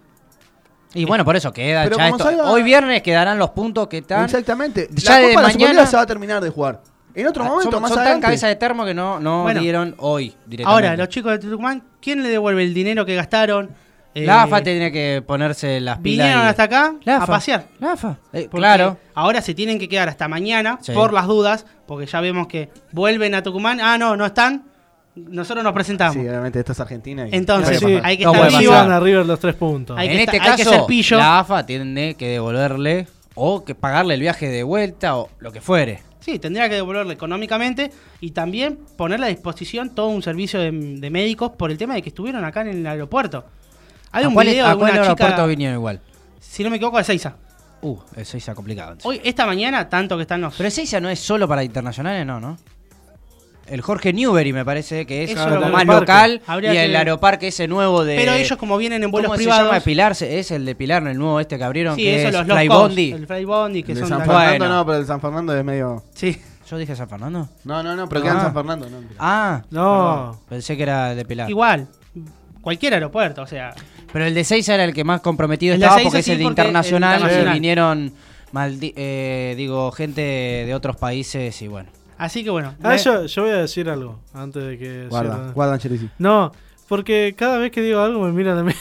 Y 0.94 1.06
bueno, 1.06 1.24
por 1.24 1.36
eso 1.36 1.52
queda 1.54 1.88
ya 1.90 2.08
esto. 2.10 2.24
salga- 2.24 2.52
Hoy 2.52 2.64
viernes 2.64 3.02
quedarán 3.02 3.40
los 3.40 3.52
puntos 3.52 3.88
que 3.88 4.00
están. 4.00 4.26
Exactamente. 4.26 4.90
Ya 4.92 5.12
la 5.12 5.18
de 5.20 5.34
Copa 5.34 5.42
la 5.42 5.48
mañana- 5.48 5.86
se 5.86 5.96
va 5.96 6.04
a 6.04 6.06
terminar 6.06 6.42
de 6.44 6.50
jugar. 6.50 6.82
En 7.14 7.28
otro 7.28 7.44
Ah, 7.44 7.48
momento, 7.48 7.72
son, 7.72 7.82
más 7.82 7.92
son 7.92 8.04
tan 8.04 8.22
cabeza 8.22 8.48
de 8.48 8.56
termo 8.56 8.86
que 8.86 8.94
no, 8.94 9.20
no 9.20 9.44
Bueno. 9.44 9.60
dieron 9.62 9.96
hoy 10.00 10.34
directamente. 10.46 10.88
Ahora, 10.88 10.98
los 10.98 11.10
chicos 11.10 11.32
de 11.34 11.40
Tucumán, 11.40 11.84
¿quién 12.02 12.24
le 12.24 12.30
devuelve 12.30 12.64
el 12.64 12.74
dinero 12.74 13.06
que 13.06 13.16
gastaron? 13.16 13.70
Eh, 14.14 14.26
La 14.26 14.44
AFA 14.44 14.62
tiene 14.62 14.92
que 14.92 15.24
ponerse 15.26 15.80
las 15.80 15.98
pilas. 16.00 16.26
Vinieron 16.28 16.46
y- 16.46 16.50
hasta 16.50 16.64
acá 16.64 16.94
a 17.06 17.26
pasear. 17.26 17.68
La 17.80 17.94
AFA. 17.94 18.18
Eh, 18.34 18.50
claro. 18.52 18.98
Ahora 19.14 19.42
se 19.42 19.54
tienen 19.54 19.80
que 19.80 19.88
quedar 19.88 20.10
hasta 20.10 20.28
mañana 20.28 20.80
Sí. 20.82 20.92
por 20.92 21.14
las 21.14 21.28
dudas, 21.28 21.66
porque 21.88 22.06
ya 22.06 22.20
vemos 22.20 22.48
que 22.48 22.70
vuelven 22.92 23.36
a 23.36 23.44
Tucumán. 23.44 23.80
Ah, 23.82 23.98
no, 23.98 24.18
no 24.18 24.26
están. 24.26 24.66
Nosotros 25.16 25.64
nos 25.64 25.74
presentamos. 25.74 26.14
Sí, 26.14 26.22
obviamente, 26.22 26.60
esto 26.60 26.72
es 26.72 26.80
Argentina. 26.80 27.28
y- 27.28 27.36
Entonces, 27.36 27.80
sí, 27.80 28.00
hay 28.02 28.18
que 28.18 28.24
No 28.24 28.34
estar 28.34 28.60
vivo. 28.62 28.74
a 28.74 29.00
River 29.00 29.26
los 29.26 29.40
tres 29.40 29.56
puntos. 29.56 29.98
Hay 29.98 30.08
en 30.08 30.14
que 30.18 30.24
este 30.24 30.40
hay 30.40 30.56
que 30.56 30.64
caso, 30.64 30.70
ser 30.70 30.86
pillo. 30.88 31.18
la 31.18 31.40
AFA 31.40 31.66
tiene 31.66 32.16
que 32.16 32.28
devolverle 32.30 33.08
o 33.36 33.66
que 33.66 33.76
pagarle 33.76 34.14
el 34.14 34.22
viaje 34.22 34.48
de 34.48 34.64
vuelta 34.64 35.18
o 35.18 35.30
lo 35.40 35.52
que 35.52 35.60
fuere. 35.62 36.02
Sí, 36.22 36.38
tendría 36.40 36.70
que 36.70 36.76
devolverle 36.76 37.14
económicamente 37.14 37.92
y 38.22 38.32
también 38.32 38.80
ponerle 38.96 39.26
a 39.26 39.30
disposición 39.30 39.90
todo 39.90 40.08
un 40.08 40.22
servicio 40.22 40.60
de, 40.60 40.72
de 40.72 41.10
médicos 41.10 41.52
por 41.58 41.72
el 41.72 41.78
tema 41.78 41.96
de 41.96 42.02
que 42.04 42.10
estuvieron 42.10 42.46
acá 42.46 42.62
en 42.62 42.68
el 42.70 42.88
aeropuerto. 42.88 43.44
Hay 44.12 44.24
¿A 44.24 44.28
un 44.28 44.34
cuál, 44.34 44.48
video 44.48 44.66
a 44.66 44.70
de 44.70 44.76
una 44.76 44.88
aeropuerto 44.94 45.26
chica, 45.36 45.46
vinieron 45.48 45.76
igual? 45.78 46.00
si 46.40 46.64
no 46.64 46.70
me 46.70 46.76
equivoco, 46.78 46.98
de 46.98 47.04
Seiza. 47.04 47.36
Uh, 47.82 47.98
eso 48.16 48.38
está 48.38 48.54
complicado. 48.54 48.92
entonces. 48.92 49.10
Hoy, 49.10 49.22
esta 49.28 49.46
mañana, 49.46 49.90
tanto 49.90 50.16
que 50.16 50.22
están 50.22 50.42
los... 50.42 50.56
Pero 50.56 50.68
Ezeiza 50.68 51.00
no 51.00 51.10
es 51.10 51.20
solo 51.20 51.48
para 51.48 51.64
internacionales, 51.64 52.26
no, 52.26 52.40
¿no? 52.40 52.58
El 53.72 53.82
Jorge 53.82 54.12
Newbery 54.14 54.52
me 54.54 54.66
parece 54.66 55.06
que 55.06 55.24
es 55.24 55.32
Eso 55.32 55.44
como 55.48 55.56
más 55.62 55.64
Aeroparque. 55.82 55.94
local 56.02 56.42
Habría 56.46 56.72
y 56.74 56.76
que 56.76 56.86
el 56.86 56.96
aeroparque 56.96 57.48
ese 57.48 57.68
nuevo 57.68 58.04
de... 58.04 58.16
Pero 58.18 58.34
ellos 58.34 58.58
como 58.58 58.78
vienen 58.78 59.02
en 59.04 59.12
vuelos 59.12 59.30
¿Cómo 59.30 59.38
se 59.38 59.44
privados... 59.44 59.68
llama 59.68 59.80
Pilar? 59.80 60.12
Es 60.22 60.52
el 60.52 60.66
de 60.66 60.76
Pilar, 60.76 61.08
el 61.08 61.18
nuevo 61.18 61.40
este 61.40 61.58
que 61.58 61.64
abrieron, 61.64 61.96
sí, 61.96 62.04
que 62.04 62.20
eso 62.20 62.28
es 62.28 62.34
los 62.48 62.58
Fly 62.58 62.68
Bondi. 62.68 63.12
El 63.14 63.28
Fly 63.28 63.46
Bondi, 63.46 63.84
que 63.84 63.92
El 63.94 63.96
de 64.00 64.02
son 64.02 64.10
San. 64.10 64.20
Fernando 64.28 64.58
Bueno. 64.60 64.76
no, 64.76 64.86
pero 64.86 64.98
el 65.00 65.06
San 65.06 65.22
Fernando 65.22 65.58
es 65.58 65.64
medio. 65.64 66.04
Sí. 66.14 66.38
¿Yo 66.70 66.78
dije 66.78 66.96
San 66.96 67.10
Fernando? 67.10 67.50
No, 67.64 67.82
no, 67.84 67.96
no, 67.96 68.08
pero 68.08 68.22
queda 68.22 68.32
en 68.34 68.38
Ah. 68.38 68.42
San 68.44 68.54
Fernando. 68.54 68.90
No, 68.90 68.98
mentira. 69.00 69.18
Ah, 69.20 69.62
No. 69.72 70.18
perdón, 70.30 70.40
pensé 70.50 70.78
que 70.78 70.84
era 70.84 71.16
de 71.16 71.26
Pilar. 71.26 71.50
Igual. 71.50 71.88
Cualquier 72.62 72.94
aeropuerto, 72.94 73.42
o 73.42 73.48
sea... 73.48 73.74
Pero 74.14 74.26
el 74.26 74.34
de 74.34 74.44
Seiza 74.44 74.74
era 74.76 74.84
el 74.84 74.94
que 74.94 75.04
más 75.04 75.22
comprometido 75.22 75.74
El 75.74 75.80
de 75.80 75.86
estaba 75.86 76.02
Ezeiza 76.02 76.10
porque 76.10 76.20
es 76.20 76.26
sí, 76.26 76.32
el 76.34 76.38
de 76.40 76.44
porque 76.44 76.62
el 76.62 76.68
internacional, 76.68 77.48
y 77.48 77.54
vinieron 77.54 78.14
maldi- 78.54 78.94
eh, 78.96 79.54
digo 79.58 79.92
gente 79.94 80.22
de 80.22 80.74
otros 80.76 80.98
países 80.98 81.62
y 81.62 81.68
bueno. 81.68 81.90
Así 82.22 82.44
que 82.44 82.50
bueno. 82.52 82.76
Ah, 82.84 82.90
me- 82.90 82.98
yo, 83.00 83.26
yo 83.26 83.42
voy 83.42 83.52
a 83.52 83.58
decir 83.58 83.90
algo 83.90 84.20
antes 84.34 84.64
de 84.64 84.78
que. 84.78 85.08
Guarda, 85.10 85.36
cierre. 85.36 85.52
guarda, 85.54 85.74
Angelisi. 85.74 86.10
No, 86.20 86.52
porque 86.88 87.34
cada 87.38 87.58
vez 87.58 87.72
que 87.72 87.82
digo 87.82 88.00
algo 88.00 88.22
me 88.24 88.32
miran 88.32 88.60
a 88.60 88.64
mí. 88.64 88.74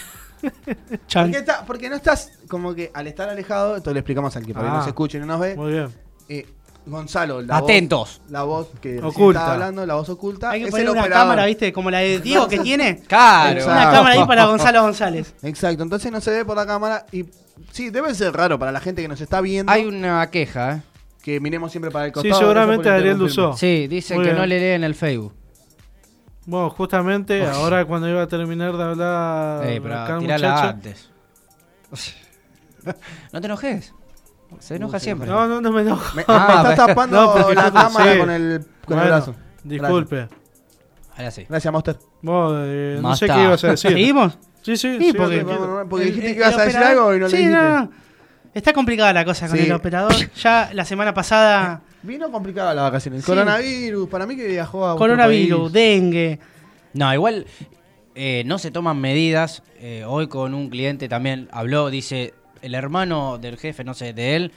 Porque, 0.42 1.38
está- 1.38 1.64
porque 1.66 1.88
no 1.90 1.96
estás 1.96 2.32
como 2.48 2.74
que 2.74 2.90
al 2.94 3.06
estar 3.06 3.28
alejado, 3.28 3.76
esto 3.76 3.92
le 3.92 4.00
explicamos 4.00 4.34
al 4.36 4.44
que 4.46 4.52
por 4.54 4.62
ahí 4.64 4.70
Ah. 4.72 4.76
no 4.78 4.82
se 4.82 4.90
escucha 4.90 5.16
y 5.18 5.20
no 5.20 5.26
nos 5.26 5.40
ve. 5.40 5.54
Muy 5.56 5.72
bien. 5.72 5.88
eh, 6.28 6.46
Gonzalo, 6.86 7.42
la 7.42 7.58
Atentos. 7.58 8.20
voz, 8.24 8.30
la 8.32 8.42
voz 8.44 8.68
que 8.80 8.98
Oculta. 9.02 9.40
estaba 9.40 9.52
hablando, 9.54 9.84
la 9.86 9.94
voz 9.96 10.08
oculta, 10.08 10.50
Hay 10.50 10.60
que 10.60 10.66
es 10.66 10.70
poner 10.70 10.88
una 10.90 11.00
operador. 11.02 11.22
cámara, 11.24 11.44
¿viste? 11.46 11.72
Como 11.74 11.90
la 11.90 11.98
de 11.98 12.20
Diego 12.20 12.48
que 12.48 12.58
tiene. 12.60 13.02
Claro. 13.08 13.58
Exacto. 13.60 13.72
Una 13.82 13.90
cámara 13.90 14.14
ahí 14.20 14.26
para 14.26 14.44
Gonzalo 14.46 14.82
González. 14.82 15.34
Exacto, 15.42 15.82
entonces 15.82 16.10
no 16.10 16.20
se 16.22 16.30
ve 16.30 16.44
por 16.44 16.56
la 16.56 16.66
cámara 16.66 17.04
y 17.12 17.26
sí, 17.70 17.90
debe 17.90 18.14
ser 18.14 18.32
raro 18.32 18.58
para 18.58 18.72
la 18.72 18.80
gente 18.80 19.02
que 19.02 19.08
nos 19.08 19.20
está 19.20 19.40
viendo 19.42 19.70
Hay 19.70 19.84
una 19.84 20.30
queja, 20.30 20.76
¿eh? 20.76 20.82
Que 21.22 21.38
miremos 21.40 21.70
siempre 21.70 21.90
para 21.90 22.06
el 22.06 22.10
Sí, 22.10 22.14
costado. 22.14 22.38
seguramente 22.40 22.82
eso 22.82 22.90
por 22.90 22.92
Ariel 22.92 23.12
interrumpirme. 23.16 23.42
Dusó. 23.44 23.56
Sí, 23.58 23.86
dicen 23.88 24.16
Muy 24.16 24.24
que 24.24 24.30
bien. 24.30 24.40
no 24.40 24.46
le 24.46 24.58
leen 24.60 24.84
el 24.84 24.94
Facebook. 24.94 25.34
Bueno, 26.46 26.70
justamente 26.70 27.46
ahora 27.46 27.84
cuando 27.84 28.08
iba 28.08 28.22
a 28.22 28.26
terminar 28.26 28.76
de 28.76 28.82
hablar 28.82 29.66
Ey, 29.66 29.78
pero 29.80 29.98
acá 30.00 30.18
muchacho. 30.20 30.46
antes. 30.48 31.10
no 33.32 33.40
te 33.40 33.46
enojes. 33.46 33.94
Se 34.58 34.76
enoja 34.76 34.98
siempre. 34.98 35.28
No, 35.28 35.46
no, 35.46 35.60
no 35.60 35.70
me 35.70 35.82
enojo. 35.82 36.14
Me, 36.16 36.24
Ah, 36.26 36.62
me 36.64 36.70
estás 36.70 36.74
pero- 36.74 36.86
tapando 36.88 37.16
No, 37.38 37.52
la 37.54 37.70
cámara 37.72 38.12
sí. 38.12 38.18
con 38.18 38.30
el, 38.30 38.66
con 38.84 38.98
el 38.98 39.06
brazo. 39.06 39.34
Disculpe. 39.62 40.28
Ahora 41.16 41.30
sí. 41.30 41.46
Gracias, 41.48 41.72
Monster. 41.72 41.96
Vos, 42.22 42.54
eh, 42.64 42.98
no 43.00 43.14
sé 43.14 43.26
qué 43.26 43.42
ibas 43.44 43.62
a 43.64 43.68
decir. 43.68 43.90
¿Seguimos? 43.90 44.38
Sí, 44.62 44.76
sí, 44.76 44.96
Sí, 44.98 45.10
sí. 45.12 45.16
porque- 45.16 45.44
porque 45.88 46.04
dijiste 46.06 46.32
que 46.32 46.38
ibas 46.38 46.56
a 46.58 46.62
decir 46.64 46.78
algo 46.80 47.14
y 47.14 47.18
no 47.20 47.28
sí, 47.28 47.36
le 47.36 47.38
dijiste. 47.42 47.62
no, 47.62 47.78
no. 47.84 47.90
Está 48.54 48.72
complicada 48.72 49.12
la 49.12 49.24
cosa 49.24 49.48
con 49.48 49.56
Sí. 49.58 49.64
el 49.64 49.72
operador. 49.72 50.12
Ya 50.42 50.70
la 50.72 50.84
semana 50.84 51.14
pasada 51.14 51.82
Vino 52.02 52.30
complicada 52.32 52.72
la 52.74 52.82
vacaciones. 52.82 53.20
Sí. 53.22 53.26
Coronavirus, 53.26 54.08
para 54.08 54.26
mí 54.26 54.34
que 54.36 54.46
viajó 54.48 54.86
a 54.88 54.96
Coronavirus, 54.96 55.70
país. 55.70 55.72
dengue. 55.72 56.38
No, 56.94 57.12
igual 57.12 57.46
eh, 58.14 58.42
no 58.46 58.58
se 58.58 58.70
toman 58.70 58.98
medidas. 59.00 59.62
Eh, 59.78 60.04
hoy 60.06 60.26
con 60.26 60.54
un 60.54 60.68
cliente 60.70 61.08
también 61.08 61.48
habló, 61.52 61.90
dice, 61.90 62.32
el 62.62 62.74
hermano 62.74 63.38
del 63.38 63.56
jefe, 63.58 63.84
no 63.84 63.92
sé, 63.94 64.12
de 64.14 64.36
él, 64.36 64.52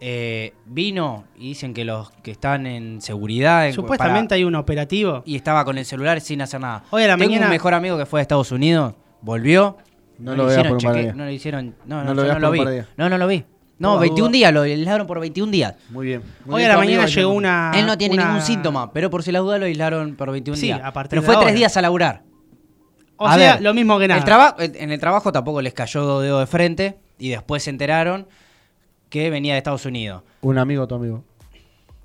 eh, 0.00 0.54
vino 0.66 1.24
y 1.36 1.48
dicen 1.50 1.74
que 1.74 1.84
los 1.84 2.10
que 2.22 2.32
están 2.32 2.66
en 2.66 3.00
seguridad... 3.02 3.66
en- 3.68 3.74
Supuestamente 3.74 4.30
para- 4.30 4.36
hay 4.36 4.44
un 4.44 4.54
operativo. 4.56 5.22
Y 5.26 5.36
estaba 5.36 5.64
con 5.64 5.78
el 5.78 5.84
celular 5.84 6.20
sin 6.20 6.40
hacer 6.42 6.60
nada. 6.60 6.82
Hoy 6.90 7.04
a 7.04 7.08
la 7.08 7.16
Tengo 7.16 7.28
mañana- 7.30 7.46
un 7.46 7.52
mejor 7.52 7.74
amigo 7.74 7.96
que 7.98 8.06
fue 8.06 8.20
a 8.20 8.22
Estados 8.22 8.50
Unidos, 8.50 8.94
volvió. 9.20 9.76
No 10.18 10.32
le 10.32 10.36
lo 10.36 10.44
veas 10.46 10.58
hicieron 10.58 10.72
por 10.72 10.76
un 10.78 10.82
par 10.84 10.92
de 10.94 10.98
cheque- 10.98 11.02
días. 11.04 11.16
No 11.16 11.24
le 11.24 11.32
hicieron... 11.34 11.74
No, 11.86 11.96
No 12.04 12.14
no, 12.14 12.22
lo 12.22 12.32
no 12.34 12.38
lo 12.38 12.50
vi. 12.50 12.60
No, 12.96 13.08
no 13.08 13.18
lo 13.18 13.26
vi. 13.26 13.44
No, 13.78 13.88
Por 13.88 13.94
las 13.96 14.00
21 14.02 14.16
dudas. 14.28 14.32
días, 14.32 14.52
lo 14.52 14.60
aislaron 14.62 15.06
por 15.08 15.18
21 15.20 15.50
días. 15.50 15.74
Muy 15.90 16.06
bien. 16.06 16.22
Muy 16.44 16.54
Hoy 16.54 16.60
bien, 16.60 16.70
a 16.70 16.74
la 16.74 16.78
mañana 16.80 17.06
llegó 17.06 17.32
una. 17.32 17.72
Él 17.74 17.86
no 17.86 17.98
tiene 17.98 18.14
una- 18.14 18.26
ningún 18.26 18.42
síntoma, 18.42 18.92
pero 18.92 19.10
por 19.10 19.22
si 19.24 19.32
las 19.32 19.42
dudas 19.42 19.58
lo 19.58 19.66
aislaron 19.66 20.14
por 20.14 20.30
21 20.30 20.56
Sí, 20.56 20.66
días. 20.66 20.80
a 20.84 20.92
partir 20.92 21.10
pero 21.10 21.22
de 21.22 21.26
fue 21.26 21.34
ahora. 21.34 21.46
tres 21.48 21.56
días 21.58 21.76
a 21.76 21.82
laburar. 21.82 22.22
O 23.16 23.26
A 23.26 23.36
sea, 23.36 23.54
ver, 23.54 23.62
lo 23.62 23.74
mismo 23.74 23.98
que 23.98 24.06
nada. 24.08 24.18
El 24.20 24.24
traba- 24.24 24.56
en 24.58 24.90
el 24.92 25.00
trabajo 25.00 25.32
tampoco 25.32 25.60
les 25.62 25.74
cayó 25.74 26.20
dedo 26.20 26.38
de 26.40 26.46
frente 26.46 26.98
y 27.18 27.30
después 27.30 27.62
se 27.64 27.70
enteraron 27.70 28.26
que 29.08 29.30
venía 29.30 29.54
de 29.54 29.58
Estados 29.58 29.84
Unidos. 29.84 30.22
Un 30.42 30.58
amigo, 30.58 30.86
tu 30.86 30.94
amigo. 30.94 31.24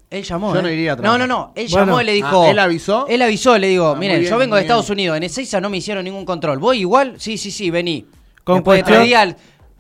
Él 0.09 0.23
llamó. 0.23 0.53
Yo 0.53 0.59
¿eh? 0.59 0.63
no 0.63 0.69
iría 0.71 0.93
a 0.93 0.95
No, 0.95 1.01
trabajar. 1.01 1.27
no, 1.27 1.35
no. 1.37 1.51
Él 1.55 1.67
Bueno. 1.69 1.85
llamó 1.85 2.01
y 2.01 2.05
le 2.05 2.13
dijo. 2.13 2.43
Ah, 2.43 2.49
¿él 2.49 2.59
avisó? 2.59 3.07
Él 3.09 3.21
avisó, 3.21 3.57
le 3.57 3.67
digo, 3.67 3.87
Ah, 3.89 3.95
miren, 3.95 4.19
bien, 4.19 4.31
yo 4.31 4.37
vengo 4.37 4.55
de 4.55 4.61
Estados 4.61 4.85
bien. 4.87 4.93
Unidos. 4.99 5.17
En 5.17 5.23
Ezeiza 5.23 5.59
no 5.59 5.69
me 5.69 5.77
hicieron 5.77 6.03
ningún 6.05 6.23
control. 6.25 6.59
¿Voy 6.59 6.79
igual? 6.79 7.15
Sí, 7.19 7.37
sí, 7.37 7.51
sí, 7.51 7.69
vení. 7.69 8.05
Con 8.43 8.55
Después 8.57 8.77
de 8.77 8.83
cuestión- 8.83 9.35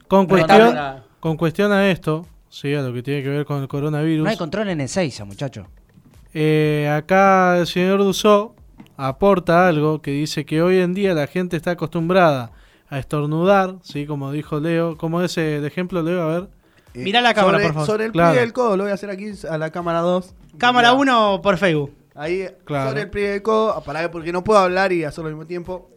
Con 0.07 0.25
cuestión, 0.25 0.67
está- 0.67 1.03
con 1.19 1.37
cuestión 1.37 1.71
a 1.71 1.89
esto, 1.89 2.25
sí, 2.49 2.73
a 2.73 2.81
lo 2.81 2.93
que 2.93 3.03
tiene 3.03 3.23
que 3.23 3.29
ver 3.29 3.45
con 3.45 3.61
el 3.61 3.67
coronavirus. 3.69 4.23
no 4.25 4.29
hay 4.29 4.37
control 4.37 4.67
en 4.69 4.81
Ezeiza, 4.81 5.23
muchacho. 5.25 5.67
Eh, 6.33 6.89
acá 6.93 7.57
el 7.59 7.67
señor 7.67 7.99
Dusó 8.03 8.53
aporta 8.97 9.67
algo 9.67 10.01
que 10.01 10.11
dice 10.11 10.45
que 10.45 10.61
hoy 10.61 10.79
en 10.79 10.93
día 10.93 11.13
la 11.13 11.27
gente 11.27 11.55
está 11.57 11.71
acostumbrada 11.71 12.51
a 12.89 12.99
estornudar, 12.99 13.75
¿sí? 13.81 14.05
como 14.05 14.31
dijo 14.31 14.59
Leo. 14.59 14.97
¿Cómo 14.97 15.21
es 15.21 15.37
el 15.37 15.65
ejemplo, 15.65 16.01
Leo? 16.03 16.21
A 16.21 16.27
ver. 16.39 16.49
Eh, 16.97 17.03
Mirá 17.03 17.21
la 17.21 17.33
cámara, 17.33 17.57
sobre, 17.57 17.63
por 17.65 17.73
favor. 17.73 17.87
Sobre 17.87 18.05
el 18.05 18.11
Claro. 18.11 18.29
pliegue 18.31 18.41
del 18.45 18.53
codo, 18.53 18.77
lo 18.77 18.83
voy 18.83 18.91
a 18.91 18.95
hacer 18.95 19.09
aquí 19.09 19.31
a 19.49 19.57
la 19.57 19.69
cámara 19.71 19.99
2. 19.99 20.33
Cámara 20.57 20.89
Mirá. 20.93 20.99
1 21.01 21.41
por 21.41 21.57
Facebook. 21.57 21.93
Ahí, 22.15 22.47
Claro. 22.65 22.89
sobre 22.89 23.01
el 23.03 23.09
pliegue 23.09 23.29
del 23.31 23.41
codo, 23.43 23.81
para 23.83 24.01
ver, 24.01 24.11
porque 24.11 24.31
no 24.31 24.43
puedo 24.43 24.59
hablar 24.59 24.91
y 24.91 25.03
hacerlo 25.03 25.27
al 25.27 25.35
mismo 25.35 25.45
tiempo. 25.47 25.89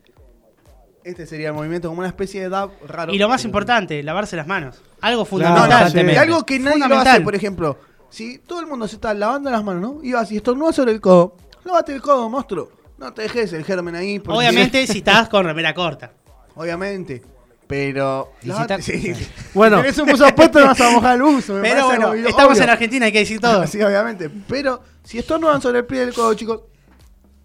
Este 1.02 1.27
sería 1.27 1.48
el 1.48 1.55
movimiento, 1.55 1.89
como 1.89 2.01
una 2.01 2.09
especie 2.09 2.43
de 2.43 2.48
dab 2.51 2.70
raro. 2.86 3.12
Y 3.14 3.18
lo 3.18 3.28
más 3.28 3.44
importante, 3.47 4.02
lavarse 4.02 4.36
las 4.36 4.47
manos. 4.47 4.82
Algo 5.01 5.24
fundamental. 5.24 5.90
no, 5.94 6.12
y 6.12 6.16
algo 6.16 6.44
que 6.44 6.59
nadie 6.59 6.77
lo 6.78 6.85
Fundamental. 6.85 7.14
hace, 7.14 7.20
por 7.22 7.35
ejemplo. 7.35 7.78
Si 8.10 8.39
todo 8.39 8.60
el 8.60 8.66
mundo 8.66 8.86
se 8.86 8.97
está 8.97 9.14
lavando 9.14 9.51
las 9.51 9.64
manos, 9.64 9.81
¿no? 9.81 10.01
Y 10.05 10.12
vas 10.12 10.31
y 10.31 10.36
estornudas 10.36 10.77
sobre 10.77 10.93
el 10.93 11.01
codo. 11.01 11.36
Lávate 11.64 11.94
el 11.94 12.02
codo, 12.02 12.28
monstruo. 12.28 12.68
No 12.98 13.14
te 13.14 13.22
dejes 13.22 13.52
el 13.55 13.64
germen 13.64 13.94
ahí. 13.97 14.18
porque- 14.18 14.39
Obviamente, 14.39 14.86
si 14.86 14.98
estás 14.98 15.28
con 15.31 15.44
remera 15.47 15.72
corta. 15.72 16.12
Obviamente. 16.55 17.22
Pero. 17.70 18.32
Y 18.40 18.47
si 18.47 18.48
lavate- 18.51 18.74
está- 18.80 18.82
sí. 18.82 19.12
Bueno. 19.55 19.76
Si 19.76 19.82
tenés 19.82 19.98
un 19.98 20.06
buzo 20.10 20.34
puesto, 20.34 20.59
no 20.60 20.66
vas 20.66 20.80
a 20.80 20.90
mojar 20.90 21.14
el 21.16 21.22
buzo. 21.22 21.55
me 21.55 21.60
Pero 21.62 21.74
parece 21.74 21.86
bueno, 21.86 22.06
algo 22.10 22.28
estamos 22.28 22.52
obvio. 22.52 22.62
en 22.64 22.70
Argentina, 22.70 23.06
hay 23.06 23.12
que 23.12 23.18
decir 23.20 23.40
todo. 23.40 23.66
Sí, 23.66 23.80
obviamente. 23.80 24.28
Pero 24.48 24.82
si 25.05 25.18
estornudan 25.18 25.62
sobre 25.62 25.78
el 25.78 25.86
pie 25.86 26.01
del 26.01 26.12
codo, 26.12 26.34
chicos, 26.34 26.62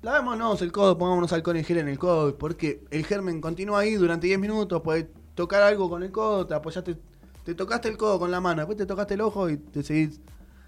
lavémonos 0.02 0.62
el 0.62 0.72
codo, 0.72 0.98
pongámonos 0.98 1.32
alcohol 1.34 1.58
en 1.58 1.64
gel 1.64 1.78
en 1.78 1.88
el 1.88 1.98
codo, 2.00 2.36
porque 2.38 2.82
el 2.92 3.06
germen 3.06 3.40
continúa 3.42 3.80
ahí 3.82 3.94
durante 3.96 4.28
10 4.28 4.40
minutos, 4.40 4.82
puedes 4.84 5.06
tocar 5.36 5.62
algo 5.64 5.90
con 5.90 6.04
el 6.04 6.12
codo, 6.12 6.46
te 6.46 6.54
apoyaste, 6.54 6.96
te 7.44 7.56
tocaste 7.56 7.88
el 7.90 7.98
codo 7.98 8.20
con 8.20 8.32
la 8.32 8.40
mano, 8.42 8.62
después 8.62 8.78
te 8.78 8.86
tocaste 8.86 9.14
el 9.16 9.22
ojo 9.22 9.50
y 9.50 9.58
te 9.58 9.84
seguís. 9.84 10.20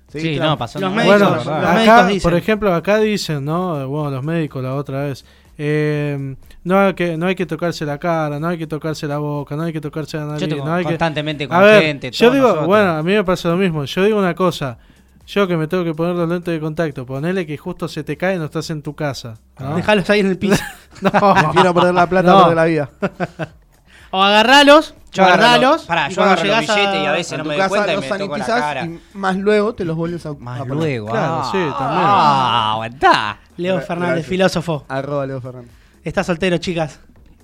seguís 0.07 0.27
Sí, 0.27 0.35
tra- 0.39 0.45
no, 0.45 0.57
pasó 0.57 0.79
Los 0.79 0.91
nada. 0.91 1.03
médicos, 1.03 1.19
bueno, 1.19 1.35
los 1.35 1.45
médicos 1.73 1.87
acá, 1.97 2.07
dicen. 2.07 2.21
por 2.21 2.33
ejemplo, 2.37 2.73
acá 2.73 2.97
dicen, 2.99 3.45
¿no? 3.45 3.87
Bueno, 3.87 4.11
los 4.11 4.23
médicos 4.23 4.63
la 4.63 4.73
otra 4.75 5.03
vez. 5.05 5.25
Eh, 5.57 6.35
no, 6.63 6.79
hay 6.79 6.93
que, 6.93 7.17
no 7.17 7.25
hay 7.27 7.35
que 7.35 7.45
tocarse 7.45 7.85
la 7.85 7.97
cara, 7.97 8.39
no 8.39 8.47
hay 8.47 8.57
que 8.57 8.67
tocarse 8.67 9.07
la 9.07 9.17
boca, 9.17 9.55
no 9.55 9.63
hay 9.63 9.73
que 9.73 9.81
tocarse 9.81 10.17
la 10.17 10.25
nariz. 10.25 10.41
Yo 10.41 10.47
tengo 10.49 10.65
no 10.65 10.73
hay 10.73 10.83
que... 10.83 10.89
constantemente 10.89 11.47
con 11.47 11.57
A 11.57 11.61
ver, 11.61 11.83
gente. 11.83 12.11
yo 12.11 12.31
digo, 12.31 12.43
nosotros. 12.43 12.67
bueno, 12.67 12.91
a 12.91 13.03
mí 13.03 13.13
me 13.13 13.23
pasa 13.23 13.49
lo 13.49 13.57
mismo. 13.57 13.83
Yo 13.85 14.03
digo 14.03 14.19
una 14.19 14.35
cosa. 14.35 14.77
Yo 15.25 15.45
que 15.45 15.57
me 15.57 15.67
tengo 15.67 15.83
que 15.83 15.93
poner 15.93 16.15
los 16.15 16.29
lentes 16.29 16.53
de 16.53 16.59
contacto, 16.61 17.05
ponele 17.05 17.45
que 17.45 17.57
justo 17.57 17.87
se 17.89 18.01
te 18.03 18.15
cae 18.15 18.35
y 18.35 18.37
no 18.39 18.45
estás 18.45 18.69
en 18.69 18.81
tu 18.81 18.95
casa. 18.95 19.33
¿no? 19.59 19.75
Dejalos 19.75 20.09
ahí 20.09 20.21
en 20.21 20.27
el 20.27 20.37
piso. 20.37 20.63
No. 21.01 21.11
Prefiero 21.11 21.73
perder 21.73 21.93
la 21.93 22.07
plata 22.07 22.31
No. 22.31 22.45
por 22.45 22.55
la 22.55 22.65
vida. 22.65 22.89
o 24.11 24.21
agarralos, 24.23 24.93
Yo 25.11 25.23
guardalos. 25.23 25.87
yo 25.87 25.93
agarro 26.23 26.43
los 26.43 26.59
billetes 26.61 27.01
y 27.01 27.05
a 27.05 27.11
veces 27.11 27.37
no 27.37 27.43
tu 27.43 27.49
me 27.49 27.55
doy 27.55 27.61
casa 27.63 27.69
cuenta 27.69 27.91
y 27.91 27.95
los 27.95 28.09
me 28.09 28.17
toco 28.17 28.37
la 28.37 28.45
cara. 28.45 28.85
y 28.85 28.99
más 29.13 29.35
luego 29.35 29.73
te 29.75 29.85
los 29.85 29.95
vuelves 29.95 30.25
a, 30.25 30.33
Más 30.33 30.59
a 30.61 30.63
poner. 30.65 30.77
luego. 30.77 31.07
Claro, 31.07 31.41
ah. 31.43 31.49
sí, 31.51 31.57
también. 31.57 32.03
Ah, 32.05 32.71
aguantá. 32.73 33.39
Leo 33.57 33.81
Fernández, 33.81 34.07
gracias. 34.09 34.27
filósofo. 34.27 34.85
Arroba 34.87 35.25
Leo 35.25 35.41
Fernández. 35.41 35.71
Está 36.03 36.23
soltero, 36.23 36.57
chicas. 36.57 36.99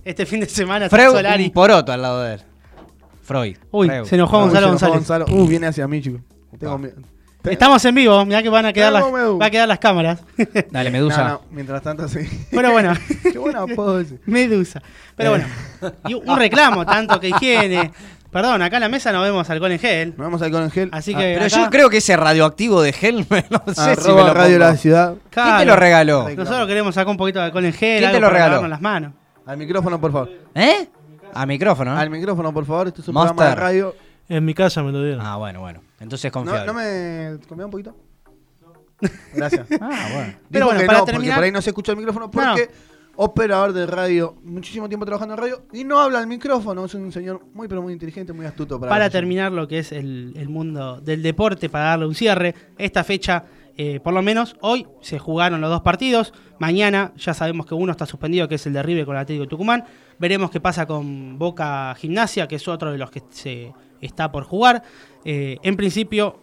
Este 0.05 0.25
fin 0.25 0.39
de 0.41 0.47
semana 0.47 0.85
está 0.85 0.97
Freud, 0.97 1.13
Solari. 1.15 1.45
un 1.45 1.51
poroto 1.51 1.91
al 1.91 2.01
lado 2.01 2.21
de 2.23 2.33
él. 2.35 2.41
Freud. 3.21 3.57
Uy, 3.71 3.87
Freud. 3.87 4.05
se 4.05 4.15
enojó 4.15 4.39
Gonzalo 4.39 4.67
González. 4.67 4.95
Gonzalo. 4.95 5.25
Uh, 5.29 5.47
viene 5.47 5.67
hacia 5.67 5.87
mí, 5.87 6.01
chicos. 6.01 6.21
Tengo 6.59 6.77
miedo. 6.77 6.95
Estamos 7.43 7.83
en 7.85 7.95
vivo, 7.95 8.25
mirá 8.25 8.41
que 8.41 8.49
van 8.49 8.65
a 8.65 8.73
quedar 8.73 8.93
las, 8.93 9.03
va 9.03 9.45
a 9.45 9.49
quedar 9.49 9.67
las 9.67 9.79
cámaras. 9.79 10.21
Dale, 10.71 10.89
Medusa. 10.91 11.23
No, 11.23 11.29
no, 11.29 11.41
mientras 11.51 11.81
tanto 11.81 12.07
sí. 12.07 12.19
Pero 12.51 12.71
bueno, 12.71 12.93
Qué 13.23 13.37
buen 13.37 13.55
apodo 13.55 13.99
ese. 13.99 14.19
Medusa. 14.25 14.81
Pero 15.15 15.31
bueno, 15.31 15.45
y 16.07 16.13
un 16.13 16.37
reclamo, 16.37 16.85
tanto 16.85 17.19
que 17.19 17.29
higiene. 17.29 17.91
Perdón, 18.31 18.63
acá 18.63 18.77
en 18.77 18.81
la 18.81 18.89
mesa 18.89 19.11
no 19.11 19.21
vemos 19.21 19.47
alcohol 19.49 19.71
en 19.73 19.79
gel. 19.79 20.09
Nos 20.17 20.25
vemos 20.25 20.41
alcohol 20.41 20.63
en 20.63 20.71
gel. 20.71 20.89
Así 20.91 21.13
Ah, 21.13 21.19
que 21.19 21.33
Pero 21.35 21.45
acá- 21.45 21.55
yo 21.65 21.69
creo 21.69 21.89
que 21.89 21.97
ese 21.97 22.17
radioactivo 22.17 22.81
de 22.81 22.95
Helmer, 22.99 23.45
no 23.51 23.61
sé 23.67 23.75
si 23.75 23.81
me 23.81 23.91
Arroba 23.91 24.27
lo 24.29 24.33
Radio 24.33 24.57
pongo. 24.57 24.71
La 24.71 24.77
Ciudad. 24.77 25.13
¿Quién 25.29 25.57
te 25.57 25.65
lo 25.65 25.75
regaló? 25.75 26.29
Nosotros 26.35 26.67
queremos 26.67 26.95
sacar 26.95 27.11
un 27.11 27.17
poquito 27.17 27.37
de 27.39 27.45
alcohol 27.45 27.65
en 27.65 27.73
gel. 27.73 27.99
¿Quién 27.99 28.11
te 28.11 28.19
lo 28.19 28.29
regaló? 28.29 28.53
lavarnos 28.55 28.69
las 28.71 28.81
manos. 28.81 29.13
Al 29.45 29.57
micrófono, 29.57 29.99
por 30.01 30.11
favor. 30.11 30.31
¿Eh? 30.55 30.87
A 31.33 31.45
micrófono, 31.45 31.93
¿no? 31.93 31.99
Al 31.99 32.09
micrófono, 32.09 32.51
por 32.53 32.65
favor. 32.65 32.87
Esto 32.87 33.01
es 33.01 33.07
un 33.09 33.13
Monster. 33.13 33.35
programa 33.35 33.55
de 33.55 33.61
radio. 33.61 33.95
En 34.29 34.45
mi 34.45 34.53
casa 34.55 34.81
me 34.81 34.91
lo 34.91 35.03
dieron. 35.03 35.23
Ah, 35.23 35.35
bueno, 35.35 35.59
bueno. 35.59 35.81
Entonces 36.03 36.31
confiable. 36.31 36.65
no 36.67 36.73
me. 36.73 37.39
¿Comía 37.47 37.65
un 37.65 37.71
poquito? 37.71 37.95
Gracias. 39.33 39.67
Ah, 39.81 40.09
bueno. 40.13 40.33
Pero 40.51 40.65
bueno, 40.65 40.79
que 40.79 40.85
para 40.85 40.99
no, 40.99 41.05
porque 41.05 41.11
terminar- 41.13 41.35
por 41.37 41.43
ahí 41.45 41.51
no 41.51 41.61
se 41.61 41.69
escucha 41.71 41.91
el 41.91 41.97
micrófono. 41.97 42.25
No. 42.27 42.31
Porque 42.31 42.69
operador 43.15 43.73
de 43.73 43.85
radio, 43.85 44.35
muchísimo 44.43 44.87
tiempo 44.87 45.05
trabajando 45.05 45.35
en 45.35 45.39
radio 45.39 45.63
y 45.73 45.83
no 45.83 45.99
habla 45.99 46.19
al 46.19 46.27
micrófono. 46.27 46.85
Es 46.85 46.93
un 46.93 47.11
señor 47.11 47.45
muy, 47.53 47.67
pero 47.67 47.81
muy 47.81 47.93
inteligente, 47.93 48.33
muy 48.33 48.45
astuto. 48.45 48.79
Para, 48.79 48.89
Para 48.89 49.09
terminar 49.09 49.51
lo 49.51 49.67
que 49.67 49.79
es 49.79 49.91
el, 49.91 50.33
el 50.35 50.49
mundo 50.49 50.99
del 51.01 51.21
deporte, 51.21 51.69
para 51.69 51.85
darle 51.85 52.07
un 52.07 52.15
cierre, 52.15 52.55
esta 52.77 53.03
fecha, 53.03 53.45
eh, 53.77 53.99
por 53.99 54.13
lo 54.13 54.21
menos 54.21 54.55
hoy 54.61 54.87
se 55.01 55.19
jugaron 55.19 55.59
los 55.61 55.69
dos 55.69 55.81
partidos. 55.81 56.33
Mañana 56.59 57.11
ya 57.17 57.33
sabemos 57.33 57.65
que 57.65 57.75
uno 57.75 57.91
está 57.91 58.05
suspendido, 58.05 58.47
que 58.47 58.55
es 58.55 58.65
el 58.67 58.73
de 58.73 58.81
River 58.83 59.05
con 59.05 59.15
el 59.15 59.21
Atlético 59.21 59.43
de 59.43 59.49
Tucumán. 59.49 59.83
Veremos 60.17 60.49
qué 60.49 60.59
pasa 60.61 60.85
con 60.85 61.37
Boca 61.37 61.93
Gimnasia, 61.95 62.47
que 62.47 62.55
es 62.55 62.67
otro 62.67 62.91
de 62.91 62.97
los 62.97 63.11
que 63.11 63.21
se 63.29 63.73
está 64.05 64.31
por 64.31 64.43
jugar. 64.43 64.83
Eh, 65.25 65.57
en 65.63 65.75
principio, 65.77 66.39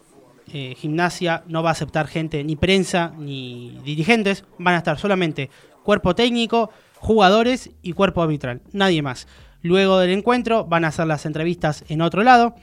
eh, 0.53 0.75
Gimnasia 0.77 1.45
no 1.47 1.63
va 1.63 1.71
a 1.71 1.73
aceptar 1.73 2.07
gente, 2.07 2.43
ni 2.45 2.57
prensa, 2.57 3.13
ni 3.19 3.79
dirigentes. 3.85 4.45
Van 4.59 4.75
a 4.75 4.79
estar 4.79 4.99
solamente 4.99 5.51
cuerpo 5.83 6.15
técnico, 6.15 6.71
jugadores 6.97 7.71
y 7.83 7.93
cuerpo 7.93 8.23
arbitral. 8.23 8.63
Nadie 8.73 9.03
más. 9.03 9.27
Luego 9.63 9.99
del 9.99 10.11
encuentro 10.11 10.65
van 10.65 10.85
a 10.85 10.89
hacer 10.89 11.07
las 11.07 11.27
entrevistas 11.27 11.85
en 11.89 12.01
otro 12.01 12.23
lado 12.23 12.55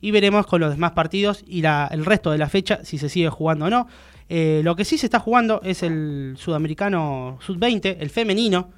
y 0.00 0.10
veremos 0.10 0.46
con 0.46 0.60
los 0.60 0.70
demás 0.70 0.92
partidos 0.92 1.44
y 1.46 1.64
el 1.64 2.04
resto 2.04 2.30
de 2.30 2.38
la 2.38 2.48
fecha 2.48 2.80
si 2.84 2.98
se 2.98 3.08
sigue 3.08 3.28
jugando 3.28 3.66
o 3.66 3.70
no. 3.70 3.88
Eh, 4.28 4.60
lo 4.64 4.74
que 4.74 4.84
sí 4.84 4.98
se 4.98 5.06
está 5.06 5.20
jugando 5.20 5.60
es 5.62 5.82
el 5.82 6.34
sudamericano 6.36 7.38
sub-20, 7.40 7.96
el 8.00 8.10
femenino, 8.10 8.70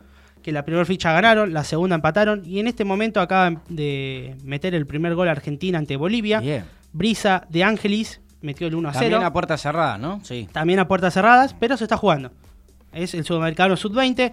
que 0.48 0.52
la 0.52 0.64
primera 0.64 0.86
ficha 0.86 1.12
ganaron, 1.12 1.52
la 1.52 1.62
segunda 1.62 1.94
empataron 1.94 2.42
y 2.46 2.58
en 2.58 2.68
este 2.68 2.82
momento 2.82 3.20
acaban 3.20 3.60
de 3.68 4.34
meter 4.44 4.74
el 4.74 4.86
primer 4.86 5.14
gol 5.14 5.28
Argentina 5.28 5.76
ante 5.76 5.98
Bolivia. 5.98 6.40
Bien. 6.40 6.64
Brisa 6.90 7.44
de 7.50 7.64
Ángelis 7.64 8.22
metió 8.40 8.66
el 8.66 8.74
1 8.74 8.88
a 8.88 8.92
0. 8.94 9.02
También 9.02 9.22
a 9.24 9.32
puerta 9.34 9.58
cerrada, 9.58 9.98
¿no? 9.98 10.20
Sí. 10.24 10.48
También 10.50 10.78
a 10.78 10.88
puertas 10.88 11.12
cerradas, 11.12 11.54
pero 11.60 11.76
se 11.76 11.84
está 11.84 11.98
jugando. 11.98 12.30
Es 12.94 13.12
el 13.12 13.26
sudamericano 13.26 13.76
sub-20 13.76 14.32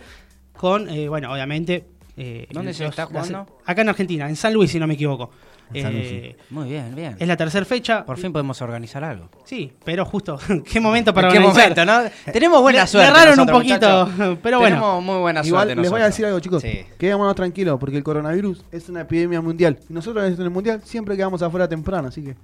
con, 0.53 0.87
eh, 0.87 1.09
bueno, 1.09 1.33
obviamente... 1.33 1.83
eh, 2.15 2.47
¿Dónde 2.49 2.73
se 2.73 2.85
está 2.85 3.01
las- 3.01 3.09
jugando? 3.27 3.59
acá 3.65 3.81
en 3.81 3.89
Argentina, 3.89 4.29
en 4.29 4.37
San 4.37 4.53
Luis, 4.53 4.71
si 4.71 4.79
no 4.79 4.87
me 4.87 4.93
equivoco. 4.93 5.31
Eh, 5.73 6.35
Muy 6.51 6.69
bien, 6.69 6.95
bien. 6.95 7.15
es 7.19 7.27
la 7.27 7.35
tercera 7.35 7.65
fecha. 7.65 8.05
Por 8.05 8.17
fin 8.17 8.31
podemos 8.31 8.61
organizar 8.61 9.03
algo. 9.03 9.29
Sí, 9.45 9.73
pero 9.83 10.05
justo, 10.05 10.37
qué 10.71 10.79
momento 10.79 11.13
para 11.13 11.27
¿En 11.27 11.33
qué 11.33 11.39
organizar. 11.39 11.69
momento, 11.75 11.85
no? 12.25 12.31
Tenemos 12.31 12.61
buena 12.61 12.81
Le- 12.81 12.87
suerte. 12.87 13.11
le 13.11 13.17
erraron 13.19 13.39
un 13.39 13.47
poquito, 13.47 14.05
muchachos. 14.05 14.37
pero 14.43 14.59
bueno. 14.59 14.75
Tenemos 14.77 15.03
muy 15.03 15.17
buena 15.19 15.43
suerte. 15.43 15.71
Igual 15.73 15.81
les 15.81 15.91
voy 15.91 16.01
a 16.01 16.05
decir 16.05 16.25
algo, 16.25 16.39
chicos. 16.39 16.61
Sí. 16.61 16.85
Quedémonos 16.99 17.35
tranquilos 17.35 17.77
porque 17.79 17.97
el 17.97 18.03
coronavirus 18.03 18.63
es 18.71 18.87
una 18.89 19.01
epidemia 19.01 19.41
mundial. 19.41 19.79
Y 19.89 19.93
nosotros 19.93 20.25
en 20.31 20.41
el 20.41 20.49
mundial 20.49 20.81
siempre 20.85 21.17
quedamos 21.17 21.41
afuera 21.41 21.67
temprano, 21.67 22.07
así 22.09 22.21
que. 22.23 22.35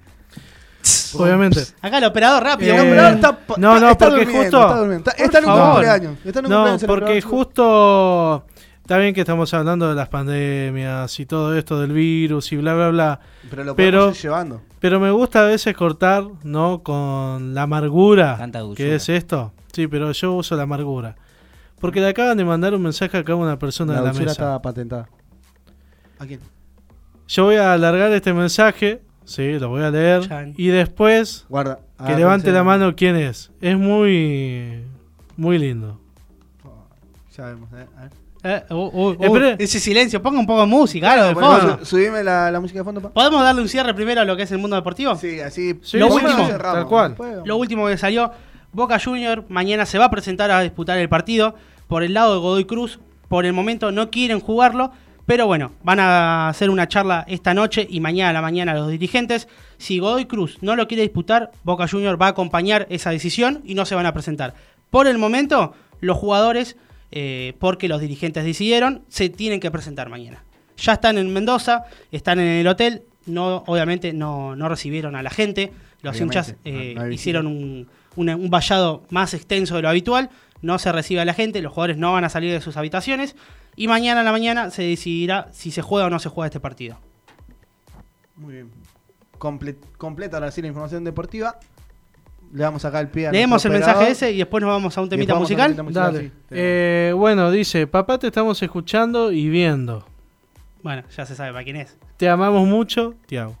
Obviamente. 1.14 1.60
Acá 1.80 1.98
el 1.98 2.04
operador 2.04 2.42
rápido. 2.42 2.74
Eh, 2.74 2.78
El 2.78 2.86
operador 2.88 3.14
está- 3.14 3.38
no, 3.58 3.78
no, 3.80 3.90
está 3.90 4.06
porque 4.08 4.24
durmiendo, 4.24 4.42
justo- 4.68 4.92
Está. 4.92 5.10
Está- 5.12 5.38
en 5.38 5.44
un 5.44 5.50
favor. 5.50 5.72
cumpleaños. 5.74 6.16
Está 6.24 6.38
en 6.40 6.46
un 6.46 6.50
No, 6.50 6.56
cumpleaños 6.56 6.84
porque 6.86 7.22
justo 7.22 8.44
Está 8.82 8.98
bien 8.98 9.14
que 9.14 9.20
estamos 9.20 9.54
hablando 9.54 9.88
de 9.88 9.94
las 9.94 10.08
pandemias 10.08 11.18
y 11.20 11.24
todo 11.24 11.56
esto 11.56 11.80
del 11.80 11.92
virus 11.92 12.50
y 12.52 12.56
bla, 12.56 12.74
bla, 12.74 12.88
bla. 12.90 13.20
Pero 13.48 13.64
lo 13.64 13.76
Pero- 13.76 14.08
ir 14.10 14.16
llevando. 14.16 14.60
Pero 14.80 14.98
me 14.98 15.10
gusta 15.12 15.42
a 15.44 15.46
veces 15.46 15.74
cortar, 15.76 16.24
¿no? 16.42 16.82
Con 16.82 17.54
la 17.54 17.62
amargura. 17.62 18.38
¿Qué 18.76 18.96
es 18.96 19.08
esto? 19.08 19.52
Sí, 19.72 19.86
pero 19.86 20.10
yo 20.12 20.34
uso 20.34 20.56
la 20.56 20.64
amargura. 20.64 21.14
Porque 21.80 22.00
le 22.00 22.08
acaban 22.08 22.36
de 22.36 22.44
mandar 22.44 22.74
un 22.74 22.82
mensaje 22.82 23.16
acá 23.16 23.32
a 23.32 23.36
una 23.36 23.58
persona 23.58 23.92
La 23.94 24.00
de 24.00 24.06
la 24.08 24.12
mesa. 24.12 24.30
está 24.32 24.60
patentada. 24.62 25.08
¿A 26.18 26.26
quién? 26.26 26.40
Yo 27.28 27.44
voy 27.44 27.56
a 27.56 27.72
alargar 27.72 28.10
este 28.12 28.34
mensaje. 28.34 29.00
Sí, 29.24 29.58
lo 29.60 29.68
voy 29.68 29.82
a 29.82 29.90
leer. 29.90 30.26
Chan. 30.28 30.54
Y 30.56 30.66
después 30.68 31.46
Guarda. 31.48 31.78
que 32.04 32.16
levante 32.16 32.48
pensé- 32.50 32.52
la 32.54 32.64
mano 32.64 32.94
quién 32.96 33.14
es. 33.16 33.52
Es 33.60 33.78
muy. 33.78 34.82
Muy 35.36 35.58
lindo. 35.58 36.00
Ya 37.36 37.46
vemos, 37.46 37.72
eh. 37.72 37.86
A 37.96 38.02
ver. 38.02 38.10
Eh, 38.44 38.62
uh, 38.70 38.74
uh, 38.74 39.08
uh, 39.10 39.24
Espere. 39.24 39.56
ese 39.58 39.78
silencio, 39.78 40.20
ponga 40.20 40.40
un 40.40 40.46
poco 40.46 40.60
de 40.62 40.66
música, 40.66 41.12
algo 41.12 41.26
de 41.26 41.34
Bueno, 41.34 41.58
fondo. 41.58 41.78
su- 41.80 41.86
subime 41.86 42.24
la, 42.24 42.50
la 42.50 42.58
música 42.60 42.80
de 42.80 42.84
fondo, 42.84 43.00
pa. 43.00 43.10
¿Podemos 43.10 43.40
darle 43.42 43.62
un 43.62 43.68
cierre 43.68 43.94
primero 43.94 44.20
a 44.20 44.24
lo 44.24 44.36
que 44.36 44.42
es 44.42 44.50
el 44.52 44.58
mundo 44.58 44.74
deportivo? 44.76 45.14
Sí, 45.14 45.38
así. 45.40 45.78
Sí, 45.82 45.98
Lo 45.98 46.08
último, 46.08 46.48
tal 46.48 46.86
cual. 46.86 47.10
Después- 47.10 47.36
Lo 47.44 47.56
último 47.56 47.86
que 47.86 47.96
salió, 47.96 48.32
Boca 48.72 48.98
Junior 48.98 49.44
mañana 49.48 49.86
se 49.86 49.98
va 49.98 50.06
a 50.06 50.10
presentar 50.10 50.50
a 50.50 50.60
disputar 50.60 50.98
el 50.98 51.08
partido 51.08 51.54
por 51.86 52.02
el 52.02 52.14
lado 52.14 52.34
de 52.34 52.40
Godoy 52.40 52.64
Cruz. 52.64 52.98
Por 53.28 53.46
el 53.46 53.52
momento 53.52 53.92
no 53.92 54.10
quieren 54.10 54.40
jugarlo, 54.40 54.90
pero 55.24 55.46
bueno, 55.46 55.72
van 55.84 56.00
a 56.00 56.48
hacer 56.48 56.68
una 56.68 56.88
charla 56.88 57.24
esta 57.28 57.54
noche 57.54 57.86
y 57.88 58.00
mañana 58.00 58.30
a 58.30 58.32
la 58.32 58.42
mañana 58.42 58.74
los 58.74 58.90
dirigentes. 58.90 59.46
Si 59.78 60.00
Godoy 60.00 60.24
Cruz 60.26 60.58
no 60.62 60.74
lo 60.74 60.88
quiere 60.88 61.02
disputar, 61.04 61.52
Boca 61.62 61.86
Junior 61.86 62.20
va 62.20 62.26
a 62.26 62.30
acompañar 62.30 62.86
esa 62.90 63.10
decisión 63.10 63.60
y 63.64 63.74
no 63.76 63.86
se 63.86 63.94
van 63.94 64.06
a 64.06 64.12
presentar. 64.12 64.54
Por 64.90 65.06
el 65.06 65.16
momento, 65.16 65.74
los 66.00 66.18
jugadores, 66.18 66.76
eh, 67.12 67.54
porque 67.60 67.86
los 67.88 68.00
dirigentes 68.00 68.44
decidieron, 68.44 69.04
se 69.08 69.28
tienen 69.28 69.60
que 69.60 69.70
presentar 69.70 70.08
mañana. 70.08 70.42
Ya 70.78 70.94
están 70.94 71.18
en 71.18 71.32
Mendoza, 71.32 71.84
están 72.10 72.40
en 72.40 72.48
el 72.48 72.66
hotel, 72.66 73.04
no, 73.26 73.62
obviamente 73.66 74.12
no, 74.12 74.56
no 74.56 74.68
recibieron 74.68 75.14
a 75.14 75.22
la 75.22 75.30
gente, 75.30 75.72
los 76.02 76.16
Obviamente, 76.16 76.38
hinchas 76.38 76.56
eh, 76.64 76.94
no- 76.96 77.00
no 77.02 77.06
hay 77.06 77.14
hicieron 77.14 77.46
un, 77.46 77.88
un 78.16 78.50
vallado 78.50 79.04
más 79.10 79.34
extenso 79.34 79.76
de 79.76 79.82
lo 79.82 79.88
habitual, 79.88 80.30
no 80.62 80.78
se 80.78 80.90
recibe 80.90 81.20
a 81.20 81.24
la 81.24 81.34
gente, 81.34 81.62
los 81.62 81.72
jugadores 81.72 81.98
no 81.98 82.12
van 82.12 82.24
a 82.24 82.28
salir 82.28 82.50
de 82.52 82.60
sus 82.60 82.76
habitaciones 82.76 83.36
y 83.76 83.86
mañana 83.88 84.20
a 84.20 84.24
la 84.24 84.32
mañana 84.32 84.70
se 84.70 84.82
decidirá 84.82 85.48
si 85.52 85.70
se 85.70 85.82
juega 85.82 86.06
o 86.06 86.10
no 86.10 86.18
se 86.18 86.28
juega 86.28 86.46
este 86.46 86.60
partido. 86.60 86.98
Muy 88.36 88.54
bien. 88.54 88.70
Comple- 89.38 89.76
completa 89.98 90.36
ahora 90.38 90.50
sí 90.50 90.62
la 90.62 90.68
información 90.68 91.04
deportiva. 91.04 91.58
Le 92.52 92.62
damos 92.62 92.84
acá 92.84 93.00
el 93.00 93.08
pie 93.08 93.28
a 93.28 93.32
Leemos 93.32 93.64
el 93.64 93.72
mensaje 93.72 94.10
ese 94.10 94.30
y 94.30 94.38
después 94.38 94.60
nos 94.60 94.68
vamos 94.68 94.96
a 94.96 95.00
un 95.00 95.08
temita 95.08 95.32
vamos 95.32 95.50
a 95.50 95.54
musical. 95.54 95.92
Dale. 95.92 96.20
sí. 96.20 96.32
Eh, 96.50 97.12
bueno, 97.16 97.50
dice: 97.50 97.86
Papá, 97.86 98.18
te 98.18 98.26
estamos 98.26 98.62
escuchando 98.62 99.32
y 99.32 99.48
viendo. 99.48 100.06
Bueno, 100.82 101.02
ya 101.16 101.24
se 101.24 101.34
sabe 101.34 101.52
para 101.52 101.64
quién 101.64 101.76
es. 101.76 101.96
Te 102.18 102.28
amamos 102.28 102.68
mucho, 102.68 103.14
Tiago. 103.26 103.56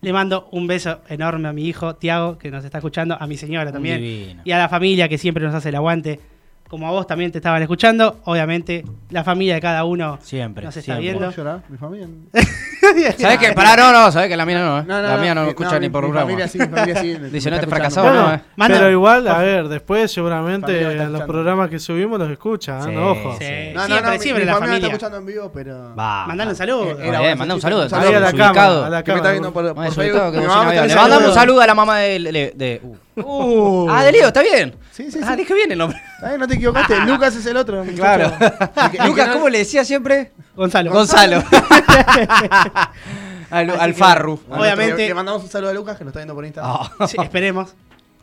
Le 0.00 0.12
mando 0.12 0.48
un 0.52 0.68
beso 0.68 1.00
enorme 1.08 1.48
a 1.48 1.52
mi 1.52 1.66
hijo 1.66 1.96
Tiago, 1.96 2.38
que 2.38 2.52
nos 2.52 2.64
está 2.64 2.78
escuchando, 2.78 3.16
a 3.18 3.26
mi 3.26 3.36
señora 3.36 3.72
también, 3.72 4.00
Divino. 4.00 4.42
y 4.44 4.52
a 4.52 4.58
la 4.58 4.68
familia 4.68 5.08
que 5.08 5.18
siempre 5.18 5.44
nos 5.44 5.54
hace 5.54 5.70
el 5.70 5.74
aguante. 5.74 6.20
Como 6.68 6.86
a 6.86 6.90
vos 6.90 7.06
también 7.06 7.32
te 7.32 7.38
estaban 7.38 7.62
escuchando, 7.62 8.20
obviamente 8.24 8.84
la 9.08 9.24
familia 9.24 9.54
de 9.54 9.60
cada 9.62 9.84
uno 9.84 10.18
Siempre. 10.20 10.64
nos 10.66 10.76
está 10.76 10.84
siempre. 10.84 11.02
viendo. 11.02 11.20
¿Puedo 11.20 11.36
llorar? 11.36 11.62
Mi 11.70 11.78
familia. 11.78 12.06
¿Sabes 13.18 13.38
qué? 13.38 13.52
Pará, 13.54 13.74
no, 13.76 13.90
no, 13.92 14.12
sabes 14.12 14.28
que 14.28 14.36
la 14.36 14.44
mía 14.44 14.58
no, 14.60 14.78
¿eh? 14.80 14.84
No, 14.86 15.00
no, 15.02 15.08
la 15.08 15.16
mía 15.16 15.34
no, 15.34 15.44
mi- 15.44 15.48
escucha 15.48 15.78
ni 15.80 15.88
por 15.88 16.02
mi 16.04 16.08
programa. 16.10 16.26
familia 16.30 16.46
sí, 16.48 16.58
mi 16.58 16.66
familia 16.66 17.00
sí. 17.00 17.14
Dice, 17.32 17.50
no 17.50 17.58
te 17.58 17.66
Bueno, 17.66 18.12
no, 18.22 18.34
eh. 18.34 18.40
Pero 18.68 18.90
igual, 18.90 19.26
a 19.28 19.38
ver, 19.38 19.68
después 19.68 20.12
seguramente 20.12 20.72
los 20.82 20.92
escuchando. 20.92 21.26
programas 21.26 21.70
que 21.70 21.78
subimos 21.78 22.18
los 22.18 22.30
escuchan, 22.30 22.82
Sí, 22.82 22.90
¿no? 22.90 23.12
Ojo. 23.12 23.36
Sí. 23.38 23.46
No, 23.74 23.80
no, 23.80 23.86
Siempre, 23.86 24.02
no, 24.06 24.12
mi- 24.12 24.18
siempre 24.18 24.44
mi 24.44 24.50
la 24.50 24.52
familia 24.58 24.74
está 24.76 24.86
escuchando 24.88 25.16
en 25.18 25.26
vivo, 25.26 25.50
pero. 25.52 25.94
Va. 25.96 26.26
Mandale 26.26 26.50
un 26.50 26.56
saludo. 26.56 26.84
Eh, 26.84 26.90
Era 26.90 26.92
Era 26.92 27.02
bueno, 27.06 27.18
bueno, 27.20 27.36
manda 27.36 27.54
un 27.54 27.60
sí, 27.60 27.62
saludo. 27.62 27.86
un 27.86 27.94
a 27.94 28.20
la 28.20 28.32
cámara, 28.32 28.86
a 28.86 28.90
la 28.90 29.02
me 29.06 29.14
está 29.14 29.30
viendo 29.30 29.52
por, 29.52 29.74
Facebook. 29.94 30.34
Le 30.34 30.94
mandamos 30.94 31.28
un 31.28 31.34
saludo 31.34 31.60
a 31.62 31.66
la 31.66 31.74
mamá 31.74 31.98
de. 31.98 32.80
Uh. 33.24 33.88
Ah, 33.90 34.04
de 34.04 34.12
Leo, 34.12 34.28
¿está 34.28 34.42
bien? 34.42 34.74
Sí, 34.92 35.10
sí, 35.10 35.20
Ah, 35.22 35.30
sí. 35.32 35.36
dije 35.36 35.54
bien 35.54 35.70
el 35.72 35.78
nombre. 35.78 36.00
Ay, 36.22 36.36
no 36.38 36.46
te 36.48 36.54
equivocaste. 36.54 36.98
Lucas 37.06 37.34
es 37.36 37.46
el 37.46 37.56
otro. 37.56 37.84
muchacho. 37.84 37.96
Claro. 38.02 38.24
El 38.26 38.90
que- 38.90 38.96
el 38.96 39.02
que 39.02 39.08
Lucas, 39.08 39.26
no- 39.28 39.32
¿cómo 39.34 39.48
le 39.48 39.58
decía 39.58 39.84
siempre? 39.84 40.32
Gonzalo. 40.56 40.90
Gonzalo. 40.92 41.42
al, 43.50 43.70
Así 43.70 43.80
al 43.80 43.92
que- 43.92 43.98
Farru. 43.98 44.40
Bueno, 44.48 44.62
Obviamente- 44.62 45.02
Le, 45.02 45.08
le 45.08 45.14
mandamos 45.14 45.42
un 45.42 45.50
saludo 45.50 45.70
a 45.70 45.74
Lucas 45.74 45.96
que 45.96 46.04
nos 46.04 46.10
está 46.10 46.20
viendo 46.20 46.34
por 46.34 46.44
Instagram. 46.44 46.76
Ah, 46.98 47.06
Sí, 47.08 47.16
esperemos. 47.22 47.74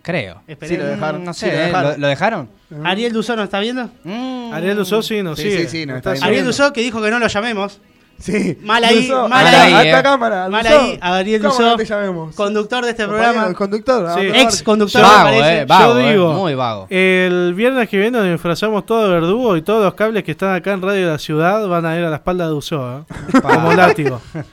creo. 0.01 0.41
Sí, 0.61 0.77
lo 0.77 0.85
dejaron. 0.85 1.23
No 1.23 1.33
Sí, 1.33 1.39
sé, 1.41 1.47
lo 1.47 1.53
¿eh? 1.53 1.65
dejaron. 1.65 1.91
¿Lo, 1.93 1.97
lo 1.97 2.07
dejaron? 2.07 2.49
Ariel 2.83 3.13
Dusó 3.13 3.35
nos 3.35 3.45
está 3.45 3.59
viendo. 3.59 3.89
Mm. 4.03 4.53
Ariel 4.53 4.75
Dusó 4.77 5.01
sí 5.01 5.23
nos 5.23 5.37
Sí, 5.37 5.43
sigue. 5.49 5.57
sí, 5.63 5.67
sí, 5.79 5.85
nos 5.85 5.97
está 5.97 6.11
viendo. 6.11 6.27
Ariel. 6.27 6.45
Dusó 6.45 6.73
que 6.73 6.81
dijo 6.81 7.01
que 7.01 7.09
no 7.09 7.19
lo 7.19 7.27
llamemos. 7.27 7.79
Sí. 8.17 8.57
Mal 8.63 8.83
ahí, 8.83 9.09
mal 9.09 9.45
ahí, 9.45 9.73
Alta 9.73 9.99
eh. 9.99 10.03
cámara. 10.03 10.49
Mal 10.49 10.65
ahí, 10.65 10.97
a 11.01 11.17
Ariel 11.17 11.41
¿Cómo 11.41 11.53
Dusó, 11.53 11.63
no 11.71 11.75
te 11.77 11.85
llamemos? 11.85 12.35
Conductor 12.35 12.83
de 12.85 12.91
este 12.91 13.03
Compañero, 13.05 13.31
programa. 13.33 13.53
Conductor. 13.55 14.19
Sí. 14.19 14.27
Ex 14.33 14.63
conductor, 14.63 15.01
Yo- 15.01 15.07
me 15.07 15.13
Vago, 15.13 15.23
parece. 15.25 15.59
eh. 15.61 15.65
Vago, 15.65 15.93
Yo 15.93 15.99
eh, 15.99 16.11
digo- 16.13 16.33
Muy 16.33 16.55
vago. 16.55 16.87
El 16.89 17.53
viernes 17.55 17.89
que 17.89 17.97
viene 17.97 18.17
nos 18.17 18.27
disfrazamos 18.31 18.85
todo 18.85 19.03
de 19.03 19.09
verdugo 19.09 19.57
y 19.57 19.61
todos 19.61 19.83
los 19.83 19.93
cables 19.95 20.23
que 20.23 20.31
están 20.31 20.55
acá 20.55 20.71
en 20.73 20.81
Radio 20.81 21.05
de 21.07 21.11
la 21.11 21.19
Ciudad 21.19 21.67
van 21.67 21.85
a 21.85 21.97
ir 21.97 22.05
a 22.05 22.09
la 22.09 22.15
espalda 22.15 22.45
de 22.45 22.51
Dusó, 22.51 22.99
¿eh? 22.99 23.03
como 23.41 23.73
látigo. 23.73 24.21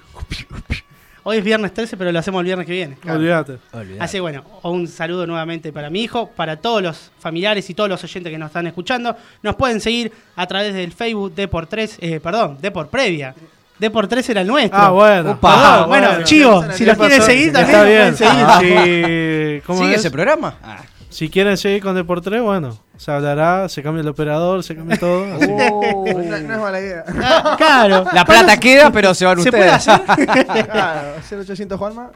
Hoy 1.24 1.36
es 1.36 1.44
viernes 1.44 1.72
13, 1.72 1.96
pero 1.96 2.10
lo 2.10 2.18
hacemos 2.18 2.40
el 2.40 2.46
viernes 2.46 2.66
que 2.66 2.72
viene. 2.72 2.96
Olvídate. 3.08 3.58
Olvidate. 3.72 4.02
Así 4.02 4.16
que 4.16 4.20
bueno, 4.22 4.42
un 4.62 4.88
saludo 4.88 5.24
nuevamente 5.24 5.72
para 5.72 5.88
mi 5.88 6.02
hijo, 6.02 6.28
para 6.34 6.56
todos 6.56 6.82
los 6.82 7.12
familiares 7.20 7.70
y 7.70 7.74
todos 7.74 7.88
los 7.88 8.02
oyentes 8.02 8.32
que 8.32 8.38
nos 8.38 8.48
están 8.48 8.66
escuchando. 8.66 9.14
Nos 9.40 9.54
pueden 9.54 9.80
seguir 9.80 10.10
a 10.34 10.46
través 10.48 10.74
del 10.74 10.90
Facebook 10.92 11.32
de 11.32 11.46
por 11.46 11.66
3, 11.68 11.98
eh, 12.00 12.18
perdón, 12.20 12.58
de 12.60 12.72
por 12.72 12.88
previa. 12.88 13.36
De 13.82 13.90
por 13.90 14.06
3 14.06 14.28
era 14.30 14.42
el 14.42 14.46
nuestro. 14.46 14.78
Ah, 14.80 14.90
bueno. 14.90 15.32
Upa. 15.32 15.50
Ah, 15.80 15.86
bueno, 15.88 16.06
bueno. 16.10 16.22
chivo, 16.24 16.64
¿Qué 16.68 16.72
si 16.74 16.84
los 16.86 16.96
quieren 16.96 17.20
seguir 17.20 17.52
también 17.52 17.74
Está 17.76 17.82
bien. 17.84 18.14
pueden 18.14 18.60
seguir. 18.62 19.60
Si, 19.60 19.60
¿cómo 19.66 19.80
¿Sigue 19.80 19.94
es? 19.94 19.98
ese 19.98 20.10
programa? 20.12 20.54
Ah. 20.62 20.76
si 21.10 21.28
quieren 21.28 21.56
seguir 21.56 21.82
con 21.82 21.96
Deportes, 21.96 22.40
bueno, 22.40 22.78
se 22.96 23.10
hablará, 23.10 23.68
se 23.68 23.82
cambia 23.82 24.02
el 24.02 24.08
operador, 24.08 24.62
se 24.62 24.76
cambia 24.76 24.96
todo. 25.00 25.24
así. 25.34 25.48
No, 25.48 26.04
no 26.04 26.36
es 26.36 26.60
mala 26.60 26.78
idea. 26.80 27.04
Ah, 27.24 27.54
claro. 27.58 28.04
La 28.12 28.24
plata 28.24 28.56
queda, 28.56 28.92
pero 28.92 29.14
se 29.14 29.24
van 29.24 29.42
¿Se 29.42 29.48
ustedes. 29.48 29.64
puede 29.64 29.70
hacer? 29.72 30.66
claro, 30.68 31.14
0800 31.28 31.76
Juanma. 31.76 32.10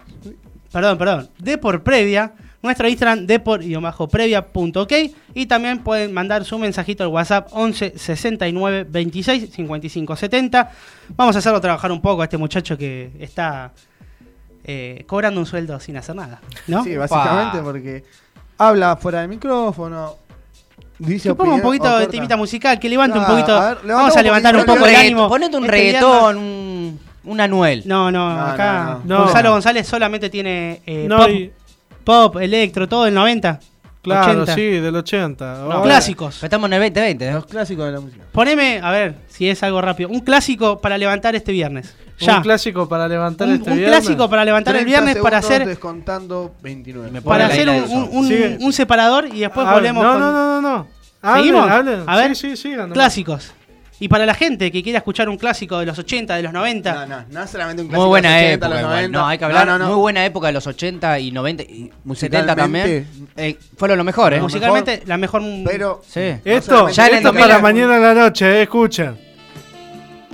perdón, 0.70 0.98
perdón, 0.98 1.30
Depor 1.36 1.82
Previa, 1.82 2.32
nuestro 2.66 2.86
Instagram 2.88 3.26
depor-previa.ok 3.26 4.92
y 5.34 5.46
también 5.46 5.78
pueden 5.80 6.12
mandar 6.12 6.44
su 6.44 6.58
mensajito 6.58 7.02
al 7.04 7.08
WhatsApp 7.10 7.48
11 7.52 7.94
69 7.96 8.86
26 8.88 9.50
55 9.52 10.16
70. 10.16 10.70
Vamos 11.16 11.34
a 11.36 11.38
hacerlo 11.38 11.60
trabajar 11.60 11.90
un 11.92 12.00
poco 12.00 12.22
a 12.22 12.24
este 12.24 12.36
muchacho 12.36 12.76
que 12.76 13.10
está 13.18 13.72
eh, 14.64 15.04
cobrando 15.06 15.40
un 15.40 15.46
sueldo 15.46 15.78
sin 15.80 15.96
hacer 15.96 16.14
nada, 16.16 16.40
¿no? 16.66 16.82
Sí, 16.84 16.96
básicamente 16.96 17.58
Pa. 17.58 17.64
porque 17.64 18.04
habla 18.58 18.96
fuera 18.96 19.20
del 19.20 19.28
micrófono. 19.28 20.16
Dice 20.98 21.28
Que 21.28 21.34
ponga 21.34 21.54
un 21.54 21.60
poquito 21.60 21.98
de 21.98 22.06
temita 22.06 22.36
musical, 22.36 22.78
que 22.78 22.88
levante 22.88 23.18
un 23.18 23.26
poquito. 23.26 23.54
a 23.54 23.68
ver, 23.74 23.84
levanta 23.84 23.94
vamos 24.02 24.16
a 24.16 24.22
levantar 24.22 24.56
un 24.56 24.64
poco 24.64 24.86
el 24.86 24.94
ánimo. 24.96 25.28
Ponete 25.28 25.56
un 25.56 25.64
Este 25.64 25.76
reggaetón, 25.76 26.38
un, 26.38 27.00
un 27.24 27.40
Anuel. 27.40 27.82
No, 27.84 28.10
no, 28.10 28.34
No, 28.34 28.40
acá 28.46 29.00
no, 29.04 29.18
no. 29.18 29.24
Gonzalo 29.24 29.48
No. 29.50 29.54
González 29.56 29.86
solamente 29.86 30.30
tiene 30.30 30.80
eh, 30.86 31.06
No, 31.06 31.18
pop, 31.18 31.28
y- 31.30 31.52
pop, 32.06 32.36
electro, 32.36 32.88
todo 32.88 33.04
del 33.04 33.12
90. 33.14 33.58
claro, 34.00 34.42
80. 34.42 34.54
sí, 34.54 34.62
del 34.62 34.94
80. 34.96 35.64
No, 35.68 35.82
clásicos. 35.82 36.42
Estamos 36.42 36.68
en 36.68 36.74
el 36.74 36.80
2020, 36.80 37.28
¿eh? 37.28 37.32
Los 37.32 37.46
clásicos 37.46 37.84
de 37.86 37.92
la 37.92 38.00
música. 38.00 38.24
Poneme, 38.32 38.80
a 38.80 38.90
ver 38.92 39.16
si 39.28 39.48
es 39.50 39.60
algo 39.64 39.82
rápido. 39.82 40.08
Un 40.08 40.20
clásico 40.20 40.80
para 40.80 40.96
levantar 40.96 41.34
este 41.34 41.50
viernes. 41.50 41.94
Ya. 42.20 42.36
Un 42.36 42.42
clásico 42.42 42.88
para 42.88 43.08
levantar 43.08 43.48
Un, 43.48 43.54
este 43.56 43.70
un 43.70 43.76
viernes. 43.76 43.98
clásico 44.00 44.30
para 44.30 44.44
levantar 44.44 44.76
el 44.76 44.84
30 44.84 45.00
viernes 45.02 45.22
para 45.22 45.38
hacer, 45.38 45.66
Descontando 45.66 46.54
29. 46.62 47.08
Y 47.08 47.12
me 47.12 47.20
para 47.20 47.46
hacer 47.46 47.68
un, 47.68 47.82
un- 47.90 48.08
un- 48.12 48.58
un 48.62 48.72
separador 48.72 49.26
y 49.34 49.40
después 49.40 49.66
Ah, 49.68 49.74
volvemos 49.74 50.02
no, 50.04 50.12
con 50.12 50.20
no, 50.20 50.32
no, 50.32 50.60
no, 50.60 50.62
no. 50.62 50.86
Hablen, 51.22 51.44
¿Seguimos? 51.44 51.70
hablen. 51.70 52.02
A 52.06 52.16
ver. 52.16 52.36
Sí, 52.36 52.50
sí, 52.56 52.70
sigan. 52.70 52.90
clásicos. 52.92 53.52
Y 53.98 54.08
para 54.08 54.26
la 54.26 54.34
gente 54.34 54.70
que 54.70 54.82
quiera 54.82 54.98
escuchar 54.98 55.26
un 55.28 55.38
clásico 55.38 55.78
de 55.78 55.86
los 55.86 55.98
80, 55.98 56.36
de 56.36 56.42
los 56.42 56.52
90. 56.52 56.92
No, 56.94 57.06
no, 57.06 57.24
no 57.30 57.42
es 57.42 57.50
solamente 57.50 57.80
un 57.82 57.88
clásico. 57.88 58.02
Muy 58.02 58.08
buena 58.10 58.28
de 58.36 58.42
los 58.42 58.42
80, 58.44 58.54
época. 58.54 58.68
los 58.68 58.80
igual. 58.80 58.94
90. 58.96 59.18
No, 59.18 59.26
hay 59.26 59.38
que 59.38 59.44
hablar. 59.46 59.66
No, 59.66 59.78
no, 59.78 59.84
no. 59.84 59.90
Muy 59.92 60.00
buena 60.00 60.24
época 60.26 60.46
de 60.48 60.52
los 60.52 60.66
80 60.66 61.18
y 61.18 61.30
90 61.32 61.62
y 61.62 61.66
70 61.66 61.94
Musicalmente, 62.04 62.54
también. 62.56 63.08
Eh, 63.36 63.58
fueron 63.78 63.96
lo 63.96 64.04
mejor, 64.04 64.34
¿eh? 64.34 64.40
Musicalmente, 64.40 65.02
la 65.06 65.16
mejor. 65.16 65.42
Pero 65.64 66.02
Sí. 66.06 66.34
Esto, 66.44 66.88
Ya 66.90 67.06
en 67.08 67.14
esto 67.14 67.28
2000 67.28 67.40
para 67.48 67.58
mañana 67.60 67.96
en 67.96 68.02
la 68.02 68.14
noche, 68.14 68.46
eh, 68.58 68.62
escuchen. 68.62 69.16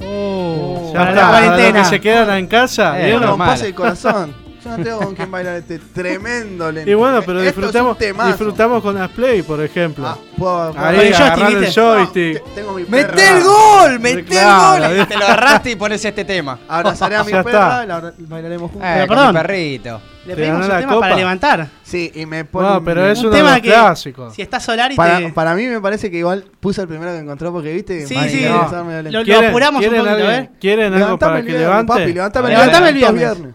Oh, 0.04 0.90
Ya 0.92 0.98
para 0.98 1.10
está, 1.10 1.20
la 1.22 1.28
para 1.30 1.40
los 1.40 1.48
cuarentena. 1.50 1.82
que 1.84 1.88
se 1.88 2.00
quedan 2.00 2.38
en 2.38 2.46
casa, 2.48 3.00
Eh, 3.00 3.06
¿vieron? 3.06 3.38
pase 3.38 3.66
el 3.68 3.74
corazón. 3.74 4.34
Yo 4.64 4.76
no 4.78 4.84
tengo 4.84 4.98
con 5.00 5.14
quién 5.14 5.30
bailar 5.30 5.56
este 5.56 5.78
tremendo 5.78 6.70
lento. 6.70 6.90
Y 6.90 6.94
bueno, 6.94 7.20
pero 7.26 7.40
Esto 7.42 7.50
es 7.50 7.56
un 7.56 7.62
disfrutamos, 7.72 8.26
disfrutamos 8.28 8.82
con 8.82 8.94
las 8.94 9.10
play, 9.10 9.42
por 9.42 9.60
ejemplo. 9.62 10.06
Ah, 10.06 10.16
puedo- 10.38 10.72
puedo- 10.72 10.84
Ahí 10.86 11.12
Con 11.12 11.46
el 11.64 11.72
joystick. 11.72 12.42
No, 12.46 12.50
tengo 12.54 12.72
mi 12.74 12.84
¡Mete 12.84 13.12
perra. 13.12 13.36
el 13.38 13.42
gol! 13.44 14.00
¡Mete 14.00 14.24
Claro, 14.24 14.84
el 14.84 14.96
gol! 14.98 15.06
Te 15.08 15.16
lo 15.16 15.24
agarraste 15.24 15.70
y 15.70 15.76
pones 15.76 16.04
este 16.04 16.24
tema. 16.24 16.58
Abrazaré 16.68 17.16
a 17.16 17.24
mi 17.24 17.32
Ya 17.32 17.42
perra 17.42 17.84
la- 17.86 18.12
bailaremos 18.18 18.70
juntos. 18.70 18.88
Eh, 18.88 18.94
Pero 18.94 19.08
perdón. 19.08 19.26
mi 19.28 19.32
perrito. 19.40 20.00
Le 20.24 20.36
¿Te 20.36 20.40
pedimos 20.40 20.62
un 20.62 20.68
la 20.68 20.78
tema 20.78 20.92
para 21.00 21.08
copa? 21.10 21.16
levantar. 21.18 21.68
Sí, 21.82 22.12
y 22.14 22.26
me 22.26 22.44
pone. 22.44 22.68
No, 22.68 22.84
pero 22.84 23.04
es 23.08 23.18
Un 23.18 23.26
uno 23.26 23.30
de 23.34 23.38
tema 23.40 23.50
los 23.54 23.60
que 23.62 23.68
clásicos. 23.68 24.32
si 24.34 24.42
está 24.42 24.60
solar 24.60 24.92
y 24.92 24.94
para, 24.94 25.18
te... 25.18 25.32
para 25.32 25.54
mí 25.56 25.66
me 25.66 25.80
parece 25.80 26.12
que 26.12 26.18
igual 26.18 26.44
puso 26.60 26.80
el 26.82 26.86
primero 26.86 27.10
que 27.10 27.18
encontró 27.18 27.50
porque 27.50 27.72
viste. 27.72 28.06
Sí, 28.06 28.14
Madre 28.14 28.30
sí. 28.30 28.44
No. 28.48 29.10
Lo- 29.10 29.24
¿Quieren- 29.24 29.48
apuramos 29.50 29.84
un 29.84 29.90
poquito, 29.90 30.30
¿eh? 30.30 30.50
¿Quieren 30.60 30.86
algo 30.94 30.98
Levantame 31.06 31.18
para 31.32 31.38
el 31.40 31.46
que 31.46 31.52
levante? 31.58 31.92
Papi, 31.92 32.12
levantame 32.12 32.48
el 32.48 32.54
Levantame 32.54 32.88
el 32.90 32.94
viernes. 32.94 33.54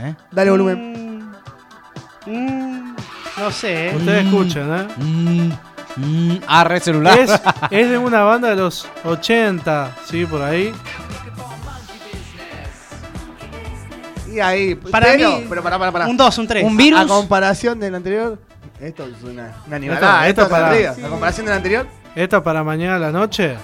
¿Eh? 0.00 0.14
Dale 0.30 0.50
volumen. 0.50 1.28
Mm, 2.26 2.30
mm, 2.30 2.96
no 3.38 3.50
sé, 3.50 3.88
¿eh? 3.90 3.96
Ustedes 3.96 4.24
escuchan, 4.26 4.72
¿eh? 4.80 4.88
Mm, 4.96 5.50
mm, 5.96 6.40
arre 6.46 6.80
celular. 6.80 7.18
Es, 7.18 7.30
es 7.70 7.90
de 7.90 7.98
una 7.98 8.22
banda 8.22 8.48
de 8.50 8.56
los 8.56 8.86
80, 9.04 9.90
¿sí? 10.06 10.26
Por 10.26 10.42
ahí. 10.42 10.72
Y 14.30 14.40
ahí. 14.40 14.74
Para 14.74 15.06
pero, 15.12 15.38
mí, 15.38 15.46
Pero 15.48 15.62
pará. 15.62 16.06
Un 16.08 16.16
2, 16.16 16.38
un 16.38 16.46
3. 16.48 16.64
Un 16.64 16.76
virus. 16.76 17.00
A 17.00 17.06
comparación 17.06 17.78
del 17.78 17.94
anterior. 17.94 18.38
Esto 18.80 19.04
es 19.04 19.22
una, 19.22 19.30
una 19.32 19.52
Esto- 19.76 19.78
nivelada. 19.78 20.28
esto 20.28 20.42
Esto, 20.42 20.50
para- 20.50 20.64
para 20.70 20.74
arriba. 20.90 21.06
A 21.06 21.08
comparación 21.10 21.46
del 21.46 21.54
anterior. 21.54 21.86
Esta 22.16 22.42
para 22.42 22.64
mañana 22.64 22.96
a 22.96 22.98
la 22.98 23.12
noche. 23.12 23.56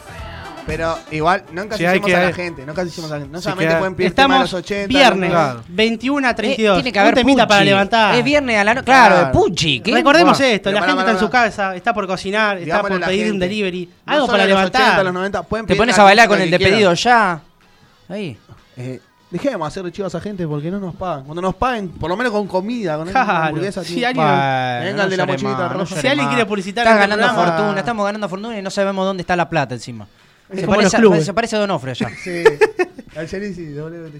Pero 0.70 0.98
igual, 1.10 1.44
no 1.52 1.62
encasillemos 1.62 1.94
hay 1.94 2.00
que- 2.00 2.16
a 2.16 2.24
la 2.24 2.32
gente. 2.32 2.64
No 2.66 2.72
encasillemos 2.72 3.10
a 3.10 3.14
la 3.14 3.20
gente. 3.20 3.32
No 3.32 3.38
Sí 3.38 3.44
solamente 3.44 3.76
pueden 3.76 3.94
pedir 3.94 4.14
tema 4.14 4.38
de 4.38 4.44
Estamos 4.44 4.52
los 4.52 4.54
80. 4.64 4.88
viernes, 4.88 5.30
Claro. 5.30 5.62
21 5.68 6.26
a 6.26 6.30
Eh, 6.30 6.34
32. 6.34 6.76
tiene 6.78 6.92
que 6.92 6.98
haber 6.98 7.14
temita 7.14 7.46
para 7.46 7.64
levantar. 7.64 8.14
Es 8.14 8.24
viernes 8.24 8.56
a 8.58 8.64
la 8.64 8.74
noche. 8.74 8.84
Claro, 8.84 9.14
Claro. 9.16 9.32
puchi. 9.32 9.80
¿qué? 9.80 9.92
Recordemos 9.92 10.40
esto, 10.40 10.70
la 10.72 10.82
gente 10.82 10.98
está 11.00 11.12
en 11.12 11.18
su 11.18 11.30
casa, 11.30 11.76
está 11.76 11.92
por 11.94 12.06
cocinar, 12.06 12.56
está 12.58 12.64
Digámosle 12.64 12.98
por 12.98 13.06
pedir 13.08 13.32
un 13.32 13.38
delivery. 13.38 13.86
No 14.06 14.12
Algo 14.12 14.26
para 14.26 14.44
de 14.44 14.50
los 14.50 14.58
80, 14.60 14.78
levantar. 14.78 15.04
los 15.04 15.14
90, 15.14 15.42
pueden 15.42 15.66
Te 15.66 15.76
pones 15.76 15.98
a 15.98 16.02
bailar 16.04 16.28
con 16.28 16.40
el 16.40 16.50
de 16.50 16.58
pedido 16.58 16.94
ya. 16.94 17.40
Ahí. 18.08 18.36
Eh, 18.76 19.00
dejemos 19.30 19.68
hacer 19.68 19.90
chivas 19.92 20.12
a 20.14 20.20
gente 20.20 20.44
porque 20.46 20.70
no 20.70 20.80
nos 20.80 20.94
pagan. 20.96 21.24
Cuando 21.24 21.40
nos 21.42 21.54
paguen, 21.54 21.88
por 21.90 22.10
lo 22.10 22.16
menos 22.16 22.32
con 22.32 22.48
comida, 22.48 22.96
con 22.96 23.08
Claro. 23.08 23.30
hamburguesa. 23.30 23.84
Si 23.84 24.04
alguien- 24.04 24.26
Venga, 24.26 25.06
de 25.06 25.16
la 25.16 25.26
mochilita 25.26 25.68
roja. 25.68 26.00
Si 26.00 26.06
alguien 26.08 26.26
quiere 26.28 26.46
publicitar 26.46 26.86
este 26.86 26.98
ganando 26.98 27.26
programa- 27.26 27.56
fortuna, 27.56 27.78
estamos 27.78 28.04
ganando 28.06 28.28
fortuna 28.28 28.58
y 28.58 28.62
no 28.62 28.70
sabemos 28.70 29.04
dónde 29.06 29.20
está 29.20 29.36
la 29.36 29.48
plata 29.48 29.74
encima. 29.74 30.06
Se 30.54 30.66
parece, 30.66 30.96
clubes. 30.96 31.24
se 31.24 31.34
parece 31.34 31.56
a 31.56 31.60
allá. 31.92 32.08
Sí. 32.24 32.44
Al 33.16 33.28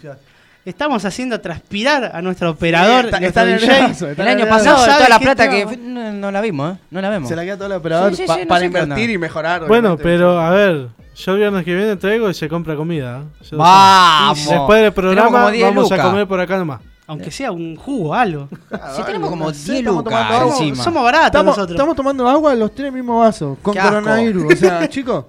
ya. 0.03 0.19
Estamos 0.65 1.05
haciendo 1.05 1.41
transpirar 1.41 2.11
a 2.15 2.21
nuestro 2.21 2.51
operador, 2.51 3.07
está- 3.07 3.19
nuestro 3.21 3.43
está 3.43 3.45
DJ. 3.45 3.67
nervioso, 3.81 4.09
está 4.11 4.23
El 4.23 4.29
año 4.29 4.47
pasado, 4.49 4.87
No 4.87 4.93
toda 4.97 5.09
la 5.09 5.19
plata 5.19 5.49
que. 5.49 5.67
fue- 5.67 5.77
No, 5.79 6.13
no 6.13 6.31
la 6.31 6.41
vimos, 6.43 6.75
¿eh? 6.77 6.81
No 6.91 7.01
la 7.01 7.09
vemos. 7.09 7.29
Se 7.29 7.37
la 7.37 7.43
queda 7.45 7.57
todo 7.57 7.67
el 7.69 7.73
operador 7.73 8.11
Sí, 8.11 8.23
sí, 8.23 8.27
pa- 8.27 8.35
sí, 8.35 8.41
no 8.43 8.49
para 8.49 8.65
invertir 8.67 9.11
y 9.11 9.17
mejorar. 9.19 9.67
Bueno, 9.67 9.97
pero 9.97 10.39
a 10.39 10.51
ver, 10.51 10.89
yo 11.17 11.33
el 11.33 11.39
viernes 11.39 11.65
que 11.65 11.75
viene 11.75 11.97
traigo 11.97 12.29
y 12.29 12.35
se 12.35 12.49
compra 12.49 12.77
comida. 12.77 13.21
¿eh? 13.21 13.45
Ya 13.45 13.49
lo 13.53 13.59
¡Vamos! 13.59 14.49
Después 14.49 14.83
del 14.83 14.93
programa 14.93 15.31
como 15.31 15.51
10 15.51 15.65
vamos 15.75 15.93
a 15.93 16.03
comer 16.03 16.27
por 16.27 16.41
acá 16.41 16.59
nomás. 16.59 16.81
Aunque 17.07 17.31
sea 17.31 17.51
un 17.51 17.75
jugo, 17.75 18.15
algo. 18.15 18.49
Ah, 18.71 18.93
Si 18.95 19.03
tenemos 19.03 19.31
como 19.31 19.47
no 19.47 19.55
sé, 19.55 19.73
10 19.73 19.79
estamos 19.79 20.05
lucas 20.05 20.43
encima. 20.61 20.85
Somos 20.85 21.03
baratos 21.03 21.27
Estamos, 21.27 21.57
nosotros. 21.57 21.71
estamos 21.75 21.97
tomando 21.97 22.29
agua 22.29 22.55
los 22.55 22.73
tres 22.75 22.93
mismos 22.93 23.19
vasos. 23.21 23.59
Con 23.63 23.75
coronavirus. 23.77 24.53
O 24.53 24.57
sea, 24.57 24.89
chicos. 24.91 25.25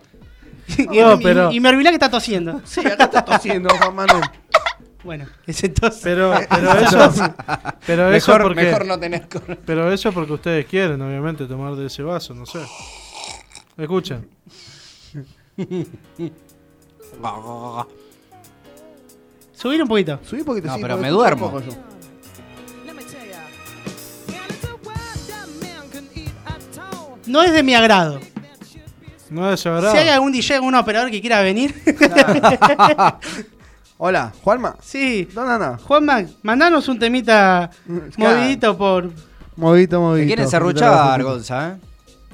y, 0.78 0.84
No, 1.00 1.14
y- 1.20 1.24
pero- 1.24 1.52
y 1.52 1.60
me 1.60 1.70
olvidé 1.70 1.90
que 1.90 1.96
está 1.96 2.10
tosiendo. 2.10 2.62
Sí, 2.66 2.80
acá 2.82 3.06
está 3.06 3.24
tosiendo 3.26 3.70
Juan 3.78 3.96
Manuel. 3.96 4.24
Bueno, 5.04 5.26
ese 5.48 5.70
tos. 5.70 6.00
Pero, 6.04 6.32
pero 6.50 6.72
eso, 6.74 7.36
pero 7.88 8.12
eso 8.14 8.32
Mejor, 8.32 8.44
porque, 8.44 8.64
mejor 8.64 8.86
no 8.86 9.00
tener. 9.00 9.28
pero 9.66 9.92
eso 9.92 10.12
porque 10.12 10.34
ustedes 10.34 10.66
quieren, 10.68 11.02
obviamente, 11.02 11.46
tomar 11.46 11.76
de 11.76 11.88
ese 11.88 12.04
vaso, 12.04 12.34
no 12.36 12.46
sé. 12.46 12.60
Escuchen. 13.78 14.28
Subir 19.54 19.82
un 19.82 19.88
poquito. 19.88 20.20
Subí 20.24 20.44
porque 20.44 20.62
te 20.62 20.68
No, 20.68 20.78
pero 20.80 20.98
me 20.98 21.10
duermo. 21.10 21.48
un 21.48 21.52
poco. 21.64 21.66
No 27.28 27.44
es 27.44 27.54
de 27.54 27.64
mi 27.64 27.74
agrado. 27.76 28.20
No 29.32 29.52
es. 29.52 29.62
Si 29.62 29.70
hay 29.70 30.10
algún 30.10 30.32
DJ, 30.32 30.56
algún 30.56 30.76
operador 30.76 31.10
que 31.10 31.22
quiera 31.22 31.42
venir. 31.42 31.74
Hola, 33.98 34.34
Juanma. 34.44 34.76
sí. 34.82 35.28
¿Dónde 35.34 35.54
anda? 35.54 35.78
Juanma, 35.78 36.24
mandanos 36.44 36.88
un 36.88 37.00
temita 37.00 37.70
Claro. 38.16 38.38
movidito 38.38 38.78
por. 38.78 39.10
Movito, 39.56 40.02
movito. 40.02 40.22
Te 40.24 40.28
quieren 40.28 40.50
serruchar, 40.50 41.22
Gonza, 41.24 41.70
¿eh? 41.70 41.76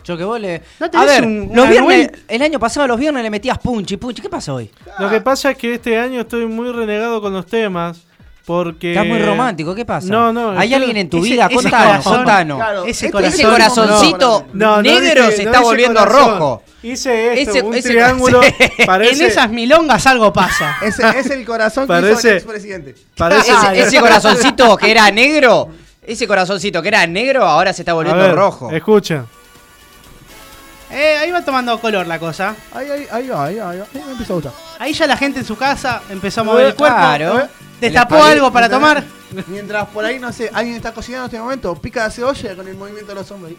Yo 0.03 0.17
que 0.17 0.23
vos 0.23 0.39
le. 0.39 0.61
¿No 0.79 0.99
a 0.99 1.05
ver, 1.05 1.25
un- 1.25 1.51
los 1.53 1.69
viernes, 1.69 2.09
el 2.27 2.41
año 2.41 2.59
pasado 2.59 2.87
los 2.87 2.97
viernes 2.99 3.21
le 3.21 3.29
metías 3.29 3.59
punchi, 3.59 3.97
punchi. 3.97 4.21
¿Qué 4.21 4.29
pasa 4.29 4.53
hoy? 4.53 4.71
Lo 4.99 5.09
que 5.09 5.19
pasa 5.21 5.51
es 5.51 5.57
que 5.57 5.75
este 5.75 5.99
año 5.99 6.21
estoy 6.21 6.45
muy 6.47 6.71
renegado 6.71 7.21
con 7.21 7.33
los 7.33 7.45
temas. 7.45 7.99
Porque. 8.47 8.93
Estás 8.93 9.05
muy 9.05 9.19
romántico, 9.21 9.75
¿qué 9.75 9.83
pasa? 9.83 10.07
No, 10.07 10.31
no, 10.31 10.57
¿Hay 10.57 10.73
alguien 10.73 10.95
en 10.95 11.09
tu 11.09 11.17
ese- 11.17 11.31
vida? 11.31 11.47
ese 11.47 11.55
Contanos, 11.55 11.85
corazón- 11.87 12.15
contanos. 12.15 12.57
Claro, 12.57 12.85
Ese 12.85 13.11
corazón- 13.11 13.33
Ese 13.33 13.43
corazoncito 13.43 14.45
No, 14.53 14.77
no 14.77 14.81
negro 14.81 15.29
se 15.31 15.43
está 15.43 15.59
volviendo 15.59 15.99
corazón. 15.99 16.29
rojo. 16.39 16.63
Hice 16.81 17.41
esto, 17.41 17.51
Ese- 17.51 17.61
un 17.61 17.75
ese- 17.75 17.89
triángulo. 17.89 18.39
Parece, 18.85 19.25
En 19.25 19.31
esas 19.31 19.49
milongas 19.49 20.07
algo 20.07 20.31
pasa. 20.31 20.77
Ese 20.81 21.03
es 21.19 21.29
el 21.29 21.45
corazón 21.45 21.87
que 21.87 21.93
hizo 21.93 22.01
Parece- 22.01 22.29
el 22.31 22.37
expresidente. 22.37 22.95
parece- 23.17 23.51
Ese, 23.51 23.79
ese 23.81 23.99
corazoncito 23.99 24.77
que 24.77 24.91
era 24.91 25.11
negro, 25.11 25.67
ese 26.01 26.25
corazoncito 26.25 26.81
que 26.81 26.87
era 26.87 27.05
negro, 27.05 27.43
ahora 27.45 27.73
se 27.73 27.81
está 27.81 27.91
volviendo 27.91 28.23
ver, 28.23 28.33
rojo. 28.33 28.71
Escuchen. 28.71 29.25
Eh, 30.89 31.17
ahí 31.19 31.31
va 31.31 31.41
tomando 31.43 31.77
color 31.81 32.07
la 32.07 32.17
cosa. 32.17 32.55
Ahí, 32.73 32.89
ahí, 32.89 33.07
ahí 33.11 33.27
va, 33.27 33.43
ahí 33.45 33.55
va, 33.57 33.69
ahí 33.71 33.79
va. 33.79 33.85
Ahí 33.93 34.01
me 34.05 34.11
empieza 34.11 34.31
a 34.31 34.35
gustar. 34.35 34.53
Ahí 34.79 34.93
ya 34.93 35.05
la 35.05 35.17
gente 35.17 35.39
en 35.39 35.45
su 35.45 35.57
casa 35.57 36.01
empezó 36.09 36.41
a 36.41 36.43
mover 36.45 36.67
el 36.67 36.75
cuerpo. 36.75 36.95
Claro. 36.97 37.47
Destapó 37.81 38.23
algo 38.23 38.51
para 38.51 38.69
tomar. 38.69 39.03
Mientras 39.47 39.87
por 39.89 40.03
ahí, 40.05 40.19
no 40.19 40.31
sé, 40.31 40.49
alguien 40.53 40.75
está 40.77 40.93
cocinando 40.93 41.25
en 41.25 41.29
este 41.31 41.39
momento, 41.39 41.75
pica 41.75 42.05
la 42.05 42.11
cebolla 42.11 42.55
con 42.55 42.67
el 42.67 42.75
movimiento 42.75 43.09
de 43.11 43.15
los 43.15 43.29
hombros. 43.31 43.53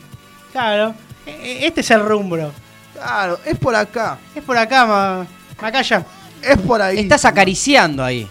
Claro. 0.52 0.94
Eh, 1.26 1.60
Este 1.66 1.80
es 1.82 1.90
el 1.90 2.00
rumbro. 2.04 2.50
Claro, 2.94 3.38
es 3.44 3.56
por 3.58 3.74
acá, 3.76 4.18
Es 4.34 4.42
por 4.42 4.56
acá, 4.56 4.84
ma 4.86 5.26
Macaya. 5.60 6.04
es 6.42 6.56
por 6.58 6.80
ahí. 6.82 6.98
Estás 6.98 7.24
acariciando 7.26 8.02
ahí. 8.02 8.26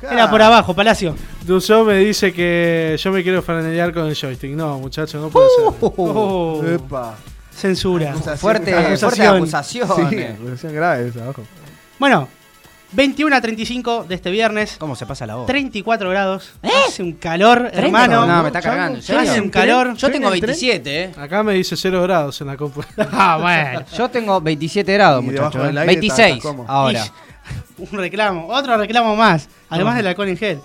Claro. 0.00 0.14
Era 0.16 0.30
por 0.30 0.42
abajo, 0.42 0.74
Palacio. 0.74 1.14
Dusó 1.46 1.84
me 1.84 1.98
dice 1.98 2.32
que 2.32 2.96
yo 3.00 3.12
me 3.12 3.22
quiero 3.22 3.42
franelear 3.42 3.92
con 3.92 4.06
el 4.06 4.16
joystick. 4.16 4.52
No, 4.52 4.78
muchacho, 4.80 5.20
no 5.20 5.28
puede 5.28 5.46
ser. 5.50 5.74
Oh, 5.80 6.60
Epa. 6.66 7.14
censura. 7.54 8.10
Acusación. 8.10 8.38
Fuerte, 8.38 8.74
Acusación. 8.74 9.10
fuerte 9.10 9.26
acusación. 9.36 10.10
Sí, 10.10 10.22
acusación 10.24 10.74
grave 10.74 11.08
esa, 11.08 11.28
ojo. 11.28 11.42
Bueno, 11.98 12.28
21 12.92 13.34
a 13.34 13.40
35 13.40 14.04
de 14.08 14.14
este 14.14 14.30
viernes. 14.30 14.76
¿Cómo 14.78 14.94
se 14.96 15.06
pasa 15.06 15.26
la 15.26 15.36
voz? 15.36 15.46
34 15.46 16.10
grados. 16.10 16.52
Hace 16.88 17.02
un 17.02 17.12
calor, 17.14 17.70
¿30? 17.72 17.78
hermano. 17.84 18.26
No, 18.26 18.42
me 18.42 18.48
está 18.48 18.60
cargando. 18.60 18.98
¿en 18.98 19.04
Ya 19.04 19.20
hace 19.20 19.40
un 19.40 19.48
calor. 19.50 19.94
Yo 19.96 20.10
tengo 20.10 20.26
¿Estoy 20.32 20.38
en 20.38 20.50
el 20.50 20.56
27, 20.56 21.02
¿eh? 21.04 21.12
Acá 21.16 21.42
me 21.42 21.54
dice 21.54 21.76
0 21.76 22.02
grados 22.02 22.40
en 22.40 22.46
la 22.48 22.56
compu. 22.56 22.82
Ah, 23.12 23.38
bueno. 23.40 23.84
Yo 23.96 24.08
tengo 24.10 24.40
27 24.40 24.92
grados, 24.92 25.24
muchachos. 25.24 25.54
¿eh? 25.64 25.68
aire 25.68 25.86
26 25.86 26.28
estás 26.28 26.42
cómodo. 26.42 26.68
ahora. 26.70 27.04
Y- 27.06 27.82
Un 27.90 27.98
reclamo, 27.98 28.46
otro 28.48 28.76
reclamo 28.76 29.16
más. 29.16 29.48
Además 29.70 29.96
del 29.96 30.06
alcohol 30.06 30.28
en 30.28 30.36
gel. 30.36 30.60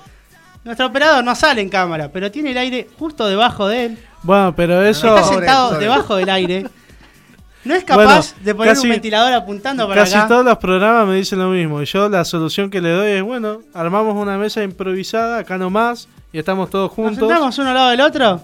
Nuestro 0.64 0.88
operador 0.88 1.24
no 1.24 1.34
sale 1.34 1.62
en 1.62 1.70
cámara, 1.70 2.10
pero 2.12 2.30
tiene 2.30 2.52
el 2.52 2.58
aire 2.58 2.88
justo 3.00 3.26
debajo 3.26 3.68
de 3.68 3.86
él. 3.86 3.98
Bueno, 4.22 4.54
pero 4.56 4.84
eso. 4.86 5.08
Está 5.16 5.24
sobre, 5.24 5.38
sentado 5.38 5.70
sobre. 5.70 5.82
debajo 5.86 6.16
del 6.18 6.30
aire. 6.30 6.66
No 7.68 7.76
es 7.76 7.84
capaz 7.84 8.04
Bueno, 8.06 8.22
de 8.44 8.56
poner 8.56 8.74
casi- 8.76 8.88
un 8.88 8.92
ventilador 8.94 9.34
apuntando 9.34 9.88
para 9.88 10.02
Casi 10.04 10.16
acá. 10.16 10.28
todos 10.28 10.46
los 10.46 10.58
programas 10.58 11.08
me 11.08 11.16
dicen 11.16 11.38
lo 11.40 11.50
mismo. 11.50 11.82
Y 11.82 11.86
yo 11.86 12.08
la 12.10 12.24
solución 12.26 12.70
que 12.70 12.80
le 12.82 12.92
doy 12.92 13.12
es: 13.12 13.24
bueno, 13.24 13.62
armamos 13.74 14.16
una 14.16 14.38
mesa 14.38 14.64
improvisada, 14.64 15.40
acá 15.40 15.58
nomás, 15.58 16.08
y 16.32 16.40
estamos 16.40 16.70
todos 16.70 16.88
Nos 16.90 16.96
juntos. 16.96 17.28
sentamos 17.28 17.58
uno 17.58 17.70
al 17.70 17.76
lado 17.76 17.90
del 17.90 18.02
otro. 18.02 18.42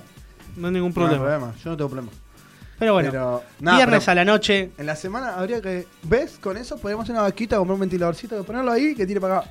No 0.57 0.67
hay 0.67 0.73
ningún 0.73 0.93
No 0.95 1.01
hay 1.03 1.07
problema. 1.09 1.23
problema, 1.23 1.53
yo 1.63 1.69
no 1.71 1.77
tengo 1.77 1.89
problema. 1.89 2.11
Pero 2.79 2.93
bueno, 2.93 3.11
Pero, 3.11 3.43
viernes 3.59 4.03
pero 4.03 4.11
a 4.11 4.15
la 4.15 4.25
noche. 4.25 4.71
En 4.77 4.85
la 4.85 4.95
semana 4.95 5.35
habría 5.35 5.61
que. 5.61 5.87
¿Ves? 6.03 6.37
Con 6.41 6.57
eso 6.57 6.77
podríamos 6.77 7.03
hacer 7.03 7.13
una 7.15 7.21
vaquita, 7.23 7.55
comprar 7.57 7.75
un 7.75 7.79
ventiladorcito, 7.81 8.43
ponerlo 8.43 8.71
ahí 8.71 8.87
y 8.87 8.95
que 8.95 9.05
tire 9.05 9.21
para 9.21 9.37
acá. 9.39 9.49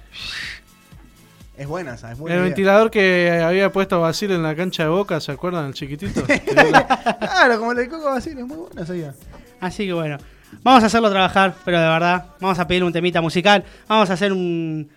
Es 1.57 1.67
buena 1.67 1.95
esa, 1.95 2.13
es 2.13 2.19
buena. 2.19 2.35
El 2.35 2.41
idea. 2.41 2.49
ventilador 2.49 2.91
que 2.91 3.43
había 3.45 3.71
puesto 3.71 4.01
Basil 4.01 4.33
en 4.33 4.43
la 4.43 4.55
cancha 4.57 4.85
de 4.85 4.89
boca, 4.89 5.21
¿se 5.21 5.33
acuerdan? 5.33 5.67
El 5.67 5.75
chiquitito. 5.75 6.23
Claro, 7.21 7.59
como 7.59 7.73
el 7.73 7.79
de 7.79 7.89
Coco 7.89 8.05
Basile, 8.07 8.41
es 8.41 8.47
muy 8.47 8.57
buena 8.57 8.83
esa 8.83 8.95
idea. 8.97 9.15
Así 9.63 9.87
que 9.87 9.93
bueno, 9.93 10.19
vamos 10.65 10.83
a 10.83 10.87
hacerlo 10.87 11.09
trabajar, 11.09 11.55
pero 11.65 11.81
de 11.81 11.87
verdad, 11.87 12.27
vamos 12.41 12.59
a 12.59 12.67
pedirle 12.67 12.87
un 12.89 12.93
temita 12.93 13.21
musical. 13.21 13.63
Vamos 13.89 14.11
a 14.11 14.15
hacer 14.15 14.33
un, 14.33 14.91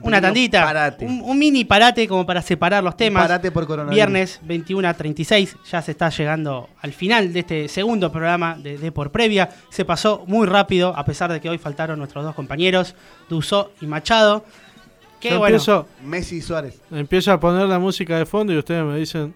una 0.00 0.18
tandita. 0.18 0.64
parate. 0.64 1.04
Un, 1.04 1.20
un 1.22 1.38
mini 1.38 1.66
parate 1.66 2.08
como 2.08 2.24
para 2.24 2.40
separar 2.40 2.82
los 2.82 2.96
temas. 2.96 3.22
Parate 3.24 3.50
por 3.50 3.66
coronavirus. 3.66 3.94
Viernes 3.94 4.40
21 4.44 4.88
a 4.88 4.94
36, 4.94 5.56
ya 5.70 5.82
se 5.82 5.90
está 5.90 6.08
llegando 6.08 6.70
al 6.80 6.94
final 6.94 7.34
de 7.34 7.40
este 7.40 7.68
segundo 7.68 8.10
programa 8.10 8.56
de, 8.58 8.78
de 8.78 8.90
Por 8.92 9.12
Previa. 9.12 9.50
Se 9.68 9.84
pasó 9.84 10.24
muy 10.26 10.46
rápido, 10.46 10.96
a 10.96 11.04
pesar 11.04 11.30
de 11.30 11.38
que 11.42 11.50
hoy 11.50 11.58
faltaron 11.58 11.98
nuestros 11.98 12.24
dos 12.24 12.34
compañeros, 12.34 12.94
Dusó 13.28 13.72
y 13.82 13.86
Machado. 13.86 14.42
Que 15.20 15.30
Yo 15.32 15.38
bueno. 15.38 15.56
empiezo, 15.56 15.86
Messi 16.02 16.36
y 16.36 16.40
Suárez. 16.40 16.80
empiezo 16.90 17.30
a 17.30 17.38
poner 17.38 17.68
la 17.68 17.78
música 17.78 18.16
de 18.16 18.24
fondo 18.24 18.54
y 18.54 18.56
ustedes 18.58 18.82
me 18.84 18.96
dicen, 18.96 19.34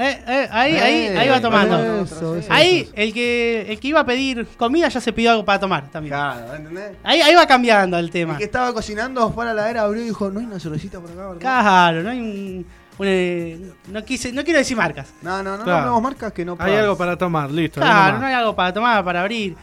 Eh, 0.00 0.22
eh, 0.28 0.48
ahí, 0.52 0.74
ahí, 0.76 0.94
Eh, 1.08 1.18
ahí 1.18 1.28
va 1.28 1.40
tomando. 1.40 2.02
eso, 2.04 2.36
eso, 2.36 2.52
Ahí, 2.52 2.78
eso. 2.82 2.92
el 2.94 3.12
que, 3.12 3.66
el 3.68 3.80
que 3.80 3.88
iba 3.88 3.98
a 4.00 4.06
pedir 4.06 4.46
comida 4.56 4.88
ya 4.88 5.00
se 5.00 5.12
pidió 5.12 5.32
algo 5.32 5.44
para 5.44 5.58
tomar 5.58 5.90
también. 5.90 6.14
Claro, 6.14 6.54
¿entendés? 6.54 6.92
Ahí, 7.02 7.20
ahí 7.20 7.34
va 7.34 7.46
cambiando 7.46 7.98
el 7.98 8.04
El 8.04 8.10
tema. 8.12 8.38
que 8.38 8.44
estaba 8.44 8.72
cocinando 8.72 9.30
fue 9.32 9.42
a 9.44 9.46
la 9.46 9.52
heladera, 9.54 9.82
abrió 9.82 10.02
y 10.02 10.06
dijo, 10.06 10.30
no 10.30 10.38
hay 10.38 10.46
una 10.46 10.60
cervecita 10.60 11.00
por 11.00 11.10
acá, 11.10 11.26
¿verdad? 11.26 11.40
Claro, 11.40 12.02
no 12.04 12.10
hay 12.10 12.18
un. 12.20 12.66
un, 12.98 13.06
eh, 13.08 13.72
no, 13.88 14.04
quise, 14.04 14.32
no 14.32 14.44
quiero 14.44 14.60
decir 14.60 14.76
marcas. 14.76 15.12
No, 15.20 15.42
no, 15.42 15.56
no, 15.56 15.64
Claro. 15.64 15.78
no 15.78 15.82
tenemos 15.84 16.02
marcas 16.02 16.32
que 16.32 16.44
no 16.44 16.56
hay 16.60 16.74
algo 16.76 16.96
para 16.96 17.16
tomar, 17.18 17.50
listo. 17.50 17.80
Claro, 17.80 18.18
no 18.18 18.26
hay 18.26 18.34
algo 18.34 18.54
para 18.54 18.72
tomar, 18.72 19.04
para 19.04 19.20
abrir. 19.22 19.56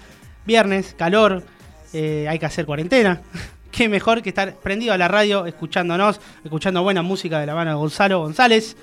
Viernes, 0.46 0.94
calor, 0.98 1.44
eh, 1.94 2.28
hay 2.30 2.38
que 2.40 2.46
hacer 2.46 2.66
cuarentena. 2.66 3.22
Qué 3.72 3.88
mejor 3.90 4.22
que 4.22 4.30
estar 4.30 4.54
prendido 4.56 4.94
a 4.94 4.98
la 4.98 5.08
radio, 5.08 5.46
escuchándonos, 5.46 6.20
escuchando 6.44 6.84
buena 6.84 7.02
música 7.02 7.40
de 7.40 7.46
la 7.46 7.56
mano 7.56 7.72
de 7.72 7.76
Gonzalo 7.78 8.20
González. 8.20 8.76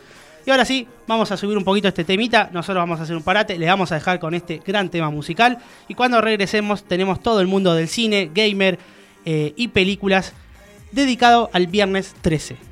Y 0.44 0.50
ahora 0.50 0.64
sí, 0.64 0.86
vamos 1.06 1.30
a 1.30 1.36
subir 1.36 1.56
un 1.56 1.64
poquito 1.64 1.88
este 1.88 2.04
temita. 2.04 2.50
Nosotros 2.52 2.82
vamos 2.82 3.00
a 3.00 3.04
hacer 3.04 3.16
un 3.16 3.22
parate, 3.22 3.58
le 3.58 3.66
vamos 3.66 3.92
a 3.92 3.96
dejar 3.96 4.18
con 4.18 4.34
este 4.34 4.60
gran 4.64 4.88
tema 4.88 5.10
musical. 5.10 5.58
Y 5.88 5.94
cuando 5.94 6.20
regresemos, 6.20 6.84
tenemos 6.84 7.22
todo 7.22 7.40
el 7.40 7.46
mundo 7.46 7.74
del 7.74 7.88
cine, 7.88 8.30
gamer 8.34 8.78
eh, 9.24 9.52
y 9.56 9.68
películas 9.68 10.32
dedicado 10.90 11.50
al 11.52 11.68
viernes 11.68 12.14
13. 12.22 12.71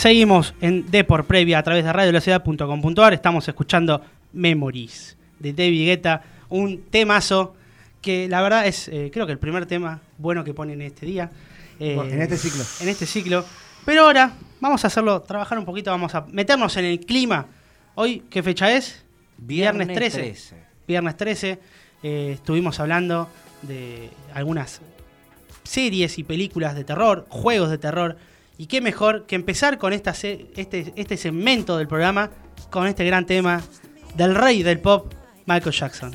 Seguimos 0.00 0.54
en 0.62 0.90
Depor 0.90 1.26
Previa 1.26 1.58
a 1.58 1.62
través 1.62 1.84
de 1.84 1.92
radiovelocidad.com.ar. 1.92 3.12
Estamos 3.12 3.46
escuchando 3.46 4.00
Memories 4.32 5.14
de 5.38 5.52
David 5.52 5.84
Guetta, 5.84 6.22
un 6.48 6.84
temazo 6.84 7.54
que 8.00 8.26
la 8.26 8.40
verdad 8.40 8.66
es, 8.66 8.88
eh, 8.88 9.10
creo 9.12 9.26
que 9.26 9.32
el 9.32 9.38
primer 9.38 9.66
tema 9.66 10.00
bueno 10.16 10.42
que 10.42 10.54
ponen 10.54 10.80
este 10.80 11.04
día. 11.04 11.30
eh, 11.78 11.98
En 12.10 12.22
este 12.22 12.38
ciclo. 12.38 12.64
En 12.80 12.88
este 12.88 13.04
ciclo. 13.04 13.44
Pero 13.84 14.04
ahora 14.04 14.32
vamos 14.58 14.82
a 14.84 14.86
hacerlo, 14.86 15.20
trabajar 15.20 15.58
un 15.58 15.66
poquito, 15.66 15.90
vamos 15.90 16.14
a 16.14 16.22
meternos 16.22 16.74
en 16.78 16.86
el 16.86 17.00
clima. 17.00 17.44
Hoy, 17.94 18.22
¿qué 18.30 18.42
fecha 18.42 18.74
es? 18.74 19.04
Viernes 19.36 19.88
13. 19.88 20.34
Viernes 20.88 21.14
13. 21.18 21.58
eh, 22.02 22.30
estuvimos 22.36 22.80
hablando 22.80 23.28
de 23.60 24.08
algunas 24.32 24.80
series 25.62 26.18
y 26.18 26.24
películas 26.24 26.74
de 26.74 26.84
terror, 26.84 27.26
juegos 27.28 27.68
de 27.68 27.76
terror. 27.76 28.16
Y 28.60 28.66
qué 28.66 28.82
mejor 28.82 29.24
que 29.24 29.36
empezar 29.36 29.78
con 29.78 29.94
esta 29.94 30.10
este, 30.10 30.92
este 30.94 31.16
segmento 31.16 31.78
del 31.78 31.88
programa 31.88 32.28
con 32.68 32.86
este 32.86 33.06
gran 33.06 33.24
tema 33.24 33.62
del 34.16 34.34
rey 34.34 34.62
del 34.62 34.80
pop, 34.80 35.14
Michael 35.46 35.74
Jackson. 35.74 36.14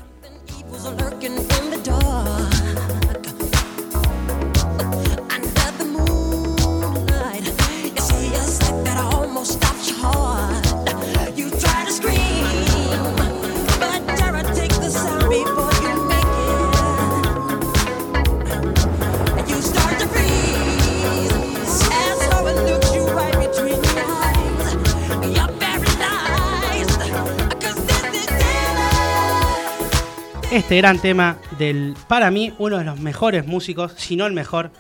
Este 30.56 30.78
gran 30.78 31.00
tema 31.00 31.38
del, 31.60 31.96
para 32.08 32.32
mí, 32.32 32.54
uno 32.60 32.78
de 32.78 32.86
los 32.86 32.98
mejores 32.98 33.46
músicos, 33.46 33.92
si 33.98 34.16
no 34.16 34.26
el 34.26 34.32
mejor 34.32 34.72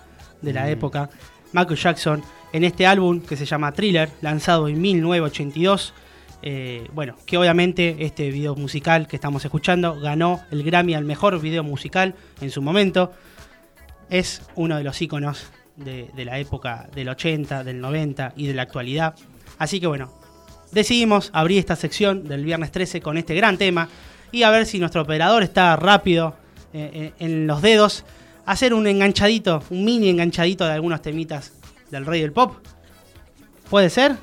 de 0.41 0.53
la 0.53 0.69
época, 0.69 1.10
Michael 1.52 1.77
Jackson, 1.77 2.23
en 2.53 2.64
este 2.64 2.88
álbum 2.88 3.19
que 3.19 3.35
se 3.35 3.45
llama 3.45 3.73
Thriller, 3.73 4.10
lanzado 4.22 4.69
en 4.69 4.80
1982. 4.80 5.93
eh, 6.43 6.88
bueno, 6.93 7.18
que 7.26 7.38
obviamente 7.38 7.97
este 7.99 8.31
video 8.31 8.56
musical 8.56 9.06
que 9.06 9.18
estamos 9.18 9.43
escuchando 9.43 9.99
ganó 9.99 10.39
el 10.49 10.64
Grammy 10.64 10.93
al 10.93 11.03
mejor 11.03 11.41
video 11.41 11.61
musical 11.61 12.15
en 12.39 12.52
su 12.52 12.61
momento. 12.61 13.11
Es 14.10 14.43
uno 14.56 14.77
de 14.77 14.84
los 14.85 15.02
íconos 15.02 15.52
de, 15.76 16.10
de 16.15 16.23
la 16.23 16.39
época 16.39 16.88
del 16.95 17.10
80, 17.10 17.65
del 17.65 17.81
90 17.81 18.31
y 18.38 18.47
de 18.47 18.53
la 18.53 18.61
actualidad. 18.61 19.15
Así 19.57 19.81
que 19.81 19.88
bueno, 19.88 20.14
decidimos 20.72 21.31
abrir 21.34 21.60
esta 21.60 21.76
sección 21.76 22.30
del 22.30 22.45
viernes 22.45 22.72
13 22.72 23.02
con 23.02 23.18
este 23.18 23.35
gran 23.35 23.57
tema 23.57 23.89
y 24.31 24.43
a 24.43 24.49
ver 24.49 24.65
si 24.65 24.80
nuestro 24.80 25.02
operador 25.02 25.43
está 25.43 25.76
rápido 25.76 26.35
eh, 26.73 26.89
eh, 26.93 27.14
en 27.19 27.47
los 27.47 27.61
dedos, 27.61 28.03
hacer 28.45 28.73
un 28.73 28.88
enganchadito, 28.88 29.64
un 29.69 29.85
mini 29.85 30.10
enganchadito 30.10 30.65
de 30.65 30.73
algunos 30.73 31.02
temitas 31.02 31.53
del 31.91 32.06
rey 32.06 32.22
del 32.22 32.31
pop. 32.31 32.56
¿Puede 33.69 33.89
ser? 33.89 34.15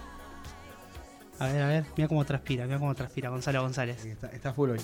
A 1.39 1.47
ver, 1.47 1.63
a 1.63 1.67
ver, 1.67 1.85
mira 1.97 2.09
cómo 2.09 2.25
transpira, 2.25 2.67
mira 2.67 2.79
cómo 2.79 2.95
transpira 2.95 3.29
Gonzalo 3.29 3.63
González. 3.63 4.05
Está, 4.05 4.29
está 4.29 4.53
full 4.53 4.71
hoy. 4.71 4.81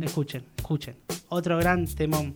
Escuchen, 0.00 0.44
escuchen. 0.56 0.96
Otro 1.28 1.58
gran 1.58 1.86
temón. 1.86 2.34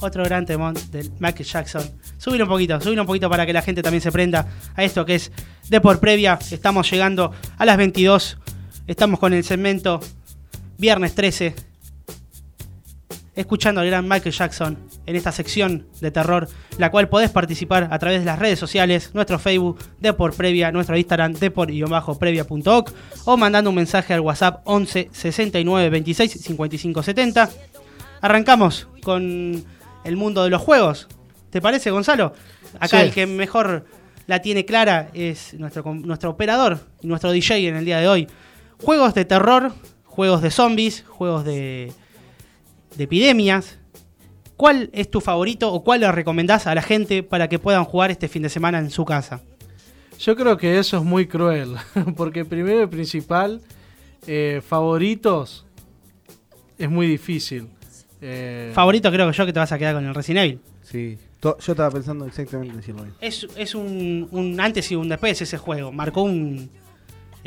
Otro 0.00 0.24
gran 0.24 0.44
temón 0.44 0.74
del 0.90 1.10
Michael 1.20 1.44
Jackson. 1.44 1.82
Subir 2.18 2.42
un 2.42 2.48
poquito, 2.48 2.80
subir 2.80 2.98
un 2.98 3.06
poquito 3.06 3.30
para 3.30 3.46
que 3.46 3.52
la 3.52 3.62
gente 3.62 3.82
también 3.82 4.00
se 4.00 4.10
prenda 4.10 4.46
a 4.74 4.82
esto 4.82 5.06
que 5.06 5.14
es 5.14 5.30
de 5.68 5.80
por 5.80 6.00
previa. 6.00 6.38
Estamos 6.50 6.90
llegando 6.90 7.32
a 7.56 7.64
las 7.64 7.76
22. 7.76 8.38
Estamos 8.86 9.20
con 9.20 9.32
el 9.32 9.44
segmento 9.44 10.00
Viernes 10.78 11.14
13. 11.14 11.54
Escuchando 13.34 13.82
al 13.82 13.86
gran 13.86 14.08
Michael 14.08 14.34
Jackson 14.34 14.78
en 15.04 15.14
esta 15.14 15.30
sección 15.30 15.86
de 16.00 16.10
terror, 16.10 16.48
la 16.78 16.90
cual 16.90 17.08
podés 17.10 17.30
participar 17.30 17.88
a 17.90 17.98
través 17.98 18.20
de 18.20 18.24
las 18.24 18.38
redes 18.38 18.58
sociales, 18.58 19.10
nuestro 19.12 19.38
Facebook 19.38 19.78
de 20.00 20.14
por 20.14 20.34
previa, 20.34 20.72
nuestro 20.72 20.96
Instagram 20.96 21.34
de 21.34 21.50
por 21.50 21.68
previa.oc 22.18 22.92
o 23.26 23.36
mandando 23.36 23.68
un 23.70 23.76
mensaje 23.76 24.14
al 24.14 24.20
WhatsApp 24.20 24.62
11 24.64 25.10
69 25.12 25.90
26 25.90 26.32
55 26.42 27.02
70. 27.02 27.50
Arrancamos 28.22 28.88
con 29.02 29.62
el 30.04 30.16
mundo 30.16 30.42
de 30.42 30.50
los 30.50 30.62
juegos. 30.62 31.06
¿Te 31.50 31.60
parece, 31.60 31.90
Gonzalo? 31.90 32.32
Acá 32.80 33.00
Sí. 33.00 33.06
el 33.06 33.12
que 33.12 33.26
mejor 33.26 33.84
la 34.26 34.40
tiene 34.40 34.64
clara 34.64 35.10
es 35.12 35.52
nuestro, 35.54 35.84
nuestro 35.94 36.30
operador 36.30 36.80
y 37.02 37.06
nuestro 37.06 37.30
DJ 37.32 37.68
en 37.68 37.76
el 37.76 37.84
día 37.84 38.00
de 38.00 38.08
hoy. 38.08 38.26
Juegos 38.82 39.12
de 39.14 39.24
terror, 39.26 39.72
juegos 40.16 40.40
de 40.40 40.50
zombies, 40.50 41.04
juegos 41.06 41.44
de, 41.44 41.92
de 42.96 43.04
epidemias. 43.04 43.78
¿Cuál 44.56 44.88
es 44.94 45.10
tu 45.10 45.20
favorito 45.20 45.70
o 45.70 45.84
cuál 45.84 46.00
le 46.00 46.10
recomendás 46.10 46.66
a 46.66 46.74
la 46.74 46.80
gente 46.80 47.22
para 47.22 47.48
que 47.50 47.58
puedan 47.58 47.84
jugar 47.84 48.10
este 48.10 48.26
fin 48.26 48.42
de 48.42 48.48
semana 48.48 48.78
en 48.78 48.88
su 48.88 49.04
casa? 49.04 49.42
Yo 50.18 50.34
creo 50.34 50.56
que 50.56 50.78
eso 50.78 50.96
es 50.96 51.02
muy 51.02 51.26
cruel, 51.26 51.74
porque 52.16 52.46
primero 52.46 52.82
y 52.82 52.86
principal, 52.86 53.60
eh, 54.26 54.62
favoritos 54.66 55.66
es 56.78 56.88
muy 56.88 57.06
difícil. 57.06 57.68
Eh, 58.22 58.72
Favorito 58.74 59.12
creo 59.12 59.30
que 59.30 59.36
yo 59.36 59.44
que 59.44 59.52
te 59.52 59.58
vas 59.58 59.72
a 59.72 59.78
quedar 59.78 59.94
con 59.94 60.06
el 60.06 60.14
Resident 60.14 60.46
Evil. 60.46 60.60
Sí, 60.82 61.18
yo 61.42 61.56
estaba 61.58 61.90
pensando 61.90 62.24
exactamente 62.24 62.70
en 62.70 62.76
decirlo. 62.78 63.04
Es, 63.20 63.46
es 63.54 63.74
un, 63.74 64.28
un 64.30 64.58
antes 64.58 64.90
y 64.90 64.96
un 64.96 65.10
después 65.10 65.42
ese 65.42 65.58
juego. 65.58 65.92
Marcó 65.92 66.22
un, 66.22 66.70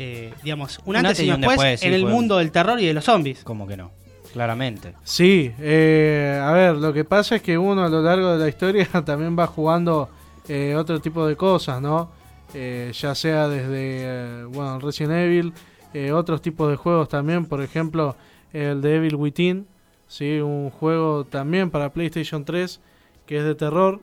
eh, 0.02 0.32
digamos, 0.42 0.80
un, 0.86 0.96
antes, 0.96 1.20
y 1.20 1.30
un 1.30 1.40
después, 1.42 1.82
en 1.82 1.92
el 1.92 2.02
fue- 2.02 2.10
mundo 2.10 2.38
del 2.38 2.50
terror 2.50 2.80
y 2.80 2.86
de 2.86 2.94
los 2.94 3.04
zombies. 3.04 3.44
Como 3.44 3.66
que 3.66 3.76
no, 3.76 3.90
claramente. 4.32 4.94
Sí, 5.04 5.52
eh, 5.58 6.40
a 6.42 6.52
ver, 6.52 6.76
lo 6.76 6.92
que 6.92 7.04
pasa 7.04 7.36
es 7.36 7.42
que 7.42 7.58
uno 7.58 7.84
a 7.84 7.88
lo 7.90 8.00
largo 8.02 8.32
de 8.32 8.38
la 8.38 8.48
historia 8.48 8.86
también 9.04 9.36
va 9.38 9.46
jugando 9.46 10.08
eh, 10.48 10.74
otro 10.74 11.00
tipo 11.00 11.26
de 11.26 11.36
cosas, 11.36 11.82
¿no? 11.82 12.10
Eh, 12.54 12.90
ya 12.94 13.14
sea 13.14 13.46
desde, 13.48 13.68
eh, 13.72 14.44
bueno, 14.44 14.78
Resident 14.80 15.12
Evil, 15.18 15.52
eh, 15.92 16.12
otros 16.12 16.40
tipos 16.40 16.70
de 16.70 16.76
juegos 16.76 17.08
también, 17.08 17.44
por 17.46 17.60
ejemplo, 17.62 18.16
el 18.52 18.80
de 18.80 18.96
Evil 18.96 19.16
Within, 19.16 19.66
¿sí? 20.08 20.40
Un 20.40 20.70
juego 20.70 21.24
también 21.24 21.70
para 21.70 21.92
PlayStation 21.92 22.44
3 22.44 22.80
que 23.26 23.36
es 23.38 23.44
de 23.44 23.54
terror. 23.54 24.00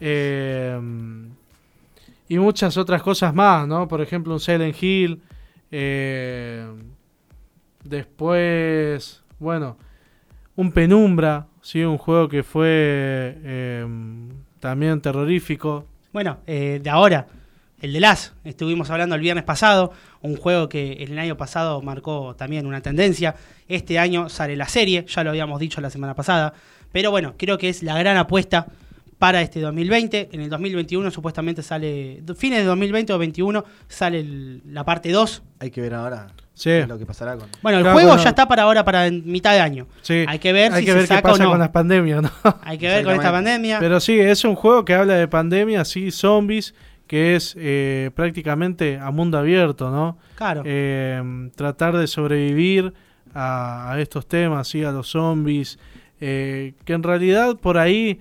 eh, 0.00 0.78
y 2.32 2.38
muchas 2.38 2.78
otras 2.78 3.02
cosas 3.02 3.34
más, 3.34 3.68
¿no? 3.68 3.86
Por 3.86 4.00
ejemplo, 4.00 4.32
un 4.32 4.40
Silent 4.40 4.82
Hill. 4.82 5.20
eh, 5.70 6.66
después, 7.84 9.22
bueno, 9.38 9.76
un 10.56 10.72
Penumbra, 10.72 11.48
¿sí? 11.60 11.84
Un 11.84 11.98
juego 11.98 12.30
que 12.30 12.42
fue 12.42 13.36
eh, 13.44 13.86
también 14.60 15.02
terrorífico. 15.02 15.84
Bueno, 16.10 16.38
eh, 16.46 16.80
de 16.82 16.88
ahora, 16.88 17.26
el 17.82 17.92
de 17.92 18.00
Las, 18.00 18.32
estuvimos 18.44 18.88
hablando 18.88 19.14
el 19.14 19.20
viernes 19.20 19.44
pasado, 19.44 19.92
un 20.22 20.38
juego 20.38 20.70
que 20.70 21.04
el 21.04 21.18
año 21.18 21.36
pasado 21.36 21.82
marcó 21.82 22.34
también 22.34 22.64
una 22.64 22.80
tendencia. 22.80 23.34
Este 23.68 23.98
año 23.98 24.30
sale 24.30 24.56
la 24.56 24.68
serie, 24.68 25.04
ya 25.06 25.22
lo 25.22 25.28
habíamos 25.28 25.60
dicho 25.60 25.82
la 25.82 25.90
semana 25.90 26.14
pasada, 26.14 26.54
pero 26.92 27.10
bueno, 27.10 27.34
creo 27.36 27.58
que 27.58 27.68
es 27.68 27.82
la 27.82 27.98
gran 27.98 28.16
apuesta 28.16 28.68
para 29.22 29.40
este 29.40 29.60
2020. 29.60 30.30
En 30.32 30.40
el 30.40 30.50
2021 30.50 31.08
supuestamente 31.12 31.62
sale, 31.62 32.20
fines 32.36 32.58
de 32.58 32.64
2020 32.64 33.12
o 33.12 33.14
2021 33.14 33.64
sale 33.86 34.18
el- 34.18 34.62
la 34.66 34.84
parte 34.84 35.12
2. 35.12 35.44
Hay 35.60 35.70
que 35.70 35.80
ver 35.80 35.94
ahora 35.94 36.26
Sí. 36.54 36.70
lo 36.88 36.98
que 36.98 37.06
pasará 37.06 37.36
con. 37.36 37.46
Bueno, 37.62 37.78
el 37.78 37.84
Claro, 37.84 37.94
juego 37.94 38.08
bueno. 38.08 38.22
ya 38.24 38.30
está 38.30 38.48
para 38.48 38.64
ahora, 38.64 38.84
para 38.84 39.08
mitad 39.12 39.52
de 39.52 39.60
año. 39.60 39.86
Sí. 40.00 40.24
Hay 40.26 40.40
que 40.40 40.52
ver 40.52 40.72
Hay 40.72 40.80
si 40.80 40.86
que 40.86 40.90
se 40.90 40.98
ver 40.98 41.08
qué 41.08 41.22
pasa 41.22 41.34
o 41.36 41.44
no. 41.44 41.50
con 41.50 41.60
las 41.60 41.68
pandemias, 41.68 42.20
¿no? 42.20 42.30
Hay 42.64 42.78
que 42.78 42.88
ver 42.88 43.04
con 43.04 43.14
esta 43.14 43.30
pandemia. 43.30 43.78
Pero 43.78 44.00
sí, 44.00 44.18
es 44.18 44.44
un 44.44 44.56
juego 44.56 44.84
que 44.84 44.94
habla 44.94 45.14
de 45.14 45.28
pandemia, 45.28 45.84
sí, 45.84 46.10
zombies, 46.10 46.74
que 47.06 47.36
es 47.36 47.54
eh, 47.56 48.10
prácticamente 48.16 48.98
a 48.98 49.12
mundo 49.12 49.38
abierto, 49.38 49.88
¿no? 49.92 50.18
claro. 50.34 50.64
Eh, 50.66 51.22
tratar 51.54 51.96
de 51.96 52.08
sobrevivir 52.08 52.92
a, 53.32 53.92
a 53.92 54.00
estos 54.00 54.26
temas, 54.26 54.66
sí, 54.66 54.82
a 54.82 54.90
los 54.90 55.06
zombies, 55.12 55.78
eh, 56.20 56.74
que 56.84 56.92
en 56.94 57.04
realidad 57.04 57.56
por 57.60 57.78
ahí 57.78 58.18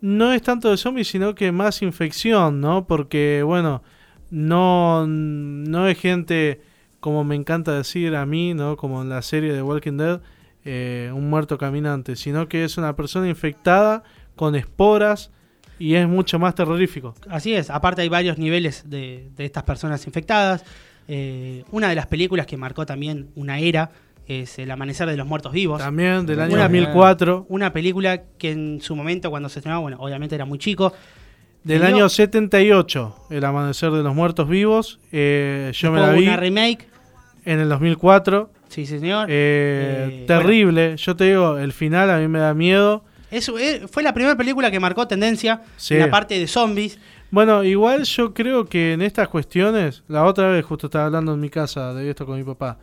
no 0.00 0.32
es 0.32 0.42
tanto 0.42 0.70
de 0.70 0.76
zombies, 0.76 1.08
sino 1.08 1.34
que 1.34 1.52
más 1.52 1.82
infección, 1.82 2.60
¿no? 2.60 2.86
Porque, 2.86 3.42
bueno, 3.44 3.82
no, 4.30 5.06
no 5.06 5.88
es 5.88 5.98
gente, 5.98 6.60
como 7.00 7.24
me 7.24 7.34
encanta 7.34 7.76
decir 7.76 8.14
a 8.14 8.26
mí, 8.26 8.54
¿no? 8.54 8.76
Como 8.76 9.02
en 9.02 9.08
la 9.08 9.22
serie 9.22 9.52
de 9.52 9.62
Walking 9.62 9.96
Dead, 9.96 10.20
eh, 10.64 11.10
un 11.14 11.30
muerto 11.30 11.58
caminante, 11.58 12.16
sino 12.16 12.48
que 12.48 12.64
es 12.64 12.76
una 12.76 12.94
persona 12.94 13.28
infectada 13.28 14.02
con 14.36 14.54
esporas 14.54 15.30
y 15.78 15.94
es 15.94 16.06
mucho 16.08 16.38
más 16.38 16.54
terrorífico. 16.54 17.14
Así 17.28 17.54
es, 17.54 17.70
aparte 17.70 18.02
hay 18.02 18.08
varios 18.08 18.38
niveles 18.38 18.88
de, 18.88 19.30
estas 19.38 19.62
personas 19.62 20.06
infectadas. 20.06 20.64
Eh, 21.06 21.64
una 21.70 21.88
de 21.88 21.94
las 21.94 22.06
películas 22.06 22.46
que 22.46 22.56
marcó 22.56 22.84
también 22.84 23.30
una 23.34 23.58
era 23.60 23.90
es 24.28 24.58
El 24.58 24.70
Amanecer 24.70 25.08
de 25.08 25.16
los 25.16 25.26
Muertos 25.26 25.52
Vivos. 25.52 25.78
También 25.80 26.26
del 26.26 26.40
año 26.40 26.54
Una- 26.54 26.64
2004, 26.64 27.46
Una 27.48 27.72
película 27.72 28.22
que 28.38 28.52
en 28.52 28.80
su 28.80 28.94
momento 28.94 29.30
cuando 29.30 29.48
se 29.48 29.58
estrenaba, 29.58 29.80
bueno, 29.80 29.96
obviamente 30.00 30.34
era 30.34 30.44
muy 30.44 30.58
chico. 30.58 30.92
del 31.64 31.82
año 31.84 32.08
78, 32.08 33.26
El 33.30 33.44
Amanecer 33.44 33.90
de 33.90 34.02
los 34.02 34.14
Muertos 34.14 34.48
Vivos. 34.48 35.00
eh, 35.12 35.70
yo 35.74 35.90
me 35.92 36.00
la 36.00 36.12
vi 36.12 36.22
una 36.24 36.36
remake, 36.36 36.88
en 37.44 37.58
el 37.60 37.68
2004. 37.68 38.50
sí 38.68 38.86
señor. 38.86 39.26
eh, 39.30 40.20
Eh, 40.22 40.24
terrible, 40.26 40.96
yo 40.96 41.16
te 41.16 41.24
digo, 41.24 41.58
el 41.58 41.72
final 41.72 42.10
a 42.10 42.18
mí 42.18 42.28
me 42.28 42.38
da 42.38 42.54
miedo. 42.54 43.04
Eso, 43.30 43.54
fue 43.90 44.02
la 44.02 44.14
primera 44.14 44.36
película 44.36 44.70
que 44.70 44.80
marcó 44.80 45.06
tendencia 45.06 45.62
Sí. 45.76 45.94
en 45.94 46.00
la 46.00 46.10
parte 46.10 46.38
de 46.38 46.46
zombies. 46.46 46.98
Bueno, 47.30 47.62
igual 47.64 48.04
yo 48.04 48.32
creo 48.32 48.64
que 48.66 48.94
en 48.94 49.02
estas 49.02 49.28
cuestiones, 49.28 50.02
la 50.08 50.24
otra 50.24 50.48
vez 50.48 50.64
justo 50.64 50.86
estaba 50.86 51.06
hablando 51.06 51.34
en 51.34 51.40
mi 51.40 51.50
casa 51.50 51.92
de 51.92 52.08
esto 52.08 52.24
con 52.24 52.38
mi 52.38 52.44
papá, 52.44 52.78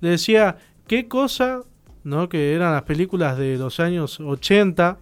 le 0.00 0.10
decía, 0.10 0.56
¿qué 0.88 1.06
cosa, 1.06 1.60
no? 2.02 2.28
Que 2.28 2.54
eran 2.54 2.72
las 2.72 2.82
películas 2.82 3.38
de 3.38 3.56
los 3.56 3.78
años 3.78 4.18
80, 4.18 4.98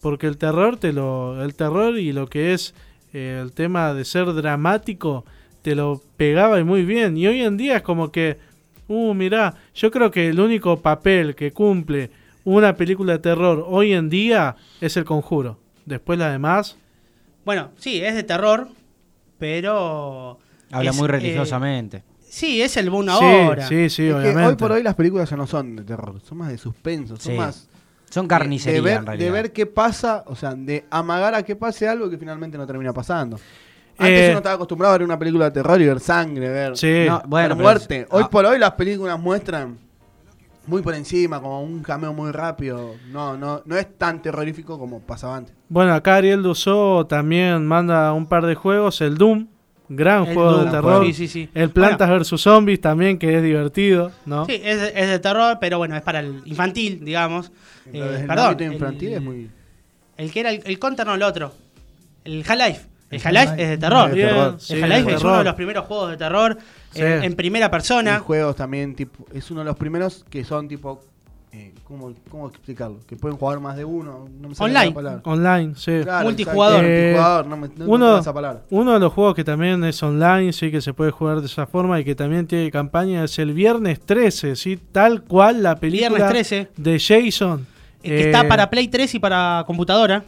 porque 0.00 0.26
el 0.26 0.38
terror 0.38 0.76
te 0.78 0.92
lo, 0.92 1.42
el 1.44 1.54
terror 1.54 1.98
y 1.98 2.12
lo 2.12 2.26
que 2.26 2.54
es 2.54 2.74
eh, 3.12 3.38
el 3.40 3.52
tema 3.52 3.94
de 3.94 4.04
ser 4.04 4.32
dramático, 4.32 5.24
te 5.62 5.74
lo 5.74 6.02
pegaba 6.16 6.58
y 6.58 6.64
muy 6.64 6.84
bien. 6.84 7.16
Y 7.16 7.26
hoy 7.26 7.42
en 7.42 7.56
día 7.56 7.76
es 7.76 7.82
como 7.82 8.10
que, 8.10 8.38
uh, 8.88 9.14
mirá, 9.14 9.54
yo 9.74 9.90
creo 9.90 10.10
que 10.10 10.28
el 10.28 10.40
único 10.40 10.80
papel 10.80 11.34
que 11.34 11.52
cumple 11.52 12.10
una 12.44 12.76
película 12.76 13.12
de 13.12 13.18
terror 13.18 13.64
hoy 13.68 13.92
en 13.92 14.08
día 14.08 14.56
es 14.80 14.96
el 14.96 15.04
conjuro. 15.04 15.58
Después 15.84 16.18
la 16.18 16.30
demás, 16.30 16.76
Bueno, 17.44 17.70
sí, 17.78 18.02
es 18.02 18.14
de 18.14 18.22
terror, 18.22 18.68
pero... 19.38 20.38
Habla 20.70 20.90
es, 20.90 20.96
muy 20.96 21.06
eh, 21.06 21.12
religiosamente. 21.12 22.02
Sí, 22.28 22.60
es 22.62 22.76
el 22.76 22.90
boom 22.90 23.08
ahora. 23.08 23.66
sí, 23.68 23.88
sí, 23.90 24.06
Es 24.06 24.08
que 24.08 24.14
obviamente. 24.14 24.44
hoy 24.50 24.56
por 24.56 24.72
hoy 24.72 24.82
las 24.82 24.94
películas 24.94 25.28
ya 25.30 25.36
no 25.36 25.46
son 25.46 25.76
de 25.76 25.84
terror, 25.84 26.20
son 26.20 26.38
más 26.38 26.48
de 26.48 26.58
suspenso, 26.58 27.16
son 27.16 27.32
Sí. 27.32 27.38
más 27.38 27.68
Son 28.10 28.24
de- 28.24 28.28
carnicería 28.28 28.74
de, 28.76 28.80
ver, 28.80 28.96
en 28.98 29.06
realidad. 29.06 29.26
de 29.26 29.30
ver 29.32 29.52
qué 29.52 29.66
pasa, 29.66 30.24
o 30.26 30.34
sea, 30.36 30.54
de 30.54 30.84
amagar 30.90 31.34
a 31.34 31.42
que 31.42 31.56
pase 31.56 31.88
algo 31.88 32.08
que 32.08 32.18
finalmente 32.18 32.56
no 32.58 32.66
termina 32.66 32.92
pasando. 32.92 33.36
Antes 34.00 34.20
Eh, 34.20 34.28
uno 34.30 34.38
estaba 34.38 34.54
acostumbrado 34.54 34.94
a 34.94 34.98
ver 34.98 35.04
una 35.04 35.18
película 35.18 35.46
de 35.46 35.50
terror 35.50 35.80
y 35.80 35.86
ver 35.86 35.98
sangre, 36.00 36.48
ver, 36.48 36.76
Sí. 36.76 37.04
No, 37.08 37.20
bueno, 37.26 37.48
ver 37.48 37.56
pero 37.56 37.56
muerte. 37.56 38.00
es- 38.02 38.06
Hoy 38.10 38.22
ah. 38.26 38.30
por 38.30 38.46
hoy 38.46 38.58
las 38.58 38.72
películas 38.72 39.18
muestran 39.18 39.76
muy 40.66 40.82
por 40.82 40.94
encima, 40.94 41.40
como 41.40 41.62
un 41.62 41.82
cameo 41.82 42.12
muy 42.12 42.30
rápido. 42.30 42.94
No, 43.10 43.36
no, 43.36 43.62
no 43.64 43.76
es 43.76 43.98
tan 43.98 44.20
terrorífico 44.22 44.78
como 44.78 45.00
pasaba 45.00 45.36
antes. 45.38 45.54
Bueno, 45.68 45.94
acá 45.94 46.16
Ariel 46.16 46.42
Dusó 46.42 47.06
también 47.06 47.66
manda 47.66 48.12
un 48.12 48.26
par 48.26 48.46
de 48.46 48.54
juegos. 48.54 49.00
El 49.00 49.16
Doom, 49.18 49.48
gran 49.88 50.26
El 50.26 50.34
juego 50.34 50.52
Doom, 50.52 50.64
de 50.66 50.70
terror. 50.70 51.06
Sí, 51.06 51.12
sí, 51.14 51.28
sí. 51.28 51.48
El 51.54 51.70
Plantas 51.70 52.08
vs 52.10 52.40
Zombies 52.40 52.80
también, 52.80 53.18
que 53.18 53.36
es 53.36 53.42
divertido, 53.42 54.12
¿no? 54.26 54.44
Sí, 54.46 54.60
es, 54.62 54.80
de- 54.80 54.92
es 54.94 55.08
de 55.08 55.18
terror, 55.18 55.58
pero 55.60 55.78
bueno, 55.78 55.96
es 55.96 56.02
para 56.02 56.20
el 56.20 56.42
infantil, 56.44 57.04
digamos. 57.04 57.50
Eh, 57.92 58.18
el 58.20 58.26
perdón, 58.26 58.46
ámbito 58.52 58.72
infantil 58.72 59.08
el, 59.08 59.14
es 59.14 59.22
muy... 59.22 59.50
el 60.18 60.30
que 60.32 60.40
era 60.40 60.50
el, 60.50 60.62
el 60.64 60.78
Counter, 60.78 61.06
no 61.06 61.14
el 61.14 61.22
otro. 61.22 61.52
El 62.24 62.44
Half-Life. 62.46 62.80
El 63.10 63.20
Half-Life 63.24 63.62
es 63.62 63.68
de 63.70 63.78
terror. 63.78 64.10
Es 64.10 64.16
de 64.16 64.22
terror. 64.22 64.56
sí, 64.58 64.74
el 64.74 64.82
Half-Life 64.84 65.14
es 65.14 65.22
uno 65.24 65.38
de 65.38 65.44
los 65.44 65.54
primeros 65.54 65.86
juegos 65.86 66.10
de 66.10 66.16
terror 66.18 66.58
Sí. 66.92 67.02
eh, 67.02 67.20
en 67.22 67.34
primera 67.34 67.66
Y 67.66 67.70
persona. 67.70 68.18
juegos 68.20 68.56
también, 68.56 68.94
tipo, 68.94 69.26
es 69.34 69.50
uno 69.50 69.60
de 69.60 69.66
los 69.66 69.76
primeros 69.76 70.24
que 70.30 70.44
son 70.44 70.68
tipo... 70.68 71.02
eh, 71.52 71.72
¿cómo, 71.84 72.12
¿Cómo 72.30 72.48
explicarlo? 72.48 72.98
Que 73.06 73.16
pueden 73.16 73.38
jugar 73.38 73.58
más 73.60 73.76
de 73.76 73.84
uno. 73.84 74.28
No 74.40 74.48
me 74.50 74.54
sale 74.54 74.70
Online. 74.70 74.88
la 74.88 74.94
palabra. 74.94 75.20
Online, 75.24 75.74
sí. 75.76 75.92
Claro, 76.02 76.24
Multijugador. 76.26 76.84
Eh, 76.84 76.88
multijugador, 77.12 77.46
no 77.46 77.56
me 77.56 77.68
no 77.68 77.74
uno- 77.74 77.84
encontraba 77.86 78.20
esa 78.20 78.34
palabra. 78.34 78.62
Uno 78.70 78.92
de 78.94 79.00
los 79.00 79.12
juegos 79.12 79.34
que 79.34 79.44
también 79.44 79.82
es 79.84 80.02
online, 80.02 80.52
sí, 80.52 80.70
que 80.70 80.80
se 80.80 80.92
puede 80.94 81.10
jugar 81.10 81.40
de 81.40 81.46
esa 81.46 81.66
forma 81.66 81.98
y 82.00 82.04
que 82.04 82.14
también 82.14 82.46
tiene 82.46 82.70
campaña 82.70 83.24
es 83.24 83.38
el 83.38 83.52
Viernes 83.52 84.00
13, 84.00 84.56
sí, 84.56 84.76
tal 84.92 85.22
cual 85.22 85.62
la 85.62 85.76
película 85.76 86.08
Viernes 86.10 86.28
13, 86.28 86.68
de 86.76 86.98
Jason. 87.00 87.66
eh, 88.02 88.08
que 88.08 88.20
Eh, 88.22 88.26
está 88.26 88.46
para 88.46 88.68
Play 88.70 88.88
3 88.88 89.14
y 89.14 89.18
para 89.18 89.64
computadora. 89.66 90.24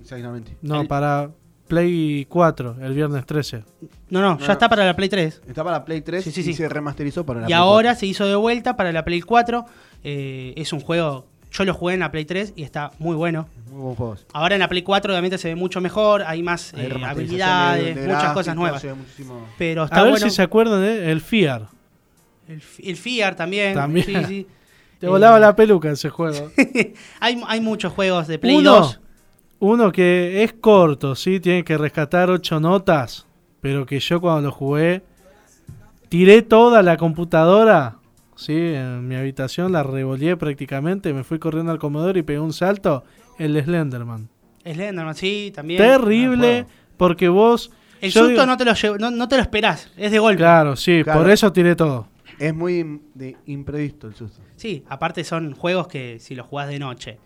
Exactamente. 0.00 0.56
No, 0.62 0.80
el- 0.82 0.88
para 0.88 1.30
Play 1.68 2.26
4, 2.28 2.76
el 2.82 2.92
Viernes 2.92 3.24
13. 3.24 3.64
No, 4.10 4.20
no, 4.20 4.34
No, 4.34 4.38
ya 4.40 4.46
no. 4.48 4.52
está 4.52 4.68
para 4.68 4.84
la 4.84 4.94
Play 4.94 5.08
3. 5.08 5.40
Está 5.46 5.64
para 5.64 5.78
la 5.78 5.84
Play 5.84 6.02
3 6.02 6.22
Sí, 6.24 6.30
sí, 6.30 6.40
y 6.40 6.44
sí. 6.44 6.54
se 6.54 6.68
remasterizó 6.68 7.24
para 7.24 7.40
la 7.40 7.46
Y 7.46 7.48
Play 7.48 7.58
ahora 7.58 7.90
4. 7.90 8.00
se 8.00 8.06
hizo 8.06 8.26
de 8.26 8.34
vuelta 8.36 8.76
para 8.76 8.92
la 8.92 9.04
Play 9.04 9.22
4. 9.22 9.64
Eh, 10.04 10.52
es 10.56 10.72
un 10.72 10.80
juego, 10.80 11.26
yo 11.50 11.64
lo 11.64 11.72
jugué 11.74 11.94
en 11.94 12.00
la 12.00 12.10
Play 12.10 12.24
3 12.24 12.52
y 12.56 12.62
está 12.62 12.90
muy 12.98 13.16
bueno. 13.16 13.48
Muy 13.70 13.80
buen 13.82 13.94
juego. 13.96 14.16
Ahora 14.32 14.54
en 14.54 14.60
la 14.60 14.68
Play 14.68 14.82
4 14.82 15.12
obviamente 15.12 15.38
se 15.38 15.48
ve 15.48 15.54
mucho 15.56 15.80
mejor, 15.80 16.22
hay 16.22 16.42
más 16.42 16.74
Hay 16.74 16.86
eh, 16.86 17.04
habilidades, 17.04 17.94
de- 17.96 18.00
de 18.02 18.06
muchas 18.14 18.32
cosas 18.32 18.54
nuevas. 18.56 18.84
muchísimo- 18.84 19.46
Pero 19.58 19.84
está 19.84 19.96
A 20.00 20.02
ver 20.02 20.12
bueno. 20.12 20.26
si 20.28 20.34
se 20.34 20.42
acuerdan 20.42 20.80
de 20.82 21.10
el 21.10 21.20
FIAR. 21.20 21.68
El, 22.48 22.62
el 22.82 22.96
FIAR 22.96 23.34
también. 23.34 23.74
También. 23.74 24.04
sí, 24.06 24.14
sí. 24.26 24.46
Te 25.00 25.06
Eh, 25.06 25.08
volaba 25.08 25.40
la 25.40 25.56
peluca 25.56 25.90
ese 25.90 26.08
juego. 26.10 26.50
hay, 27.20 27.42
hay 27.46 27.60
muchos 27.60 27.92
juegos 27.92 28.26
de 28.28 28.38
Play 28.38 28.56
Uno, 28.56 28.72
2. 28.76 29.00
uno 29.60 29.90
que 29.92 30.44
es 30.44 30.52
corto, 30.52 31.14
sí, 31.14 31.40
tiene 31.40 31.64
que 31.64 31.76
rescatar 31.78 32.30
ocho 32.30 32.60
notas, 32.60 33.26
pero 33.60 33.86
que 33.86 33.98
yo 34.00 34.20
cuando 34.20 34.42
lo 34.48 34.52
jugué 34.52 35.02
tiré 36.08 36.42
toda 36.42 36.82
la 36.82 36.96
computadora, 36.96 37.96
sí, 38.36 38.54
en 38.56 39.06
mi 39.06 39.14
habitación 39.16 39.72
la 39.72 39.82
revolé 39.82 40.36
prácticamente, 40.36 41.12
me 41.12 41.24
fui 41.24 41.38
corriendo 41.38 41.72
al 41.72 41.78
comedor 41.78 42.16
y 42.16 42.22
pegué 42.22 42.38
un 42.40 42.52
salto, 42.52 43.04
el 43.38 43.60
Slenderman. 43.62 44.28
Slenderman, 44.64 45.14
sí, 45.14 45.52
también. 45.54 45.78
Terrible, 45.80 46.66
porque 46.96 47.28
vos... 47.28 47.70
El 48.00 48.10
yo 48.10 48.20
susto 48.20 48.32
digo- 48.32 48.46
no, 48.46 48.56
te 48.56 48.64
lo 48.64 48.72
llevo- 48.74 48.98
no, 48.98 49.10
no 49.10 49.28
te 49.28 49.36
lo 49.36 49.42
esperás, 49.42 49.90
es 49.96 50.10
de 50.12 50.18
golpe. 50.18 50.38
Claro, 50.38 50.76
sí, 50.76 51.02
Claro. 51.02 51.20
por 51.20 51.30
eso 51.30 51.52
tiré 51.52 51.74
todo. 51.74 52.08
Es 52.38 52.54
muy 52.54 53.00
de 53.14 53.36
imprevisto 53.46 54.08
el 54.08 54.14
susto. 54.14 54.40
Sí, 54.56 54.84
aparte 54.88 55.22
son 55.24 55.54
juegos 55.54 55.86
que 55.88 56.18
si 56.20 56.34
los 56.34 56.46
jugás 56.46 56.68
de 56.68 56.78
noche 56.78 57.18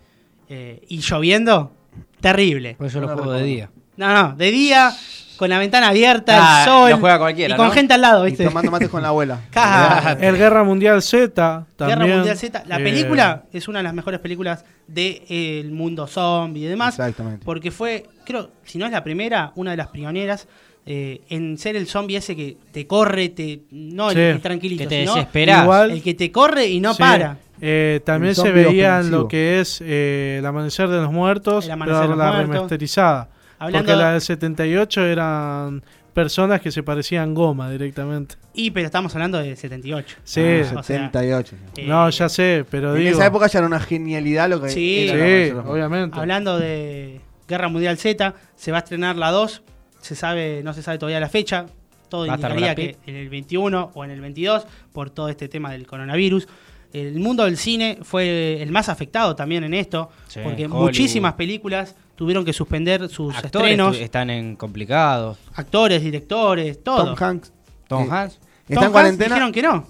eh, 0.47 0.81
y 0.87 0.99
lloviendo, 0.99 1.73
terrible. 2.21 2.75
Por 2.77 2.87
eso 2.87 3.01
No 3.01 3.07
lo 3.07 3.13
juego 3.15 3.31
de 3.33 3.43
día. 3.43 3.71
No, 3.97 4.13
no, 4.13 4.35
de 4.35 4.51
día, 4.51 4.91
con 5.39 5.49
la 5.49 5.57
ventana 5.57 5.87
abierta, 5.87 6.35
Ah, 6.37 6.59
el 6.63 6.69
sol. 6.69 6.89
lo 6.91 6.97
juega 6.97 7.17
cualquiera, 7.17 7.53
y 7.53 7.57
con 7.57 7.67
¿no? 7.67 7.71
gente 7.71 7.93
al 7.93 8.01
lado, 8.01 8.27
Y 8.27 8.31
¿viste? 8.31 8.43
tomando 8.43 8.69
mates 8.71 8.89
con 8.89 9.01
la 9.01 9.07
abuela. 9.07 9.39
El 10.19 10.35
Guerra 10.35 10.65
Mundial 10.65 11.01
Z 11.01 11.65
también. 11.77 11.97
Guerra 11.99 12.13
Mundial 12.17 12.37
Z. 12.37 12.63
La 12.67 12.77
eh, 12.79 12.83
película 12.83 13.43
es 13.53 13.67
una 13.69 13.79
de 13.79 13.83
las 13.83 13.93
mejores 13.93 14.19
películas 14.19 14.65
del 14.85 15.71
mundo 15.71 16.07
zombie 16.07 16.65
y 16.65 16.67
demás. 16.67 16.95
Exactamente. 16.99 17.45
Porque 17.45 17.71
fue, 17.71 18.05
creo, 18.25 18.49
si 18.65 18.77
no 18.77 18.85
es 18.85 18.91
la 18.91 19.01
primera, 19.01 19.53
una 19.55 19.71
de 19.71 19.77
las 19.77 19.87
pioneras 19.87 20.45
eh, 20.85 21.21
en 21.29 21.57
ser 21.57 21.75
el 21.77 21.87
zombie 21.87 22.17
ese 22.17 22.35
que 22.35 22.57
te 22.71 22.85
corre, 22.85 23.29
te 23.29 23.61
no 23.71 24.09
el, 24.09 24.15
Sí. 24.17 24.21
el 24.21 24.41
tranquilito, 24.41 24.83
Que 24.89 25.05
te. 25.31 25.41
Igual- 25.51 25.91
el 25.91 26.03
que 26.03 26.13
te 26.15 26.31
corre 26.33 26.67
y 26.67 26.79
no 26.81 26.93
Sí, 26.93 26.99
para. 27.01 27.37
eh, 27.61 28.01
también 28.03 28.35
se 28.35 28.41
zombie 28.41 28.63
veía 28.65 28.87
en 28.87 28.93
ofensivo. 28.95 29.17
lo 29.21 29.27
que 29.29 29.59
es 29.61 29.81
eh, 29.85 30.37
el 30.39 30.45
amanecer 30.45 30.89
de 30.89 30.97
los 31.01 31.11
muertos, 31.13 31.65
pero 31.65 32.01
de 32.01 32.07
los 32.09 32.17
la 32.17 32.31
Muertos. 32.31 32.49
remasterizada. 32.49 33.29
Hablando- 33.59 33.87
Porque 33.87 34.01
la 34.01 34.11
del 34.13 34.21
78 34.21 35.05
eran 35.05 35.83
personas 36.13 36.59
que 36.61 36.71
se 36.71 36.81
parecían 36.83 37.33
goma 37.33 37.69
directamente. 37.69 38.35
Y 38.53 38.71
pero 38.71 38.85
estamos 38.87 39.13
hablando 39.15 39.37
de 39.37 39.55
78. 39.55 40.17
Sí, 40.23 40.41
Ah, 40.41 40.79
o 40.79 40.83
sea, 40.83 40.83
78. 40.83 41.55
eh, 41.77 41.85
no, 41.87 42.09
ya 42.09 42.27
sé, 42.29 42.65
pero 42.69 42.95
en 42.95 43.03
digo. 43.03 43.17
esa 43.17 43.27
época 43.27 43.47
ya 43.47 43.59
era 43.59 43.67
una 43.67 43.79
genialidad 43.79 44.49
lo 44.49 44.61
que 44.61 44.69
Sí. 44.69 45.07
era 45.09 45.13
sí, 45.13 45.51
obviamente. 45.69 46.19
Hablando 46.19 46.57
de 46.59 47.21
Guerra 47.47 47.67
Mundial 47.69 47.97
Z, 47.97 48.33
se 48.55 48.71
va 48.71 48.77
a 48.77 48.81
estrenar 48.81 49.15
la 49.15 49.31
2. 49.31 49.61
Se 50.01 50.15
sabe, 50.15 50.61
no 50.63 50.73
se 50.73 50.81
sabe 50.81 50.97
todavía 50.97 51.19
la 51.19 51.29
fecha. 51.29 51.65
Todo 52.09 52.25
indicaría 52.25 52.73
que 52.73 52.97
en 53.05 53.15
el 53.15 53.29
21 53.29 53.91
o 53.93 54.03
en 54.03 54.11
el 54.11 54.19
22 54.19 54.65
por 54.91 55.09
todo 55.11 55.29
este 55.29 55.47
tema 55.47 55.71
del 55.71 55.85
coronavirus. 55.85 56.47
El 56.91 57.19
mundo 57.19 57.45
del 57.45 57.55
cine 57.57 57.99
fue 58.01 58.61
el 58.63 58.71
más 58.71 58.89
afectado 58.89 59.35
también 59.35 59.63
en 59.63 59.75
esto, 59.75 60.09
Sí, 60.27 60.39
porque 60.43 60.65
Hollywood. 60.65 60.81
muchísimas 60.85 61.33
películas 61.33 61.95
tuvieron 62.19 62.43
que 62.43 62.51
suspender 62.51 63.07
sus 63.07 63.33
Actores 63.33 63.71
estrenos, 63.71 63.95
están 63.95 64.29
en 64.29 64.57
complicados. 64.57 65.37
actores, 65.55 66.01
directores, 66.03 66.83
todo. 66.83 67.15
Tom 67.15 67.23
Hanks. 67.23 67.53
Tom 67.87 68.03
eh, 68.03 68.07
Hanks, 68.11 68.39
Está 68.67 68.75
Tom 68.75 68.83
en 68.83 68.91
cuarentena. 68.91 69.35
Dijeron 69.35 69.51
que 69.53 69.61
no. 69.61 69.85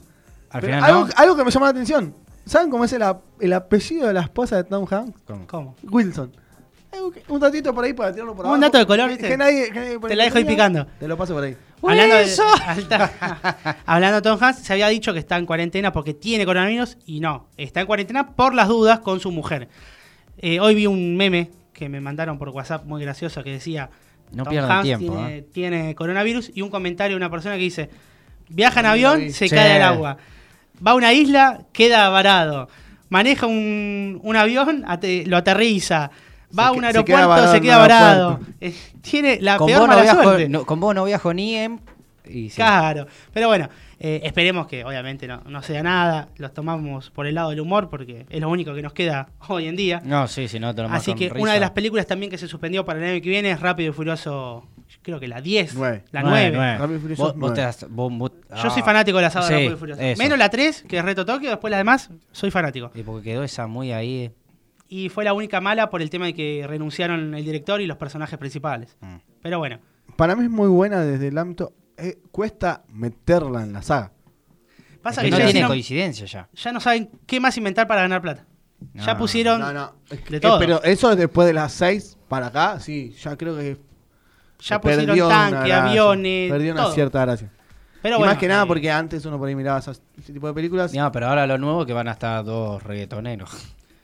al 0.52 0.62
final 0.62 0.84
algo, 0.84 1.06
no. 1.08 1.14
algo 1.16 1.36
que 1.36 1.44
me 1.44 1.50
llama 1.50 1.66
la 1.66 1.72
atención. 1.72 2.14
¿Saben 2.46 2.70
cómo 2.70 2.86
es 2.86 2.94
el, 2.94 3.02
ap- 3.02 3.24
el 3.40 3.52
apellido 3.52 4.06
de 4.08 4.14
la 4.14 4.22
esposa 4.22 4.58
de 4.58 4.64
Tom 4.66 4.86
Hanks? 4.88 5.20
¿Cómo? 5.26 5.48
¿Cómo? 5.48 5.76
Wilson. 5.90 6.32
Algo 6.94 7.10
que- 7.12 7.24
Un 7.30 7.40
datito 7.40 7.74
por 7.74 7.84
ahí 7.84 7.94
para 7.94 8.12
tirarlo 8.14 8.36
por 8.36 8.46
Un 8.46 8.52
abajo. 8.52 8.62
dato 8.62 8.78
de 8.78 8.86
color, 8.86 9.10
¿viste? 9.10 9.28
Que 9.28 9.36
nadie, 9.36 9.72
que 9.72 9.80
nadie 9.80 10.00
pone 10.00 10.10
Te 10.12 10.16
la 10.16 10.24
dejo 10.26 10.38
ahí 10.38 10.46
picando. 10.46 10.86
Te 11.00 11.08
lo 11.08 11.18
paso 11.18 11.34
por 11.34 11.44
ahí. 11.44 11.58
Hablando 11.82 12.16
de, 12.16 12.26
alta- 12.68 13.78
hablando 13.88 14.16
de 14.18 14.22
Tom 14.22 14.38
Hanks, 14.40 14.60
se 14.60 14.74
había 14.74 14.88
dicho 14.90 15.14
que 15.14 15.20
está 15.20 15.36
en 15.38 15.48
cuarentena 15.48 15.92
porque 15.92 16.14
tiene 16.14 16.46
coronavirus 16.46 16.96
y 17.08 17.22
no, 17.22 17.48
está 17.58 17.82
en 17.82 17.88
cuarentena 17.88 18.36
por 18.36 18.54
las 18.54 18.68
dudas 18.68 19.00
con 19.00 19.20
su 19.20 19.32
mujer. 19.32 19.68
Eh, 20.38 20.60
hoy 20.60 20.76
vi 20.76 20.86
un 20.86 21.18
meme 21.18 21.50
que 21.80 21.90
me 21.90 22.00
mandaron 22.02 22.38
por 22.38 22.50
WhatsApp 22.50 22.86
muy 22.86 23.02
gracioso 23.02 23.44
que 23.44 23.52
decía 23.52 23.90
No 24.32 24.44
Tom 24.44 24.52
pierdan 24.52 24.72
Hanks 24.72 24.84
tiempo. 24.86 25.14
tiene, 25.16 25.38
¿eh? 25.38 25.42
tiene 25.52 25.96
coronavirus 25.96 26.52
y 26.54 26.62
un 26.62 26.70
comentario 26.70 27.16
de 27.16 27.18
una 27.18 27.32
persona 27.32 27.56
que 27.56 27.62
dice 27.62 27.90
viaja 28.50 28.82
en 28.82 28.86
avión, 28.86 29.20
vi. 29.20 29.32
se 29.32 29.50
cae 29.50 29.76
al 29.78 29.82
agua. 29.84 30.18
Va 30.86 30.92
a 30.92 30.96
una 30.96 31.14
isla, 31.14 31.62
queda 31.72 32.10
varado. 32.10 32.68
Maneja 33.10 33.48
un, 33.48 34.20
un 34.24 34.36
avión, 34.36 34.84
ate- 34.88 35.26
lo 35.26 35.38
aterriza. 35.38 36.12
Va 36.58 36.64
Se 36.64 36.70
a 36.70 36.72
un 36.72 36.80
se 36.82 36.86
aeropuerto, 36.88 37.06
queda 37.06 37.28
varado 37.28 37.52
se 37.54 37.62
queda 37.62 37.78
varado. 37.78 38.40
Eh, 38.62 38.74
tiene 39.02 39.40
la 39.42 39.58
Con 39.58 39.68
peor 39.68 39.82
vos, 39.88 39.90
no 39.90 40.02
viajo, 40.02 40.24
suerte. 40.24 40.50
no- 40.50 40.66
con 40.66 40.80
vos 40.80 40.94
no 40.96 41.06
viajo 41.06 41.34
ni 41.34 41.56
en. 41.56 41.80
Y 42.26 42.50
sí. 42.50 42.56
Claro, 42.58 43.08
pero 43.34 43.48
bueno, 43.48 43.70
eh, 44.00 44.22
esperemos 44.24 44.66
que 44.68 44.86
obviamente 44.86 45.28
no, 45.28 45.42
no 45.48 45.62
sea 45.62 45.84
nada, 45.84 46.30
los 46.38 46.54
tomamos 46.54 47.10
por 47.12 47.28
el 47.28 47.36
lado 47.36 47.50
del 47.50 47.60
humor 47.60 47.90
porque 47.90 48.26
es 48.30 48.40
lo 48.42 48.50
único 48.50 48.74
que 48.74 48.82
nos 48.82 48.94
queda 48.94 49.30
hoy 49.50 49.68
en 49.68 49.76
día. 49.76 50.02
No, 50.06 50.28
sí, 50.28 50.48
sí, 50.48 50.60
no 50.60 50.74
te 50.74 50.82
lo 50.84 50.90
Así 50.90 51.14
que 51.16 51.32
una 51.38 51.54
de 51.54 51.60
las 51.60 51.72
películas 51.72 52.08
también 52.08 52.30
que 52.32 52.38
se 52.38 52.48
suspendió 52.48 52.86
para 52.86 53.00
el 53.00 53.06
año 53.16 53.22
que 53.22 53.30
viene 53.30 53.52
es 53.52 53.60
Rápido 53.60 53.90
y 53.90 53.94
Furioso, 53.94 54.68
creo 55.02 55.20
que 55.20 55.28
la 55.28 55.42
10, 55.42 55.76
Nueve. 55.76 56.04
la 56.12 56.22
Nueve, 56.24 56.52
9. 56.52 56.56
nueve. 56.56 56.78
Rápido 56.78 56.98
y 56.98 57.02
Furioso 57.02 57.24
Vos, 57.24 57.34
vos 57.36 57.54
te 57.54 57.62
nueve. 57.62 57.62
das- 57.62 57.86
vos- 57.90 58.14
vos- 58.18 58.32
Yo 58.64 58.70
soy 58.70 58.82
ah, 58.82 58.86
fanático 58.86 59.18
de 59.18 59.24
la 59.24 59.30
saga 59.30 59.48
de 59.48 59.54
Rápido 59.56 59.74
y 59.74 59.78
Furioso. 59.78 60.02
eso. 60.02 60.22
Menos 60.24 60.38
la 60.40 60.50
3, 60.50 60.86
que 60.88 60.98
es 60.98 61.04
Reto 61.06 61.26
Tokio, 61.26 61.50
después 61.50 61.70
las 61.72 61.80
demás, 61.80 62.10
soy 62.32 62.52
fanático. 62.52 62.92
Y 62.96 63.04
porque 63.04 63.32
quedó 63.32 63.44
esa 63.44 63.68
muy 63.68 63.92
ahí. 63.92 64.26
eh. 64.26 64.32
Y 64.88 65.10
fue 65.10 65.24
la 65.24 65.34
única 65.34 65.62
mala 65.62 65.90
por 65.92 66.02
el 66.02 66.10
tema 66.10 66.26
de 66.26 66.34
que 66.34 66.66
renunciaron 66.68 67.36
el 67.36 67.46
director 67.46 67.80
y 67.82 67.86
los 67.86 67.98
personajes 67.98 68.40
principales. 68.40 68.98
Mm. 69.02 69.16
Pero 69.44 69.60
bueno, 69.60 69.80
Para 70.16 70.36
mí 70.36 70.46
es 70.46 70.50
muy 70.50 70.68
buena 70.68 71.02
desde 71.02 71.28
el 71.28 71.38
ámbito. 71.38 71.74
Eh, 72.02 72.20
cuesta 72.32 72.84
meterla 72.90 73.64
en 73.64 73.74
la 73.74 73.82
saga. 73.82 74.12
pasa 75.02 75.22
Que 75.22 75.28
que, 75.30 75.32
no 75.32 75.40
ya, 75.40 75.52
tiene 75.52 75.68
coincidencia 75.68 76.26
ya. 76.26 76.50
ya 76.54 76.72
no 76.72 76.80
saben 76.80 77.10
qué 77.26 77.40
más 77.40 77.58
inventar 77.58 77.88
para 77.88 78.02
ganar 78.02 78.22
plata. 78.22 78.46
ya 78.96 79.18
pusieron... 79.18 79.60
No, 79.62 79.72
no. 79.74 79.94
es 80.10 80.22
que- 80.22 80.32
de 80.32 80.38
eh, 80.38 80.40
todo. 80.40 80.60
pero 80.60 80.84
eso 80.84 81.16
después 81.16 81.48
de 81.48 81.54
las 81.54 81.72
6 81.74 82.18
para 82.28 82.48
acá, 82.48 82.80
sí, 82.80 83.16
ya 83.22 83.36
creo 83.36 83.58
que. 83.58 83.78
Ya 84.62 84.80
pusieron 84.82 85.06
perdió 85.06 85.28
una 85.28 85.36
tanque, 85.36 85.70
gracia, 85.70 85.84
aviones, 85.90 86.52
Perdió 86.52 86.74
una 86.74 86.84
todo. 86.84 86.94
cierta 86.94 87.22
gracia. 87.26 87.50
Pero 88.02 88.16
y 88.16 88.18
bueno, 88.20 88.32
más 88.34 88.40
que 88.40 88.48
nada 88.48 88.66
porque 88.66 88.92
antes 88.92 89.26
uno 89.26 89.38
por 89.38 89.48
ahí 89.48 89.56
miraba 89.56 89.80
esas- 89.80 90.02
ese 90.18 90.32
tipo 90.34 90.48
de 90.48 90.54
películas. 90.54 90.94
No, 90.94 91.12
pero 91.12 91.28
ahora 91.28 91.48
lo 91.48 91.58
nuevo 91.58 91.86
que 91.86 91.94
van 91.94 92.08
a 92.08 92.12
estar 92.12 92.44
dos 92.44 92.82
reggaetoneros. 92.84 93.50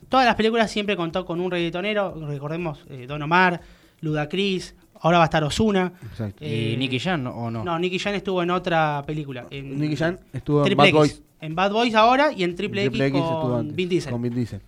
Todas 0.10 0.26
las 0.26 0.36
películas 0.36 0.72
siempre 0.72 0.96
contó 0.96 1.26
con 1.26 1.40
un 1.42 1.52
reggaetonero. 1.52 2.14
Recordemos 2.28 2.86
eh, 2.90 3.06
Don 3.08 3.22
Omar, 3.22 3.60
Ludacris, 4.02 4.76
ahora 5.02 5.18
va 5.20 5.24
a 5.24 5.28
estar 5.28 5.44
Osuna. 5.44 5.94
Exacto. 6.04 6.44
¿Y 6.46 6.76
Nicky 6.78 7.00
Jam 7.00 7.26
o 7.28 7.50
no? 7.52 7.64
No, 7.64 7.78
Nicky 7.80 8.00
Jam 8.00 8.14
estuvo 8.16 8.42
en 8.44 8.52
otra 8.52 9.04
película. 9.06 9.46
En 9.50 9.80
Nicky 9.80 9.96
Jam 9.96 10.18
estuvo 10.34 10.66
en 10.66 10.76
Bad 10.78 10.86
X. 10.88 10.96
Boys. 10.96 11.22
En 11.42 11.56
Bad 11.56 11.72
Boys 11.72 11.94
ahora 11.96 12.32
y 12.32 12.44
en 12.44 12.56
Triple, 12.56 12.82
Triple 12.90 13.06
X, 13.08 13.18
X 13.20 13.24
estuvo 13.24 13.42
con 13.42 13.60
antes, 13.60 13.76
Vin 13.76 13.90
Diesel. 13.90 14.12
con 14.12 14.22
Vin 14.22 14.34
Diesel. 14.36 14.62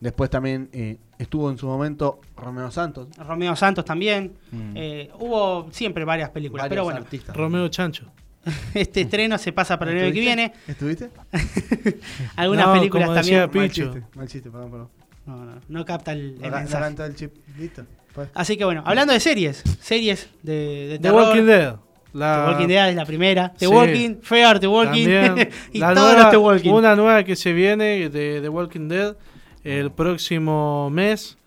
Después 0.00 0.30
también 0.30 0.68
eh, 0.72 0.98
estuvo 1.18 1.50
en 1.50 1.56
su 1.58 1.66
momento 1.66 2.20
Romeo 2.36 2.70
Santos. 2.70 3.08
Romeo 3.18 3.54
Santos 3.56 3.84
también. 3.84 4.32
Mm. 4.50 4.72
Eh, 4.74 5.10
hubo 5.20 5.68
siempre 5.70 6.04
varias 6.04 6.30
películas. 6.30 6.66
pero 6.68 6.84
bueno, 6.84 6.98
artistas. 7.00 7.36
Romeo 7.36 7.68
Chancho. 7.68 8.06
este 8.74 9.02
estreno 9.02 9.38
se 9.38 9.52
pasa 9.52 9.78
para 9.78 9.92
el 9.92 9.98
año 10.04 10.12
que 10.12 10.20
viene. 10.20 10.52
¿Estuviste? 10.66 11.10
Algunas 12.36 12.66
No, 12.66 12.72
películas 12.72 13.06
como 13.06 13.14
también. 13.20 13.40
decía 13.46 13.60
Mal 13.60 13.70
chiste, 13.70 14.02
mal 14.16 14.28
chiste, 14.28 14.50
perdón, 14.50 14.70
perdón. 14.70 14.88
No, 15.24 15.44
no, 15.44 15.52
no 15.68 15.84
capta 15.84 16.12
el, 16.12 16.36
el 16.42 16.50
mensaje. 16.50 17.04
el 17.04 17.14
chip. 17.14 17.32
Listo. 17.56 17.84
Pues. 18.14 18.28
Así 18.34 18.56
que 18.56 18.64
bueno, 18.64 18.82
hablando 18.84 19.12
de 19.12 19.20
series, 19.20 19.62
series 19.80 20.28
de, 20.42 20.98
The. 21.00 21.10
Walking 21.10 21.44
Dead. 21.46 21.74
The 22.12 22.18
La, 22.18 22.46
Walking 22.50 22.68
Dead 22.68 22.90
es 22.90 22.96
la 22.96 23.06
primera. 23.06 23.52
The 23.56 23.66
Sí. 23.66 23.72
Walking, 23.72 24.16
Fear 24.20 24.60
The 24.60 24.66
Walking. 24.66 25.08
y 25.72 25.78
La 25.78 25.94
todos 25.94 26.08
nueva- 26.12 26.22
los 26.24 26.30
The 26.30 26.36
Walking. 26.36 26.70
Una 26.70 26.94
nueva 26.94 27.24
que 27.24 27.36
se 27.36 27.52
viene 27.54 28.10
de 28.10 28.40
The 28.42 28.48
Walking 28.48 28.88
Dead 28.88 29.16
el 29.64 29.90
próximo 29.92 30.90
mes. 30.90 31.38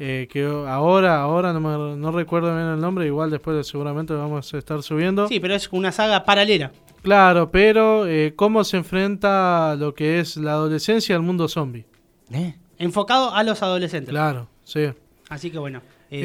eh, 0.00 0.28
que 0.30 0.44
ahora, 0.44 1.20
ahora 1.20 1.52
no, 1.52 1.60
me- 1.60 1.96
no 1.96 2.12
recuerdo 2.12 2.54
bien 2.54 2.68
el 2.68 2.80
nombre, 2.80 3.04
igual 3.06 3.30
después 3.30 3.66
seguramente 3.66 4.12
lo 4.12 4.20
vamos 4.20 4.54
a 4.54 4.58
estar 4.58 4.80
subiendo. 4.82 5.26
Sí, 5.26 5.40
pero 5.40 5.54
es 5.56 5.68
una 5.72 5.90
saga 5.90 6.24
paralela. 6.24 6.70
Claro, 7.02 7.50
pero 7.50 8.06
eh, 8.06 8.32
cómo 8.36 8.62
se 8.62 8.76
enfrenta 8.76 9.74
lo 9.76 9.94
que 9.94 10.20
es 10.20 10.36
la 10.36 10.52
adolescencia 10.52 11.16
al 11.16 11.22
mundo 11.22 11.48
zombie. 11.48 11.84
¿Eh? 12.32 12.54
Enfocado 12.78 13.34
a 13.34 13.42
los 13.42 13.60
adolescentes. 13.62 14.10
Claro, 14.10 14.48
sí. 14.62 14.88
Así 15.28 15.50
que 15.50 15.58
bueno. 15.58 15.80
Eh, 16.10 16.22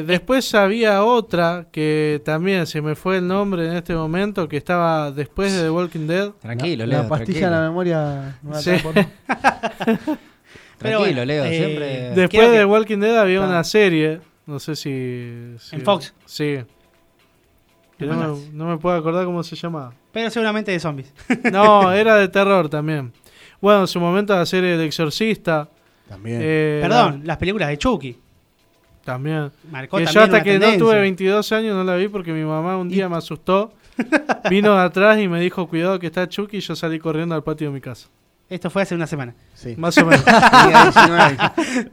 Eh, 0.00 0.04
después 0.06 0.54
había 0.54 1.02
otra 1.04 1.66
que 1.72 2.22
también 2.24 2.66
se 2.66 2.80
me 2.80 2.94
fue 2.94 3.18
el 3.18 3.26
nombre 3.26 3.66
en 3.66 3.74
este 3.76 3.94
momento, 3.94 4.48
que 4.48 4.56
estaba 4.56 5.10
después 5.10 5.52
de 5.52 5.62
The 5.64 5.70
Walking 5.70 6.06
Dead. 6.06 6.30
Tranquilo, 6.40 6.86
Leo. 6.86 7.02
La 7.02 7.08
pastilla 7.08 7.38
tranquilo. 7.40 7.50
de 7.50 7.56
la 7.56 7.68
memoria. 7.68 8.38
no 8.42 8.54
Sí. 8.60 8.70
Pero 10.78 10.98
Tranquilo, 10.98 11.24
Leo. 11.24 11.44
eh, 11.44 11.56
siempre. 11.56 11.86
Después 12.14 12.46
de 12.48 12.52
que- 12.52 12.58
The 12.58 12.64
Walking 12.66 12.98
Dead 12.98 13.16
había 13.18 13.40
una 13.40 13.64
serie, 13.64 14.20
no 14.46 14.58
sé 14.58 14.76
si... 14.76 15.54
si- 15.58 15.76
En 15.76 15.82
Fox. 15.82 16.14
Sí. 16.26 16.58
Que 17.98 18.04
no, 18.04 18.14
me, 18.36 18.48
no 18.52 18.66
me 18.66 18.76
puedo 18.76 18.94
acordar 18.96 19.24
cómo 19.24 19.42
se 19.42 19.56
llamaba. 19.56 19.94
Pero 20.12 20.30
seguramente 20.30 20.70
de 20.70 20.78
zombies. 20.80 21.12
No, 21.52 21.92
era 21.92 22.16
de 22.16 22.28
terror 22.28 22.68
también. 22.68 23.12
Bueno, 23.60 23.80
en 23.82 23.86
su 23.86 23.98
momento 24.00 24.34
la 24.34 24.44
serie 24.44 24.74
El 24.74 24.82
Exorcista. 24.82 25.68
También. 26.08 26.40
eh, 26.42 26.78
Perdón, 26.82 27.22
las 27.24 27.38
películas 27.38 27.68
de 27.70 27.78
Chucky. 27.78 28.18
También. 29.06 29.50
Marcó 29.70 29.96
Que 29.96 30.04
también 30.04 30.14
yo 30.14 30.20
hasta 30.36 30.42
que 30.42 30.58
no 30.58 30.76
tuve 30.76 31.00
22 31.00 31.52
años 31.52 31.74
no 31.74 31.82
la 31.84 31.96
vi 31.96 32.08
porque 32.08 32.32
mi 32.32 32.44
mamá 32.44 32.76
un 32.76 32.90
día 32.90 33.08
me 33.08 33.16
asustó. 33.16 33.72
Vino 34.50 34.74
de 34.76 34.82
atrás 34.82 35.18
y 35.18 35.28
me 35.28 35.40
dijo, 35.40 35.66
cuidado 35.66 35.98
que 35.98 36.08
está 36.08 36.28
Chucky 36.28 36.58
y 36.58 36.60
yo 36.60 36.76
salí 36.76 36.98
corriendo 36.98 37.34
al 37.34 37.42
patio 37.42 37.68
de 37.68 37.72
mi 37.72 37.80
casa. 37.80 38.08
Esto 38.48 38.70
fue 38.70 38.82
hace 38.82 38.94
una 38.94 39.06
semana. 39.08 39.34
Sí. 39.54 39.74
Más 39.76 39.96
o 39.98 40.06
menos. 40.06 40.24
Tenía 40.62 40.82
19. 40.84 41.36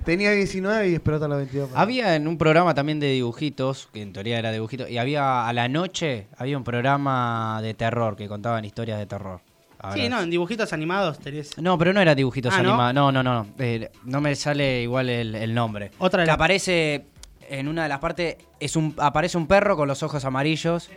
Tenía 0.06 0.32
19 0.32 0.90
y 0.90 0.94
esperó 0.96 1.16
hasta 1.16 1.28
los 1.28 1.38
22. 1.38 1.70
para- 1.70 1.82
Había 1.82 2.16
en 2.16 2.28
un 2.28 2.38
programa 2.38 2.76
también 2.76 3.00
de 3.00 3.08
dibujitos, 3.12 3.88
que 3.92 4.02
en 4.04 4.14
teoría 4.14 4.38
era 4.38 4.52
dibujitos, 4.52 4.88
y 4.90 4.98
había 5.00 5.48
a 5.48 5.54
la 5.54 5.68
noche, 5.68 6.28
había 6.38 6.56
un 6.58 6.64
programa 6.64 7.60
de 7.64 7.74
terror 7.74 8.16
que 8.16 8.28
contaban 8.28 8.66
historias 8.66 9.00
de 9.00 9.06
terror. 9.08 9.40
Ahora- 9.84 9.96
Sí, 10.02 10.10
no, 10.10 10.22
en 10.22 10.30
dibujitos 10.30 10.72
animados 10.74 11.20
tenés. 11.20 11.58
No, 11.60 11.78
pero 11.78 11.94
no 11.94 12.00
era 12.02 12.16
dibujitos 12.16 12.54
Ah, 12.54 12.60
animados. 12.60 12.94
No, 12.96 13.12
no, 13.12 13.22
no. 13.22 13.44
No, 13.44 13.48
Eh, 13.60 13.92
no 14.06 14.22
me 14.22 14.34
sale 14.36 14.82
igual 14.82 15.10
el, 15.10 15.36
el 15.36 15.54
nombre. 15.54 15.92
Otra 16.00 16.24
que 16.24 16.28
las- 16.28 16.36
aparece 16.36 17.06
en 17.50 17.68
una 17.68 17.84
de 17.84 17.90
las 17.90 18.00
partes, 18.00 18.38
es 18.60 18.76
un, 18.76 18.96
aparece 18.98 19.38
un 19.38 19.46
perro 19.46 19.76
con 19.76 19.88
los 19.88 20.02
ojos 20.02 20.24
amarillos. 20.26 20.90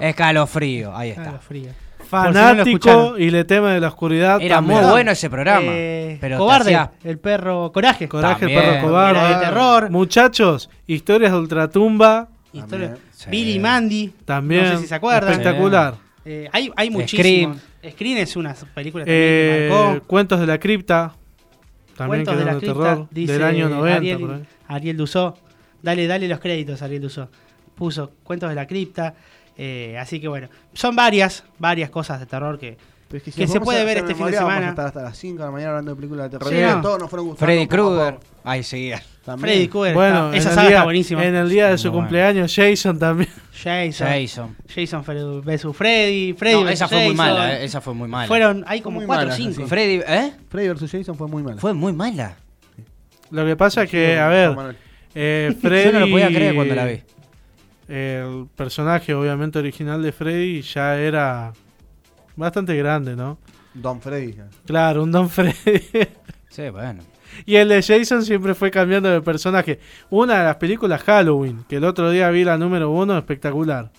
Escalofrío. 0.00 0.94
Ahí 0.94 1.10
está. 1.10 1.32
Frío. 1.38 1.70
Por 2.10 2.26
si 2.26 2.26
no 2.26 2.32
lo 2.32 2.48
Fanático 2.48 3.18
y 3.18 3.30
le 3.30 3.44
teme 3.44 3.70
de 3.70 3.80
la 3.80 3.88
oscuridad. 3.88 4.38
Era 4.42 4.56
también. 4.56 4.80
muy 4.82 4.90
bueno 4.90 5.10
ese 5.12 5.30
programa. 5.30 5.62
Eh, 5.64 6.18
pero 6.20 6.36
cobarde, 6.38 6.74
hacía- 6.76 6.92
el 7.04 7.18
perro 7.18 7.72
Coraje. 7.72 8.06
Coraje, 8.08 8.40
También. 8.40 8.58
el 8.60 8.64
perro 8.74 8.86
cobarde. 8.86 9.18
Era 9.20 9.38
de 9.38 9.44
terror. 9.46 9.90
Muchachos, 9.90 10.68
historias 10.86 11.32
de 11.32 11.38
ultratumba. 11.38 12.28
Historia-. 12.52 12.96
Sí. 13.12 13.30
Billy 13.30 13.58
Mandy. 13.58 14.12
También. 14.26 14.64
No 14.64 14.70
sé 14.72 14.78
si 14.82 14.86
se 14.88 14.94
acuerdan. 14.94 15.30
Espectacular. 15.32 15.94
Eh, 16.24 16.48
hay, 16.52 16.70
hay 16.76 16.90
muchísimos. 16.90 17.56
Scream. 17.58 17.92
Scream 17.94 18.16
es 18.18 18.36
una 18.36 18.54
película 18.74 19.04
también 19.04 19.22
Eh, 19.24 19.68
que 19.70 19.74
marcó. 19.90 20.06
Cuentos 20.06 20.40
de 20.40 20.46
la 20.46 20.58
cripta. 20.58 21.14
También 21.96 22.24
Cuentos 22.24 22.34
que 22.34 22.38
de 22.40 22.44
la 22.44 22.52
de 22.54 22.58
cripta, 22.60 22.82
terror. 22.82 23.08
dice 23.10 23.32
Del 23.32 23.42
año 23.44 23.68
90. 23.68 23.96
Ariel. 23.96 24.46
Ariel 24.68 24.96
Dusó. 24.96 25.36
Dale, 25.82 26.06
dale 26.06 26.28
los 26.28 26.38
créditos, 26.40 26.80
Ariel 26.82 27.02
Dusó. 27.02 27.28
Puso 27.74 28.12
Cuentos 28.22 28.48
de 28.48 28.54
la 28.54 28.66
cripta. 28.66 29.14
eh, 29.58 29.96
así 29.98 30.20
que 30.20 30.28
bueno, 30.28 30.48
son 30.72 30.94
varias, 30.96 31.44
varias 31.58 31.90
cosas 31.90 32.20
de 32.20 32.26
terror 32.26 32.58
que, 32.58 32.78
es 33.12 33.22
si 33.24 33.32
que 33.32 33.46
se 33.46 33.60
puede 33.60 33.84
ver 33.84 33.98
este 33.98 34.14
fin 34.14 34.24
de 34.26 34.32
memoria, 34.32 34.40
vamos 34.40 34.52
a 34.52 34.54
semana. 34.56 34.70
estar 34.70 34.86
hasta 34.86 35.02
las 35.02 35.18
5 35.18 35.38
de 35.38 35.44
la 35.44 35.50
mañana 35.50 35.70
hablando 35.70 35.90
de 35.90 35.96
películas 35.96 36.30
de 36.30 36.38
terror. 36.38 36.52
Sí, 36.52 36.60
no. 36.60 36.80
Todos 36.80 36.98
nos 37.00 37.10
fueron 37.10 37.26
gustando. 37.28 37.52
Freddy. 37.52 37.66
Krueger. 37.66 38.18
Ahí 38.44 38.62
seguía. 38.62 39.02
También. 39.24 39.54
Freddy 39.54 39.68
Krueger. 39.68 39.94
Bueno, 39.94 40.32
está- 40.32 40.36
esa 40.36 40.48
en, 40.50 40.54
saga 40.54 40.62
el 40.62 40.68
día, 40.68 40.76
está 40.78 40.84
buenísima. 40.84 41.24
en 41.24 41.34
el 41.36 41.48
día 41.48 41.68
de 41.70 41.78
su 41.78 41.88
Muy 41.88 41.90
bueno. 41.92 42.06
cumpleaños, 42.08 42.54
Jason 42.54 42.98
también. 42.98 43.30
Jason. 43.52 44.08
Jason. 44.08 44.56
Jason 44.74 45.04
vs 45.44 45.66
Freddy. 45.76 46.32
Freddy 46.32 46.62
No, 46.64 46.68
esa 46.68 46.88
fue 46.88 46.98
muy 46.98 47.16
Jason. 47.16 47.16
mala, 47.16 47.52
eh, 47.60 47.64
esa 47.64 47.80
fue 47.80 47.94
muy 47.94 48.08
mala. 48.08 48.26
Fueron, 48.26 48.64
hay 48.66 48.80
como 48.80 48.96
muy 48.98 49.06
4 49.06 49.22
o 49.22 49.26
mala, 49.28 49.36
5. 49.36 49.52
sí. 49.62 49.62
Freddy, 49.68 50.02
¿eh? 50.06 50.32
Freddy 50.48 50.68
vs. 50.70 50.90
Jason 50.90 51.14
fue 51.16 51.28
muy 51.28 51.42
mal. 51.44 51.58
Fue 51.60 51.72
muy 51.72 51.92
mala. 51.92 52.36
Lo 53.30 53.46
que 53.46 53.54
pasa 53.56 53.84
es 53.84 53.90
que, 53.90 54.18
a 54.18 54.26
ver, 54.28 54.56
eh, 55.14 55.54
Freddy. 55.60 55.84
Yo 55.92 55.92
no 55.92 56.00
lo 56.00 56.10
podía 56.10 56.28
creer 56.28 56.54
cuando 56.54 56.74
la 56.74 56.84
vi. 56.86 57.02
El 57.88 58.46
personaje, 58.56 59.14
obviamente, 59.14 59.58
original 59.58 60.02
de 60.02 60.12
Freddy 60.12 60.62
ya 60.62 60.96
era 60.98 61.52
bastante 62.36 62.74
grande, 62.76 63.14
¿no? 63.14 63.38
Don 63.74 64.00
Freddy. 64.00 64.34
Claro, 64.66 65.02
un 65.04 65.12
Don 65.12 65.28
Freddy. 65.30 65.54
Sí, 66.48 66.68
bueno. 66.68 67.02
Y 67.46 67.56
el 67.56 67.68
de 67.68 67.82
Jason 67.82 68.24
siempre 68.24 68.54
fue 68.54 68.70
cambiando 68.70 69.08
de 69.10 69.20
personaje. 69.22 69.80
Una 70.10 70.38
de 70.38 70.44
las 70.44 70.56
películas 70.56 71.02
Halloween, 71.02 71.64
que 71.68 71.76
el 71.76 71.84
otro 71.84 72.10
día 72.10 72.30
vi 72.30 72.44
la 72.44 72.56
número 72.58 72.90
uno, 72.90 73.16
espectacular. 73.18 73.90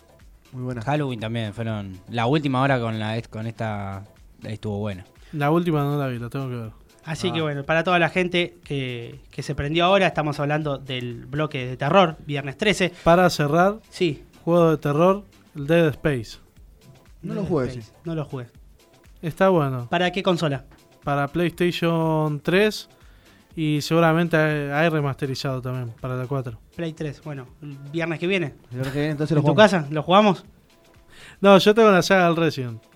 Muy 0.51 0.63
buena. 0.63 0.81
Halloween 0.81 1.19
también 1.19 1.53
fueron. 1.53 1.99
La 2.09 2.25
última 2.27 2.61
hora 2.61 2.79
con 2.79 2.99
la 2.99 3.19
con 3.29 3.47
esta 3.47 4.03
estuvo 4.43 4.77
buena. 4.79 5.03
La 5.31 5.49
última 5.51 5.83
no 5.83 5.97
la 5.97 6.07
vi, 6.07 6.19
la 6.19 6.29
tengo 6.29 6.47
que 6.49 6.55
ver. 6.55 6.69
Así 7.05 7.29
Ah. 7.29 7.33
que 7.33 7.41
bueno, 7.41 7.63
para 7.63 7.83
toda 7.83 7.99
la 7.99 8.09
gente 8.09 8.55
que, 8.63 9.19
que 9.31 9.41
se 9.43 9.55
prendió 9.55 9.85
ahora, 9.85 10.07
estamos 10.07 10.39
hablando 10.39 10.77
del 10.77 11.25
bloque 11.25 11.65
de 11.65 11.75
terror, 11.75 12.17
viernes 12.25 12.55
13. 12.57 12.93
Para 13.03 13.29
cerrar, 13.29 13.79
Sí. 13.89 14.23
juego 14.45 14.71
de 14.71 14.77
terror, 14.77 15.23
el 15.55 15.67
Dead 15.67 15.87
Space. 15.89 16.37
No 17.23 17.33
lo 17.33 17.43
jugué, 17.45 17.71
sí. 17.71 17.79
No 18.05 18.15
lo 18.15 18.23
jugué. 18.25 18.45
Está 19.21 19.49
bueno. 19.49 19.87
¿Para 19.89 20.11
qué 20.11 20.21
consola? 20.21 20.65
Para 21.03 21.27
PlayStation 21.29 22.39
3 22.41 22.89
y 23.55 23.81
seguramente 23.81 24.35
hay 24.37 24.89
remasterizado 24.89 25.61
también 25.61 25.91
para 26.01 26.15
la 26.15 26.25
4. 26.27 26.59
Play 26.75 26.93
3. 26.93 27.21
Bueno, 27.23 27.47
el 27.61 27.77
viernes 27.91 28.19
que 28.19 28.27
viene. 28.27 28.47
El 28.71 28.75
viernes 28.77 28.93
que 28.93 28.99
viene, 28.99 29.11
entonces 29.11 29.31
¿En 29.31 29.35
lo 29.37 29.41
tu 29.41 29.47
jugamos. 29.51 29.71
casa? 29.71 29.87
¿Lo 29.91 30.03
jugamos? 30.03 30.45
No, 31.41 31.57
yo 31.57 31.73
tengo 31.75 31.91
la 31.91 32.01
saga 32.01 32.25
del 32.27 32.35
Resident. 32.35 32.81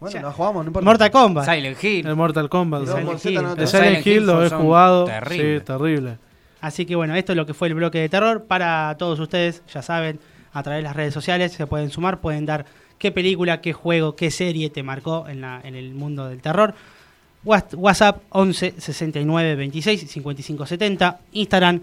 Bueno, 0.00 0.14
Ya. 0.14 0.22
lo 0.22 0.30
jugamos, 0.32 0.64
no 0.64 0.68
importa. 0.68 0.84
Mortal 0.84 1.10
Kombat. 1.10 1.44
Silent 1.44 1.82
Hill. 1.84 2.06
El 2.06 2.14
Mortal 2.16 2.48
Kombat. 2.48 2.84
Z 2.86 3.02
no 3.02 3.10
El 3.12 3.18
Silent, 3.18 3.66
Silent 3.66 4.06
Hill 4.06 4.12
Hill 4.18 4.26
lo 4.26 4.44
he 4.44 4.48
jugado. 4.50 5.04
terribles. 5.06 5.58
Sí, 5.60 5.64
terrible. 5.64 6.18
Así 6.60 6.86
que 6.86 6.94
bueno, 6.94 7.14
esto 7.16 7.32
es 7.32 7.36
lo 7.36 7.46
que 7.46 7.54
fue 7.54 7.66
el 7.68 7.74
bloque 7.74 7.98
de 7.98 8.08
terror. 8.08 8.44
Para 8.44 8.94
todos 8.96 9.18
ustedes, 9.18 9.62
ya 9.72 9.82
saben, 9.82 10.20
a 10.52 10.62
través 10.62 10.78
de 10.78 10.82
las 10.84 10.94
redes 10.94 11.12
sociales 11.14 11.52
se 11.52 11.66
pueden 11.66 11.90
sumar, 11.90 12.20
pueden 12.20 12.46
dar 12.46 12.64
qué 12.98 13.10
película, 13.10 13.60
qué 13.60 13.72
juego, 13.72 14.14
qué 14.14 14.30
serie 14.30 14.70
te 14.70 14.82
marcó 14.84 15.26
en, 15.28 15.40
la, 15.40 15.60
en 15.64 15.74
el 15.74 15.94
mundo 15.94 16.28
del 16.28 16.40
terror. 16.42 16.74
Whats- 17.44 17.74
WhatsApp 17.74 18.22
11 18.30 18.74
69 18.78 19.56
26 19.56 20.08
55 20.10 20.66
70. 20.66 21.18
Instagram 21.32 21.80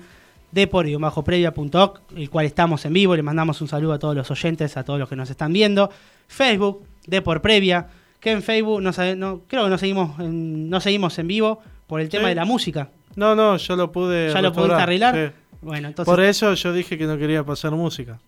depor-previa.org, 0.52 2.00
el 2.16 2.30
cual 2.30 2.46
estamos 2.46 2.86
en 2.86 2.94
vivo. 2.94 3.16
Le 3.16 3.24
mandamos 3.24 3.62
un 3.62 3.68
saludo 3.68 3.94
a 3.94 4.00
todos 4.00 4.16
los 4.16 4.30
oyentes, 4.32 4.78
a 4.78 4.84
todos 4.84 5.00
los 5.00 5.10
que 5.10 5.16
nos 5.16 5.30
están 5.30 5.52
viendo. 5.54 5.90
Facebook, 6.28 6.84
Depor 7.08 7.42
Previa, 7.42 7.88
que 8.20 8.32
en 8.32 8.42
Facebook 8.42 8.82
no, 8.82 8.92
no- 9.16 9.42
creo 9.48 9.64
que 9.66 9.70
no 9.70 9.78
seguimos, 9.78 10.20
en, 10.20 10.70
no 10.70 10.80
seguimos 10.80 11.18
en 11.20 11.28
vivo 11.28 11.62
por 11.88 12.02
el 12.02 12.10
tema 12.10 12.24
Sí. 12.26 12.30
de 12.30 12.36
la 12.36 12.46
música. 12.46 12.90
No, 13.16 13.36
no, 13.36 13.58
yo 13.58 13.76
lo 13.76 13.92
pude. 13.92 14.32
¿Ya 14.34 14.42
lo 14.42 14.52
pudiste 14.54 14.74
arreglar? 14.76 15.16
sí. 15.16 15.42
Bueno, 15.62 15.88
entonces 15.88 16.10
Por 16.12 16.22
eso 16.24 16.54
yo 16.54 16.74
dije 16.74 16.96
que 16.98 17.06
no 17.06 17.18
quería 17.18 17.44
pasar 17.44 17.72
música. 17.72 18.20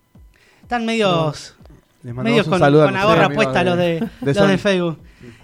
están 0.61 0.85
medios, 0.85 1.55
Les 2.03 2.13
mandamos 2.13 2.23
medios 2.31 2.47
un 2.47 2.51
con, 2.51 2.59
saludo 2.59 2.83
a 2.83 2.85
con 2.85 2.93
la 2.95 3.05
gorra 3.05 3.29
puesta 3.29 3.63
los 3.63 3.77
de, 3.77 4.07
los 4.21 4.47
de. 4.47 4.57
Facebook. 4.57 4.97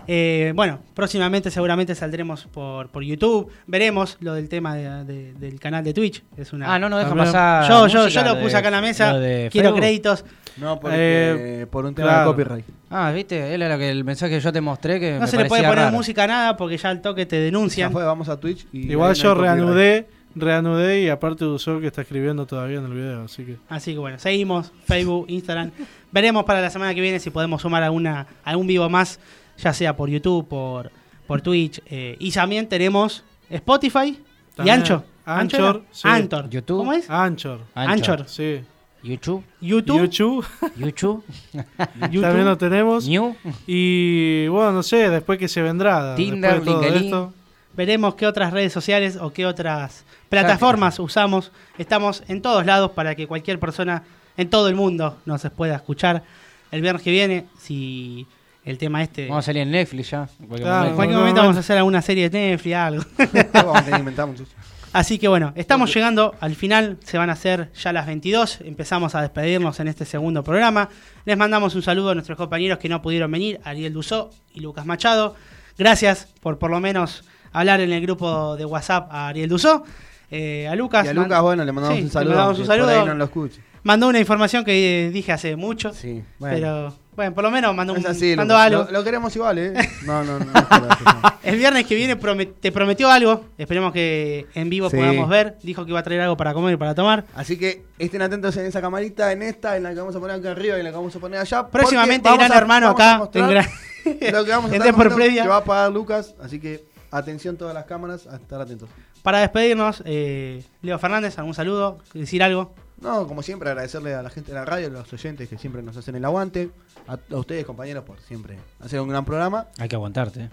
Eh, 0.08 0.52
bueno, 0.56 0.80
próximamente 0.94 1.50
seguramente 1.52 1.96
saldremos 1.96 2.46
por, 2.48 2.90
por 2.90 3.04
YouTube. 3.04 3.52
Veremos 3.68 4.18
lo 4.20 4.34
del 4.34 4.50
tema 4.50 4.76
de- 4.76 5.04
de- 5.06 5.34
del 5.34 5.60
canal 5.60 5.84
de 5.84 5.94
Twitch. 5.94 6.24
Es 6.38 6.54
una... 6.54 6.74
Ah, 6.74 6.80
no, 6.80 6.90
no 6.90 6.98
deja 6.98 7.16
pasar. 7.16 7.68
yo, 7.70 7.88
yo, 7.88 8.08
yo 8.08 8.24
lo 8.24 8.36
de- 8.36 8.42
puse 8.44 8.58
acá 8.58 8.68
en 8.68 8.74
la 8.74 8.82
mesa. 8.82 9.16
Quiero 9.52 9.74
créditos. 9.76 10.26
No, 10.58 10.80
porque 10.80 10.96
Eh, 10.98 11.68
por 11.70 11.86
un 11.86 11.96
tema 11.96 12.10
claro. 12.10 12.22
de 12.22 12.26
copyright. 12.44 12.66
Ah, 12.92 13.12
viste, 13.12 13.56
él 13.56 13.64
era 13.64 13.76
que 13.78 13.90
el 13.90 14.04
mensaje 14.04 14.36
que 14.36 14.40
yo 14.40 14.54
te 14.54 14.62
mostré 14.62 15.00
que 15.00 15.14
No 15.14 15.22
me 15.22 15.28
se 15.28 15.38
le 15.38 15.46
puede 15.46 15.64
poner 15.64 15.78
raro. 15.86 15.92
música 15.92 16.26
a 16.26 16.28
nada 16.28 16.58
porque 16.58 16.78
ya 16.78 16.90
al 16.90 17.02
toque 17.02 17.26
te 17.26 17.38
denuncian. 17.38 17.92
fue, 17.92 18.04
vamos 18.04 18.30
a 18.30 18.40
Twitch 18.40 18.68
y 18.72 18.92
Igual 18.92 19.10
no 19.10 19.16
yo 19.16 19.30
copyright. 19.34 19.56
reanudé, 19.56 20.08
reanudé 20.36 21.02
y 21.02 21.10
aparte 21.10 21.46
usó 21.46 21.80
que 21.80 21.88
está 21.88 22.02
escribiendo 22.02 22.46
todavía 22.46 22.78
en 22.78 22.86
el 22.86 22.94
video, 22.94 23.24
así 23.24 23.44
que. 23.46 23.58
Así 23.68 23.94
que 23.94 23.98
bueno, 23.98 24.20
seguimos 24.20 24.72
Facebook, 24.86 25.26
Instagram. 25.30 25.72
Veremos 26.12 26.44
para 26.44 26.62
la 26.62 26.70
semana 26.70 26.94
que 26.94 27.02
viene 27.02 27.20
si 27.20 27.32
podemos 27.32 27.62
sumar 27.64 27.82
alguna, 27.82 28.28
algún 28.44 28.68
vivo 28.68 28.88
más, 28.90 29.20
ya 29.58 29.74
sea 29.74 29.96
por 29.96 30.10
YouTube, 30.10 30.48
por, 30.48 30.92
por 31.28 31.42
Twitch. 31.42 31.82
eh, 31.86 32.16
y 32.20 32.32
también 32.32 32.68
tenemos 32.68 33.24
Spotify 33.50 34.20
y 34.64 34.70
Ancho. 34.70 35.04
Anchor, 35.26 35.84
sí. 35.92 36.08
Anchor. 36.08 36.50
YouTube. 36.50 36.78
¿Cómo 36.80 36.94
es? 36.94 37.10
Anchor. 37.10 37.62
Anchor. 37.74 38.28
Sí. 38.28 38.62
YouTube. 39.04 39.44
YouTube. 39.62 40.02
YouTube. 40.02 40.46
YouTube. 40.76 41.24
YouTube. 42.10 42.22
También 42.22 42.46
lo 42.46 42.58
tenemos. 42.58 43.08
New. 43.08 43.36
Y 43.68 44.48
bueno, 44.48 44.72
no 44.74 44.84
sé, 44.84 45.10
después 45.10 45.40
que 45.40 45.48
se 45.48 45.62
vendrá. 45.62 46.16
Tinder, 46.16 46.60
de 46.60 46.66
todo 46.66 46.82
LinkedIn. 46.82 47.06
esto. 47.06 47.34
Veremos 47.76 48.16
qué 48.16 48.28
otras 48.28 48.54
redes 48.54 48.72
sociales 48.72 49.18
o 49.20 49.34
qué 49.34 49.46
otras 49.46 50.06
plataformas 50.30 51.00
usamos. 51.00 51.52
Estamos 51.78 52.24
en 52.28 52.42
todos 52.42 52.66
lados 52.66 52.92
para 52.92 53.16
que 53.16 53.28
cualquier 53.28 53.60
persona 53.60 54.04
en 54.38 54.50
todo 54.50 54.68
el 54.68 54.76
mundo 54.76 55.18
nos 55.26 55.42
pueda 55.56 55.76
escuchar. 55.76 56.24
El 56.72 56.82
viernes 56.82 57.02
que 57.04 57.12
viene, 57.12 57.46
si 57.58 58.28
el 58.66 58.78
tema 58.78 59.04
este... 59.04 59.28
Vamos 59.28 59.44
a 59.44 59.48
salir 59.48 59.62
en 59.64 59.72
Netflix 59.72 60.12
ya. 60.12 60.28
en 60.40 60.48
cualquier 60.48 60.62
Claro. 60.62 60.76
en 60.90 60.94
momento. 60.94 60.96
cualquier 60.96 61.14
no, 61.16 61.20
momento 61.20 61.36
no, 61.42 61.44
vamos 61.44 61.58
a 61.58 61.60
hacer 61.60 61.78
alguna 61.78 62.02
serie 62.02 62.30
de 62.30 62.50
Netflix, 62.52 62.76
algo. 62.76 63.04
vamos 63.54 63.76
a 63.78 63.80
tener 63.82 63.94
que 63.94 64.00
inventar 64.00 64.28
muchachos. 64.28 64.54
Así 64.94 65.18
que 65.18 65.28
bueno, 65.28 65.54
estamos 65.56 65.92
llegando 65.94 66.36
al 66.40 66.54
final, 66.56 66.98
se 67.04 67.18
van 67.18 67.32
a 67.32 67.34
hacer 67.34 67.72
ya 67.74 67.92
las 67.92 68.06
22, 68.06 68.60
empezamos 68.64 69.16
a 69.16 69.22
despedirnos 69.24 69.80
en 69.80 69.88
este 69.88 70.06
segundo 70.06 70.44
programa. 70.44 70.88
Les 71.26 71.36
mandamos 71.36 71.74
un 71.74 71.82
saludo 71.82 72.12
a 72.12 72.14
nuestros 72.14 72.38
compañeros 72.38 72.78
que 72.78 72.90
no 72.90 73.02
pudieron 73.02 73.32
venir, 73.32 73.60
Ariel 73.64 73.92
Dusó 73.92 74.30
y 74.54 74.60
Lucas 74.60 74.86
Machado. 74.86 75.36
Gracias 75.80 76.28
por 76.42 76.60
por 76.60 76.70
lo 76.70 76.80
menos 76.80 77.24
hablar 77.52 77.82
en 77.82 77.92
el 77.92 78.02
grupo 78.04 78.56
de 78.56 78.66
WhatsApp 78.66 79.08
a 79.12 79.30
Ariel 79.30 79.50
Dusó. 79.50 79.84
Eh, 80.30 80.68
a 80.68 80.76
Lucas. 80.76 81.06
Y 81.06 81.10
a 81.10 81.14
Lucas, 81.14 81.42
bueno, 81.42 81.66
le 81.66 81.72
mandamos 81.72 81.96
Sí, 81.98 82.02
un 82.04 82.08
le 82.08 82.12
saludo. 82.14 82.30
mandamos 82.36 82.60
un 82.60 82.66
por 82.68 82.76
saludo. 82.76 82.90
ahí 83.02 83.06
no 83.08 83.14
lo 83.16 83.24
escuche. 83.26 83.62
mandó 83.82 84.08
una 84.08 84.20
información 84.20 84.64
que 84.64 85.10
dije 85.12 85.32
hace 85.32 85.56
mucho. 85.56 85.92
Sí, 85.92 86.24
bueno. 86.38 86.56
Pero, 86.56 86.96
bueno, 87.16 87.34
por 87.34 87.44
lo 87.44 87.52
menos 87.52 87.76
mandó, 87.76 87.94
un, 87.94 88.06
así, 88.06 88.36
lo, 88.36 88.42
algo. 88.58 88.84
Lo, 88.86 88.92
lo 88.92 89.04
queremos 89.04 89.36
igual, 89.36 89.58
¿eh? 89.60 89.74
No, 90.06 90.24
no, 90.24 90.40
no. 90.40 90.46
no, 90.46 90.52
por 90.54 90.82
no. 90.82 91.34
El 91.44 91.58
viernes 91.58 91.86
que 91.86 91.96
viene 91.96 92.18
promet- 92.20 92.54
te 92.60 92.72
prometió 92.72 93.10
algo. 93.10 93.46
Esperemos 93.58 93.92
que 93.94 94.48
en 94.56 94.70
vivo 94.70 94.90
Sí. 94.90 94.98
podamos 94.98 95.30
ver. 95.30 95.58
Dijo 95.64 95.84
que 95.86 95.92
iba 95.92 96.00
a 96.00 96.04
traer 96.04 96.22
algo 96.22 96.38
para 96.38 96.54
comer 96.54 96.74
y 96.74 96.78
para 96.78 96.96
tomar. 96.96 97.26
Así 97.36 97.58
que 97.58 97.84
estén 98.00 98.22
atentos 98.22 98.56
en 98.58 98.66
esa 98.66 98.82
camarita, 98.82 99.32
en 99.32 99.42
esta, 99.44 99.78
en 99.78 99.84
la 99.84 99.90
que 99.94 100.00
vamos 100.00 100.16
a 100.16 100.20
poner 100.20 100.38
acá 100.38 100.52
arriba 100.52 100.78
y 100.78 100.80
en 100.80 100.86
la 100.86 100.90
que 100.92 100.98
vamos 100.98 101.16
a 101.16 101.20
poner 101.20 101.40
allá. 101.40 101.68
Próximamente 101.68 102.30
Gran 102.34 102.52
a- 102.52 102.58
Hermano 102.58 102.90
acá. 102.90 103.18
Lo 103.20 103.30
que 103.32 104.52
vamos 104.52 104.72
a 104.72 104.76
estar 104.76 104.96
Previa. 105.16 105.44
que 105.44 105.50
va 105.50 105.58
a 105.58 105.64
pagar 105.64 105.92
Lucas, 105.92 106.36
así 106.42 106.60
que 106.60 106.84
atención 107.12 107.58
todas 107.58 107.74
las 107.74 107.86
cámaras, 107.86 108.28
a 108.28 108.36
estar 108.38 108.60
atentos. 108.60 108.90
Para 109.22 109.40
despedirnos, 109.40 110.02
eh, 110.06 110.64
Leo 110.82 111.00
Fernández, 111.00 111.38
algún 111.40 111.54
saludo, 111.54 112.00
decir 112.14 112.44
algo. 112.44 112.74
No, 113.04 113.28
como 113.28 113.44
siempre, 113.44 113.70
agradecerle 113.70 114.16
a 114.16 114.22
la 114.22 114.30
gente 114.30 114.52
de 114.52 114.56
la 114.56 114.66
radio, 114.66 114.88
a 114.88 114.90
los 114.90 115.12
oyentes 115.12 115.50
que 115.50 115.58
siempre 115.58 115.84
nos 115.84 115.98
hacen 115.98 116.16
el 116.16 116.24
aguante, 116.24 116.70
a, 117.06 117.18
a 117.32 117.38
ustedes, 117.38 117.66
compañeros, 117.66 118.06
por 118.06 118.20
siempre 118.22 118.58
hacer 118.80 119.02
un 119.02 119.10
gran 119.10 119.26
programa. 119.26 119.68
Hay 119.78 119.90
que 119.90 119.96
aguantarte. 119.96 120.50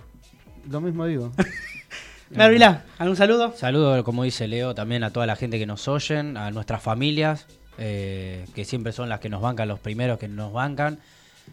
Lo 0.68 0.80
mismo 0.80 1.06
digo. 1.06 1.32
Mervilá, 2.30 2.84
algún 2.98 3.16
saludo. 3.16 3.54
Saludo, 3.56 4.02
como 4.04 4.24
dice 4.24 4.48
Leo, 4.48 4.74
también 4.74 5.04
a 5.04 5.12
toda 5.12 5.26
la 5.26 5.36
gente 5.36 5.58
que 5.58 5.66
nos 5.66 5.86
oyen, 5.88 6.36
a 6.36 6.50
nuestras 6.50 6.82
familias, 6.82 7.46
eh, 7.78 8.46
que 8.54 8.64
siempre 8.64 8.92
son 8.92 9.08
las 9.08 9.20
que 9.20 9.28
nos 9.28 9.40
bancan, 9.40 9.68
los 9.68 9.80
primeros 9.80 10.18
que 10.18 10.28
nos 10.28 10.52
bancan. 10.52 10.98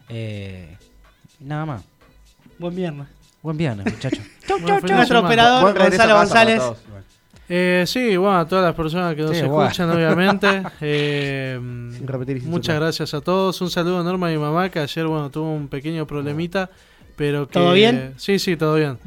Eh, 0.08 0.76
nada 1.40 1.64
más. 1.64 1.82
Buen 2.58 2.74
viernes. 2.74 3.06
Buen 3.42 3.56
viernes, 3.56 3.86
muchachos. 3.92 4.24
Nuestro 4.88 5.20
operador, 5.20 5.78
Gonzalo 5.78 6.16
González. 6.16 6.62
Eh, 7.48 7.84
sí, 7.86 8.16
bueno, 8.16 8.38
a 8.38 8.46
todas 8.46 8.64
las 8.64 8.74
personas 8.74 9.14
que 9.14 9.22
nos 9.22 9.30
Sí, 9.30 9.38
escuchan, 9.44 9.90
obviamente. 9.90 10.62
Eh, 10.80 11.58
Sin 11.92 12.06
repetir 12.06 12.42
muchas 12.44 12.76
gracias 12.76 13.14
a 13.14 13.20
todos. 13.20 13.60
Un 13.60 13.70
saludo 13.70 14.00
enorme 14.00 14.26
a 14.26 14.30
mi 14.30 14.38
mamá, 14.38 14.68
que 14.68 14.78
ayer, 14.78 15.06
bueno, 15.06 15.30
tuvo 15.30 15.52
un 15.52 15.68
pequeño 15.68 16.06
problemita. 16.06 16.70
Pero 17.16 17.46
que, 17.48 17.54
¿Todo 17.54 17.72
bien? 17.72 18.14
Sí, 18.16 18.38
sí, 18.38 18.56
todo 18.56 18.76
bien. 18.76 18.98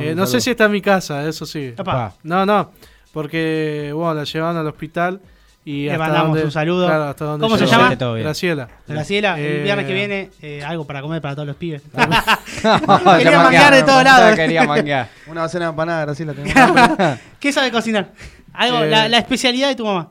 Eh, 0.00 0.14
no 0.14 0.26
sé 0.26 0.40
si 0.40 0.50
está 0.50 0.66
en 0.66 0.72
mi 0.72 0.80
casa, 0.80 1.26
eso 1.28 1.44
sí. 1.46 1.74
Epa. 1.76 2.14
No, 2.22 2.46
no, 2.46 2.70
porque, 3.12 3.90
bueno, 3.94 4.14
la 4.14 4.24
llevaban 4.24 4.56
al 4.56 4.66
hospital 4.68 5.20
y 5.68 5.86
Le 5.86 5.98
mandamos 5.98 6.40
un 6.42 6.50
saludo. 6.52 6.86
claro, 6.86 7.04
hasta 7.04 7.24
donde 7.24 7.44
¿Cómo 7.44 7.58
se 7.58 7.66
llama? 7.66 7.94
Graciela. 7.96 8.68
Graciela, 8.86 9.38
el 9.38 9.44
Eh, 9.44 9.62
viernes 9.64 9.84
que 9.86 9.92
viene, 9.94 10.30
eh, 10.40 10.62
algo 10.64 10.86
para 10.86 11.02
comer 11.02 11.20
para 11.20 11.34
todos 11.34 11.48
los 11.48 11.56
pibes. 11.56 11.82
Quería 11.92 13.18
Quería 13.18 13.38
manguear 13.42 13.74
de 13.74 13.82
todos 13.82 14.04
lados. 14.04 14.36
Quería 14.36 14.64
manguear. 14.64 15.08
Una 15.26 15.42
docena 15.42 15.64
de 15.66 15.70
empanadas, 15.70 16.06
Graciela. 16.06 17.18
¿Qué 17.40 17.52
sabe 17.52 17.70
cocinar? 17.72 18.12
Algo, 18.52 18.84
Eh, 18.84 18.90
la, 18.90 19.08
la 19.08 19.18
especialidad 19.18 19.68
de 19.68 19.74
tu 19.74 19.84
mamá. 19.84 20.08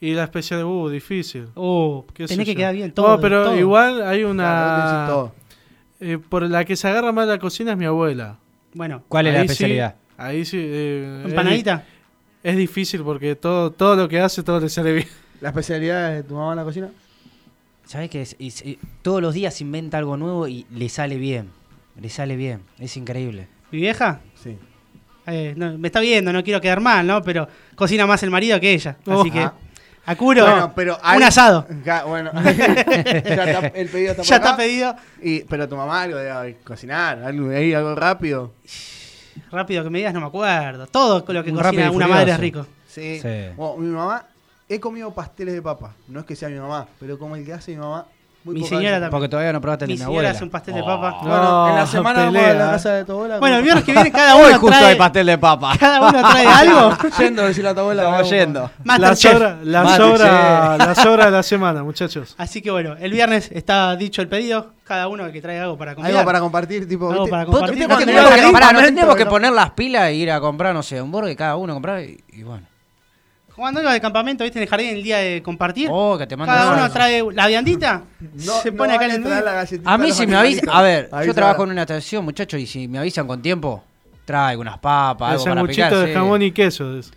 Y 0.00 0.14
la 0.14 0.24
especial, 0.24 0.64
uh, 0.64 0.88
difícil. 0.88 1.48
Uh, 1.54 2.02
tenés 2.14 2.38
que 2.46 2.54
yo. 2.54 2.56
quedar 2.56 2.74
bien 2.74 2.88
No, 2.88 2.94
todo. 2.94 3.20
pero 3.20 3.44
todo. 3.44 3.56
igual 3.58 4.00
hay 4.06 4.20
Claro, 4.20 4.30
una... 4.30 5.04
todo. 5.08 5.34
eh, 6.00 6.18
por 6.28 6.42
la 6.48 6.64
que 6.64 6.76
se 6.76 6.88
agarra 6.88 7.10
más 7.12 7.26
la 7.26 7.38
cocina 7.38 7.72
es 7.72 7.76
mi 7.78 7.84
abuela. 7.84 8.38
Bueno, 8.74 9.02
¿Cuál 9.08 9.26
es 9.26 9.34
la 9.34 9.40
sí, 9.40 9.44
especialidad? 9.46 9.96
ahí 10.16 10.44
sí. 10.44 10.56
eh, 10.60 11.22
empanadita. 11.26 11.76
di- 11.76 11.97
Es, 12.42 12.56
difícil 12.56 13.02
porque 13.02 13.34
todo, 13.36 13.70
todo 13.72 13.96
lo 13.96 14.08
que 14.08 14.20
hace, 14.20 14.42
todo 14.42 14.60
le 14.60 14.68
sale 14.68 14.92
bien. 14.92 15.08
¿La 15.40 15.48
especialidad 15.50 16.12
de 16.12 16.22
tu 16.22 16.34
mamá 16.34 16.52
en 16.52 16.56
la 16.56 16.64
cocina? 16.64 16.88
¿Sabes 17.84 18.10
qué? 18.10 18.22
Es- 18.22 18.36
es- 18.38 18.62
eh, 18.62 18.78
todos 19.02 19.22
los 19.22 19.34
días 19.34 19.60
inventa 19.60 19.98
algo 19.98 20.16
nuevo 20.16 20.46
y 20.48 20.66
le 20.70 20.88
sale 20.88 21.16
bien. 21.16 21.50
Le 22.00 22.08
sale 22.10 22.36
bien. 22.36 22.60
Es 22.78 22.96
increíble. 22.96 23.48
Mi 23.70 23.80
vieja 23.80 24.20
Sí. 24.42 24.56
eh, 25.26 25.54
no, 25.56 25.76
me 25.78 25.88
está 25.88 26.00
viendo, 26.00 26.32
no 26.32 26.42
quiero 26.44 26.60
quedar 26.60 26.80
mal, 26.80 27.06
¿no? 27.06 27.22
Pero 27.22 27.48
cocina 27.74 28.06
más 28.06 28.22
el 28.22 28.30
marido 28.30 28.58
que 28.60 28.72
ella. 28.72 28.96
Así 29.06 29.30
que. 29.30 29.48
Acuro, 30.06 30.42
Bueno, 30.42 30.72
pero 30.74 30.96
un 31.16 31.22
asado. 31.22 31.66
Ja, 31.84 32.04
bueno, 32.04 32.30
ya 32.42 32.50
está, 32.50 33.66
el 33.74 33.88
pedido 33.88 34.12
está 34.12 34.22
por 34.22 34.24
Ya 34.26 34.36
acá. 34.36 34.44
está 34.50 34.56
pedido. 34.56 34.96
Y, 35.22 35.40
pero 35.40 35.68
tu 35.68 35.76
mamá 35.76 36.02
algo 36.02 36.16
de 36.16 36.56
cocinar, 36.64 37.22
algo 37.22 37.50
ahí, 37.50 37.74
algo 37.74 37.94
rápido. 37.94 38.52
Rápido 39.50 39.84
que 39.84 39.90
me 39.90 39.98
digas, 39.98 40.14
no 40.14 40.20
me 40.20 40.26
acuerdo. 40.26 40.86
Todo 40.86 41.24
lo 41.32 41.44
que 41.44 41.50
Un 41.50 41.56
cocina 41.58 41.82
una 41.90 41.92
Furioso. 41.92 42.08
madre 42.14 42.32
es 42.32 42.40
rico. 42.40 42.66
Sí. 42.86 43.20
Sí. 43.20 43.28
Bueno, 43.56 43.76
mi 43.78 43.88
mamá, 43.94 44.24
he 44.68 44.78
comido 44.80 45.12
pasteles 45.12 45.54
de 45.54 45.62
papa. 45.62 45.94
No 46.08 46.20
es 46.20 46.26
que 46.26 46.36
sea 46.36 46.48
mi 46.48 46.58
mamá, 46.58 46.86
pero 47.00 47.18
como 47.18 47.36
el 47.36 47.44
que 47.44 47.52
hace 47.52 47.72
mi 47.72 47.78
mamá. 47.78 48.06
Muy 48.48 48.60
Mi 48.62 48.66
señora 48.66 48.80
veces. 48.84 48.92
también. 48.94 49.10
Porque 49.10 49.28
todavía 49.28 49.52
no 49.52 49.60
probaste 49.60 49.84
el 49.84 49.88
Mi 49.90 49.94
de 49.94 49.98
mi 49.98 50.04
señora 50.04 50.14
abuela. 50.18 50.30
hace 50.30 50.44
un 50.44 50.50
pastel 50.50 50.74
de 50.74 50.80
Oh. 50.82 50.86
papa. 50.86 51.18
Bueno, 51.22 51.68
en 51.68 51.74
la 51.76 51.86
semana 51.86 52.18
vamos 52.24 52.34
a 52.36 52.38
pelea. 52.42 52.54
la 52.66 52.70
casa 52.72 52.92
de 52.94 53.04
tu 53.04 53.12
abuela. 53.12 53.38
Bueno, 53.38 53.56
el 53.56 53.62
viernes 53.62 53.84
que 53.84 53.92
viene 53.92 54.10
cada 54.12 54.36
Hoy 54.36 54.48
uno 54.50 54.58
justo 54.58 54.76
trae, 54.78 54.86
hay 54.90 54.94
pastel 54.96 55.26
de 55.26 55.38
papa. 55.38 55.72
cada 55.80 56.00
uno 56.08 56.20
trae 56.30 56.46
algo. 56.48 56.92
Yendo 57.18 57.42
a 57.42 57.46
decirle 57.46 57.70
a 57.70 57.74
tu 57.74 57.80
abuela. 57.80 58.02
Estamos 58.04 58.30
yendo. 58.30 58.70
La 58.84 59.14
sobra, 59.16 59.56
la, 59.62 59.82
Masterchef. 59.84 60.16
sobra, 60.18 60.76
la 60.78 60.94
sobra 60.94 61.24
de 61.26 61.30
la 61.30 61.42
semana, 61.42 61.82
muchachos. 61.82 62.34
Así 62.38 62.62
que 62.62 62.70
bueno, 62.70 62.96
el 62.98 63.12
viernes 63.12 63.50
está 63.52 63.94
dicho 63.96 64.22
el 64.22 64.28
pedido. 64.28 64.72
Cada 64.84 65.06
uno 65.08 65.30
que 65.30 65.42
traiga 65.42 65.64
algo 65.64 65.76
para 65.76 65.94
comer. 65.94 66.10
Algo 66.12 66.24
para 66.24 66.40
compartir, 66.40 66.88
tipo. 66.88 67.10
Algo 67.12 67.26
para 67.28 67.44
¿Vos- 67.44 67.52
compartir. 67.56 67.86
viste 67.86 68.06
No 68.06 68.12
ibas 68.12 69.16
que- 69.16 69.26
poner 69.26 69.52
las 69.52 69.70
pilas 69.72 70.04
e 70.08 70.14
ir 70.14 70.30
a 70.30 70.40
comprar, 70.40 70.72
no 70.74 70.82
sé, 70.82 71.02
un 71.02 71.10
burger 71.12 71.36
cada 71.36 71.56
uno 71.56 71.74
comprar 71.74 72.00
y 72.02 72.42
bueno. 72.42 72.66
Cuando 73.58 73.82
iba 73.82 73.92
de 73.92 74.00
campamento, 74.00 74.44
viste, 74.44 74.58
en 74.58 74.62
el 74.62 74.68
jardín 74.68 74.90
el 74.90 75.02
día 75.02 75.18
de 75.18 75.42
compartir. 75.42 75.88
Oh, 75.90 76.16
que 76.16 76.26
te 76.26 76.36
mando 76.36 76.52
cada 76.54 76.72
uno 76.74 76.90
trae 76.90 77.22
la 77.32 77.46
viandita. 77.48 78.04
No, 78.46 78.60
se 78.62 78.70
no 78.70 78.76
pone 78.76 78.94
acá 78.94 79.06
en 79.06 79.10
el 79.10 79.20
medio. 79.20 79.44
la 79.44 79.66
A 79.84 79.98
mí 79.98 80.12
si 80.12 80.26
me 80.26 80.36
avisan, 80.36 80.68
a 80.70 80.80
ver, 80.80 81.10
yo 81.26 81.34
trabajo 81.34 81.62
ahora. 81.62 81.70
en 81.70 81.72
una 81.72 81.82
estación, 81.82 82.24
muchachos, 82.24 82.60
y 82.60 82.66
si 82.66 82.86
me 82.88 82.98
avisan 82.98 83.26
con 83.26 83.42
tiempo, 83.42 83.82
traigo 84.24 84.62
unas 84.62 84.78
papas, 84.78 85.42
El 85.44 85.52
algo 85.52 85.62
para 85.62 85.66
picar. 85.68 85.94
de 85.94 86.06
sí. 86.06 86.14
jamón 86.14 86.42
y 86.42 86.52
queso. 86.52 86.98
es. 86.98 87.10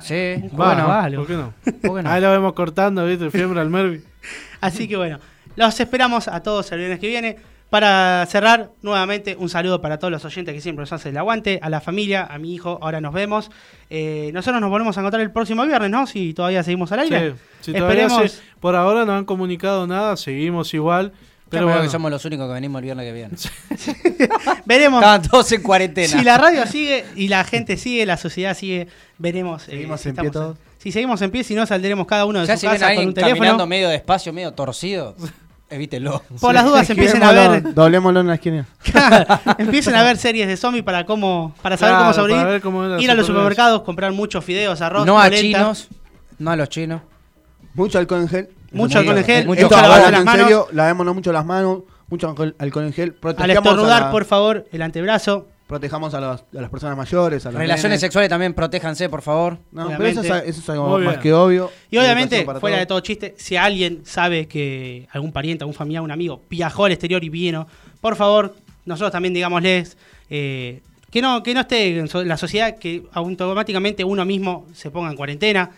Sí, 0.00 0.36
Va, 0.58 0.66
bueno, 0.74 0.88
vale. 0.88 1.16
¿por 1.16 1.26
qué 1.26 1.32
no? 1.34 1.52
¿por 1.82 1.96
qué 1.96 2.02
no? 2.02 2.10
Ahí 2.10 2.20
lo 2.20 2.30
vemos 2.30 2.52
cortando, 2.54 3.06
¿viste? 3.06 3.30
Fiebre 3.30 3.60
al 3.60 3.70
Mervi. 3.70 4.02
Así 4.60 4.88
que 4.88 4.96
bueno, 4.96 5.18
los 5.56 5.78
esperamos 5.80 6.28
a 6.28 6.42
todos 6.42 6.70
el 6.72 6.78
viernes 6.78 6.98
que 6.98 7.08
viene. 7.08 7.36
Para 7.70 8.24
cerrar, 8.30 8.70
nuevamente 8.82 9.34
un 9.38 9.48
saludo 9.48 9.80
para 9.80 9.98
todos 9.98 10.12
los 10.12 10.24
oyentes 10.24 10.54
que 10.54 10.60
siempre 10.60 10.82
nos 10.84 10.92
hacen 10.92 11.10
el 11.10 11.18
aguante, 11.18 11.58
a 11.60 11.68
la 11.68 11.80
familia, 11.80 12.24
a 12.30 12.38
mi 12.38 12.54
hijo, 12.54 12.78
ahora 12.80 13.00
nos 13.00 13.12
vemos. 13.12 13.50
Eh, 13.90 14.30
nosotros 14.32 14.60
nos 14.60 14.70
volvemos 14.70 14.96
a 14.96 15.00
encontrar 15.00 15.20
el 15.20 15.32
próximo 15.32 15.66
viernes, 15.66 15.90
¿no? 15.90 16.06
Si 16.06 16.32
todavía 16.32 16.62
seguimos 16.62 16.92
al 16.92 17.00
aire. 17.00 17.32
Sí, 17.32 17.36
si 17.60 17.72
todavía 17.72 18.06
Esperemos. 18.06 18.32
se- 18.32 18.40
por 18.60 18.76
ahora 18.76 19.04
no 19.04 19.14
han 19.16 19.24
comunicado 19.24 19.86
nada, 19.86 20.16
seguimos 20.16 20.72
igual. 20.74 21.12
Pero 21.48 21.66
bueno, 21.66 21.82
que 21.82 21.88
somos 21.90 22.10
los 22.10 22.24
únicos 22.24 22.46
que 22.48 22.54
venimos 22.54 22.78
el 22.80 22.84
viernes 22.84 23.04
que 23.06 23.12
viene. 23.12 23.34
Veremos. 24.64 25.00
Estaban 25.00 25.22
todos 25.22 25.50
en 25.52 25.62
cuarentena. 25.62 26.08
Si 26.08 26.22
la 26.24 26.38
radio 26.38 26.66
sigue 26.66 27.04
y 27.16 27.28
la 27.28 27.44
gente 27.44 27.76
sigue, 27.76 28.06
la 28.06 28.16
sociedad 28.16 28.56
sigue, 28.56 28.88
veremos. 29.18 29.62
eh, 29.68 29.72
Seguimos 29.72 30.00
si 30.00 30.08
en 30.10 30.14
pie 30.16 30.26
estamos- 30.28 30.54
todos. 30.54 30.58
Si 30.78 30.92
seguimos 30.92 31.20
en 31.22 31.30
pie, 31.32 31.42
si 31.42 31.54
no, 31.54 31.66
saldremos 31.66 32.06
cada 32.06 32.26
uno 32.26 32.40
de 32.40 32.46
ya 32.46 32.54
su 32.54 32.60
si 32.60 32.66
casa 32.66 32.94
con 32.94 33.06
un 33.08 33.12
caminando 33.12 33.38
teléfono. 33.40 33.66
medio 33.66 33.88
despacio, 33.88 34.32
medio 34.32 34.52
torcido, 34.52 35.16
evítelo. 35.70 36.22
Por 36.40 36.54
las 36.54 36.64
dudas 36.64 36.88
empiecen 36.90 37.22
a 37.22 37.32
ver, 37.32 37.62
Doblémoslo- 37.74 38.20
en 38.20 38.26
la 38.28 38.34
esquina. 38.34 38.66
empiecen 39.58 39.94
a 39.94 40.02
ver 40.02 40.16
series 40.16 40.46
de 40.48 40.56
zombies 40.56 40.84
para 40.84 41.04
cómo, 41.06 41.54
para 41.62 41.76
saber 41.76 41.94
Claro, 41.96 42.04
cómo 42.04 42.14
para 42.14 42.36
sobrevivir. 42.36 42.62
cómo 42.62 42.98
Ir 42.98 43.10
a 43.10 43.14
los 43.14 43.26
supermercados, 43.26 43.82
comprar 43.82 44.12
muchos 44.12 44.44
fideos, 44.44 44.80
arroz, 44.80 45.06
No 45.06 45.18
a 45.20 45.24
polenta, 45.24 45.40
chinos, 45.58 45.88
no 46.38 46.50
a 46.50 46.56
los 46.56 46.68
chinos. 46.68 47.02
Mucho 47.74 47.98
alcohol 47.98 48.22
en 48.22 48.28
gel. 48.28 48.48
Mucho 48.72 48.98
alcohol 48.98 49.18
en 49.18 49.24
gel, 49.24 49.46
mucho 49.46 49.66
ahora, 49.74 50.10
las 50.10 50.20
en 50.20 50.24
manos. 50.24 50.40
serio, 50.42 50.68
lavémonos 50.72 51.14
mucho 51.14 51.32
las 51.32 51.44
manos, 51.44 51.80
mucho 52.08 52.28
alcohol, 52.28 52.84
en 52.86 52.92
gel. 52.92 53.16
Al 53.38 53.50
estornudar, 53.50 54.02
la- 54.02 54.10
por 54.10 54.24
favor, 54.24 54.66
el 54.72 54.82
antebrazo. 54.82 55.48
Protejamos 55.66 56.14
a, 56.14 56.20
los- 56.20 56.40
a 56.42 56.60
las 56.60 56.70
personas 56.70 56.96
mayores, 56.96 57.44
a 57.44 57.50
los 57.50 57.58
Relaciones 57.60 57.82
nenes. 57.90 58.00
sexuales 58.00 58.28
también, 58.28 58.54
protéjanse, 58.54 59.08
por 59.08 59.22
favor. 59.22 59.58
No, 59.72 59.88
pero 59.88 60.06
eso 60.06 60.20
es, 60.20 60.26
Obviamente. 60.30 60.50
eso 60.50 60.60
es 60.60 60.68
algo 60.70 60.98
más 61.00 61.18
que 61.18 61.32
obvio. 61.32 61.72
Y 61.90 61.96
obviamente, 61.98 62.46
fuera 62.60 62.76
de 62.78 62.86
todo 62.86 63.00
chiste, 63.00 63.34
si 63.36 63.56
alguien 63.56 64.02
sabe 64.04 64.46
que 64.46 65.08
algún 65.10 65.32
pariente, 65.32 65.64
algún 65.64 65.74
familiar, 65.74 66.02
un 66.04 66.12
amigo 66.12 66.40
viajó 66.48 66.84
al 66.84 66.92
exterior 66.92 67.24
y 67.24 67.28
vino, 67.30 67.66
por 68.00 68.14
favor, 68.14 68.54
nosotros 68.84 69.10
también 69.10 69.34
digámosles 69.34 69.96
eh, 70.30 70.82
que 71.10 71.20
no 71.20 71.42
que 71.42 71.52
no 71.54 71.60
esté 71.62 71.98
en 71.98 72.08
la 72.28 72.36
sociedad, 72.36 72.78
que 72.78 73.02
automáticamente 73.12 74.04
uno 74.04 74.24
mismo 74.24 74.66
se 74.72 74.92
ponga 74.92 75.10
en 75.10 75.16
cuarentena. 75.16 75.70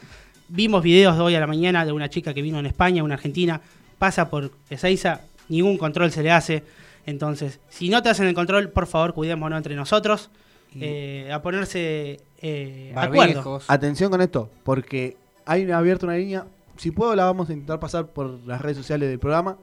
Vimos 0.51 0.82
videos 0.82 1.16
de 1.16 1.23
hoy 1.23 1.35
a 1.35 1.40
la 1.40 1.47
mañana 1.47 1.86
de 1.86 1.93
una 1.93 2.10
chica 2.10 2.35
que 2.35 2.43
vino 2.43 2.59
en 2.59 2.66
España, 2.66 3.02
una 3.02 3.15
argentina, 3.15 3.60
pasa 3.98 4.28
por 4.28 4.51
Ezeiza, 4.69 5.23
ningún 5.48 5.78
control 5.78 6.10
se 6.10 6.23
le 6.23 6.31
hace. 6.31 6.62
Entonces, 7.09 7.61
si 7.69 7.89
no 7.89 8.03
te 8.03 8.11
hacen 8.11 8.27
el 8.27 8.35
control, 8.35 8.71
por 8.71 8.87
favor, 8.87 9.15
cuidémonos 9.15 9.57
entre 9.57 9.75
nosotros. 9.75 10.31
eh, 10.81 11.31
a 11.33 11.41
ponerse 11.41 12.21
eh, 12.43 12.93
de 12.95 13.01
acuerdo. 13.01 13.35
Barbijos. 13.35 13.65
Atención 13.69 14.11
con 14.11 14.21
esto, 14.21 14.51
porque 14.65 15.17
hay 15.47 15.71
abierto 15.71 16.05
una 16.07 16.17
línea. 16.17 16.45
Si 16.77 16.91
puedo, 16.91 17.17
la 17.17 17.25
vamos 17.25 17.49
a 17.49 17.53
intentar 17.55 17.81
pasar 17.81 18.09
por 18.09 18.27
las 18.47 18.61
redes 18.61 18.77
sociales 18.77 19.09
del 19.09 19.19
programa. 19.19 19.57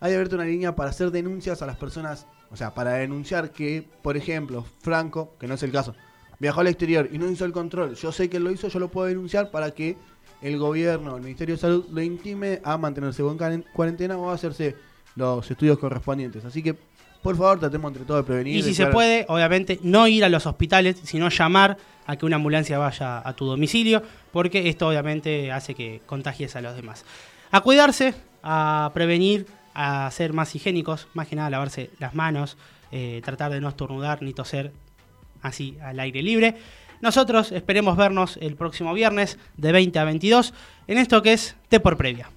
Hay 0.00 0.12
abierto 0.12 0.36
una 0.36 0.44
línea 0.44 0.76
para 0.76 0.90
hacer 0.90 1.10
denuncias 1.10 1.62
a 1.62 1.66
las 1.66 1.76
personas, 1.76 2.26
o 2.50 2.56
sea, 2.56 2.74
para 2.74 2.92
denunciar 2.92 3.50
que, 3.52 3.88
por 4.02 4.16
ejemplo, 4.18 4.64
Franco, 4.82 5.34
que 5.40 5.46
no 5.46 5.54
es 5.54 5.62
el 5.62 5.72
caso, 5.72 5.94
viajó 6.38 6.60
al 6.60 6.66
exterior 6.68 7.08
y 7.10 7.18
no 7.18 7.30
hizo 7.30 7.44
el 7.46 7.52
control. 7.52 7.94
Yo 7.94 8.12
sé 8.12 8.28
que 8.28 8.36
él 8.36 8.44
lo 8.44 8.50
hizo, 8.50 8.68
yo 8.68 8.78
lo 8.78 8.88
puedo 8.88 9.06
denunciar 9.08 9.50
para 9.50 9.70
que 9.72 9.96
el 10.42 10.58
gobierno, 10.58 11.16
el 11.16 11.22
Ministerio 11.22 11.54
de 11.54 11.60
Salud, 11.60 11.86
lo 11.90 12.02
intime 12.02 12.60
a 12.64 12.76
mantenerse 12.76 13.22
en 13.22 13.38
cuaren- 13.38 13.64
cuarentena 13.72 14.16
o 14.18 14.30
a 14.30 14.34
hacerse 14.34 14.76
los 15.16 15.50
estudios 15.50 15.78
correspondientes. 15.78 16.44
Así 16.44 16.62
que, 16.62 16.76
por 17.22 17.36
favor, 17.36 17.60
tratemos 17.60 17.90
entre 17.90 18.04
todos 18.04 18.20
de 18.20 18.26
prevenir. 18.26 18.56
Y 18.56 18.62
si 18.62 18.74
se 18.74 18.86
puede, 18.86 19.26
obviamente, 19.28 19.78
no 19.82 20.06
ir 20.06 20.24
a 20.24 20.28
los 20.28 20.46
hospitales, 20.46 21.00
sino 21.02 21.28
llamar 21.28 21.76
a 22.06 22.16
que 22.16 22.26
una 22.26 22.36
ambulancia 22.36 22.78
vaya 22.78 23.26
a 23.26 23.32
tu 23.34 23.46
domicilio, 23.46 24.02
porque 24.32 24.68
esto 24.68 24.88
obviamente 24.88 25.52
hace 25.52 25.74
que 25.74 26.00
contagies 26.06 26.56
a 26.56 26.60
los 26.60 26.74
demás. 26.74 27.04
a 27.52 27.60
cuidarse, 27.62 28.14
a 28.42 28.90
prevenir, 28.94 29.46
a 29.74 30.08
ser 30.12 30.32
más 30.32 30.54
higiénicos, 30.54 31.08
más 31.14 31.26
que 31.26 31.36
nada 31.36 31.50
lavarse 31.50 31.90
las 31.98 32.14
manos, 32.14 32.56
eh, 32.92 33.20
tratar 33.24 33.50
de 33.50 33.60
no 33.60 33.68
estornudar 33.68 34.22
ni 34.22 34.32
toser 34.32 34.72
así 35.42 35.76
al 35.82 35.98
aire 36.00 36.22
libre. 36.22 36.56
Nosotros 37.00 37.50
esperemos 37.50 37.96
vernos 37.96 38.38
el 38.40 38.56
próximo 38.56 38.92
viernes 38.94 39.38
de 39.56 39.72
20 39.72 39.98
a 39.98 40.04
22 40.04 40.54
en 40.86 40.98
esto 40.98 41.22
que 41.22 41.32
es 41.32 41.56
T 41.68 41.80
por 41.80 41.96
Previa. 41.96 42.30